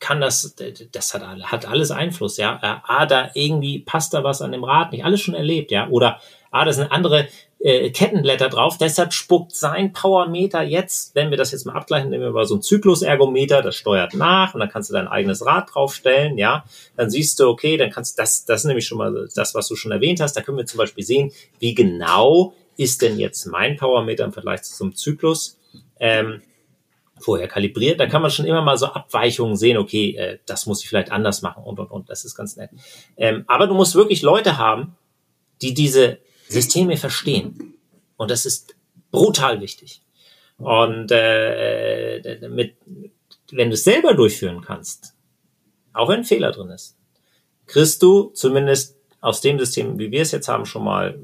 Kann 0.00 0.20
das, 0.20 0.54
das 0.92 1.14
hat, 1.14 1.22
hat 1.22 1.66
alles 1.66 1.90
Einfluss, 1.90 2.36
ja. 2.36 2.82
Ah, 2.86 3.06
da 3.06 3.30
irgendwie 3.34 3.78
passt 3.78 4.12
da 4.14 4.22
was 4.22 4.42
an 4.42 4.52
dem 4.52 4.64
Rad 4.64 4.92
nicht. 4.92 5.04
Alles 5.04 5.20
schon 5.20 5.34
erlebt, 5.34 5.70
ja. 5.70 5.88
Oder, 5.88 6.20
ah, 6.50 6.64
da 6.64 6.72
sind 6.72 6.92
andere 6.92 7.28
äh, 7.64 7.90
Kettenblätter 7.90 8.50
drauf. 8.50 8.76
Deshalb 8.76 9.14
spuckt 9.14 9.56
sein 9.56 9.94
Powermeter 9.94 10.62
jetzt, 10.62 11.14
wenn 11.14 11.30
wir 11.30 11.38
das 11.38 11.50
jetzt 11.50 11.64
mal 11.64 11.72
abgleichen, 11.72 12.10
nehmen 12.10 12.22
wir 12.22 12.30
mal 12.30 12.44
so 12.44 12.56
ein 12.56 12.62
Zyklusergometer, 12.62 13.62
das 13.62 13.76
steuert 13.76 14.12
nach 14.12 14.52
und 14.52 14.60
dann 14.60 14.68
kannst 14.68 14.90
du 14.90 14.94
dein 14.94 15.08
eigenes 15.08 15.46
Rad 15.46 15.70
draufstellen, 15.72 16.36
ja. 16.36 16.66
Dann 16.94 17.08
siehst 17.08 17.40
du, 17.40 17.48
okay, 17.48 17.78
dann 17.78 17.90
kannst 17.90 18.18
du 18.18 18.22
das, 18.22 18.44
das 18.44 18.60
ist 18.60 18.66
nämlich 18.66 18.86
schon 18.86 18.98
mal 18.98 19.28
das, 19.34 19.54
was 19.54 19.66
du 19.66 19.76
schon 19.76 19.92
erwähnt 19.92 20.20
hast. 20.20 20.34
Da 20.34 20.42
können 20.42 20.58
wir 20.58 20.66
zum 20.66 20.76
Beispiel 20.76 21.04
sehen, 21.04 21.32
wie 21.58 21.74
genau 21.74 22.52
ist 22.76 23.00
denn 23.00 23.18
jetzt 23.18 23.46
mein 23.46 23.76
Powermeter 23.76 24.24
im 24.24 24.32
Vergleich 24.34 24.62
zu 24.62 24.74
so 24.74 24.84
einem 24.84 24.94
Zyklus. 24.94 25.58
Ähm, 25.98 26.42
vorher 27.18 27.48
kalibriert. 27.48 27.98
Da 27.98 28.06
kann 28.06 28.20
man 28.20 28.30
schon 28.30 28.44
immer 28.44 28.60
mal 28.60 28.76
so 28.76 28.86
Abweichungen 28.86 29.56
sehen, 29.56 29.78
okay, 29.78 30.16
äh, 30.16 30.38
das 30.44 30.66
muss 30.66 30.82
ich 30.82 30.88
vielleicht 30.90 31.12
anders 31.12 31.40
machen 31.40 31.64
und 31.64 31.78
und 31.78 31.90
und. 31.90 32.10
Das 32.10 32.26
ist 32.26 32.34
ganz 32.34 32.56
nett. 32.56 32.68
Ähm, 33.16 33.44
aber 33.46 33.68
du 33.68 33.74
musst 33.74 33.94
wirklich 33.94 34.20
Leute 34.20 34.58
haben, 34.58 34.96
die 35.62 35.72
diese 35.72 36.18
Systeme 36.54 36.96
verstehen. 36.96 37.74
Und 38.16 38.30
das 38.30 38.46
ist 38.46 38.74
brutal 39.10 39.60
wichtig. 39.60 40.00
Und 40.58 41.10
äh, 41.10 42.18
äh 42.18 42.48
mit, 42.48 42.76
wenn 43.50 43.68
du 43.70 43.74
es 43.74 43.84
selber 43.84 44.14
durchführen 44.14 44.62
kannst, 44.62 45.14
auch 45.92 46.08
wenn 46.08 46.20
ein 46.20 46.24
Fehler 46.24 46.52
drin 46.52 46.70
ist, 46.70 46.96
kriegst 47.66 48.02
du 48.02 48.30
zumindest 48.30 48.96
aus 49.20 49.40
dem 49.40 49.58
System, 49.58 49.98
wie 49.98 50.10
wir 50.10 50.22
es 50.22 50.32
jetzt 50.32 50.48
haben, 50.48 50.66
schon 50.66 50.84
mal 50.84 51.18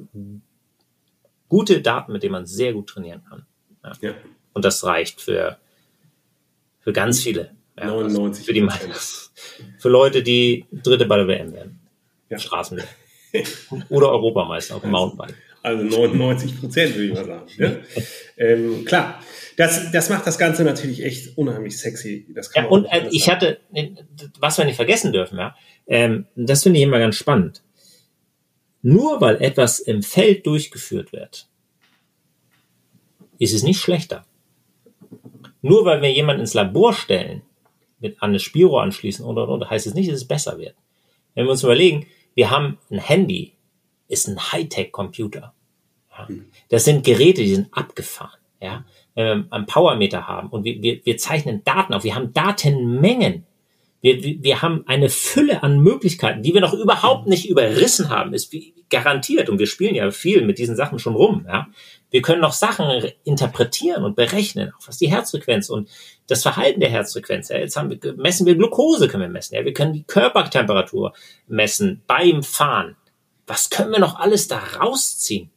gute 1.49 1.81
Daten, 1.83 2.13
mit 2.13 2.23
denen 2.23 2.33
man 2.33 2.47
sehr 2.47 2.73
gut 2.73 2.89
trainieren 2.89 3.23
kann. 3.29 3.47
Ja. 3.85 3.93
Ja. 4.01 4.15
Und 4.53 4.65
das 4.65 4.85
reicht 4.85 5.21
für 5.21 5.59
für 6.81 6.93
ganz 6.93 7.21
viele. 7.21 7.55
Ja, 7.79 7.87
99 7.87 8.41
also 8.41 8.45
für 8.45 8.53
die 8.53 9.79
Für 9.79 9.89
Leute, 9.89 10.23
die 10.23 10.67
Dritte 10.73 11.07
bei 11.07 11.17
der 11.17 11.29
WM 11.29 11.53
werden. 11.53 11.81
Ja. 12.29 12.39
Straßen 12.39 12.83
Oder 13.89 14.11
Europameister 14.11 14.77
auf 14.77 14.83
dem 14.83 14.91
Mountainbike. 14.91 15.37
Also 15.63 15.85
99 15.85 16.61
Prozent, 16.61 16.95
würde 16.95 17.07
ich 17.07 17.15
mal 17.15 17.25
sagen. 17.25 17.47
Ja? 17.59 17.77
ähm, 18.39 18.85
klar, 18.85 19.23
das, 19.57 19.93
das 19.93 20.09
macht 20.09 20.27
das 20.27 20.39
Ganze 20.39 20.65
natürlich 20.65 21.05
echt 21.05 21.37
unheimlich 21.37 21.79
sexy. 21.79 22.27
Das 22.35 22.51
kann 22.51 22.65
ja, 22.65 22.71
und 22.71 22.87
äh, 22.87 23.09
ich 23.11 23.29
hatte, 23.29 23.61
was 24.39 24.57
wir 24.57 24.65
nicht 24.65 24.77
vergessen 24.77 25.13
dürfen, 25.13 25.39
ja, 25.39 25.55
ähm, 25.87 26.27
das 26.35 26.63
finde 26.63 26.79
ich 26.79 26.85
immer 26.85 26.99
ganz 26.99 27.17
spannend. 27.17 27.63
Nur 28.83 29.21
weil 29.21 29.43
etwas 29.43 29.81
im 29.81 30.03
Feld 30.03 30.47
durchgeführt 30.47 31.13
wird, 31.13 31.47
ist 33.39 33.53
es 33.53 33.63
nicht 33.63 33.81
schlechter. 33.81 34.25
Nur 35.61 35.85
weil 35.85 36.01
wir 36.01 36.11
jemanden 36.11 36.41
ins 36.41 36.55
Labor 36.55 36.95
stellen, 36.95 37.43
mit 37.99 38.23
an 38.23 38.31
eine 38.31 38.39
Spiro 38.39 38.79
anschließen 38.79 39.25
und, 39.25 39.37
und, 39.37 39.49
und, 39.49 39.69
heißt 39.69 39.87
es 39.87 39.95
nicht, 39.95 40.09
dass 40.09 40.17
es 40.17 40.27
besser 40.27 40.59
wird. 40.59 40.75
Wenn 41.35 41.45
wir 41.45 41.51
uns 41.51 41.63
überlegen, 41.63 42.07
wir 42.35 42.51
haben 42.51 42.79
ein 42.91 42.99
Handy, 42.99 43.55
ist 44.09 44.29
ein 44.29 44.39
Hightech-Computer. 44.53 45.55
Ja. 46.11 46.29
Hm. 46.29 46.47
Das 46.69 46.85
sind 46.85 47.05
Geräte, 47.05 47.43
die 47.43 47.55
sind 47.55 47.73
abgefahren. 47.73 48.39
Ja. 48.61 48.85
Wenn 49.15 49.27
wir 49.27 49.53
einen 49.53 49.67
Powermeter 49.67 50.27
haben 50.29 50.49
und 50.49 50.65
wir, 50.65 50.83
wir, 50.83 51.05
wir 51.05 51.17
zeichnen 51.17 51.65
Daten 51.65 51.95
auf, 51.95 52.05
wir 52.05 52.15
haben 52.15 52.33
Datenmengen. 52.33 53.47
Wir, 54.03 54.23
wir 54.23 54.63
haben 54.63 54.85
eine 54.87 55.11
Fülle 55.11 55.63
an 55.63 55.81
Möglichkeiten, 55.81 56.43
die 56.43 56.55
wir 56.55 56.63
noch 56.63 56.73
überhaupt 56.73 57.27
nicht 57.27 57.49
überrissen 57.49 58.09
haben, 58.09 58.33
ist 58.33 58.55
garantiert. 58.89 59.51
Und 59.51 59.59
wir 59.59 59.67
spielen 59.67 59.95
ja 59.95 60.11
viel 60.11 60.45
mit 60.45 60.59
diesen 60.59 60.75
Sachen 60.75 60.99
schon 60.99 61.15
rum. 61.15 61.45
Ja. 61.47 61.69
Wir 62.11 62.23
können 62.23 62.41
noch 62.41 62.55
Sachen 62.55 63.11
interpretieren 63.25 64.05
und 64.05 64.17
berechnen, 64.17 64.73
auch 64.73 64.89
was 64.89 64.97
die 64.97 65.11
Herzfrequenz 65.11 65.69
und 65.69 65.89
das 66.27 66.43
Verhalten 66.43 66.81
der 66.81 66.89
Herzfrequenz. 66.89 67.51
Ja, 67.51 67.59
jetzt 67.59 67.77
haben 67.77 67.91
wir, 67.91 68.15
messen 68.15 68.47
wir 68.47 68.57
Glucose, 68.57 69.07
können 69.07 69.23
wir 69.23 69.29
messen. 69.29 69.55
Ja, 69.55 69.65
wir 69.65 69.75
können 69.75 69.93
die 69.93 70.05
Körpertemperatur 70.05 71.13
messen 71.47 72.03
beim 72.07 72.43
Fahren. 72.43 72.97
Was 73.47 73.69
können 73.69 73.93
wir 73.93 74.01
noch 74.01 74.19
alles 74.19 74.49
da 74.49 74.59
rausziehen? 74.59 75.51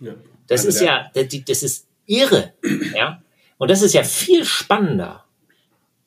Ja. 0.00 0.14
Das 0.48 0.66
also 0.66 0.78
ist 0.78 0.84
ja, 0.84 1.10
das 1.14 1.62
ist 1.62 1.88
irre. 2.06 2.52
Ja, 2.94 3.22
und 3.56 3.70
das 3.70 3.82
ist 3.82 3.94
ja 3.94 4.02
viel 4.02 4.44
spannender, 4.44 5.24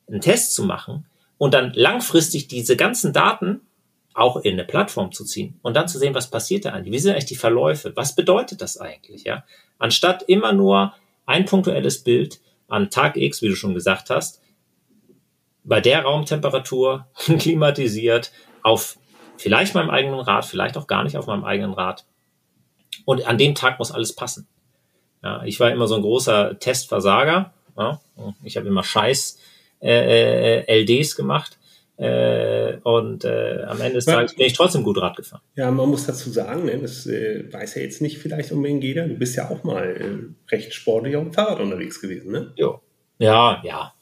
einen 0.06 0.20
Test 0.20 0.54
zu 0.54 0.64
machen 0.64 1.07
und 1.38 1.54
dann 1.54 1.72
langfristig 1.74 2.48
diese 2.48 2.76
ganzen 2.76 3.12
Daten 3.12 3.60
auch 4.14 4.36
in 4.36 4.54
eine 4.54 4.64
Plattform 4.64 5.12
zu 5.12 5.24
ziehen 5.24 5.58
und 5.62 5.74
dann 5.74 5.88
zu 5.88 5.98
sehen, 5.98 6.14
was 6.14 6.28
passiert 6.28 6.64
da 6.64 6.72
eigentlich? 6.72 6.92
Wie 6.92 6.98
sind 6.98 7.12
eigentlich 7.12 7.26
die 7.26 7.36
Verläufe? 7.36 7.92
Was 7.94 8.14
bedeutet 8.14 8.60
das 8.60 8.78
eigentlich? 8.78 9.24
Ja, 9.24 9.44
anstatt 9.78 10.24
immer 10.24 10.52
nur 10.52 10.92
ein 11.24 11.44
punktuelles 11.44 12.02
Bild 12.02 12.40
an 12.66 12.90
Tag 12.90 13.16
X, 13.16 13.42
wie 13.42 13.48
du 13.48 13.54
schon 13.54 13.74
gesagt 13.74 14.10
hast, 14.10 14.42
bei 15.62 15.80
der 15.80 16.02
Raumtemperatur 16.02 17.06
klimatisiert 17.38 18.32
auf 18.62 18.98
vielleicht 19.36 19.74
meinem 19.74 19.90
eigenen 19.90 20.20
Rad, 20.20 20.44
vielleicht 20.44 20.76
auch 20.76 20.86
gar 20.86 21.04
nicht 21.04 21.16
auf 21.16 21.26
meinem 21.26 21.44
eigenen 21.44 21.72
Rad. 21.72 22.04
Und 23.04 23.26
an 23.26 23.38
dem 23.38 23.54
Tag 23.54 23.78
muss 23.78 23.92
alles 23.92 24.14
passen. 24.14 24.48
Ja, 25.22 25.42
ich 25.44 25.60
war 25.60 25.70
immer 25.70 25.86
so 25.86 25.94
ein 25.94 26.02
großer 26.02 26.58
Testversager. 26.58 27.52
Ja, 27.76 28.00
ich 28.42 28.56
habe 28.56 28.66
immer 28.66 28.82
Scheiß 28.82 29.38
äh, 29.80 30.60
äh 30.60 30.82
LDs 30.82 31.16
gemacht. 31.16 31.58
Äh, 31.98 32.76
und 32.84 33.24
äh, 33.24 33.64
am 33.64 33.80
Ende 33.80 33.94
des 33.94 34.04
Tages 34.04 34.36
bin 34.36 34.46
ich 34.46 34.52
trotzdem 34.52 34.84
gut 34.84 34.98
Rad 34.98 35.16
gefahren. 35.16 35.40
Ja, 35.56 35.68
man 35.72 35.88
muss 35.88 36.06
dazu 36.06 36.30
sagen, 36.30 36.66
ne, 36.66 36.78
das 36.78 37.06
äh, 37.06 37.52
weiß 37.52 37.74
ja 37.74 37.82
jetzt 37.82 38.00
nicht 38.00 38.18
vielleicht 38.18 38.52
unbedingt 38.52 38.84
jeder. 38.84 39.08
Du 39.08 39.14
bist 39.14 39.34
ja 39.34 39.50
auch 39.50 39.64
mal 39.64 39.96
äh, 39.96 40.54
recht 40.54 40.72
sportlich 40.74 41.16
auf 41.16 41.24
dem 41.24 41.32
Fahrrad 41.32 41.58
unterwegs 41.58 42.00
gewesen, 42.00 42.30
ne? 42.30 42.52
Jo. 42.54 42.80
Ja, 43.18 43.60
ja. 43.64 43.92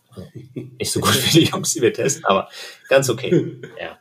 nicht 0.52 0.92
so 0.92 1.00
gut 1.00 1.14
wie 1.24 1.40
die 1.40 1.44
Jungs, 1.46 1.72
die 1.72 1.80
wir 1.80 1.92
testen, 1.94 2.26
aber 2.26 2.50
ganz 2.90 3.08
okay. 3.08 3.60
Ja. 3.80 3.98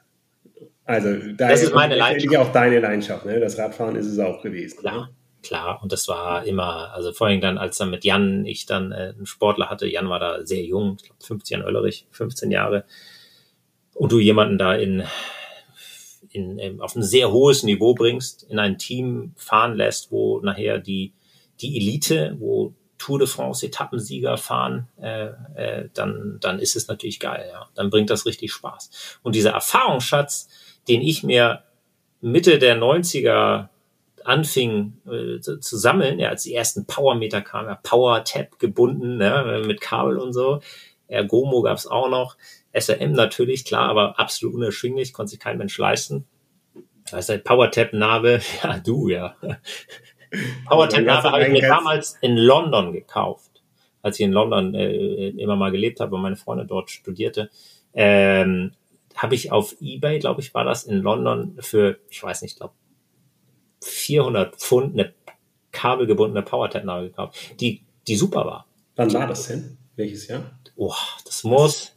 Also 0.83 1.15
da 1.33 1.47
das 1.47 1.63
ist 1.63 1.73
meine 1.73 1.95
Leidenschaft. 1.95 2.35
auch 2.37 2.51
deine 2.51 2.79
Leidenschaft, 2.79 3.25
ne? 3.25 3.39
Das 3.39 3.57
Radfahren 3.57 3.95
ist 3.95 4.07
es 4.07 4.19
auch 4.19 4.43
gewesen. 4.43 4.77
Klar. 4.77 5.07
Ne? 5.07 5.09
Klar, 5.45 5.83
und 5.83 5.91
das 5.91 6.07
war 6.07 6.43
immer, 6.43 6.91
also 6.95 7.13
vor 7.13 7.27
allem 7.27 7.39
dann, 7.39 7.59
als 7.59 7.77
dann 7.77 7.91
mit 7.91 8.03
Jan 8.03 8.47
ich 8.47 8.65
dann 8.65 8.91
äh, 8.91 9.13
einen 9.15 9.27
Sportler 9.27 9.69
hatte, 9.69 9.85
Jan 9.85 10.09
war 10.09 10.17
da 10.17 10.43
sehr 10.43 10.63
jung, 10.63 10.97
ich 10.99 11.03
glaube 11.03 11.23
50 11.23 11.51
Jahre 11.51 11.67
Oellerich, 11.67 12.07
15 12.09 12.49
Jahre, 12.49 12.83
und 13.93 14.11
du 14.11 14.17
jemanden 14.17 14.57
da 14.57 14.73
in, 14.73 15.03
in, 16.31 16.57
in, 16.57 16.81
auf 16.81 16.95
ein 16.95 17.03
sehr 17.03 17.31
hohes 17.31 17.61
Niveau 17.61 17.93
bringst, 17.93 18.41
in 18.49 18.57
ein 18.57 18.79
Team 18.79 19.33
fahren 19.35 19.75
lässt, 19.75 20.11
wo 20.11 20.39
nachher 20.39 20.79
die, 20.79 21.13
die 21.61 21.77
Elite, 21.77 22.35
wo 22.39 22.73
Tour 22.97 23.19
de 23.19 23.27
France 23.27 23.67
Etappensieger 23.67 24.37
fahren, 24.37 24.87
äh, 24.99 25.27
äh, 25.53 25.89
dann, 25.93 26.39
dann 26.41 26.57
ist 26.57 26.75
es 26.75 26.87
natürlich 26.87 27.19
geil, 27.19 27.47
ja. 27.51 27.69
Dann 27.75 27.91
bringt 27.91 28.09
das 28.09 28.25
richtig 28.25 28.51
Spaß. 28.51 29.19
Und 29.21 29.35
dieser 29.35 29.51
Erfahrungsschatz, 29.51 30.49
den 30.87 31.01
ich 31.01 31.21
mir 31.21 31.61
Mitte 32.19 32.57
der 32.57 32.75
90er 32.79 33.69
anfing 34.25 34.93
äh, 35.05 35.39
zu, 35.39 35.59
zu, 35.59 35.77
sammeln, 35.77 36.19
ja, 36.19 36.29
als 36.29 36.43
die 36.43 36.53
ersten 36.53 36.85
Powermeter 36.85 37.41
kamen, 37.41 37.69
ja, 37.69 37.79
Power 37.83 38.23
Tab 38.23 38.59
gebunden, 38.59 39.17
ne, 39.17 39.63
mit 39.65 39.81
Kabel 39.81 40.17
und 40.17 40.33
so. 40.33 40.61
Ergomo 41.07 41.61
gab's 41.61 41.87
auch 41.87 42.09
noch. 42.09 42.35
SRM 42.73 43.13
natürlich, 43.13 43.65
klar, 43.65 43.89
aber 43.89 44.19
absolut 44.19 44.55
unerschwinglich, 44.55 45.13
konnte 45.13 45.31
sich 45.31 45.39
kein 45.39 45.57
Mensch 45.57 45.77
leisten. 45.77 46.25
Das 47.09 47.29
heißt, 47.29 47.43
Power 47.43 47.71
Tab 47.71 47.93
Nabe, 47.93 48.41
ja, 48.63 48.79
du, 48.79 49.09
ja. 49.09 49.35
Power 50.67 50.89
Tab 50.89 51.03
Nabe 51.03 51.31
habe 51.31 51.43
ich 51.43 51.51
mir 51.51 51.61
damals 51.61 52.17
in 52.21 52.35
London 52.35 52.93
gekauft, 52.93 53.63
als 54.01 54.19
ich 54.19 54.25
in 54.25 54.33
London 54.33 54.73
äh, 54.73 55.29
immer 55.29 55.55
mal 55.55 55.71
gelebt 55.71 55.99
habe 55.99 56.15
und 56.15 56.21
meine 56.21 56.35
Freundin 56.35 56.67
dort 56.67 56.89
studierte. 56.89 57.49
Ähm, 57.93 58.71
habe 59.15 59.35
ich 59.35 59.51
auf 59.51 59.75
Ebay, 59.79 60.19
glaube 60.19 60.41
ich, 60.41 60.53
war 60.53 60.65
das 60.65 60.83
in 60.83 60.97
London 60.97 61.57
für, 61.59 61.99
ich 62.09 62.21
weiß 62.21 62.41
nicht, 62.41 62.57
glaube 62.57 62.73
400 63.85 64.55
Pfund 64.55 64.93
eine 64.93 65.13
kabelgebundene 65.71 66.43
Power-Tab-Nadel 66.43 67.09
gekauft, 67.09 67.37
die, 67.59 67.81
die 68.07 68.15
super 68.15 68.45
war. 68.45 68.65
Wann 68.95 69.13
war 69.13 69.27
das 69.27 69.47
denn? 69.47 69.77
Welches 69.95 70.27
Jahr? 70.27 70.51
Oh, 70.75 70.93
das 71.25 71.43
muss 71.43 71.95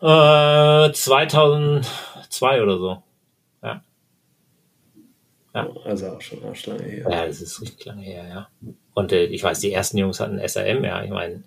äh, 0.00 0.92
2002 0.92 2.62
oder 2.62 2.78
so. 2.78 3.02
Ja. 3.62 3.82
ja. 5.54 5.68
Also 5.84 6.08
auch 6.08 6.20
schon 6.20 6.44
arschlange 6.44 6.82
her. 6.82 7.06
Ja, 7.10 7.26
das 7.26 7.40
ist 7.40 7.60
richtig 7.60 7.84
lange 7.86 8.02
her, 8.02 8.26
ja. 8.28 8.48
Und 8.94 9.12
äh, 9.12 9.24
ich 9.24 9.42
weiß, 9.42 9.60
die 9.60 9.72
ersten 9.72 9.98
Jungs 9.98 10.20
hatten 10.20 10.38
SRM, 10.46 10.84
ja. 10.84 11.02
Ich 11.02 11.10
meine, 11.10 11.44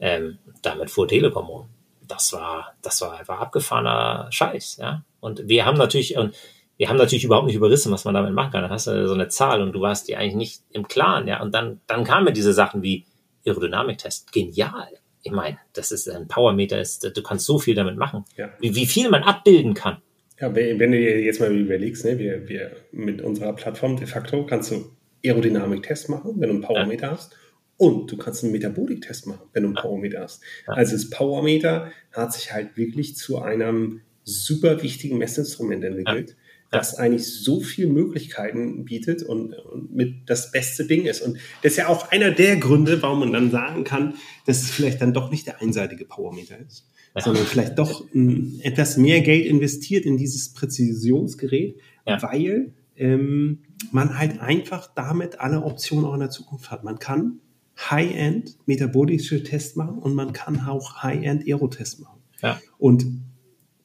ähm, 0.00 0.38
damit 0.62 0.90
fuhr 0.90 1.06
Telekom 1.06 1.48
um 1.48 1.68
das 2.08 2.32
war, 2.32 2.74
das 2.82 3.00
war 3.00 3.18
einfach 3.18 3.38
abgefahrener 3.38 4.28
Scheiß, 4.30 4.78
ja. 4.78 5.02
Und 5.20 5.48
wir 5.48 5.66
haben 5.66 5.78
natürlich, 5.78 6.16
und 6.16 6.34
wir 6.78 6.88
haben 6.88 6.96
natürlich 6.96 7.24
überhaupt 7.24 7.46
nicht 7.46 7.56
überrissen, 7.56 7.92
was 7.92 8.04
man 8.04 8.14
damit 8.14 8.32
machen 8.32 8.52
kann. 8.52 8.62
Dann 8.62 8.70
hast 8.70 8.86
du 8.86 9.06
so 9.06 9.14
eine 9.14 9.28
Zahl 9.28 9.60
und 9.60 9.72
du 9.72 9.80
warst 9.80 10.08
dir 10.08 10.18
eigentlich 10.18 10.36
nicht 10.36 10.62
im 10.70 10.86
Klaren, 10.86 11.26
ja. 11.26 11.42
Und 11.42 11.52
dann, 11.52 11.80
dann 11.88 12.04
kamen 12.04 12.32
diese 12.32 12.52
Sachen 12.52 12.82
wie 12.82 13.04
Aerodynamiktest. 13.44 14.32
Genial. 14.32 14.88
Ich 15.22 15.32
meine, 15.32 15.58
das 15.72 15.90
ist 15.90 16.08
ein 16.08 16.28
Powermeter, 16.28 16.80
ist, 16.80 17.04
du 17.04 17.22
kannst 17.22 17.46
so 17.46 17.58
viel 17.58 17.74
damit 17.74 17.96
machen. 17.96 18.24
Ja. 18.36 18.50
Wie, 18.60 18.76
wie 18.76 18.86
viel 18.86 19.10
man 19.10 19.24
abbilden 19.24 19.74
kann. 19.74 19.98
Ja, 20.40 20.54
wenn 20.54 20.78
du 20.78 20.96
dir 20.96 21.20
jetzt 21.20 21.40
mal 21.40 21.52
überlegst, 21.52 22.04
ne, 22.04 22.16
wir, 22.16 22.48
wir 22.48 22.70
mit 22.92 23.20
unserer 23.22 23.52
Plattform 23.54 23.96
de 23.96 24.06
facto 24.06 24.46
kannst 24.46 24.70
du 24.70 24.92
Aerodynamiktest 25.24 26.08
machen, 26.08 26.34
wenn 26.36 26.48
du 26.48 26.54
einen 26.54 26.62
Powermeter 26.62 27.08
ja. 27.08 27.12
hast. 27.12 27.36
Und 27.76 28.10
du 28.10 28.16
kannst 28.16 28.44
einen 28.44 28.52
Metaboliktest 28.52 29.26
machen, 29.26 29.48
wenn 29.52 29.64
du 29.64 29.68
einen 29.68 29.76
Powermeter 29.76 30.20
hast. 30.20 30.42
Also 30.66 30.92
das 30.92 31.10
Powermeter 31.10 31.92
hat 32.12 32.32
sich 32.32 32.52
halt 32.52 32.76
wirklich 32.76 33.16
zu 33.16 33.38
einem 33.40 34.00
super 34.24 34.82
wichtigen 34.82 35.18
Messinstrument 35.18 35.84
entwickelt, 35.84 36.30
ja. 36.30 36.36
Das 36.70 36.96
eigentlich 36.96 37.26
so 37.26 37.60
viele 37.60 37.88
Möglichkeiten 37.88 38.84
bietet 38.84 39.22
und, 39.22 39.54
und, 39.54 39.94
mit 39.94 40.28
das 40.28 40.52
beste 40.52 40.86
Ding 40.86 41.06
ist. 41.06 41.22
Und 41.22 41.38
das 41.62 41.72
ist 41.72 41.78
ja 41.78 41.88
auch 41.88 42.10
einer 42.10 42.30
der 42.30 42.56
Gründe, 42.56 43.00
warum 43.00 43.20
man 43.20 43.32
dann 43.32 43.50
sagen 43.50 43.84
kann, 43.84 44.14
dass 44.46 44.62
es 44.62 44.70
vielleicht 44.70 45.00
dann 45.00 45.14
doch 45.14 45.30
nicht 45.30 45.46
der 45.46 45.62
einseitige 45.62 46.04
Powermeter 46.04 46.58
ist, 46.58 46.86
ja. 47.14 47.22
sondern 47.22 47.46
vielleicht 47.46 47.78
doch 47.78 48.04
m, 48.12 48.60
etwas 48.62 48.98
mehr 48.98 49.22
Geld 49.22 49.46
investiert 49.46 50.04
in 50.04 50.18
dieses 50.18 50.52
Präzisionsgerät, 50.52 51.76
ja. 52.06 52.22
weil 52.22 52.72
ähm, 52.96 53.60
man 53.90 54.18
halt 54.18 54.40
einfach 54.40 54.90
damit 54.94 55.40
alle 55.40 55.62
Optionen 55.62 56.04
auch 56.04 56.14
in 56.14 56.20
der 56.20 56.30
Zukunft 56.30 56.70
hat. 56.70 56.84
Man 56.84 56.98
kann 56.98 57.40
High-End 57.78 58.58
metabolische 58.66 59.42
Tests 59.42 59.76
machen 59.76 59.98
und 59.98 60.14
man 60.14 60.32
kann 60.32 60.60
auch 60.66 61.02
High-End 61.02 61.46
Aero-Tests 61.46 62.00
machen. 62.00 62.18
Ja. 62.42 62.60
Und 62.76 63.06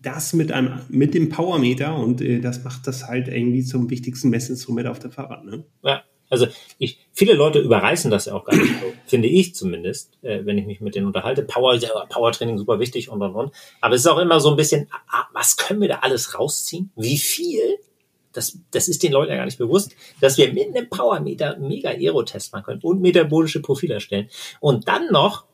das 0.03 0.33
mit 0.33 0.51
einem, 0.51 0.79
mit 0.89 1.13
dem 1.13 1.29
Powermeter 1.29 1.95
und 1.95 2.21
äh, 2.21 2.39
das 2.39 2.63
macht 2.63 2.85
das 2.87 3.07
halt 3.07 3.27
irgendwie 3.27 3.63
zum 3.63 3.89
wichtigsten 3.89 4.29
Messinstrument 4.29 4.87
auf 4.87 4.99
der 4.99 5.11
Fahrrad, 5.11 5.45
ne? 5.45 5.63
Ja. 5.83 6.03
Also 6.29 6.47
ich, 6.79 6.97
viele 7.11 7.33
Leute 7.33 7.59
überreißen 7.59 8.09
das 8.09 8.25
ja 8.25 8.33
auch 8.33 8.45
gar 8.45 8.55
nicht 8.55 8.73
finde 9.05 9.27
ich 9.27 9.53
zumindest, 9.53 10.17
äh, 10.23 10.43
wenn 10.45 10.57
ich 10.57 10.65
mich 10.65 10.81
mit 10.81 10.95
denen 10.95 11.05
unterhalte. 11.05 11.43
Power, 11.43 11.77
Powertraining 12.09 12.57
super 12.57 12.79
wichtig 12.79 13.09
und 13.09 13.21
und 13.21 13.35
und. 13.35 13.51
Aber 13.81 13.93
es 13.93 14.01
ist 14.01 14.07
auch 14.07 14.17
immer 14.17 14.39
so 14.39 14.49
ein 14.49 14.55
bisschen, 14.55 14.87
ah, 15.09 15.25
was 15.33 15.57
können 15.57 15.81
wir 15.81 15.89
da 15.89 15.99
alles 15.99 16.39
rausziehen? 16.39 16.91
Wie 16.95 17.17
viel? 17.17 17.77
das, 18.33 18.57
das 18.71 18.87
ist 18.87 19.03
den 19.03 19.13
Leuten 19.13 19.31
ja 19.31 19.37
gar 19.37 19.45
nicht 19.45 19.57
bewusst, 19.57 19.95
dass 20.19 20.37
wir 20.37 20.51
mit 20.51 20.75
einem 20.75 20.89
Powermeter 20.89 21.57
mega 21.59 21.89
Aero-Test 21.89 22.51
machen 22.51 22.65
können 22.65 22.81
und 22.81 23.01
metabolische 23.01 23.61
Profile 23.61 23.93
erstellen. 23.95 24.29
Und 24.59 24.87
dann 24.87 25.11
noch, 25.11 25.45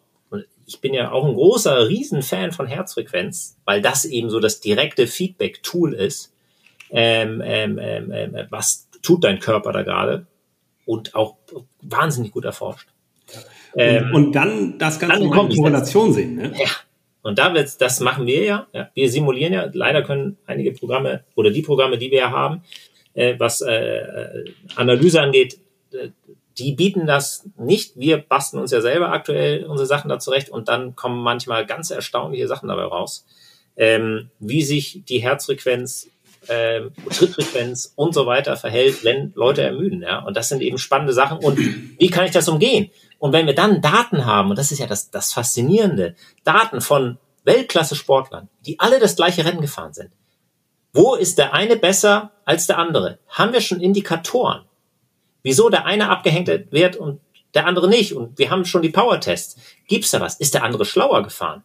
ich 0.66 0.82
bin 0.82 0.94
ja 0.94 1.12
auch 1.12 1.26
ein 1.26 1.34
großer 1.34 1.88
Riesenfan 1.88 2.52
von 2.52 2.68
Herzfrequenz, 2.68 3.58
weil 3.66 3.82
das 3.82 4.06
eben 4.06 4.30
so 4.30 4.40
das 4.40 4.62
direkte 4.62 5.08
Feedback-Tool 5.08 5.94
ist. 5.94 6.34
Ähm, 6.92 7.42
ähm, 7.44 7.80
ähm, 7.82 8.12
ähm, 8.12 8.48
was 8.50 8.88
tut 9.02 9.24
dein 9.24 9.40
Körper 9.40 9.72
da 9.72 9.84
gerade? 9.84 10.28
Und 10.86 11.16
auch 11.16 11.36
wahnsinnig 11.82 12.32
gut 12.32 12.46
erforscht. 12.46 12.88
Und, 13.74 13.82
ähm, 13.82 14.14
und 14.14 14.32
dann 14.34 14.78
das 14.80 15.00
Ganze 15.00 15.20
dann 15.20 15.24
in 15.24 15.32
Korrelation 15.32 16.14
sehen. 16.14 16.36
Ne? 16.36 16.54
Ja, 16.58 16.70
und 17.22 17.38
da 17.38 17.54
wird's, 17.54 17.78
das 17.78 18.00
machen 18.00 18.26
wir 18.26 18.44
ja, 18.44 18.68
ja. 18.74 18.90
Wir 18.94 19.10
simulieren 19.10 19.54
ja. 19.54 19.70
Leider 19.74 20.04
können 20.04 20.38
einige 20.46 20.72
Programme 20.72 21.26
oder 21.36 21.52
die 21.52 21.62
Programme, 21.62 21.98
die 21.98 22.12
wir 22.12 22.20
ja 22.20 22.32
haben, 22.32 22.64
äh, 23.14 23.36
was 23.38 23.62
äh, 23.62 24.46
Analyse 24.76 25.22
angeht, 25.22 25.60
äh, 25.92 26.10
die 26.60 26.74
bieten 26.74 27.08
das 27.08 27.48
nicht. 27.58 27.98
Wir 27.98 28.18
basteln 28.18 28.62
uns 28.62 28.72
ja 28.72 28.82
selber 28.82 29.12
aktuell 29.12 29.66
unsere 29.66 29.88
Sachen 29.88 30.10
da 30.10 30.20
zurecht 30.20 30.50
und 30.50 30.68
dann 30.68 30.96
kommen 30.96 31.22
manchmal 31.22 31.66
ganz 31.66 31.90
erstaunliche 31.90 32.48
Sachen 32.48 32.68
dabei 32.68 32.84
raus, 32.84 33.26
ähm, 33.78 34.30
wie 34.40 34.62
sich 34.62 35.04
die 35.08 35.20
Herzfrequenz, 35.20 36.08
ähm, 36.48 36.92
Trittfrequenz 37.10 37.94
und 37.96 38.14
so 38.14 38.26
weiter 38.26 38.58
verhält, 38.58 39.04
wenn 39.04 39.32
Leute 39.36 39.62
ermüden. 39.62 40.02
Ja? 40.02 40.20
Und 40.20 40.36
das 40.36 40.50
sind 40.50 40.62
eben 40.62 40.78
spannende 40.78 41.14
Sachen. 41.14 41.38
Und 41.40 41.58
wie 41.58 42.10
kann 42.10 42.26
ich 42.26 42.32
das 42.32 42.50
umgehen? 42.50 42.92
Und 43.18 43.34
wenn 43.34 43.48
wir 43.48 43.56
dann 43.56 43.82
Daten 43.82 44.26
haben, 44.26 44.50
und 44.50 44.58
das 44.58 44.72
ist 44.72 44.80
ja 44.80 44.88
das, 44.88 45.12
das 45.12 45.34
Faszinierende, 45.34 46.16
Daten 46.44 46.82
von 46.82 47.18
Weltklasse-Sportlern, 47.46 48.50
die 48.66 48.80
alle 48.80 49.00
das 49.00 49.16
gleiche 49.16 49.46
Rennen 49.46 49.62
gefahren 49.62 49.94
sind. 49.94 50.12
Wo 50.94 51.16
ist 51.16 51.38
der 51.38 51.54
eine 51.54 51.76
besser 51.76 52.32
als 52.46 52.68
der 52.68 52.78
andere? 52.78 53.20
Haben 53.28 53.54
wir 53.54 53.62
schon 53.62 53.82
Indikatoren? 53.82 54.66
Wieso 55.44 55.70
der 55.70 55.86
eine 55.86 56.10
abgehängt 56.10 56.50
wird 56.72 56.96
und 56.96 57.22
der 57.54 57.66
andere 57.66 57.88
nicht? 57.88 58.14
Und 58.14 58.38
wir 58.38 58.50
haben 58.50 58.66
schon 58.66 58.82
die 58.82 58.90
Power-Tests. 58.90 59.60
Gibt's 59.88 60.12
da 60.12 60.20
was? 60.20 60.40
Ist 60.40 60.54
der 60.54 60.64
andere 60.64 60.86
schlauer 60.86 61.24
gefahren? 61.24 61.64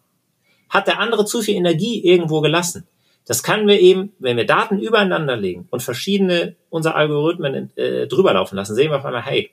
Hat 0.69 0.87
der 0.87 0.99
andere 0.99 1.25
zu 1.25 1.41
viel 1.41 1.55
Energie 1.55 2.03
irgendwo 2.03 2.41
gelassen? 2.41 2.87
Das 3.27 3.43
können 3.43 3.67
wir 3.67 3.79
eben, 3.79 4.13
wenn 4.19 4.37
wir 4.37 4.45
Daten 4.45 4.79
übereinander 4.79 5.35
legen 5.35 5.67
und 5.71 5.81
verschiedene 5.81 6.55
unserer 6.69 6.95
Algorithmen 6.95 7.75
äh, 7.75 8.07
drüber 8.07 8.33
laufen 8.33 8.55
lassen, 8.55 8.75
sehen 8.75 8.91
wir 8.91 8.97
auf 8.97 9.05
einmal, 9.05 9.23
hey, 9.23 9.51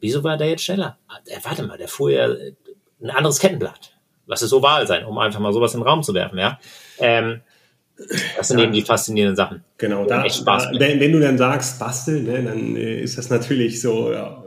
Wieso 0.00 0.24
war 0.24 0.36
der 0.36 0.48
jetzt 0.48 0.64
schneller? 0.64 0.98
Ah, 1.08 1.18
warte 1.42 1.62
mal, 1.62 1.78
der 1.78 1.88
fuhr 1.88 2.10
ja 2.10 2.28
äh, 2.28 2.54
ein 3.02 3.10
anderes 3.10 3.38
Kettenblatt. 3.38 3.96
Lass 4.26 4.42
es 4.42 4.52
oval 4.52 4.86
sein, 4.86 5.04
um 5.04 5.18
einfach 5.18 5.40
mal 5.40 5.52
sowas 5.52 5.74
in 5.74 5.80
den 5.80 5.88
Raum 5.88 6.02
zu 6.02 6.14
werfen, 6.14 6.38
ja. 6.38 6.58
Ähm, 6.98 7.42
das 8.36 8.48
sind 8.48 8.58
ja. 8.58 8.64
eben 8.64 8.72
die 8.72 8.82
faszinierenden 8.82 9.36
Sachen. 9.36 9.62
Genau, 9.78 10.06
da, 10.06 10.24
echt 10.24 10.36
Spaß 10.36 10.70
da, 10.72 10.80
wenn, 10.80 11.00
wenn, 11.00 11.12
du 11.12 11.20
dann 11.20 11.38
sagst, 11.38 11.78
basteln, 11.78 12.24
ne, 12.24 12.42
dann 12.42 12.76
äh, 12.76 13.00
ist 13.00 13.18
das 13.18 13.30
natürlich 13.30 13.80
so 13.80 14.12
ja, 14.12 14.44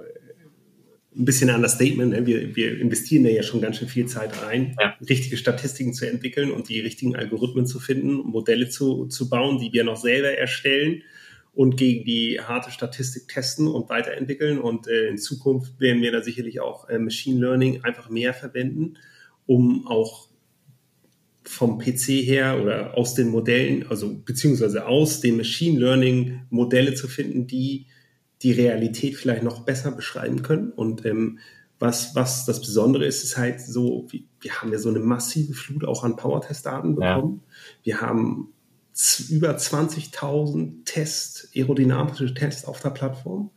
ein 1.15 1.25
bisschen 1.25 1.49
ein 1.49 1.57
Understatement. 1.57 2.11
Ne? 2.11 2.25
Wir, 2.25 2.55
wir 2.55 2.79
investieren 2.79 3.23
da 3.23 3.29
ja 3.29 3.43
schon 3.43 3.61
ganz 3.61 3.77
schön 3.77 3.87
viel 3.87 4.07
Zeit 4.07 4.31
rein, 4.43 4.75
ja. 4.79 4.95
richtige 5.07 5.37
Statistiken 5.37 5.93
zu 5.93 6.09
entwickeln 6.09 6.51
und 6.51 6.69
die 6.69 6.79
richtigen 6.79 7.15
Algorithmen 7.15 7.65
zu 7.65 7.79
finden, 7.79 8.15
Modelle 8.29 8.69
zu, 8.69 9.05
zu 9.05 9.29
bauen, 9.29 9.59
die 9.59 9.71
wir 9.73 9.83
noch 9.83 9.97
selber 9.97 10.29
erstellen 10.29 11.03
und 11.53 11.77
gegen 11.77 12.03
die 12.03 12.39
harte 12.41 12.71
Statistik 12.71 13.27
testen 13.27 13.67
und 13.67 13.89
weiterentwickeln. 13.89 14.59
Und 14.59 14.87
äh, 14.87 15.07
in 15.07 15.17
Zukunft 15.17 15.79
werden 15.79 16.01
wir 16.01 16.11
da 16.11 16.21
sicherlich 16.21 16.59
auch 16.59 16.89
äh, 16.89 16.97
Machine 16.97 17.39
Learning 17.39 17.83
einfach 17.83 18.09
mehr 18.09 18.33
verwenden, 18.33 18.97
um 19.45 19.85
auch 19.87 20.29
vom 21.45 21.77
PC 21.77 22.23
her 22.23 22.59
oder 22.61 22.97
aus 22.97 23.15
den 23.15 23.29
Modellen, 23.29 23.85
also 23.89 24.13
beziehungsweise 24.13 24.85
aus 24.85 25.19
dem 25.19 25.37
Machine 25.37 25.79
Learning 25.79 26.41
Modelle 26.49 26.93
zu 26.93 27.07
finden, 27.07 27.47
die 27.47 27.87
die 28.41 28.51
Realität 28.51 29.15
vielleicht 29.15 29.43
noch 29.43 29.61
besser 29.61 29.91
beschreiben 29.91 30.41
können. 30.41 30.71
Und 30.71 31.05
ähm, 31.05 31.39
was, 31.79 32.15
was 32.15 32.45
das 32.45 32.61
Besondere 32.61 33.05
ist, 33.05 33.23
ist 33.23 33.37
halt 33.37 33.61
so, 33.61 34.07
wir, 34.09 34.21
wir 34.41 34.61
haben 34.61 34.71
ja 34.71 34.79
so 34.79 34.89
eine 34.89 34.99
massive 34.99 35.53
Flut 35.53 35.85
auch 35.85 36.03
an 36.03 36.15
Powertest-Daten 36.15 36.95
bekommen. 36.95 37.41
Ja. 37.43 37.53
Wir 37.83 38.01
haben 38.01 38.53
über 39.29 39.55
20.000 39.57 40.85
Tests, 40.85 41.49
aerodynamische 41.55 42.33
Tests 42.33 42.65
auf 42.65 42.79
der 42.79 42.91
Plattform. 42.91 43.49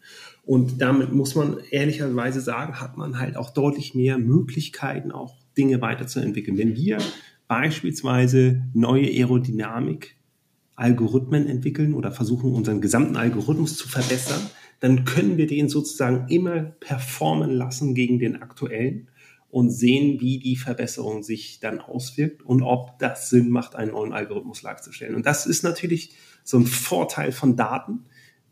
Und 0.44 0.80
damit 0.80 1.12
muss 1.12 1.34
man 1.34 1.58
ehrlicherweise 1.70 2.40
sagen, 2.40 2.80
hat 2.80 2.96
man 2.96 3.18
halt 3.18 3.36
auch 3.36 3.50
deutlich 3.50 3.94
mehr 3.94 4.16
Möglichkeiten, 4.18 5.10
auch 5.12 5.34
Dinge 5.58 5.80
weiterzuentwickeln. 5.80 6.56
Wenn 6.56 6.76
wir 6.76 6.98
beispielsweise 7.48 8.62
neue 8.74 9.06
Aerodynamik 9.06 10.16
Algorithmen 10.76 11.46
entwickeln 11.46 11.94
oder 11.94 12.12
versuchen, 12.12 12.52
unseren 12.52 12.82
gesamten 12.82 13.16
Algorithmus 13.16 13.76
zu 13.76 13.88
verbessern, 13.88 14.42
dann 14.80 15.06
können 15.06 15.38
wir 15.38 15.46
den 15.46 15.70
sozusagen 15.70 16.28
immer 16.28 16.60
performen 16.60 17.50
lassen 17.50 17.94
gegen 17.94 18.18
den 18.18 18.42
aktuellen 18.42 19.08
und 19.48 19.70
sehen, 19.70 20.20
wie 20.20 20.38
die 20.38 20.56
Verbesserung 20.56 21.22
sich 21.22 21.60
dann 21.60 21.80
auswirkt 21.80 22.42
und 22.42 22.62
ob 22.62 22.98
das 22.98 23.30
Sinn 23.30 23.48
macht, 23.48 23.74
einen 23.74 23.92
neuen 23.92 24.12
Algorithmus 24.12 24.62
zu 24.82 24.92
stellen. 24.92 25.14
Und 25.14 25.24
das 25.24 25.46
ist 25.46 25.62
natürlich 25.62 26.14
so 26.44 26.58
ein 26.58 26.66
Vorteil 26.66 27.32
von 27.32 27.56
Daten, 27.56 28.04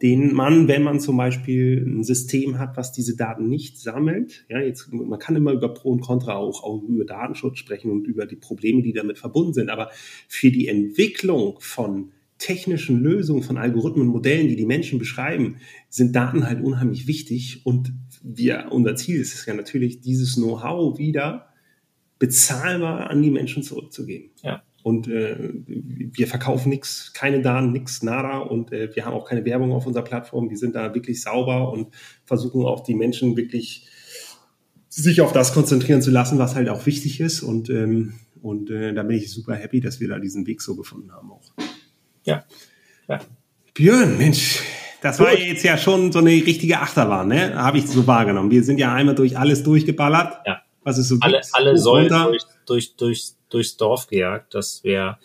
den 0.02 0.34
man, 0.34 0.68
wenn 0.68 0.82
man 0.82 1.00
zum 1.00 1.16
Beispiel 1.16 1.84
ein 1.86 2.02
System 2.02 2.58
hat, 2.58 2.76
was 2.76 2.92
diese 2.92 3.16
Daten 3.16 3.48
nicht 3.48 3.80
sammelt, 3.80 4.44
ja, 4.48 4.60
jetzt, 4.60 4.92
man 4.92 5.18
kann 5.18 5.36
immer 5.36 5.52
über 5.52 5.72
Pro 5.72 5.90
und 5.90 6.00
Contra 6.00 6.34
auch, 6.34 6.64
auch 6.64 6.82
über 6.82 7.04
Datenschutz 7.04 7.58
sprechen 7.58 7.90
und 7.90 8.06
über 8.06 8.26
die 8.26 8.36
Probleme, 8.36 8.82
die 8.82 8.92
damit 8.92 9.18
verbunden 9.18 9.54
sind, 9.54 9.70
aber 9.70 9.90
für 10.28 10.50
die 10.50 10.68
Entwicklung 10.68 11.56
von 11.60 12.10
technischen 12.38 13.00
Lösungen, 13.00 13.42
von 13.42 13.56
Algorithmen, 13.56 14.08
Modellen, 14.08 14.48
die 14.48 14.56
die 14.56 14.66
Menschen 14.66 14.98
beschreiben, 14.98 15.56
sind 15.88 16.14
Daten 16.14 16.46
halt 16.46 16.62
unheimlich 16.62 17.06
wichtig 17.06 17.64
und 17.64 17.92
wir, 18.22 18.66
unser 18.70 18.96
Ziel 18.96 19.20
ist 19.20 19.34
es 19.34 19.46
ja 19.46 19.54
natürlich, 19.54 20.00
dieses 20.00 20.34
Know-how 20.34 20.98
wieder 20.98 21.48
bezahlbar 22.18 23.10
an 23.10 23.22
die 23.22 23.30
Menschen 23.30 23.62
zurückzugeben. 23.62 24.30
Ja. 24.42 24.62
Und 24.84 25.08
äh, 25.08 25.34
wir 25.66 26.26
verkaufen 26.26 26.68
nichts, 26.68 27.14
keine 27.14 27.40
Daten, 27.40 27.72
nichts, 27.72 28.02
nada. 28.02 28.36
Und 28.36 28.70
äh, 28.70 28.94
wir 28.94 29.06
haben 29.06 29.14
auch 29.14 29.24
keine 29.24 29.42
Werbung 29.46 29.72
auf 29.72 29.86
unserer 29.86 30.04
Plattform. 30.04 30.50
Wir 30.50 30.58
sind 30.58 30.74
da 30.74 30.94
wirklich 30.94 31.22
sauber 31.22 31.72
und 31.72 31.88
versuchen 32.26 32.66
auch 32.66 32.82
die 32.84 32.94
Menschen 32.94 33.34
wirklich 33.34 33.88
sich 34.90 35.22
auf 35.22 35.32
das 35.32 35.54
konzentrieren 35.54 36.02
zu 36.02 36.10
lassen, 36.10 36.38
was 36.38 36.54
halt 36.54 36.68
auch 36.68 36.84
wichtig 36.84 37.18
ist. 37.18 37.40
Und, 37.40 37.70
ähm, 37.70 38.12
und 38.42 38.70
äh, 38.70 38.92
da 38.92 39.04
bin 39.04 39.16
ich 39.16 39.32
super 39.32 39.54
happy, 39.54 39.80
dass 39.80 40.00
wir 40.00 40.08
da 40.08 40.18
diesen 40.18 40.46
Weg 40.46 40.60
so 40.60 40.76
gefunden 40.76 41.10
haben 41.12 41.32
auch. 41.32 41.54
Ja. 42.24 42.44
ja. 43.08 43.20
Björn, 43.72 44.18
Mensch, 44.18 44.60
das 45.00 45.16
Gut. 45.16 45.28
war 45.28 45.38
jetzt 45.38 45.64
ja 45.64 45.78
schon 45.78 46.12
so 46.12 46.18
eine 46.18 46.32
richtige 46.32 46.80
Achterbahn, 46.80 47.28
ne? 47.28 47.54
Habe 47.54 47.78
ich 47.78 47.86
so 47.86 48.06
wahrgenommen. 48.06 48.50
Wir 48.50 48.62
sind 48.62 48.76
ja 48.76 48.92
einmal 48.92 49.14
durch 49.14 49.38
alles 49.38 49.62
durchgeballert. 49.62 50.46
Ja. 50.46 50.60
Was 50.82 50.98
es 50.98 51.08
so 51.08 51.16
alle. 51.20 51.40
Alle 51.52 51.78
Säulen 51.78 52.10
durch, 52.10 52.42
durch, 52.66 52.96
durch, 52.96 53.32
durchs 53.54 53.76
Dorf 53.76 54.06
gejagt, 54.08 54.54
dass 54.54 54.82
wir 54.84 55.18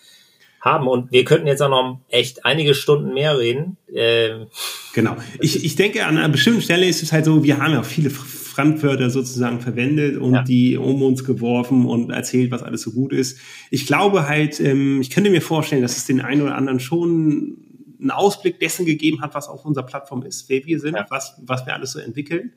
haben. 0.61 0.88
Und 0.88 1.11
wir 1.11 1.25
könnten 1.25 1.47
jetzt 1.47 1.61
auch 1.61 1.69
noch 1.69 2.01
echt 2.09 2.45
einige 2.45 2.73
Stunden 2.73 3.13
mehr 3.13 3.38
reden. 3.38 3.77
Ähm, 3.93 4.47
genau. 4.93 5.15
Ich, 5.39 5.63
ich 5.63 5.75
denke, 5.75 6.05
an 6.05 6.17
einer 6.17 6.30
bestimmten 6.30 6.61
Stelle 6.61 6.88
ist 6.88 7.01
es 7.03 7.11
halt 7.11 7.25
so, 7.25 7.43
wir 7.43 7.57
haben 7.57 7.73
ja 7.73 7.84
viele 7.84 8.09
Fremdwörter 8.09 9.09
sozusagen 9.09 9.61
verwendet 9.61 10.17
und 10.17 10.34
ja. 10.34 10.43
die 10.43 10.77
um 10.77 11.01
uns 11.01 11.23
geworfen 11.23 11.86
und 11.86 12.11
erzählt, 12.11 12.51
was 12.51 12.63
alles 12.63 12.82
so 12.82 12.91
gut 12.91 13.13
ist. 13.13 13.39
Ich 13.71 13.86
glaube 13.86 14.27
halt, 14.27 14.59
ähm, 14.59 15.01
ich 15.01 15.09
könnte 15.09 15.30
mir 15.30 15.41
vorstellen, 15.41 15.82
dass 15.82 15.97
es 15.97 16.05
den 16.05 16.21
einen 16.21 16.41
oder 16.41 16.55
anderen 16.55 16.80
schon 16.80 17.57
einen 17.99 18.11
Ausblick 18.11 18.59
dessen 18.59 18.86
gegeben 18.86 19.21
hat, 19.21 19.34
was 19.36 19.47
auf 19.47 19.65
unserer 19.65 19.86
Plattform 19.86 20.23
ist, 20.23 20.49
wer 20.49 20.65
wir 20.65 20.80
sind, 20.80 20.95
ja. 20.95 21.05
was, 21.09 21.36
was 21.45 21.65
wir 21.65 21.73
alles 21.73 21.91
so 21.91 21.99
entwickeln. 21.99 22.53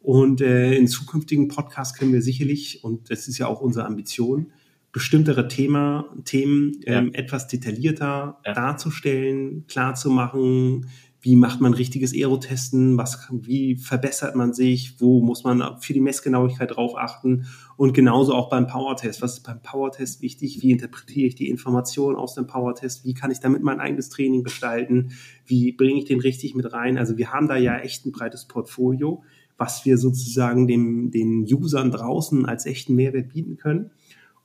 Und 0.00 0.40
äh, 0.40 0.74
in 0.74 0.86
zukünftigen 0.86 1.48
Podcasts 1.48 1.96
können 1.98 2.12
wir 2.12 2.20
sicherlich, 2.20 2.84
und 2.84 3.10
das 3.10 3.26
ist 3.26 3.38
ja 3.38 3.46
auch 3.46 3.60
unsere 3.60 3.86
Ambition, 3.86 4.52
bestimmtere 4.94 5.48
Thema, 5.48 6.08
Themen 6.24 6.80
ja. 6.86 7.00
ähm, 7.00 7.12
etwas 7.14 7.48
detaillierter 7.48 8.38
ja. 8.46 8.54
darzustellen, 8.54 9.66
klar 9.66 9.96
zu 9.96 10.08
machen, 10.08 10.86
wie 11.20 11.34
macht 11.34 11.60
man 11.60 11.74
richtiges 11.74 12.14
Aerotesten, 12.14 12.96
was, 12.96 13.28
wie 13.32 13.74
verbessert 13.74 14.36
man 14.36 14.52
sich, 14.52 15.00
wo 15.00 15.20
muss 15.20 15.42
man 15.42 15.80
für 15.80 15.94
die 15.94 16.00
Messgenauigkeit 16.00 16.76
drauf 16.76 16.96
achten 16.96 17.46
und 17.76 17.92
genauso 17.92 18.34
auch 18.34 18.50
beim 18.50 18.68
Powertest. 18.68 19.20
Was 19.20 19.38
ist 19.38 19.40
beim 19.44 19.60
Powertest 19.60 20.22
wichtig? 20.22 20.62
Wie 20.62 20.70
interpretiere 20.70 21.26
ich 21.26 21.34
die 21.34 21.48
Informationen 21.48 22.14
aus 22.14 22.36
dem 22.36 22.46
Powertest? 22.46 23.04
Wie 23.04 23.14
kann 23.14 23.32
ich 23.32 23.40
damit 23.40 23.64
mein 23.64 23.80
eigenes 23.80 24.10
Training 24.10 24.44
gestalten? 24.44 25.10
Wie 25.44 25.72
bringe 25.72 25.98
ich 25.98 26.04
den 26.04 26.20
richtig 26.20 26.54
mit 26.54 26.72
rein? 26.72 26.98
Also 26.98 27.16
wir 27.16 27.32
haben 27.32 27.48
da 27.48 27.56
ja 27.56 27.78
echt 27.78 28.06
ein 28.06 28.12
breites 28.12 28.44
Portfolio, 28.44 29.24
was 29.56 29.84
wir 29.84 29.98
sozusagen 29.98 30.68
dem, 30.68 31.10
den 31.10 31.52
Usern 31.52 31.90
draußen 31.90 32.46
als 32.46 32.66
echten 32.66 32.94
Mehrwert 32.94 33.30
bieten 33.30 33.56
können. 33.56 33.90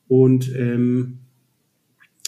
Und 0.09 0.53
ähm, 0.53 1.19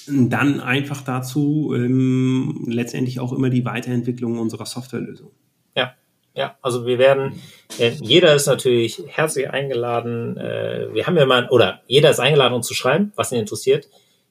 dann 0.07 0.61
einfach 0.61 1.01
dazu 1.01 1.73
ähm, 1.75 2.65
letztendlich 2.67 3.19
auch 3.19 3.33
immer 3.33 3.49
die 3.49 3.65
Weiterentwicklung 3.65 4.39
unserer 4.39 4.65
Softwarelösung. 4.65 5.31
Ja, 5.75 5.95
ja, 6.33 6.57
also 6.61 6.85
wir 6.85 6.97
werden, 6.97 7.41
äh, 7.77 7.91
jeder 8.01 8.33
ist 8.33 8.47
natürlich 8.47 9.03
herzlich 9.07 9.49
eingeladen. 9.49 10.37
Äh, 10.37 10.93
wir 10.93 11.05
haben 11.05 11.17
ja 11.17 11.25
mal, 11.25 11.49
oder 11.49 11.81
jeder 11.87 12.11
ist 12.11 12.19
eingeladen, 12.19 12.53
uns 12.53 12.67
zu 12.67 12.73
schreiben, 12.73 13.11
was 13.15 13.31
ihn 13.31 13.39
interessiert. 13.39 13.89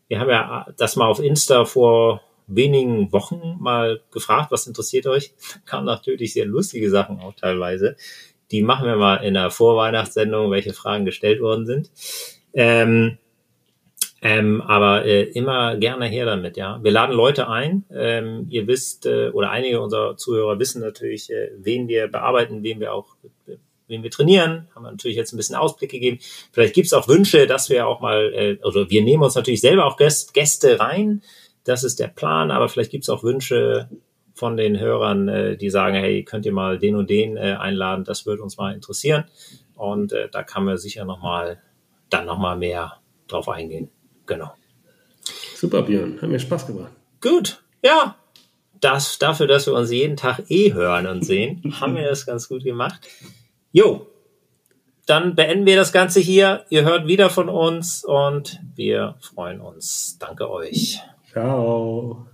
Wir 0.09 0.19
haben 0.19 0.31
ja 0.31 0.67
das 0.79 0.97
mal 0.97 1.07
auf 1.07 1.21
Insta 1.21 1.65
vor 1.65 2.23
wenigen 2.47 3.13
Wochen 3.13 3.57
mal 3.61 4.01
gefragt, 4.11 4.51
was 4.51 4.67
interessiert 4.67 5.07
euch? 5.07 5.33
Kamen 5.67 5.87
natürlich 5.87 6.33
sehr 6.33 6.47
lustige 6.47 6.91
Sachen 6.91 7.21
auch 7.21 7.35
teilweise. 7.35 7.97
Die 8.51 8.63
machen 8.63 8.87
wir 8.87 8.97
mal 8.97 9.17
in 9.19 9.35
der 9.35 9.51
Vorweihnachtssendung, 9.51 10.51
welche 10.51 10.73
Fragen 10.73 11.05
gestellt 11.05 11.41
worden 11.41 11.67
sind. 11.67 11.91
Ähm, 12.53 13.19
ähm, 14.23 14.61
aber 14.61 15.07
äh, 15.07 15.23
immer 15.23 15.77
gerne 15.77 16.07
her 16.07 16.27
damit, 16.27 16.59
ja. 16.59 16.79
Wir 16.83 16.91
laden 16.91 17.17
Leute 17.17 17.49
ein. 17.49 17.85
Ähm, 17.91 18.47
ihr 18.51 18.67
wisst, 18.67 19.07
äh, 19.07 19.31
oder 19.31 19.51
einige 19.51 19.81
unserer 19.81 20.17
Zuhörer 20.17 20.59
wissen 20.59 20.83
natürlich, 20.83 21.31
äh, 21.31 21.51
wen 21.57 21.89
wir 21.89 22.09
bearbeiten, 22.09 22.63
wen 22.63 22.81
wir 22.81 22.93
auch, 22.93 23.17
äh, 23.47 23.57
wen 23.89 24.03
wir 24.03 24.11
trainieren. 24.11 24.69
Haben 24.75 24.83
wir 24.83 24.91
natürlich 24.91 25.17
jetzt 25.17 25.33
ein 25.33 25.39
bisschen 25.39 25.57
Ausblick 25.57 25.91
gegeben. 25.91 26.19
Vielleicht 26.53 26.75
gibt's 26.75 26.93
auch 26.93 27.09
Wünsche, 27.09 27.47
dass 27.47 27.71
wir 27.71 27.87
auch 27.87 28.01
mal, 28.01 28.33
äh, 28.35 28.59
also 28.63 28.91
wir 28.91 29.03
nehmen 29.03 29.23
uns 29.23 29.37
natürlich 29.37 29.63
selber 29.63 29.87
auch 29.87 29.97
Gäste, 29.97 30.79
rein. 30.79 31.23
Das 31.65 31.83
ist 31.83 31.99
der 31.99 32.09
Plan, 32.09 32.51
aber 32.51 32.69
vielleicht 32.69 32.91
gibt's 32.91 33.09
auch 33.09 33.23
Wünsche 33.23 33.89
von 34.35 34.59
den 34.59 34.79
Hörern, 34.79 35.29
äh, 35.29 35.57
die 35.57 35.71
sagen, 35.71 35.95
hey, 35.95 36.25
könnt 36.25 36.45
ihr 36.45 36.53
mal 36.53 36.79
den 36.79 36.95
und 36.95 37.09
den 37.09 37.39
äh, 37.39 37.57
einladen, 37.59 38.05
das 38.05 38.27
würde 38.27 38.43
uns 38.43 38.59
mal 38.59 38.75
interessieren. 38.75 39.25
Und 39.77 40.13
äh, 40.13 40.29
da 40.31 40.43
kann 40.43 40.67
man 40.67 40.77
sicher 40.77 41.07
nochmal, 41.07 41.63
dann 42.11 42.27
nochmal 42.27 42.59
mehr 42.59 43.01
drauf 43.29 43.49
eingehen. 43.49 43.91
Genau. 44.31 44.53
Super, 45.57 45.83
Björn. 45.83 46.23
Hat 46.23 46.29
mir 46.29 46.39
Spaß 46.39 46.69
gemacht. 46.69 46.93
Gut. 47.21 47.61
Ja. 47.83 48.15
Das, 48.81 49.19
dafür, 49.19 49.49
dass 49.49 49.67
wir 49.67 49.75
uns 49.75 49.91
jeden 49.91 50.17
Tag 50.17 50.49
eh 50.49 50.73
hören 50.73 51.09
und 51.09 51.25
sehen, 51.25 51.61
haben 51.81 51.97
wir 51.97 52.09
das 52.09 52.27
ganz 52.27 52.49
gut 52.49 52.63
gemacht. 52.63 53.01
Jo. 53.73 54.07
Dann 55.07 55.35
beenden 55.35 55.67
wir 55.67 55.75
das 55.75 55.93
Ganze 55.93 56.21
hier. 56.21 56.65
Ihr 56.71 56.85
hört 56.85 57.09
wieder 57.09 57.29
von 57.29 57.49
uns 57.49 58.05
und 58.05 58.61
wir 58.77 59.17
freuen 59.21 59.61
uns. 59.61 60.17
Danke 60.21 60.49
euch. 60.49 61.01
Ciao. 61.33 62.30